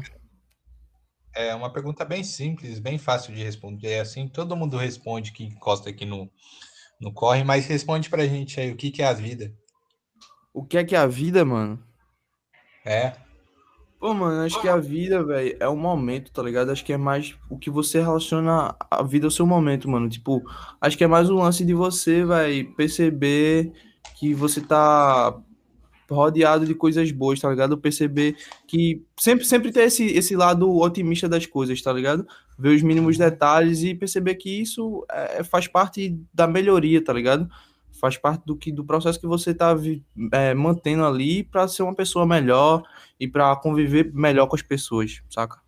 É 1.34 1.54
uma 1.54 1.72
pergunta 1.72 2.04
bem 2.04 2.24
simples, 2.24 2.78
bem 2.78 2.98
fácil 2.98 3.34
de 3.34 3.42
responder. 3.42 3.90
É 3.90 4.00
assim, 4.00 4.28
todo 4.28 4.56
mundo 4.56 4.76
responde 4.76 5.32
que 5.32 5.44
encosta 5.44 5.90
aqui 5.90 6.04
no, 6.04 6.30
no 7.00 7.12
corre, 7.12 7.44
mas 7.44 7.66
responde 7.66 8.10
pra 8.10 8.26
gente 8.26 8.60
aí 8.60 8.72
o 8.72 8.76
que, 8.76 8.90
que 8.90 9.02
é 9.02 9.06
a 9.06 9.12
vida. 9.12 9.54
O 10.52 10.64
que 10.64 10.76
é 10.76 10.84
que 10.84 10.96
é 10.96 10.98
a 10.98 11.06
vida, 11.06 11.44
mano? 11.44 11.82
É. 12.84 13.12
Pô, 14.00 14.14
mano, 14.14 14.40
acho 14.40 14.58
que 14.62 14.66
a 14.66 14.78
vida, 14.78 15.22
velho, 15.22 15.54
é 15.60 15.68
o 15.68 15.76
momento, 15.76 16.32
tá 16.32 16.42
ligado? 16.42 16.70
Acho 16.70 16.82
que 16.82 16.92
é 16.94 16.96
mais 16.96 17.36
o 17.50 17.58
que 17.58 17.68
você 17.68 18.00
relaciona 18.00 18.74
a 18.90 19.02
vida 19.02 19.26
ao 19.26 19.30
seu 19.30 19.46
momento, 19.46 19.90
mano. 19.90 20.08
Tipo, 20.08 20.42
acho 20.80 20.96
que 20.96 21.04
é 21.04 21.06
mais 21.06 21.28
o 21.28 21.34
lance 21.34 21.66
de 21.66 21.74
você, 21.74 22.24
vai 22.24 22.64
perceber 22.64 23.70
que 24.18 24.32
você 24.32 24.62
tá 24.62 25.38
rodeado 26.10 26.64
de 26.64 26.74
coisas 26.74 27.12
boas, 27.12 27.40
tá 27.40 27.50
ligado? 27.50 27.76
Perceber 27.76 28.36
que 28.66 29.04
sempre, 29.18 29.44
sempre 29.44 29.70
ter 29.70 29.82
esse, 29.82 30.06
esse 30.06 30.34
lado 30.34 30.74
otimista 30.78 31.28
das 31.28 31.44
coisas, 31.44 31.80
tá 31.82 31.92
ligado? 31.92 32.26
Ver 32.58 32.74
os 32.74 32.82
mínimos 32.82 33.18
detalhes 33.18 33.82
e 33.82 33.94
perceber 33.94 34.36
que 34.36 34.62
isso 34.62 35.04
é, 35.10 35.44
faz 35.44 35.68
parte 35.68 36.18
da 36.32 36.46
melhoria, 36.46 37.04
tá 37.04 37.12
ligado? 37.12 37.46
Faz 38.00 38.16
parte 38.16 38.44
do, 38.46 38.56
que, 38.56 38.72
do 38.72 38.84
processo 38.84 39.20
que 39.20 39.26
você 39.26 39.52
tá 39.54 39.74
é, 40.32 40.54
mantendo 40.54 41.04
ali 41.04 41.44
para 41.44 41.68
ser 41.68 41.82
uma 41.82 41.94
pessoa 41.94 42.26
melhor 42.26 42.82
e 43.18 43.28
para 43.28 43.54
conviver 43.56 44.12
melhor 44.14 44.46
com 44.46 44.56
as 44.56 44.62
pessoas, 44.62 45.22
saca? 45.28 45.60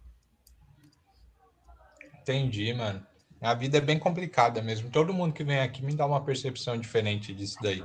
Entendi, 2.20 2.72
mano. 2.72 3.04
A 3.40 3.54
vida 3.54 3.78
é 3.78 3.80
bem 3.80 3.98
complicada 3.98 4.62
mesmo. 4.62 4.88
Todo 4.88 5.12
mundo 5.12 5.34
que 5.34 5.44
vem 5.44 5.60
aqui 5.60 5.84
me 5.84 5.94
dá 5.94 6.06
uma 6.06 6.24
percepção 6.24 6.78
diferente 6.78 7.34
disso 7.34 7.58
daí. 7.60 7.82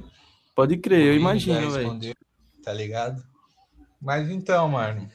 Pode 0.56 0.78
crer, 0.78 1.08
eu 1.08 1.16
imagino, 1.16 1.72
velho 1.72 2.00
tá 2.68 2.74
ligado? 2.74 3.24
Mas 4.02 4.30
então, 4.30 4.68
mano. 4.68 5.08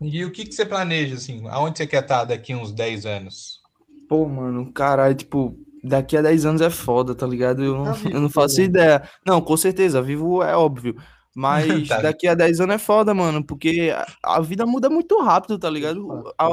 E 0.00 0.24
o 0.24 0.32
que, 0.32 0.46
que 0.46 0.54
você 0.54 0.64
planeja, 0.64 1.16
assim? 1.16 1.46
Aonde 1.48 1.76
você 1.76 1.86
quer 1.86 2.02
estar 2.02 2.24
daqui 2.24 2.54
uns 2.54 2.72
10 2.72 3.04
anos? 3.04 3.60
Pô, 4.08 4.26
mano, 4.26 4.72
caralho, 4.72 5.14
tipo, 5.14 5.54
daqui 5.82 6.16
a 6.16 6.22
10 6.22 6.46
anos 6.46 6.60
é 6.60 6.70
foda, 6.70 7.14
tá 7.14 7.26
ligado? 7.26 7.62
Eu 7.62 7.76
não, 7.76 7.84
tá 7.84 8.10
eu 8.10 8.20
não 8.20 8.30
faço 8.30 8.60
ideia. 8.60 9.02
Não, 9.26 9.40
com 9.40 9.56
certeza, 9.56 10.02
vivo 10.02 10.42
é 10.42 10.56
óbvio. 10.56 10.96
Mas 11.34 11.86
tá. 11.86 12.00
daqui 12.00 12.26
a 12.26 12.34
10 12.34 12.60
anos 12.62 12.74
é 12.74 12.78
foda, 12.78 13.14
mano, 13.14 13.44
porque 13.44 13.94
a, 14.24 14.40
vida 14.40 14.66
muda 14.66 14.90
muito 14.90 15.20
rápido, 15.20 15.56
tá 15.56 15.70
ligado? 15.70 16.32
A, 16.36 16.48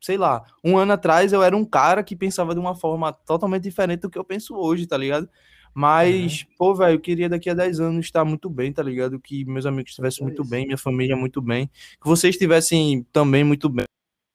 sei 0.00 0.18
lá, 0.18 0.42
um 0.64 0.76
ano 0.76 0.94
atrás 0.94 1.32
eu 1.32 1.44
era 1.44 1.56
um 1.56 1.64
cara 1.64 2.02
que 2.02 2.16
pensava 2.16 2.52
de 2.52 2.58
uma 2.58 2.74
forma 2.74 3.12
totalmente 3.12 3.62
diferente 3.62 4.00
do 4.00 4.10
que 4.10 4.18
eu 4.18 4.24
penso 4.24 4.56
hoje, 4.56 4.84
tá 4.84 4.96
ligado? 4.96 5.28
Mas, 5.72 6.40
uhum. 6.40 6.56
pô, 6.58 6.74
velho, 6.74 6.96
eu 6.96 7.00
queria 7.00 7.28
daqui 7.28 7.50
a 7.50 7.54
10 7.54 7.80
anos 7.80 8.06
estar 8.06 8.24
muito 8.24 8.50
bem, 8.50 8.72
tá 8.72 8.82
ligado? 8.82 9.20
Que 9.20 9.44
meus 9.44 9.66
amigos 9.66 9.90
estivessem 9.90 10.24
é 10.24 10.26
muito 10.26 10.42
bem, 10.42 10.64
minha 10.64 10.78
família 10.78 11.14
muito 11.14 11.40
bem, 11.40 11.70
que 12.00 12.08
vocês 12.08 12.34
estivessem 12.34 13.06
também 13.12 13.44
muito 13.44 13.68
bem. 13.68 13.84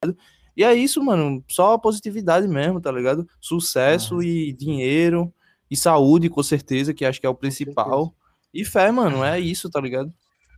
Tá 0.02 0.14
e 0.56 0.64
é 0.64 0.74
isso, 0.74 1.04
mano, 1.04 1.44
só 1.48 1.78
positividade 1.78 2.48
mesmo, 2.48 2.82
tá 2.82 2.92
ligado? 2.92 3.28
Sucesso 3.40 4.16
uhum. 4.16 4.24
e 4.24 4.54
dinheiro 4.54 5.34
e 5.70 5.78
saúde, 5.78 6.30
com 6.30 6.44
certeza, 6.44 6.94
que 6.94 7.06
acho 7.06 7.20
que 7.20 7.26
é 7.26 7.30
o 7.30 7.36
principal. 7.36 8.14
E 8.54 8.66
fé, 8.66 8.92
mano, 8.92 9.24
é 9.24 9.40
isso, 9.40 9.70
tá 9.70 9.80
ligado? 9.80 10.14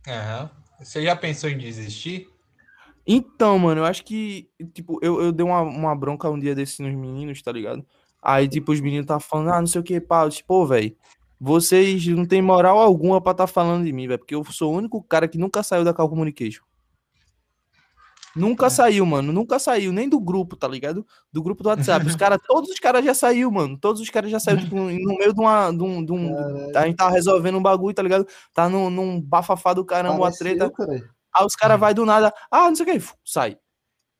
Uhum. 0.06 0.48
Você 0.80 1.02
já 1.02 1.14
pensou 1.14 1.48
em 1.48 1.56
desistir? 1.56 2.28
Então, 3.06 3.58
mano, 3.58 3.82
eu 3.82 3.84
acho 3.84 4.04
que, 4.04 4.48
tipo, 4.72 4.98
eu, 5.02 5.20
eu 5.20 5.30
dei 5.30 5.44
uma, 5.44 5.60
uma 5.60 5.94
bronca 5.94 6.28
um 6.28 6.38
dia 6.38 6.54
desses 6.54 6.78
nos 6.78 6.94
meninos, 6.94 7.40
tá 7.42 7.52
ligado? 7.52 7.84
Aí, 8.20 8.48
tipo, 8.48 8.72
os 8.72 8.80
meninos 8.80 9.06
tá 9.06 9.20
falando, 9.20 9.50
ah, 9.50 9.60
não 9.60 9.66
sei 9.66 9.80
o 9.80 9.84
que, 9.84 10.00
pá. 10.00 10.28
Tipo, 10.28 10.66
velho, 10.66 10.96
vocês 11.38 12.06
não 12.06 12.24
tem 12.24 12.40
moral 12.40 12.78
alguma 12.78 13.20
pra 13.20 13.34
tá 13.34 13.46
falando 13.46 13.84
de 13.84 13.92
mim, 13.92 14.08
velho, 14.08 14.18
porque 14.18 14.34
eu 14.34 14.42
sou 14.46 14.72
o 14.72 14.76
único 14.76 15.02
cara 15.02 15.28
que 15.28 15.36
nunca 15.36 15.62
saiu 15.62 15.84
da 15.84 15.92
Cal 15.92 16.08
Communication. 16.08 16.64
Nunca 18.34 18.66
é. 18.66 18.70
saiu, 18.70 19.06
mano. 19.06 19.32
Nunca 19.32 19.58
saiu, 19.58 19.92
nem 19.92 20.08
do 20.08 20.20
grupo, 20.20 20.56
tá 20.56 20.66
ligado? 20.68 21.06
Do 21.32 21.42
grupo 21.42 21.62
do 21.62 21.68
WhatsApp. 21.68 22.06
Os 22.06 22.16
cara, 22.16 22.38
todos 22.38 22.70
os 22.70 22.78
caras 22.78 23.04
já 23.04 23.14
saiu, 23.14 23.50
mano. 23.50 23.78
Todos 23.78 24.00
os 24.00 24.10
caras 24.10 24.30
já 24.30 24.40
saíram, 24.40 24.62
tipo, 24.62 24.76
no 24.76 25.16
meio 25.16 25.32
de 25.32 25.40
uma. 25.40 25.70
De 25.70 25.82
um, 25.82 26.04
de 26.04 26.12
um, 26.12 26.76
a 26.76 26.86
gente 26.86 26.96
tá 26.96 27.08
resolvendo 27.08 27.58
um 27.58 27.62
bagulho, 27.62 27.94
tá 27.94 28.02
ligado? 28.02 28.26
Tá 28.52 28.68
num, 28.68 28.90
num 28.90 29.20
bafafá 29.20 29.72
do 29.72 29.84
caramba, 29.84 30.16
uma 30.16 30.32
treta. 30.32 30.70
Aí 31.34 31.44
os 31.44 31.56
caras 31.56 31.80
vai 31.80 31.92
do 31.92 32.06
nada, 32.06 32.32
ah, 32.50 32.68
não 32.68 32.76
sei 32.76 32.86
o 32.86 32.88
que, 33.00 33.06
sai 33.24 33.58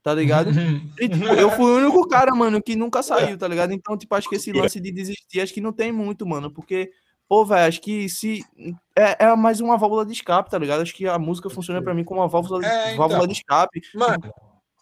tá 0.04 0.14
ligado? 0.14 0.50
E, 1.00 1.08
tipo, 1.08 1.24
eu 1.24 1.50
fui 1.50 1.64
o 1.64 1.76
único 1.76 2.06
cara, 2.06 2.32
mano, 2.34 2.62
que 2.62 2.76
nunca 2.76 3.02
saiu, 3.02 3.38
tá 3.38 3.48
ligado? 3.48 3.72
Então, 3.72 3.96
tipo, 3.96 4.14
acho 4.14 4.28
que 4.28 4.36
esse 4.36 4.52
lance 4.52 4.78
de 4.78 4.92
desistir, 4.92 5.40
acho 5.40 5.52
que 5.52 5.62
não 5.62 5.72
tem 5.72 5.90
muito, 5.90 6.26
mano, 6.26 6.52
porque, 6.52 6.90
pô, 7.28 7.44
velho, 7.44 7.68
acho 7.68 7.80
que 7.80 8.08
se. 8.08 8.44
É, 8.96 9.24
é, 9.24 9.36
mais 9.36 9.60
uma 9.60 9.76
válvula 9.76 10.04
de 10.04 10.12
escape, 10.12 10.50
tá 10.50 10.58
ligado? 10.58 10.82
Acho 10.82 10.94
que 10.94 11.06
a 11.06 11.18
música 11.18 11.50
funciona 11.50 11.82
para 11.82 11.94
mim 11.94 12.04
como 12.04 12.20
uma 12.20 12.28
válvula, 12.28 12.60
de, 12.60 12.66
é, 12.66 12.92
então, 12.92 12.98
válvula 12.98 13.26
de 13.26 13.34
escape. 13.34 13.80
Mano. 13.94 14.32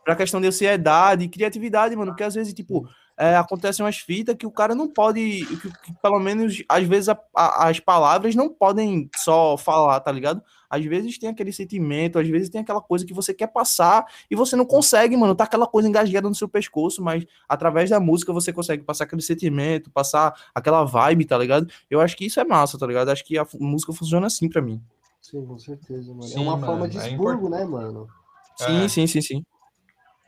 Pra 0.05 0.16
questão 0.16 0.40
de 0.40 0.48
ansiedade, 0.48 1.28
criatividade, 1.28 1.94
mano, 1.94 2.10
porque 2.10 2.24
às 2.24 2.35
vezes, 2.35 2.52
tipo, 2.52 2.89
é, 3.16 3.36
acontecem 3.36 3.85
umas 3.85 3.98
fitas 3.98 4.35
que 4.35 4.47
o 4.47 4.51
cara 4.51 4.74
não 4.74 4.89
pode, 4.89 5.47
que, 5.47 5.70
que 5.85 5.94
pelo 6.02 6.19
menos, 6.19 6.62
às 6.69 6.85
vezes, 6.85 7.09
a, 7.09 7.19
a, 7.36 7.69
as 7.69 7.78
palavras 7.78 8.35
não 8.35 8.52
podem 8.52 9.09
só 9.16 9.56
falar, 9.56 10.01
tá 10.01 10.10
ligado? 10.10 10.43
Às 10.73 10.82
vezes 10.86 11.19
tem 11.19 11.28
aquele 11.28 11.53
sentimento, 11.53 12.19
às 12.19 12.27
vezes 12.27 12.49
tem 12.49 12.62
aquela 12.62 12.81
coisa 12.81 13.05
que 13.05 13.12
você 13.12 13.35
quer 13.35 13.49
passar 13.49 14.07
e 14.31 14.35
você 14.35 14.57
não 14.57 14.65
consegue, 14.65 15.15
mano. 15.19 15.35
Tá 15.35 15.44
aquela 15.44 15.66
coisa 15.66 15.86
engasgada 15.86 16.27
no 16.27 16.35
seu 16.35 16.49
pescoço, 16.49 17.03
mas 17.03 17.27
através 17.47 17.90
da 17.90 18.01
música 18.01 18.32
você 18.32 18.55
consegue 18.55 18.82
passar 18.82 19.05
aquele 19.05 19.20
sentimento, 19.20 19.90
passar 19.90 20.35
aquela 20.55 20.82
vibe, 20.82 21.27
tá 21.27 21.36
ligado? 21.36 21.69
Eu 21.90 22.01
acho 22.01 22.16
que 22.16 22.24
isso 22.24 22.40
é 22.40 22.44
massa, 22.44 22.78
tá 22.78 22.86
ligado? 22.86 23.11
Acho 23.11 23.23
que 23.23 23.36
a 23.36 23.47
música 23.61 23.93
funciona 23.93 24.28
assim 24.28 24.49
para 24.49 24.62
mim. 24.62 24.82
Sim, 25.20 25.44
com 25.44 25.59
certeza, 25.59 26.09
mano. 26.09 26.23
Sim, 26.23 26.39
é 26.39 26.40
uma 26.40 26.57
mano, 26.57 26.66
forma 26.66 26.89
de 26.89 26.99
é 26.99 27.11
expurgo, 27.11 27.49
é 27.49 27.51
né, 27.51 27.65
mano? 27.66 28.09
Sim, 28.57 28.85
é. 28.85 28.89
sim, 28.89 29.07
sim, 29.07 29.20
sim. 29.20 29.44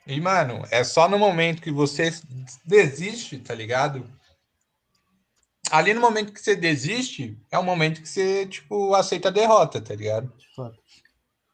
E, 0.07 0.21
mano, 0.21 0.63
é 0.71 0.85
só 0.85 1.09
no 1.09 1.19
momento 1.19 1.63
que 1.63 1.71
você 1.71 2.13
desiste, 2.67 3.39
tá 3.39 3.55
ligado? 3.55 4.05
Ali 5.71 5.95
no 5.95 6.01
momento 6.01 6.33
que 6.33 6.41
você 6.41 6.55
desiste, 6.55 7.39
é 7.51 7.59
o 7.59 7.63
momento 7.63 8.03
que 8.03 8.09
você, 8.09 8.47
tipo, 8.47 8.95
aceita 8.95 9.29
a 9.29 9.33
derrota, 9.33 9.81
tá 9.81 9.95
ligado? 9.95 10.33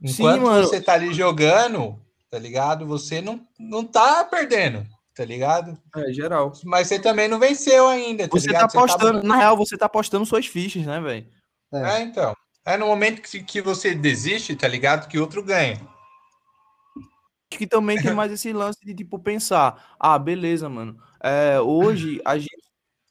Enquanto 0.02 0.38
Sim, 0.38 0.40
mano. 0.40 0.66
você 0.66 0.80
tá 0.80 0.94
ali 0.94 1.12
jogando, 1.12 2.00
tá 2.30 2.38
ligado? 2.38 2.86
Você 2.86 3.20
não, 3.20 3.46
não 3.58 3.84
tá 3.84 4.24
perdendo, 4.24 4.86
tá 5.14 5.24
ligado? 5.24 5.78
É, 5.96 6.12
geral. 6.12 6.52
Mas 6.64 6.88
você 6.88 6.98
também 6.98 7.28
não 7.28 7.38
venceu 7.38 7.86
ainda, 7.86 8.26
tá 8.26 8.30
você 8.30 8.46
tá 8.46 8.52
ligado? 8.52 8.72
Tá 8.72 8.78
apostando, 8.78 9.18
você 9.18 9.22
tá... 9.22 9.28
na 9.28 9.36
real, 9.36 9.56
você 9.56 9.76
tá 9.76 9.86
apostando 9.86 10.26
suas 10.26 10.46
fichas, 10.46 10.86
né, 10.86 11.00
velho? 11.00 11.26
É. 11.72 11.98
é. 11.98 12.02
então. 12.02 12.34
É 12.64 12.76
no 12.76 12.86
momento 12.86 13.22
que, 13.22 13.42
que 13.42 13.62
você 13.62 13.94
desiste, 13.94 14.54
tá 14.54 14.68
ligado? 14.68 15.08
Que 15.08 15.18
outro 15.18 15.42
ganha. 15.42 15.80
Acho 17.50 17.58
que 17.58 17.66
também 17.66 18.00
tem 18.00 18.12
mais 18.14 18.30
esse 18.30 18.52
lance 18.52 18.78
de, 18.84 18.94
tipo, 18.94 19.18
pensar, 19.18 19.96
ah, 19.98 20.18
beleza, 20.18 20.68
mano. 20.68 20.96
É, 21.22 21.60
hoje 21.60 22.20
a 22.24 22.38
gente 22.38 22.59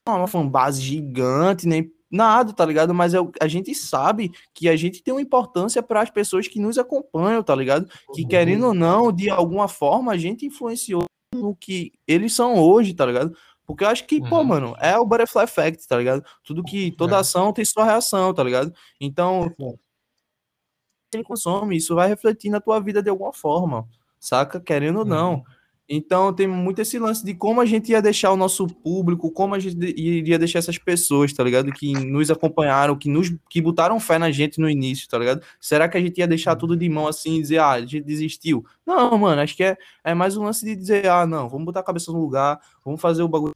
uma 0.08 0.28
fanbase 0.28 0.82
gigante, 0.82 1.68
nem 1.68 1.92
nada, 2.10 2.54
tá 2.54 2.66
ligado? 2.66 2.94
Mas 2.94 3.14
é, 3.14 3.18
a 3.40 3.48
gente 3.48 3.74
sabe 3.76 4.32
que 4.54 4.68
a 4.68 4.76
gente 4.76 5.04
tem 5.04 5.14
uma 5.14 5.22
importância 5.22 5.84
para 5.84 6.02
as 6.02 6.10
pessoas 6.10 6.48
que 6.48 6.60
nos 6.60 6.78
acompanham, 6.78 7.44
tá 7.44 7.56
ligado? 7.56 7.90
Que 8.14 8.26
querendo 8.26 8.68
ou 8.68 8.74
não, 8.74 9.12
de 9.12 9.30
alguma 9.30 9.68
forma, 9.68 10.12
a 10.12 10.18
gente 10.18 10.46
influenciou 10.46 11.04
no 11.34 11.56
que 11.56 11.92
eles 12.08 12.34
são 12.34 12.56
hoje, 12.56 12.94
tá 12.94 13.06
ligado? 13.06 13.36
Porque 13.66 13.84
eu 13.84 13.90
acho 13.90 14.08
que, 14.08 14.18
uhum. 14.18 14.30
pô, 14.30 14.44
mano, 14.44 14.76
é 14.80 14.98
o 14.98 15.06
butterfly 15.06 15.44
effect, 15.44 15.88
tá 15.88 15.98
ligado? 15.98 16.26
Tudo 16.44 16.64
que 16.64 16.92
toda 16.92 17.16
é. 17.16 17.20
ação 17.20 17.54
tem 17.54 17.64
sua 17.64 17.86
reação, 17.86 18.34
tá 18.34 18.44
ligado? 18.44 18.74
Então, 19.00 19.54
ele 21.14 21.24
consome, 21.24 21.78
isso 21.78 21.94
vai 21.94 22.08
refletir 22.08 22.50
na 22.50 22.60
tua 22.60 22.80
vida 22.80 23.02
de 23.02 23.10
alguma 23.10 23.32
forma, 23.32 23.88
saca? 24.20 24.60
Querendo 24.60 25.00
ou 25.00 25.06
não. 25.06 25.36
Uhum. 25.36 25.44
Então 25.92 26.32
tem 26.32 26.46
muito 26.46 26.80
esse 26.80 27.00
lance 27.00 27.26
de 27.26 27.34
como 27.34 27.60
a 27.60 27.66
gente 27.66 27.92
ia 27.92 28.00
deixar 28.00 28.32
o 28.32 28.38
nosso 28.38 28.68
público, 28.68 29.32
como 29.32 29.56
a 29.56 29.60
gente 29.60 29.76
iria 29.98 30.38
deixar 30.38 30.60
essas 30.60 30.78
pessoas, 30.78 31.34
tá 31.34 31.44
ligado? 31.44 31.72
Que 31.72 31.94
nos 31.94 32.30
acompanharam, 32.30 32.96
que 32.96 33.10
nos 33.10 33.34
que 33.50 33.60
botaram 33.60 34.00
fé 34.00 34.20
na 34.20 34.30
gente 34.30 34.60
no 34.60 34.70
início, 34.70 35.10
tá 35.10 35.18
ligado? 35.18 35.42
Será 35.60 35.90
que 35.90 35.98
a 35.98 36.02
gente 36.02 36.20
ia 36.20 36.28
deixar 36.28 36.56
tudo 36.56 36.78
de 36.78 36.88
mão 36.88 37.08
assim 37.08 37.38
e 37.38 37.42
dizer, 37.42 37.58
ah, 37.58 37.72
a 37.72 37.82
gente 37.82 38.02
desistiu? 38.02 38.64
Não, 38.86 39.18
mano, 39.18 39.42
acho 39.42 39.56
que 39.56 39.64
é, 39.64 39.76
é 40.04 40.14
mais 40.14 40.38
um 40.38 40.44
lance 40.44 40.64
de 40.64 40.76
dizer, 40.76 41.08
ah, 41.08 41.26
não, 41.26 41.50
vamos 41.50 41.66
botar 41.66 41.80
a 41.80 41.84
cabeça 41.84 42.12
no 42.12 42.22
lugar, 42.22 42.60
vamos 42.86 43.02
fazer 43.02 43.24
o 43.24 43.28
bagulho. 43.28 43.56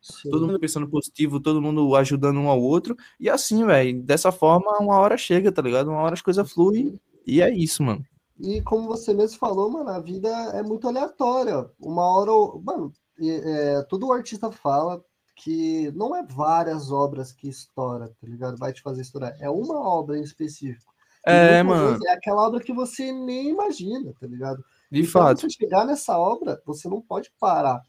Sim. 0.00 0.30
Todo 0.30 0.46
mundo 0.46 0.58
pensando 0.58 0.88
positivo, 0.88 1.40
todo 1.40 1.60
mundo 1.60 1.94
ajudando 1.94 2.38
um 2.38 2.48
ao 2.48 2.62
outro. 2.62 2.96
E 3.20 3.28
assim, 3.28 3.66
velho, 3.66 4.02
dessa 4.02 4.32
forma, 4.32 4.78
uma 4.78 4.98
hora 4.98 5.18
chega, 5.18 5.52
tá 5.52 5.60
ligado? 5.60 5.90
Uma 5.90 6.00
hora 6.00 6.14
as 6.14 6.22
coisas 6.22 6.50
fluem. 6.50 6.98
E 7.26 7.42
é 7.42 7.50
isso, 7.52 7.82
mano. 7.82 8.02
E 8.38 8.60
como 8.62 8.86
você 8.86 9.14
mesmo 9.14 9.38
falou, 9.38 9.70
mano, 9.70 9.88
a 9.90 10.00
vida 10.00 10.28
é 10.28 10.62
muito 10.62 10.86
aleatória. 10.86 11.70
Uma 11.80 12.02
hora, 12.06 12.60
mano, 12.62 12.92
é, 13.20 13.82
todo 13.88 14.12
artista 14.12 14.50
fala 14.52 15.02
que 15.34 15.90
não 15.92 16.14
é 16.14 16.22
várias 16.22 16.90
obras 16.90 17.32
que 17.32 17.48
estoura, 17.48 18.08
tá 18.08 18.26
ligado? 18.26 18.56
Vai 18.56 18.72
te 18.72 18.82
fazer 18.82 19.02
estourar. 19.02 19.36
É 19.40 19.48
uma 19.48 19.78
obra 19.78 20.18
em 20.18 20.22
específico. 20.22 20.92
É, 21.24 21.62
mano. 21.62 21.98
É 22.06 22.12
aquela 22.12 22.46
obra 22.46 22.60
que 22.60 22.72
você 22.72 23.10
nem 23.12 23.50
imagina, 23.50 24.12
tá 24.18 24.26
ligado? 24.26 24.64
De 24.90 25.00
então, 25.00 25.10
fato. 25.10 25.40
você 25.40 25.50
chegar 25.50 25.84
nessa 25.84 26.16
obra, 26.16 26.62
você 26.64 26.88
não 26.88 27.00
pode 27.02 27.32
parar. 27.38 27.82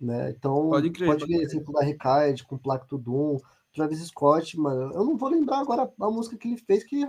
Né? 0.00 0.30
Então, 0.30 0.68
Pode 0.68 0.90
crer, 0.90 1.06
pode 1.06 1.20
pode 1.20 1.32
ver 1.32 1.38
crer. 1.38 1.46
exemplo 1.46 1.72
da 1.72 1.84
Recaid, 1.84 2.44
com 2.44 2.58
Placto 2.58 2.98
Doom, 2.98 3.38
Travis 3.72 4.00
Scott, 4.06 4.58
mano. 4.58 4.92
Eu 4.94 5.04
não 5.04 5.16
vou 5.16 5.28
lembrar 5.28 5.58
agora 5.58 5.90
a 6.00 6.10
música 6.10 6.36
que 6.36 6.48
ele 6.48 6.56
fez, 6.56 6.84
que 6.84 7.04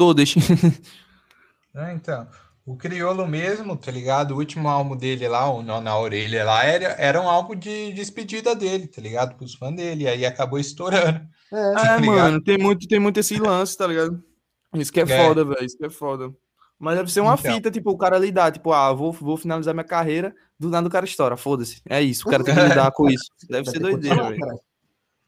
Todas. 0.00 0.34
É, 1.72 1.92
então, 1.92 2.26
o 2.66 2.74
Criolo 2.76 3.28
mesmo, 3.28 3.76
tá 3.76 3.92
ligado? 3.92 4.32
O 4.32 4.38
último 4.38 4.66
álbum 4.68 4.96
dele 4.96 5.28
lá, 5.28 5.48
o 5.48 5.62
Nó 5.62 5.80
na 5.80 5.96
Orelha 5.96 6.44
lá, 6.44 6.64
era, 6.64 6.86
era 6.98 7.20
um 7.20 7.28
álbum 7.28 7.54
de 7.54 7.92
despedida 7.92 8.56
dele, 8.56 8.88
tá 8.88 9.00
ligado? 9.00 9.36
Pros 9.36 9.54
fãs 9.54 9.76
dele, 9.76 10.08
aí 10.08 10.26
acabou 10.26 10.58
estourando. 10.58 11.20
é, 11.52 11.56
É, 11.94 12.00
ligado? 12.00 12.06
mano, 12.06 12.42
tem 12.42 12.58
muito, 12.58 12.88
tem 12.88 12.98
muito 12.98 13.20
esse 13.20 13.38
lance, 13.38 13.76
tá 13.76 13.86
ligado? 13.86 14.20
Isso 14.74 14.92
que 14.92 14.98
é, 15.00 15.04
É. 15.04 15.26
foda, 15.26 15.44
velho. 15.44 15.64
Isso 15.64 15.76
que 15.78 15.84
é 15.86 15.90
foda. 15.90 16.32
Mas 16.76 16.96
deve 16.96 17.12
ser 17.12 17.20
uma 17.20 17.34
Então. 17.34 17.54
fita, 17.54 17.70
tipo, 17.70 17.90
o 17.90 17.96
cara 17.98 18.18
lidar, 18.18 18.50
tipo, 18.50 18.72
ah, 18.72 18.92
vou, 18.92 19.12
vou 19.12 19.36
finalizar 19.36 19.72
minha 19.72 19.84
carreira, 19.84 20.34
do 20.58 20.68
nada 20.70 20.88
o 20.88 20.90
cara 20.90 21.04
estoura, 21.06 21.36
foda-se. 21.36 21.80
É 21.88 22.02
isso, 22.02 22.26
o 22.26 22.30
cara 22.32 22.42
tem 22.42 22.52
que 22.54 22.60
lidar 22.84 22.90
com 22.90 23.08
isso. 23.08 23.26
Deve 23.48 23.70
ser 23.70 23.78
doideira, 23.78 24.28
velho. 24.30 24.60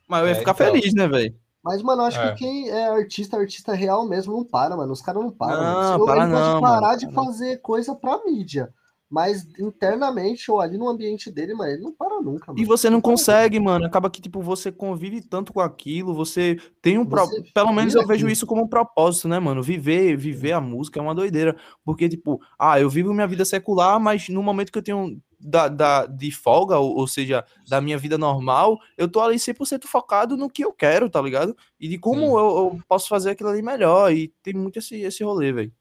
Mas 0.09 0.23
eu 0.23 0.27
ia 0.27 0.33
É, 0.33 0.39
ficar 0.41 0.53
então. 0.55 0.73
feliz, 0.75 0.93
né, 0.95 1.07
velho? 1.07 1.35
Mas, 1.63 1.81
mano, 1.83 2.03
acho 2.03 2.19
É. 2.19 2.33
que 2.33 2.39
quem 2.39 2.69
é 2.69 2.89
artista, 2.89 3.37
artista 3.37 3.73
real 3.73 4.07
mesmo, 4.09 4.33
não 4.33 4.45
para, 4.45 4.77
mano. 4.77 4.93
Os 4.93 5.01
caras 5.01 5.23
não 5.23 5.31
param. 5.31 5.63
Não, 5.63 5.75
mano. 5.75 6.03
Eu- 6.03 6.07
para 6.07 6.25
ele 6.25 6.33
pode 6.33 6.45
não, 6.55 6.61
parar 6.61 6.81
mano, 6.89 6.99
de 6.99 7.07
para 7.07 7.15
não. 7.17 7.25
fazer 7.27 7.57
coisa 7.61 7.95
pra 7.95 8.25
mídia. 8.25 8.73
Mas 9.09 9.47
internamente, 9.61 10.51
ou 10.51 10.59
ali 10.59 10.79
no 10.79 10.89
ambiente 10.89 11.31
dele, 11.31 11.53
mano, 11.53 11.71
ele 11.71 11.83
não 11.83 11.93
para 11.93 12.19
nunca, 12.23 12.47
mano. 12.51 12.59
E 12.59 12.65
você 12.65 12.89
não 12.89 12.99
para 12.99 13.11
consegue, 13.11 13.61
mano. 13.61 13.85
Acaba 13.85 14.09
que, 14.09 14.23
tipo, 14.23 14.41
você 14.41 14.73
convive 14.73 15.21
tanto 15.21 15.53
com 15.53 15.61
aquilo, 15.61 16.15
você 16.15 16.57
tem 16.81 16.97
um. 16.99 17.05
pro- 17.05 17.27
Você 17.27 17.43
Pelo 17.55 17.73
menos 17.75 17.95
eu 17.95 18.07
vejo 18.07 18.27
isso 18.27 18.47
como 18.47 18.63
um 18.63 18.67
propósito, 18.67 19.29
né, 19.29 19.39
mano? 19.39 19.63
Viver, 19.63 20.17
viver 20.17 20.53
a 20.53 20.61
música 20.63 20.99
é 20.99 21.03
uma 21.03 21.15
doideira. 21.15 21.55
Porque, 21.85 22.09
tipo, 22.09 22.41
ah, 22.59 22.81
eu 22.81 22.89
vivo 22.89 23.13
minha 23.13 23.27
vida 23.27 23.45
secular, 23.45 24.01
mas 24.01 24.31
no 24.31 24.43
momento 24.43 24.73
que 24.73 24.79
eu 24.79 24.83
tenho 24.83 25.21
da, 25.43 25.69
da, 25.69 26.07
de 26.07 26.31
folga, 26.31 26.79
ou, 26.79 26.97
ou 26.97 27.07
seja, 27.07 27.45
da 27.69 27.81
minha 27.81 27.99
vida 27.99 28.17
normal, 28.17 28.79
eu 28.97 29.09
tô 29.09 29.21
ali 29.21 29.39
100% 29.39 29.87
focado 29.87 30.37
no 30.37 30.49
que 30.49 30.65
eu 30.65 30.73
quero, 30.73 31.11
tá 31.11 31.21
ligado? 31.21 31.57
E 31.79 31.89
de 31.89 31.99
como 31.99 32.21
Sim. 32.21 32.27
eu, 32.27 32.57
eu 32.57 32.81
posso 32.89 33.09
fazer 33.09 33.31
aquilo 33.31 33.51
ali 33.51 33.63
melhor. 33.63 34.13
E 34.13 34.29
tem 34.43 34.55
muito 34.55 34.79
esse, 34.79 35.01
esse 35.01 35.25
rolê, 35.25 35.53
velho. 35.53 35.73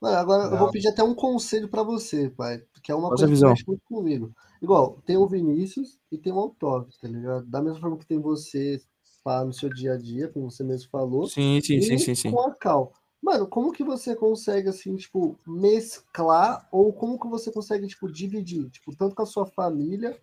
Mano, 0.00 0.16
agora 0.16 0.44
eu 0.44 0.50
Não. 0.50 0.58
vou 0.58 0.70
pedir 0.70 0.88
até 0.88 1.02
um 1.02 1.14
conselho 1.14 1.68
pra 1.68 1.82
você, 1.82 2.28
pai. 2.30 2.62
Que 2.82 2.90
é 2.90 2.94
uma 2.94 3.08
sua 3.08 3.16
coisa 3.16 3.26
que 3.26 3.32
visão? 3.32 3.50
mexe 3.50 3.64
muito 3.66 3.82
comigo. 3.84 4.32
Igual, 4.60 5.00
tem 5.06 5.16
o 5.16 5.26
Vinícius 5.26 5.98
e 6.10 6.18
tem 6.18 6.32
o 6.32 6.38
Autógrafo, 6.38 6.98
tá 7.00 7.08
ligado? 7.08 7.46
Da 7.46 7.62
mesma 7.62 7.80
forma 7.80 7.96
que 7.96 8.06
tem 8.06 8.20
você 8.20 8.80
pá, 9.22 9.44
no 9.44 9.52
seu 9.52 9.68
dia 9.68 9.94
a 9.94 9.96
dia, 9.96 10.28
como 10.28 10.50
você 10.50 10.64
mesmo 10.64 10.90
falou. 10.90 11.26
Sim, 11.26 11.60
sim, 11.60 11.80
sim, 11.80 11.98
sim, 11.98 12.14
sim. 12.14 12.30
com 12.30 12.40
a 12.40 12.54
Cal. 12.54 12.92
Mano, 13.22 13.46
como 13.46 13.70
que 13.70 13.84
você 13.84 14.16
consegue, 14.16 14.68
assim, 14.68 14.96
tipo, 14.96 15.38
mesclar 15.46 16.66
ou 16.72 16.92
como 16.92 17.20
que 17.20 17.28
você 17.28 17.52
consegue, 17.52 17.86
tipo, 17.86 18.10
dividir? 18.10 18.68
Tipo, 18.68 18.96
tanto 18.96 19.14
com 19.14 19.22
a 19.22 19.26
sua 19.26 19.46
família 19.46 20.18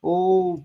ou, 0.00 0.64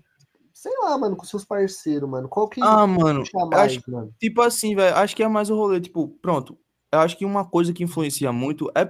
sei 0.54 0.72
lá, 0.78 0.96
mano, 0.96 1.16
com 1.16 1.24
seus 1.24 1.44
parceiros, 1.44 2.08
mano. 2.08 2.28
Qual 2.28 2.48
que 2.48 2.60
Ah, 2.62 2.86
mano, 2.86 3.24
mais, 3.50 3.76
acho, 3.76 3.90
mano? 3.90 4.14
Tipo 4.20 4.40
assim, 4.42 4.76
velho, 4.76 4.94
acho 4.96 5.16
que 5.16 5.22
é 5.22 5.28
mais 5.28 5.50
o 5.50 5.56
rolê, 5.56 5.80
tipo, 5.80 6.08
pronto. 6.22 6.56
Eu 6.92 7.00
acho 7.00 7.18
que 7.18 7.24
uma 7.24 7.44
coisa 7.44 7.72
que 7.72 7.82
influencia 7.82 8.30
muito 8.30 8.70
é, 8.76 8.88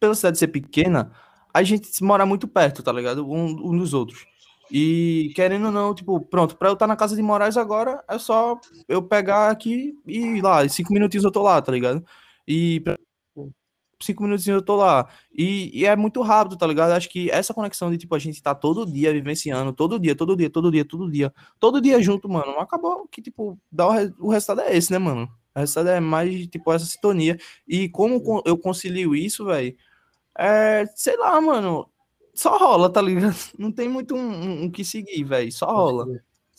pela 0.00 0.14
cidade 0.14 0.36
ser 0.36 0.48
pequena, 0.48 1.12
a 1.54 1.62
gente 1.62 1.86
se 1.86 2.02
mora 2.02 2.26
muito 2.26 2.48
perto, 2.48 2.82
tá 2.82 2.92
ligado? 2.92 3.24
Um, 3.24 3.70
um 3.70 3.78
dos 3.78 3.94
outros. 3.94 4.26
E 4.68 5.30
querendo 5.36 5.66
ou 5.66 5.72
não, 5.72 5.94
tipo, 5.94 6.18
pronto, 6.20 6.56
pra 6.56 6.70
eu 6.70 6.72
estar 6.72 6.88
na 6.88 6.96
casa 6.96 7.14
de 7.14 7.22
Moraes 7.22 7.56
agora, 7.56 8.02
é 8.08 8.18
só 8.18 8.58
eu 8.88 9.00
pegar 9.02 9.48
aqui 9.50 9.94
e 10.06 10.18
ir 10.18 10.42
lá, 10.42 10.64
em 10.64 10.68
cinco 10.68 10.92
minutinhos 10.92 11.24
eu 11.24 11.30
tô 11.30 11.42
lá, 11.42 11.60
tá 11.62 11.70
ligado? 11.70 12.04
E 12.46 12.80
pra- 12.80 12.98
cinco 14.02 14.24
minutinhos 14.24 14.56
eu 14.60 14.64
tô 14.64 14.76
lá. 14.76 15.08
E, 15.32 15.70
e 15.80 15.84
é 15.86 15.94
muito 15.94 16.20
rápido, 16.22 16.56
tá 16.56 16.66
ligado? 16.66 16.90
Acho 16.92 17.08
que 17.08 17.30
essa 17.30 17.54
conexão 17.54 17.90
de, 17.90 17.98
tipo, 17.98 18.14
a 18.14 18.18
gente 18.18 18.42
tá 18.42 18.54
todo 18.54 18.84
dia 18.84 19.12
vivenciando, 19.12 19.72
todo 19.72 19.98
dia, 19.98 20.14
todo 20.16 20.36
dia, 20.36 20.50
todo 20.50 20.70
dia, 20.72 20.84
todo 20.84 21.10
dia, 21.10 21.32
todo 21.60 21.80
dia 21.80 22.02
junto, 22.02 22.28
mano, 22.28 22.58
acabou 22.58 23.06
que, 23.08 23.22
tipo, 23.22 23.56
dá 23.70 23.86
o, 23.86 23.90
re- 23.92 24.12
o 24.18 24.28
resultado 24.30 24.62
é 24.62 24.76
esse, 24.76 24.90
né, 24.90 24.98
mano? 24.98 25.30
O 25.54 25.60
resultado 25.60 25.88
é 25.90 26.00
mais, 26.00 26.46
tipo, 26.48 26.72
essa 26.72 26.84
sintonia. 26.84 27.38
E 27.66 27.88
como 27.88 28.42
eu 28.44 28.58
concilio 28.58 29.14
isso, 29.14 29.44
velho, 29.46 29.76
é, 30.38 30.86
sei 30.96 31.16
lá, 31.18 31.40
mano, 31.40 31.88
só 32.34 32.56
rola, 32.58 32.90
tá 32.92 33.00
ligado? 33.02 33.34
Não 33.58 33.70
tem 33.72 33.88
muito 33.88 34.14
um, 34.16 34.18
um- 34.20 34.62
um 34.64 34.70
que 34.70 34.84
seguir, 34.84 35.24
velho, 35.24 35.52
só 35.52 35.66
rola. 35.66 36.06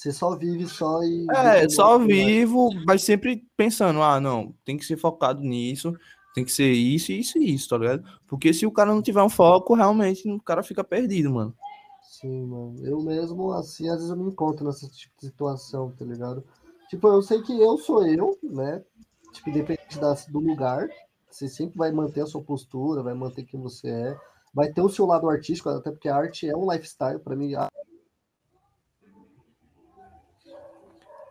Você 0.03 0.11
só 0.11 0.35
vive 0.35 0.67
só 0.67 1.01
e. 1.01 1.25
É, 1.31 1.69
só 1.69 1.95
lá. 1.95 2.05
vivo, 2.05 2.69
mas 2.85 3.03
sempre 3.03 3.47
pensando, 3.55 4.01
ah, 4.01 4.19
não, 4.19 4.53
tem 4.65 4.75
que 4.75 4.83
ser 4.83 4.97
focado 4.97 5.39
nisso, 5.39 5.93
tem 6.35 6.43
que 6.43 6.51
ser 6.51 6.73
isso, 6.73 7.13
isso 7.13 7.37
e 7.37 7.53
isso, 7.53 7.69
tá 7.69 7.77
ligado? 7.77 8.03
Porque 8.27 8.53
se 8.53 8.65
o 8.65 8.71
cara 8.71 8.93
não 8.93 9.01
tiver 9.01 9.23
um 9.23 9.29
foco, 9.29 9.73
realmente 9.73 10.29
o 10.29 10.41
cara 10.41 10.61
fica 10.61 10.83
perdido, 10.83 11.31
mano. 11.31 11.55
Sim, 12.01 12.45
mano. 12.47 12.75
Eu 12.85 13.01
mesmo, 13.01 13.53
assim, 13.53 13.87
às 13.87 13.95
vezes 13.95 14.09
eu 14.09 14.17
me 14.17 14.29
encontro 14.29 14.65
nessa 14.65 14.89
tipo 14.89 15.13
de 15.17 15.27
situação, 15.27 15.89
tá 15.97 16.03
ligado? 16.03 16.43
Tipo, 16.89 17.07
eu 17.07 17.21
sei 17.21 17.41
que 17.41 17.57
eu 17.57 17.77
sou 17.77 18.05
eu, 18.05 18.37
né? 18.43 18.83
Tipo, 19.31 19.51
independente 19.51 19.97
da, 20.01 20.13
do 20.27 20.39
lugar, 20.39 20.89
você 21.31 21.47
sempre 21.47 21.77
vai 21.77 21.93
manter 21.93 22.19
a 22.19 22.25
sua 22.25 22.43
postura, 22.43 23.01
vai 23.01 23.13
manter 23.13 23.45
quem 23.45 23.57
você 23.57 23.87
é. 23.87 24.17
Vai 24.53 24.69
ter 24.73 24.81
o 24.81 24.89
seu 24.89 25.05
lado 25.05 25.29
artístico, 25.29 25.69
até 25.69 25.91
porque 25.91 26.09
a 26.09 26.15
arte 26.17 26.45
é 26.45 26.57
um 26.57 26.69
lifestyle, 26.69 27.19
pra 27.19 27.37
mim. 27.37 27.55
a- 27.55 27.69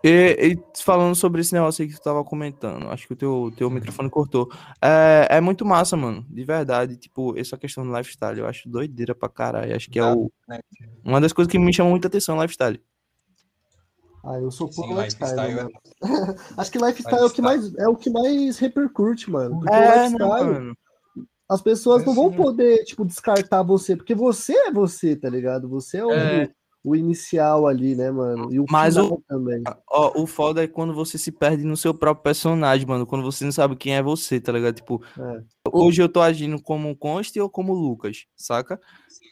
E, 0.05 0.37
e 0.55 0.83
falando 0.83 1.15
sobre 1.15 1.41
esse 1.41 1.55
negócio 1.55 1.83
aí 1.83 1.89
que 1.89 1.95
tu 1.95 2.03
tava 2.03 2.25
comentando, 2.25 2.89
acho 2.91 3.07
que 3.07 3.13
o 3.13 3.17
teu, 3.17 3.53
teu 3.57 3.71
microfone 3.71 4.11
cortou. 4.11 4.51
É, 4.81 5.29
é 5.31 5.41
muito 5.41 5.65
massa, 5.65 5.97
mano, 5.97 6.27
de 6.29 6.45
verdade. 6.45 6.97
Tipo, 6.97 7.39
essa 7.39 7.57
questão 7.57 7.87
do 7.87 7.97
lifestyle, 7.97 8.41
eu 8.41 8.47
acho 8.47 8.69
doideira 8.69 9.15
pra 9.15 9.29
caralho. 9.29 9.75
Acho 9.77 9.89
que 9.89 10.01
é 10.01 10.05
o, 10.05 10.31
né? 10.49 10.59
uma 11.05 11.21
das 11.21 11.33
coisas 11.33 11.51
que 11.51 11.59
me 11.59 11.73
chama 11.73 11.91
muita 11.91 12.09
atenção, 12.09 12.41
lifestyle. 12.41 12.83
Ah, 14.25 14.39
eu 14.39 14.51
sou 14.51 14.69
pouco 14.69 14.93
lifestyle, 14.95 15.33
lifestyle 15.33 15.53
é- 15.53 15.63
mano. 15.63 15.71
Acho 16.57 16.73
que 16.73 16.79
lifestyle 16.79 17.23
é 17.23 17.27
o 17.27 17.31
que 17.31 17.43
mais, 17.43 17.75
é 17.75 17.89
o 17.89 17.97
que 17.97 18.11
mais 18.11 18.59
repercute, 18.59 19.31
mano. 19.31 19.61
Porque 19.61 19.75
É, 19.75 20.05
lifestyle, 20.05 20.19
mano? 20.21 20.77
as 21.49 21.61
pessoas 21.61 22.03
É 22.03 22.07
não 22.07 22.15
vão 22.15 22.31
sim. 22.31 22.37
poder, 22.37 22.85
tipo, 22.85 23.05
descartar 23.05 23.63
você, 23.63 23.97
porque 23.97 24.15
você 24.15 24.53
é 24.55 24.73
você, 24.73 25.15
tá 25.15 25.29
ligado? 25.29 25.69
Você 25.69 25.99
é 25.99 26.07
o, 26.07 26.13
É. 26.13 26.51
o 26.85 26.97
inicial 26.97 27.67
ali, 27.67 27.95
né, 27.95 28.11
mano? 28.11 28.53
E 28.53 28.59
o 28.59 28.67
Mas 28.69 28.97
o- 28.97 29.23
também. 29.29 29.63
Ó, 29.89 30.23
o 30.23 30.27
foda 30.27 30.65
é 30.65 30.67
quando 30.67 30.93
você 30.93 31.17
se 31.17 31.31
perde 31.31 31.65
no 31.65 31.77
seu 31.77 31.95
próprio 31.95 32.25
personagem, 32.25 32.87
mano. 32.87 33.07
Quando 33.07 33.23
você 33.23 33.45
não 33.45 33.53
sabe 33.53 33.77
quem 33.77 33.95
é 33.95 34.03
você, 34.03 34.41
tá 34.41 34.51
ligado? 34.53 34.75
Tipo, 34.75 35.01
É. 35.19 35.43
hoje 35.73 36.03
eu 36.03 36.09
tô 36.09 36.21
agindo 36.21 36.61
como 36.61 36.97
Conste 36.97 37.41
ou 37.41 37.49
como 37.49 37.73
Lucas, 37.73 38.27
saca? 38.37 38.81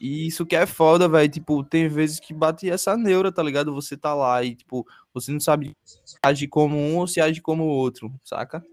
E 0.01 0.27
isso 0.29 0.47
que 0.47 0.55
é 0.55 0.65
foda, 0.65 1.09
velho. 1.09 1.29
Tipo, 1.29 1.65
tem 1.65 1.89
vezes 1.89 2.21
que 2.21 2.33
bate 2.33 2.71
essa 2.71 2.97
neura, 2.97 3.33
tá 3.33 3.43
ligado? 3.43 3.75
Você 3.75 3.97
tá 3.97 4.15
lá 4.15 4.43
e, 4.45 4.55
tipo, 4.55 4.87
você 5.13 5.33
não 5.33 5.41
sabe 5.41 5.77
se 5.85 6.17
age 6.23 6.47
como 6.47 6.77
um 6.77 6.99
ou 6.99 7.07
se 7.07 7.21
age 7.21 7.41
como 7.43 7.65
o 7.65 7.69
outro, 7.69 8.13
saca? 8.25 8.65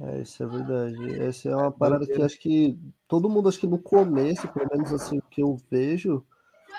É, 0.00 0.20
isso 0.20 0.42
é 0.42 0.46
verdade. 0.46 0.96
Essa 1.22 1.48
é 1.48 1.56
uma 1.56 1.70
parada 1.72 2.04
que 2.06 2.20
acho 2.20 2.38
que 2.38 2.76
todo 3.08 3.28
mundo, 3.30 3.48
acho 3.48 3.60
que 3.60 3.66
no 3.66 3.78
começo, 3.78 4.46
pelo 4.48 4.68
menos 4.70 4.92
assim, 4.92 5.20
que 5.30 5.40
eu 5.42 5.56
vejo, 5.70 6.22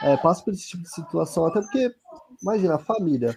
é, 0.02 0.18
passa 0.18 0.44
por 0.44 0.54
esse 0.54 0.68
tipo 0.68 0.84
de 0.84 0.90
situação, 0.90 1.46
até 1.46 1.62
porque, 1.62 1.94
imagina, 2.42 2.76
a 2.76 2.80
família. 2.80 3.36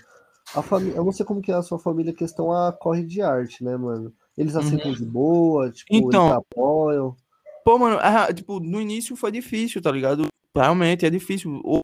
A 0.55 0.63
família, 0.63 0.97
eu 0.97 1.05
não 1.05 1.13
sei 1.13 1.27
como 1.27 1.43
que 1.43 1.53
é 1.53 1.55
a 1.55 1.63
sua 1.63 1.79
família, 1.79 2.13
questão 2.13 2.51
a 2.53 2.73
corre 2.73 3.05
de 3.05 3.21
arte, 3.21 3.63
né, 3.63 3.77
mano? 3.77 4.13
Eles 4.37 4.57
aceitam 4.57 4.93
de 4.93 5.05
boa, 5.05 5.71
tipo, 5.71 5.95
Então, 5.95 6.27
eles 6.27 6.39
apoiam. 6.39 7.17
Pô, 7.65 7.79
mano, 7.79 7.99
é, 8.01 8.33
tipo, 8.33 8.61
no 8.61 8.81
início 8.81 9.15
foi 9.17 9.31
difícil, 9.31 9.83
tá 9.83 9.91
ligado? 9.91 10.27
Realmente 10.57 11.05
é 11.05 11.11
difícil. 11.11 11.61
Ou 11.65 11.81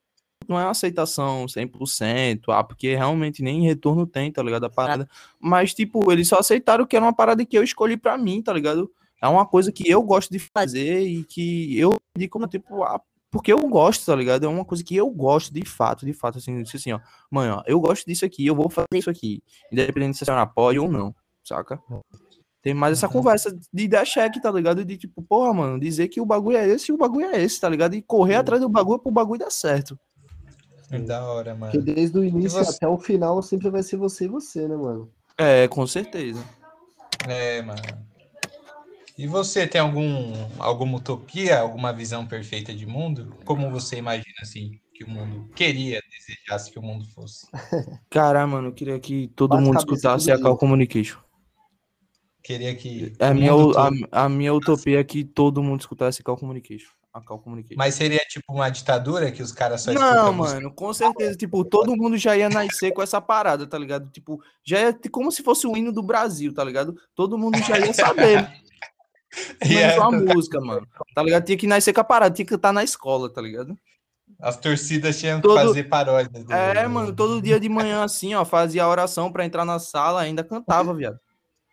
não 0.49 0.59
é 0.59 0.65
uma 0.65 0.71
aceitação 0.71 1.47
100%, 1.47 2.53
ah, 2.53 2.63
porque 2.63 2.95
realmente 2.95 3.43
nem 3.43 3.63
retorno 3.63 4.07
tem, 4.07 4.31
tá 4.31 4.43
ligado? 4.43 4.65
A 4.65 4.71
parada. 4.71 5.09
Mas, 5.41 5.75
tipo, 5.75 6.11
eles 6.13 6.29
só 6.29 6.39
aceitaram 6.39 6.87
que 6.87 6.97
era 6.97 7.05
uma 7.05 7.15
parada 7.15 7.45
que 7.45 7.57
eu 7.57 7.63
escolhi 7.63 7.97
pra 7.97 8.17
mim, 8.17 8.43
tá 8.43 8.53
ligado? 8.53 8.91
É 9.21 9.29
uma 9.29 9.47
coisa 9.47 9.73
que 9.73 9.89
eu 9.89 10.03
gosto 10.03 10.31
de 10.31 10.39
fazer 10.39 11.01
e 11.01 11.25
que 11.25 11.79
eu 11.79 11.95
digo 12.17 12.33
como, 12.33 12.47
tipo, 12.47 12.83
ah, 12.83 13.01
porque 13.35 13.52
eu 13.52 13.59
gosto, 13.69 14.06
tá 14.06 14.15
ligado? 14.15 14.44
É 14.44 14.48
uma 14.48 14.65
coisa 14.65 14.85
que 14.85 14.94
eu 14.94 15.11
gosto 15.11 15.52
de 15.52 15.66
fato, 15.66 16.06
de 16.06 16.12
fato, 16.12 16.39
assim, 16.39 16.62
assim, 16.62 16.93
ó, 16.93 17.01
mãe, 17.28 17.51
ó, 17.51 17.65
eu 17.66 17.81
gosto 17.81 18.06
disso 18.06 18.24
aqui, 18.24 18.47
eu 18.47 18.55
vou 18.55 18.70
fazer 18.70 18.86
isso 18.94 19.11
aqui, 19.11 19.43
independente 19.73 20.16
se 20.16 20.23
a 20.23 20.27
senhora 20.27 20.47
pode 20.47 20.78
ou 20.78 20.89
não, 20.89 21.12
saca? 21.43 21.82
Tem 22.62 22.73
mais 22.73 22.97
essa 22.97 23.09
conversa 23.09 23.52
de 23.73 23.89
dar 23.89 24.05
cheque, 24.05 24.40
tá 24.40 24.52
ligado? 24.52 24.85
De 24.85 24.97
tipo, 24.97 25.20
porra, 25.20 25.52
mano, 25.52 25.81
dizer 25.81 26.06
que 26.06 26.20
o 26.20 26.24
bagulho 26.24 26.56
é 26.56 26.69
esse 26.69 26.93
e 26.93 26.94
o 26.94 26.97
bagulho 26.97 27.27
é 27.27 27.43
esse, 27.43 27.61
tá 27.61 27.69
ligado? 27.69 27.94
E 27.97 28.02
correr 28.02 28.35
Sim. 28.35 28.39
atrás 28.39 28.62
do 28.62 28.69
bagulho 28.69 29.01
pro 29.01 29.11
bagulho 29.11 29.40
dar 29.40 29.51
certo. 29.51 29.98
É 30.93 31.01
da 31.01 31.24
hora, 31.24 31.56
mano. 31.56 31.73
Porque 31.73 31.93
desde 31.93 32.16
o 32.16 32.23
início 32.23 32.65
você- 32.65 32.77
até 32.77 32.86
o 32.86 32.97
final 32.97 33.43
sempre 33.43 33.69
vai 33.69 33.82
ser 33.82 33.97
você 33.97 34.27
e 34.27 34.28
você, 34.28 34.69
né, 34.69 34.77
mano? 34.77 35.11
É, 35.36 35.66
com 35.66 35.85
certeza. 35.89 36.44
É, 37.28 37.61
mano. 37.62 37.82
E 39.16 39.28
você 39.28 39.66
tem 39.66 39.81
algum 39.81 40.32
alguma 40.59 40.99
utopia, 40.99 41.61
alguma 41.61 41.93
visão 41.93 42.27
perfeita 42.27 42.74
de 42.74 42.85
mundo? 42.85 43.36
Como 43.45 43.70
você 43.70 43.97
imagina 43.97 44.35
assim 44.43 44.81
que 44.93 45.05
o 45.05 45.09
mundo 45.09 45.49
queria, 45.55 46.01
desejasse 46.11 46.70
que 46.70 46.78
o 46.78 46.82
mundo 46.82 47.05
fosse? 47.15 47.47
Cara, 48.11 48.45
mano, 48.47 48.69
eu 48.69 48.73
queria 48.73 48.99
que 48.99 49.28
todo 49.28 49.51
Bate 49.51 49.62
mundo 49.62 49.78
escutasse 49.78 50.32
a 50.32 50.41
Cal. 50.41 50.57
Communication. 50.57 51.20
queria 52.43 52.74
que. 52.74 53.12
É 53.20 53.28
a 53.28 53.35
minha, 53.35 53.53
a, 53.53 54.24
a, 54.24 54.28
minha 54.28 54.53
utopia 54.53 54.99
é 54.99 55.05
que 55.05 55.24
todo 55.24 55.62
mundo 55.62 55.81
escutasse 55.81 56.23
Cal 56.23 56.36
Communication. 56.36 56.91
A 57.12 57.20
Cal 57.20 57.39
Communication. 57.39 57.78
Mas 57.78 57.95
seria 57.95 58.19
tipo 58.28 58.53
uma 58.53 58.69
ditadura 58.69 59.31
que 59.31 59.41
os 59.41 59.53
caras 59.53 59.82
só 59.82 59.93
Não, 59.93 60.32
mano, 60.32 60.74
com 60.74 60.93
certeza. 60.93 61.36
Tipo, 61.36 61.65
todo 61.65 61.97
mundo 61.97 62.16
já 62.16 62.36
ia 62.36 62.49
nascer 62.49 62.93
com 62.93 63.01
essa 63.01 63.20
parada, 63.20 63.65
tá 63.65 63.78
ligado? 63.78 64.11
Tipo, 64.11 64.43
já 64.65 64.81
ia 64.81 64.99
como 65.12 65.31
se 65.31 65.41
fosse 65.41 65.69
o 65.69 65.77
hino 65.77 65.93
do 65.93 66.03
Brasil, 66.03 66.53
tá 66.53 66.65
ligado? 66.65 66.97
Todo 67.15 67.39
mundo 67.39 67.57
já 67.59 67.78
ia 67.78 67.95
saber. 67.95 68.51
yeah. 69.65 70.05
a 70.05 70.11
música, 70.11 70.61
mano. 70.61 70.86
Tá 71.15 71.23
ligado? 71.23 71.44
Tinha 71.44 71.59
que 71.59 71.66
nascer 71.66 71.93
com 71.93 72.01
a 72.01 72.05
parada, 72.05 72.35
tinha 72.35 72.47
que 72.47 72.55
estar 72.55 72.73
na 72.73 72.85
escola, 72.85 73.28
tá 73.28 73.40
ligado? 73.40 73.77
As 74.40 74.56
torcidas 74.56 75.19
tinham 75.19 75.40
todo... 75.40 75.59
que 75.59 75.66
fazer 75.66 75.85
paródias. 75.85 76.44
É, 76.51 76.86
mano, 76.86 77.15
todo 77.15 77.40
dia 77.40 77.59
de 77.61 77.69
manhã 77.69 78.05
assim, 78.05 78.35
ó, 78.35 78.44
fazia 78.44 78.86
oração 78.86 79.31
pra 79.31 79.44
entrar 79.44 79.65
na 79.65 79.78
sala, 79.78 80.20
ainda 80.20 80.43
cantava, 80.43 80.93
viado. 80.94 81.19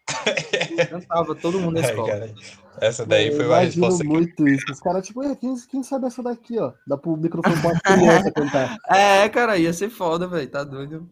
cantava 0.90 1.36
todo 1.36 1.60
mundo 1.60 1.80
na 1.80 1.88
escola. 1.88 2.14
Ai, 2.14 2.34
essa 2.80 3.06
daí 3.06 3.36
foi 3.36 3.46
uma 3.46 3.60
resposta. 3.60 4.04
muito 4.04 4.48
isso. 4.48 4.66
Os 4.72 4.80
caras, 4.80 5.06
tipo, 5.06 5.22
quem, 5.36 5.56
quem 5.70 5.84
sabe 5.84 6.08
essa 6.08 6.24
daqui, 6.24 6.58
ó? 6.60 6.74
Dá 6.88 6.98
pro 6.98 7.18
microfone 7.18 7.62
pra 7.62 7.80
criança 7.80 8.32
cantar. 8.32 8.78
É, 8.90 9.28
cara, 9.30 9.58
ia 9.58 9.74
ser 9.74 9.90
foda, 9.90 10.28
velho. 10.28 10.48
Tá 10.48 10.64
doido. 10.64 11.10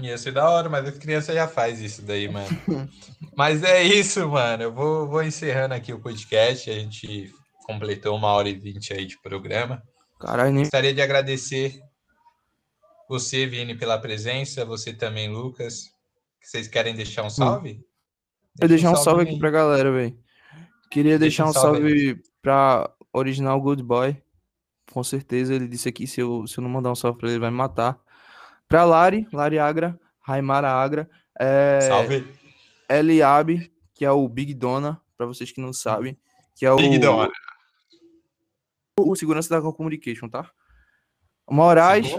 Ia 0.00 0.16
ser 0.16 0.30
da 0.30 0.48
hora, 0.48 0.68
mas 0.68 0.86
a 0.86 0.92
criança 0.92 1.34
já 1.34 1.48
faz 1.48 1.80
isso 1.80 2.02
daí, 2.02 2.28
mano. 2.28 2.48
mas 3.36 3.64
é 3.64 3.82
isso, 3.82 4.28
mano. 4.28 4.62
Eu 4.62 4.72
vou, 4.72 5.08
vou 5.08 5.24
encerrando 5.24 5.74
aqui 5.74 5.92
o 5.92 5.98
podcast. 5.98 6.70
A 6.70 6.74
gente 6.74 7.34
completou 7.66 8.16
uma 8.16 8.28
hora 8.28 8.48
e 8.48 8.54
vinte 8.54 8.92
aí 8.92 9.04
de 9.04 9.20
programa. 9.20 9.82
Caralho, 10.20 10.52
nem... 10.52 10.62
Gostaria 10.62 10.94
de 10.94 11.02
agradecer 11.02 11.82
você, 13.08 13.46
Vini, 13.46 13.74
pela 13.74 13.98
presença, 13.98 14.64
você 14.64 14.92
também, 14.92 15.28
Lucas. 15.28 15.90
Vocês 16.40 16.68
querem 16.68 16.94
deixar 16.94 17.24
um 17.24 17.30
salve? 17.30 17.84
Eu 18.60 18.68
deixar 18.68 18.90
um 18.90 18.94
salve, 18.94 19.04
salve 19.04 19.22
aqui 19.22 19.38
pra 19.38 19.50
galera, 19.50 19.90
velho. 19.90 20.16
Queria 20.90 21.18
Deixa 21.18 21.42
deixar 21.42 21.46
um 21.46 21.52
salve, 21.52 21.80
salve 21.80 22.22
pra 22.40 22.90
Original 23.12 23.60
Good 23.60 23.82
Boy. 23.82 24.16
Com 24.92 25.02
certeza 25.02 25.54
ele 25.54 25.66
disse 25.66 25.88
aqui, 25.88 26.06
se 26.06 26.20
eu, 26.20 26.46
se 26.46 26.58
eu 26.58 26.62
não 26.62 26.70
mandar 26.70 26.92
um 26.92 26.94
salve 26.94 27.18
pra 27.18 27.26
ele, 27.28 27.34
ele 27.34 27.40
vai 27.40 27.50
me 27.50 27.56
matar. 27.56 27.98
Pra 28.68 28.84
Lari, 28.84 29.26
Lari 29.32 29.58
Agra, 29.58 29.98
Raimara 30.20 30.70
Agra. 30.70 31.08
É, 31.38 31.80
salve. 31.82 32.26
Eliabe, 32.88 33.72
que 33.94 34.04
é 34.04 34.10
o 34.10 34.28
Big 34.28 34.54
Dona, 34.54 35.00
pra 35.16 35.26
vocês 35.26 35.50
que 35.50 35.60
não 35.60 35.72
sabem. 35.72 36.18
Que 36.54 36.66
é 36.66 36.72
o. 36.72 36.76
Big 36.76 36.98
Dona 36.98 37.30
o 39.00 39.16
segurança 39.16 39.48
da 39.48 39.72
Communication, 39.72 40.28
tá? 40.28 40.50
Moraes, 41.50 42.10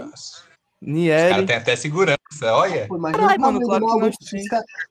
Niel. 0.80 1.46
tem 1.46 1.56
até 1.56 1.76
segurança, 1.76 2.18
olha. 2.52 2.88
Pô, 2.88 2.96
imagina 2.96 3.26
Ai, 3.28 3.38
mano, 3.38 3.60
claro 3.60 3.86
que 3.86 3.98
nós. 3.98 4.16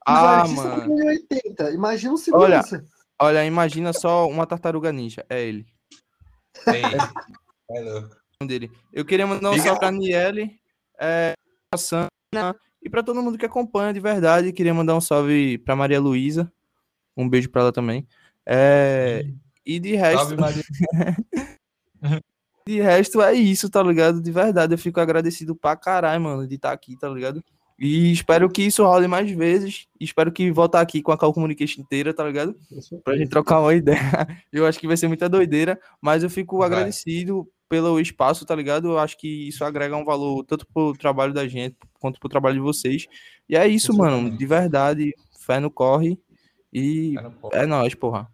Ah, 0.06 0.48
mano. 0.48 0.96
80. 0.96 1.72
Imagina 1.72 2.14
o 2.14 2.18
segurança. 2.18 2.76
Olha, 3.20 3.40
olha, 3.40 3.46
imagina 3.46 3.92
só 3.92 4.28
uma 4.28 4.46
tartaruga 4.46 4.92
ninja. 4.92 5.26
É 5.30 5.42
ele. 5.42 5.66
É 7.72 7.82
louco. 7.82 8.18
Dele. 8.42 8.72
Eu 8.94 9.04
queria 9.04 9.28
mandar 9.28 9.52
um 9.52 9.58
salve 9.60 9.80
pra 9.80 9.92
Niele, 9.92 10.58
é, 10.98 11.34
e 12.82 12.90
pra 12.90 13.04
todo 13.04 13.22
mundo 13.22 13.38
que 13.38 13.46
acompanha 13.46 13.94
de 13.94 14.00
verdade. 14.00 14.52
Queria 14.52 14.74
mandar 14.74 14.96
um 14.96 15.02
salve 15.02 15.58
pra 15.60 15.76
Maria 15.76 16.00
Luísa. 16.00 16.52
Um 17.16 17.30
beijo 17.30 17.50
pra 17.50 17.62
ela 17.62 17.72
também. 17.72 18.08
É, 18.46 19.26
e 19.66 19.80
de 19.80 19.96
resto. 19.96 20.36
Salve. 20.36 20.64
De 22.68 22.80
resto, 22.80 23.20
é 23.20 23.34
isso, 23.34 23.68
tá 23.68 23.82
ligado? 23.82 24.22
De 24.22 24.32
verdade, 24.32 24.76
eu 24.76 24.78
fico 24.78 25.00
agradecido 25.00 25.56
pra 25.56 25.76
caralho, 25.76 26.22
mano, 26.22 26.48
de 26.48 26.54
estar 26.54 26.68
tá 26.68 26.74
aqui, 26.76 26.96
tá 26.96 27.10
ligado? 27.10 27.44
E 27.80 28.12
espero 28.12 28.48
que 28.48 28.62
isso 28.62 28.84
role 28.84 29.08
mais 29.08 29.32
vezes. 29.32 29.88
Espero 30.00 30.32
que 30.32 30.52
voltar 30.52 30.82
aqui 30.82 31.02
com 31.02 31.12
a 31.12 31.18
Call 31.18 31.34
Communication 31.34 31.82
inteira, 31.82 32.14
tá 32.14 32.24
ligado? 32.24 32.56
Pra 33.04 33.18
gente 33.18 33.30
trocar 33.30 33.60
uma 33.60 33.74
ideia. 33.74 33.98
Eu 34.54 34.68
acho 34.68 34.80
que 34.80 34.86
vai 34.86 34.98
ser 34.98 35.08
muita 35.08 35.28
doideira, 35.28 35.80
mas 36.00 36.22
eu 36.22 36.30
fico 36.30 36.60
vai. 36.60 36.68
agradecido 36.68 37.50
pelo 37.70 38.00
espaço, 38.00 38.46
tá 38.46 38.56
ligado? 38.56 38.90
Eu 38.90 39.00
acho 39.00 39.16
que 39.16 39.48
isso 39.48 39.64
agrega 39.64 39.96
um 39.96 40.04
valor 40.04 40.44
tanto 40.44 40.66
pro 40.74 40.94
trabalho 40.94 41.34
da 41.34 41.48
gente 41.48 41.78
quanto 42.00 42.20
pro 42.20 42.28
trabalho 42.28 42.56
de 42.56 42.62
vocês. 42.62 43.08
E 43.48 43.56
é 43.56 43.68
isso, 43.68 43.96
mano. 43.96 44.36
De 44.36 44.46
verdade, 44.46 45.14
fé 45.40 45.60
no 45.60 45.70
corre. 45.70 46.20
E 46.74 47.16
é 47.54 47.66
nóis, 47.66 47.94
porra. 47.94 48.28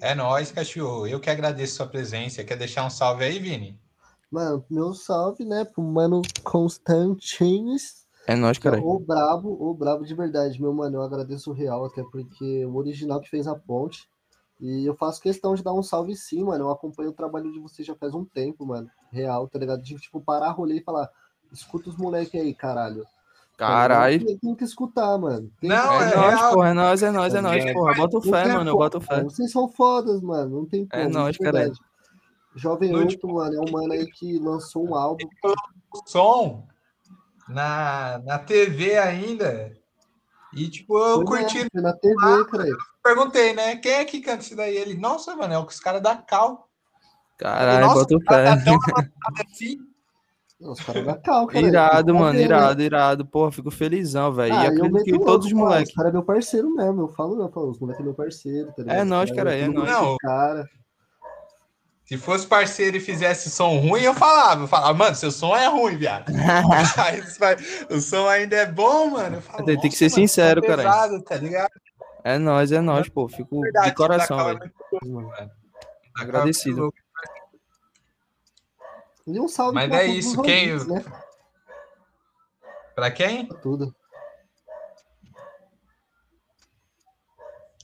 É 0.00 0.14
nóis, 0.14 0.52
cachorro. 0.52 1.06
Eu 1.06 1.18
que 1.20 1.28
agradeço 1.28 1.76
sua 1.76 1.86
presença. 1.86 2.44
Quer 2.44 2.56
deixar 2.56 2.84
um 2.84 2.90
salve 2.90 3.24
aí, 3.24 3.38
Vini? 3.38 3.78
Mano, 4.30 4.64
meu 4.70 4.92
salve, 4.94 5.44
né, 5.44 5.64
pro 5.64 5.82
mano 5.82 6.22
Constantines. 6.42 8.06
É 8.26 8.34
nóis, 8.34 8.58
cara. 8.58 8.80
O 8.80 8.98
brabo, 8.98 9.56
o 9.60 9.72
brabo 9.72 10.04
de 10.04 10.14
verdade, 10.14 10.60
meu 10.60 10.72
mano. 10.72 10.96
Eu 10.96 11.02
agradeço 11.02 11.50
o 11.50 11.54
real, 11.54 11.84
até 11.84 12.02
porque 12.02 12.64
o 12.64 12.74
original 12.76 13.20
que 13.20 13.30
fez 13.30 13.46
a 13.46 13.54
ponte. 13.54 14.08
E 14.60 14.86
eu 14.86 14.94
faço 14.94 15.20
questão 15.20 15.54
de 15.54 15.62
dar 15.62 15.74
um 15.74 15.82
salve 15.82 16.16
sim, 16.16 16.44
mano. 16.44 16.64
Eu 16.64 16.70
acompanho 16.70 17.10
o 17.10 17.14
trabalho 17.14 17.52
de 17.52 17.60
vocês 17.60 17.86
já 17.86 17.94
faz 17.94 18.14
um 18.14 18.24
tempo, 18.24 18.64
mano. 18.64 18.90
Real, 19.10 19.46
tá 19.48 19.58
ligado? 19.58 19.82
De, 19.82 19.94
tipo, 19.96 20.20
parar 20.20 20.50
rolê 20.50 20.78
e 20.78 20.82
falar, 20.82 21.10
escuta 21.52 21.90
os 21.90 21.96
moleque 21.96 22.38
aí, 22.38 22.54
caralho. 22.54 23.06
Caralho. 23.56 24.24
Tem, 24.24 24.38
tem, 24.38 24.54
que 24.54 24.64
escutar, 24.64 25.16
mano. 25.18 25.50
Tem 25.60 25.70
não, 25.70 26.00
é, 26.00 26.12
é 26.12 26.16
nóis, 26.16 26.40
porra, 26.52 26.68
é 26.68 26.72
nóis, 26.72 27.02
é 27.02 27.10
nóis, 27.10 27.34
é 27.34 27.40
nóis, 27.40 27.72
porra. 27.72 27.94
Bota 27.94 28.20
fé, 28.20 28.48
mano, 28.52 28.70
eu 28.70 28.76
boto 28.76 29.00
fé. 29.00 29.22
Vocês 29.24 29.50
são 29.50 29.68
fodas, 29.68 30.20
mano, 30.20 30.58
não 30.58 30.66
tem 30.66 30.86
como. 30.86 31.02
É 31.02 31.08
nóis, 31.08 31.36
cara. 31.38 31.72
Jovem 32.54 32.94
Oito, 32.94 33.28
mano, 33.28 33.54
é 33.54 33.60
um 33.60 33.70
mano 33.70 33.92
aí 33.92 34.06
que 34.06 34.38
lançou 34.38 34.88
um 34.88 34.94
álbum. 34.94 35.28
Som 36.06 36.66
na, 37.48 38.18
na 38.24 38.38
TV 38.38 38.98
ainda. 38.98 39.72
E, 40.56 40.70
tipo, 40.70 40.98
eu 40.98 41.16
foi 41.16 41.24
curti. 41.24 41.66
Na, 41.74 41.82
na 41.82 41.92
TV, 41.92 42.16
ah, 42.22 42.44
cara. 42.50 42.64
Perguntei, 43.02 43.52
né? 43.52 43.76
Quem 43.76 43.92
é 43.92 44.04
que 44.04 44.20
canta 44.20 44.42
isso 44.42 44.56
daí? 44.56 44.76
Ele, 44.76 44.94
nossa, 44.94 45.36
mano, 45.36 45.54
é 45.54 45.58
os 45.58 45.78
caras 45.78 46.02
da 46.02 46.16
Cal. 46.16 46.66
Caralho, 47.36 47.92
bota 47.92 48.16
fé. 48.28 48.44
Tá 48.44 48.64
tão 48.64 48.78
assim. 49.50 49.78
Os 50.58 50.80
caras 50.80 51.04
da 51.04 51.14
cal, 51.16 51.46
cara. 51.46 51.66
Irado, 51.66 52.14
mano, 52.14 52.38
ver, 52.38 52.44
irado, 52.44 52.78
né? 52.78 52.84
irado. 52.86 53.26
Porra, 53.26 53.52
fico 53.52 53.70
felizão, 53.70 54.32
velho. 54.32 54.54
Ah, 54.54 54.64
e 54.64 54.66
acredito 54.68 55.04
que 55.04 55.18
todos 55.18 55.46
os 55.46 55.52
moleques. 55.52 55.90
Os 55.90 55.94
caras 55.94 56.10
é 56.10 56.12
meu 56.14 56.22
parceiro 56.22 56.74
mesmo, 56.74 57.02
eu 57.02 57.08
falo, 57.08 57.42
eu 57.42 57.50
falo, 57.50 57.70
os 57.70 57.78
moleques 57.78 58.00
é 58.00 58.04
meu 58.04 58.14
parceiro, 58.14 58.72
tá 58.72 58.82
É 58.86 59.04
nós, 59.04 59.30
cara, 59.30 59.54
é 59.54 59.68
nós. 59.68 59.90
Não, 59.90 60.16
cara. 60.16 60.66
Se 62.06 62.16
fosse 62.16 62.46
parceiro 62.46 62.96
e 62.96 63.00
fizesse 63.00 63.50
som 63.50 63.78
ruim, 63.78 64.02
eu 64.02 64.14
falava. 64.14 64.62
Eu 64.62 64.68
falava, 64.68 64.94
mano, 64.94 65.16
seu 65.16 65.32
som 65.32 65.56
é 65.56 65.66
ruim, 65.66 65.96
viado. 65.96 66.30
o 67.90 68.00
som 68.00 68.28
ainda 68.28 68.54
é 68.54 68.66
bom, 68.66 69.10
mano. 69.10 69.42
Falo, 69.42 69.64
tem, 69.64 69.76
que 69.80 69.90
ser 69.90 70.04
mano, 70.04 70.14
sincero, 70.14 70.60
tá 70.60 70.68
cara. 70.68 70.82
Pesado, 70.84 71.22
tá 71.24 71.36
ligado? 71.36 71.72
É 72.22 72.38
nós, 72.38 72.70
é 72.70 72.80
nós, 72.80 73.08
pô. 73.08 73.28
Fico 73.28 73.60
Verdade, 73.60 73.88
de 73.88 73.94
coração, 73.96 74.36
velho. 74.36 74.72
É 75.40 75.48
Agradecido. 76.16 76.94
E 79.26 79.40
um 79.40 79.48
salve 79.48 79.74
Mas 79.74 79.90
é 79.90 80.06
isso, 80.06 80.40
quem. 80.42 80.74
Ouvintes, 80.74 80.86
né? 80.86 81.04
Para 82.94 83.10
quem? 83.10 83.46
Pra 83.46 83.58
tudo. 83.58 83.92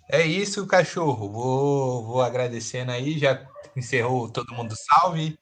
É 0.08 0.24
isso, 0.24 0.64
cachorro. 0.64 1.28
Vou, 1.28 2.04
vou 2.04 2.22
agradecendo 2.22 2.92
aí. 2.92 3.18
Já 3.18 3.34
encerrou 3.76 4.30
todo 4.30 4.54
mundo 4.54 4.74
salve. 4.76 5.38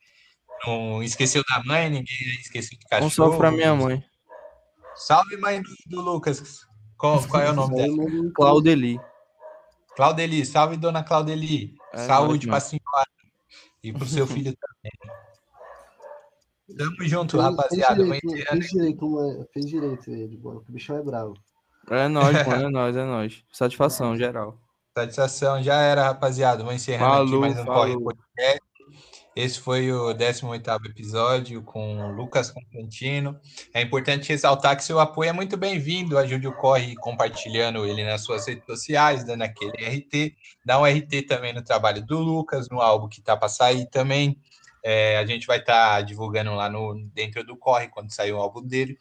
Não 0.67 1.03
esqueceu 1.03 1.43
da 1.49 1.63
mãe, 1.65 1.89
ninguém 1.89 2.17
esqueceu 2.41 2.79
do 2.79 2.87
cachorro. 2.87 3.07
Um 3.07 3.11
salve 3.11 3.39
para 3.39 3.51
minha 3.51 3.75
mãe. 3.75 4.05
Salve, 4.95 5.37
mãe 5.39 5.63
do, 5.63 5.71
do 5.87 6.01
Lucas. 6.03 6.67
Qual, 6.99 7.27
qual, 7.27 7.43
é 7.43 7.51
o 7.51 7.55
nome 7.55 7.77
dela? 7.77 7.97
Claudeli. 8.35 9.01
Claudeli, 9.97 10.45
salve, 10.45 10.77
dona 10.77 11.03
Claudeli. 11.03 11.75
É 11.93 12.07
Saúde 12.07 12.47
para 12.47 12.59
a 12.59 12.61
senhora 12.61 13.07
e 13.83 13.93
para 13.93 14.05
o 14.05 14.07
seu 14.07 14.27
filho 14.29 14.55
também. 14.55 14.93
Tamo 16.77 17.09
junto, 17.09 17.37
fez, 17.37 17.43
rapaziada. 17.43 17.97
Fez 17.97 18.21
direito, 18.21 18.49
fez 18.49 18.71
direito, 18.71 19.49
fez 19.53 19.67
direito 19.67 20.11
ele, 20.11 20.39
mano. 20.39 20.65
O 20.69 20.73
bichão 20.73 20.97
é 20.99 21.03
bravo. 21.03 21.35
É 21.91 22.07
nóis, 22.07 22.47
mano, 22.47 22.67
é 22.67 22.69
nóis, 22.71 22.97
é 22.97 23.05
nóis. 23.05 23.45
Satisfação, 23.53 24.17
geral. 24.17 24.59
Satisfação, 24.97 25.63
já 25.63 25.81
era, 25.81 26.03
rapaziada. 26.03 26.65
Vou 26.65 26.77
falou, 26.77 27.23
aqui 27.23 27.37
mais 27.37 27.59
um 27.61 27.65
Corre 27.65 27.97
Podcast. 27.97 28.61
Esse 29.37 29.61
foi 29.61 29.93
o 29.93 30.13
18º 30.13 30.85
episódio 30.85 31.63
com 31.63 32.01
o 32.01 32.11
Lucas 32.11 32.51
Constantino. 32.51 33.39
É 33.73 33.81
importante 33.81 34.29
ressaltar 34.29 34.77
que 34.77 34.83
seu 34.83 34.99
apoio 34.99 35.31
é 35.31 35.33
muito 35.33 35.57
bem-vindo. 35.57 36.19
Ajude 36.19 36.49
o 36.49 36.57
Corre 36.57 36.97
compartilhando 36.97 37.87
ele 37.87 38.03
nas 38.05 38.25
suas 38.25 38.49
redes 38.49 38.67
sociais, 38.67 39.23
dando 39.23 39.43
aquele 39.43 39.77
RT. 39.77 40.35
Dá 40.65 40.81
um 40.81 40.85
RT 40.85 41.23
também 41.29 41.53
no 41.53 41.63
trabalho 41.63 42.05
do 42.05 42.19
Lucas, 42.19 42.69
no 42.69 42.81
álbum 42.81 43.09
que 43.09 43.23
tá 43.23 43.37
para 43.37 43.49
sair 43.49 43.87
também. 43.87 44.41
É, 44.85 45.19
a 45.19 45.25
gente 45.25 45.47
vai 45.47 45.59
estar 45.59 45.99
tá 45.99 46.03
divulgando 46.03 46.53
lá 46.53 46.69
no 46.69 47.01
dentro 47.15 47.45
do 47.45 47.57
Corre 47.57 47.87
quando 47.87 48.13
sair 48.13 48.33
o 48.33 48.39
álbum 48.39 48.61
dele. 48.61 48.99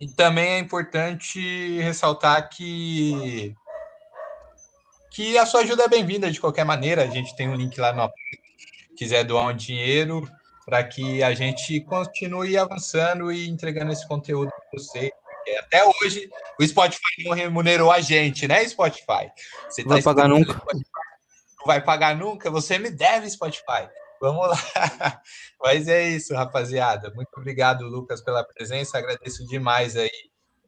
E 0.00 0.08
também 0.08 0.52
é 0.52 0.58
importante 0.58 1.78
ressaltar 1.78 2.48
que 2.48 3.54
que 5.10 5.36
a 5.36 5.44
sua 5.44 5.60
ajuda 5.60 5.84
é 5.84 5.88
bem-vinda 5.88 6.30
de 6.30 6.40
qualquer 6.40 6.64
maneira. 6.64 7.02
A 7.02 7.06
gente 7.06 7.34
tem 7.36 7.48
um 7.48 7.54
link 7.54 7.78
lá 7.78 7.92
no 7.92 8.10
quiser 8.96 9.24
doar 9.24 9.46
um 9.46 9.56
dinheiro 9.56 10.28
para 10.64 10.84
que 10.84 11.22
a 11.22 11.34
gente 11.34 11.80
continue 11.80 12.56
avançando 12.56 13.32
e 13.32 13.48
entregando 13.48 13.92
esse 13.92 14.06
conteúdo 14.06 14.50
para 14.50 14.78
vocês, 14.78 15.10
Até 15.58 15.82
hoje, 15.84 16.30
o 16.60 16.66
Spotify 16.66 17.24
não 17.24 17.32
remunerou 17.32 17.90
a 17.90 18.00
gente, 18.00 18.46
né, 18.46 18.66
Spotify? 18.68 19.30
Você 19.68 19.82
tá 19.82 19.88
vai 19.88 20.02
pagar 20.02 20.28
nunca. 20.28 20.52
Não 20.52 21.66
vai 21.66 21.82
pagar 21.82 22.14
nunca? 22.14 22.50
Você 22.50 22.78
me 22.78 22.90
deve, 22.90 23.28
Spotify. 23.28 23.88
Vamos 24.20 24.48
lá. 24.48 24.56
Mas 25.60 25.88
é 25.88 26.08
isso, 26.08 26.34
rapaziada. 26.34 27.10
Muito 27.14 27.30
obrigado, 27.36 27.86
Lucas, 27.86 28.20
pela 28.20 28.44
presença. 28.44 28.98
Agradeço 28.98 29.46
demais 29.46 29.96
aí 29.96 30.10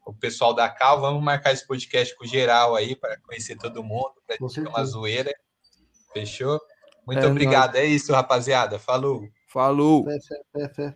o 0.05 0.13
pessoal 0.13 0.55
da 0.55 0.69
Cal. 0.69 1.01
Vamos 1.01 1.23
marcar 1.23 1.53
esse 1.53 1.67
podcast 1.67 2.17
com 2.17 2.25
geral 2.25 2.75
aí 2.75 2.97
para 2.97 3.19
conhecer 3.21 3.57
todo 3.57 3.83
mundo, 3.83 4.13
para 4.27 4.37
ter 4.37 4.69
uma 4.69 4.85
zoeira. 4.85 5.33
Fechou? 6.13 6.61
Muito 7.07 7.25
é 7.25 7.27
obrigado. 7.27 7.75
Nóis. 7.75 7.85
É 7.85 7.87
isso, 7.87 8.13
rapaziada. 8.13 8.79
Falou. 8.79 9.29
Falou. 9.49 10.05
Fé, 10.05 10.19
fé, 10.21 10.69
fé, 10.69 10.95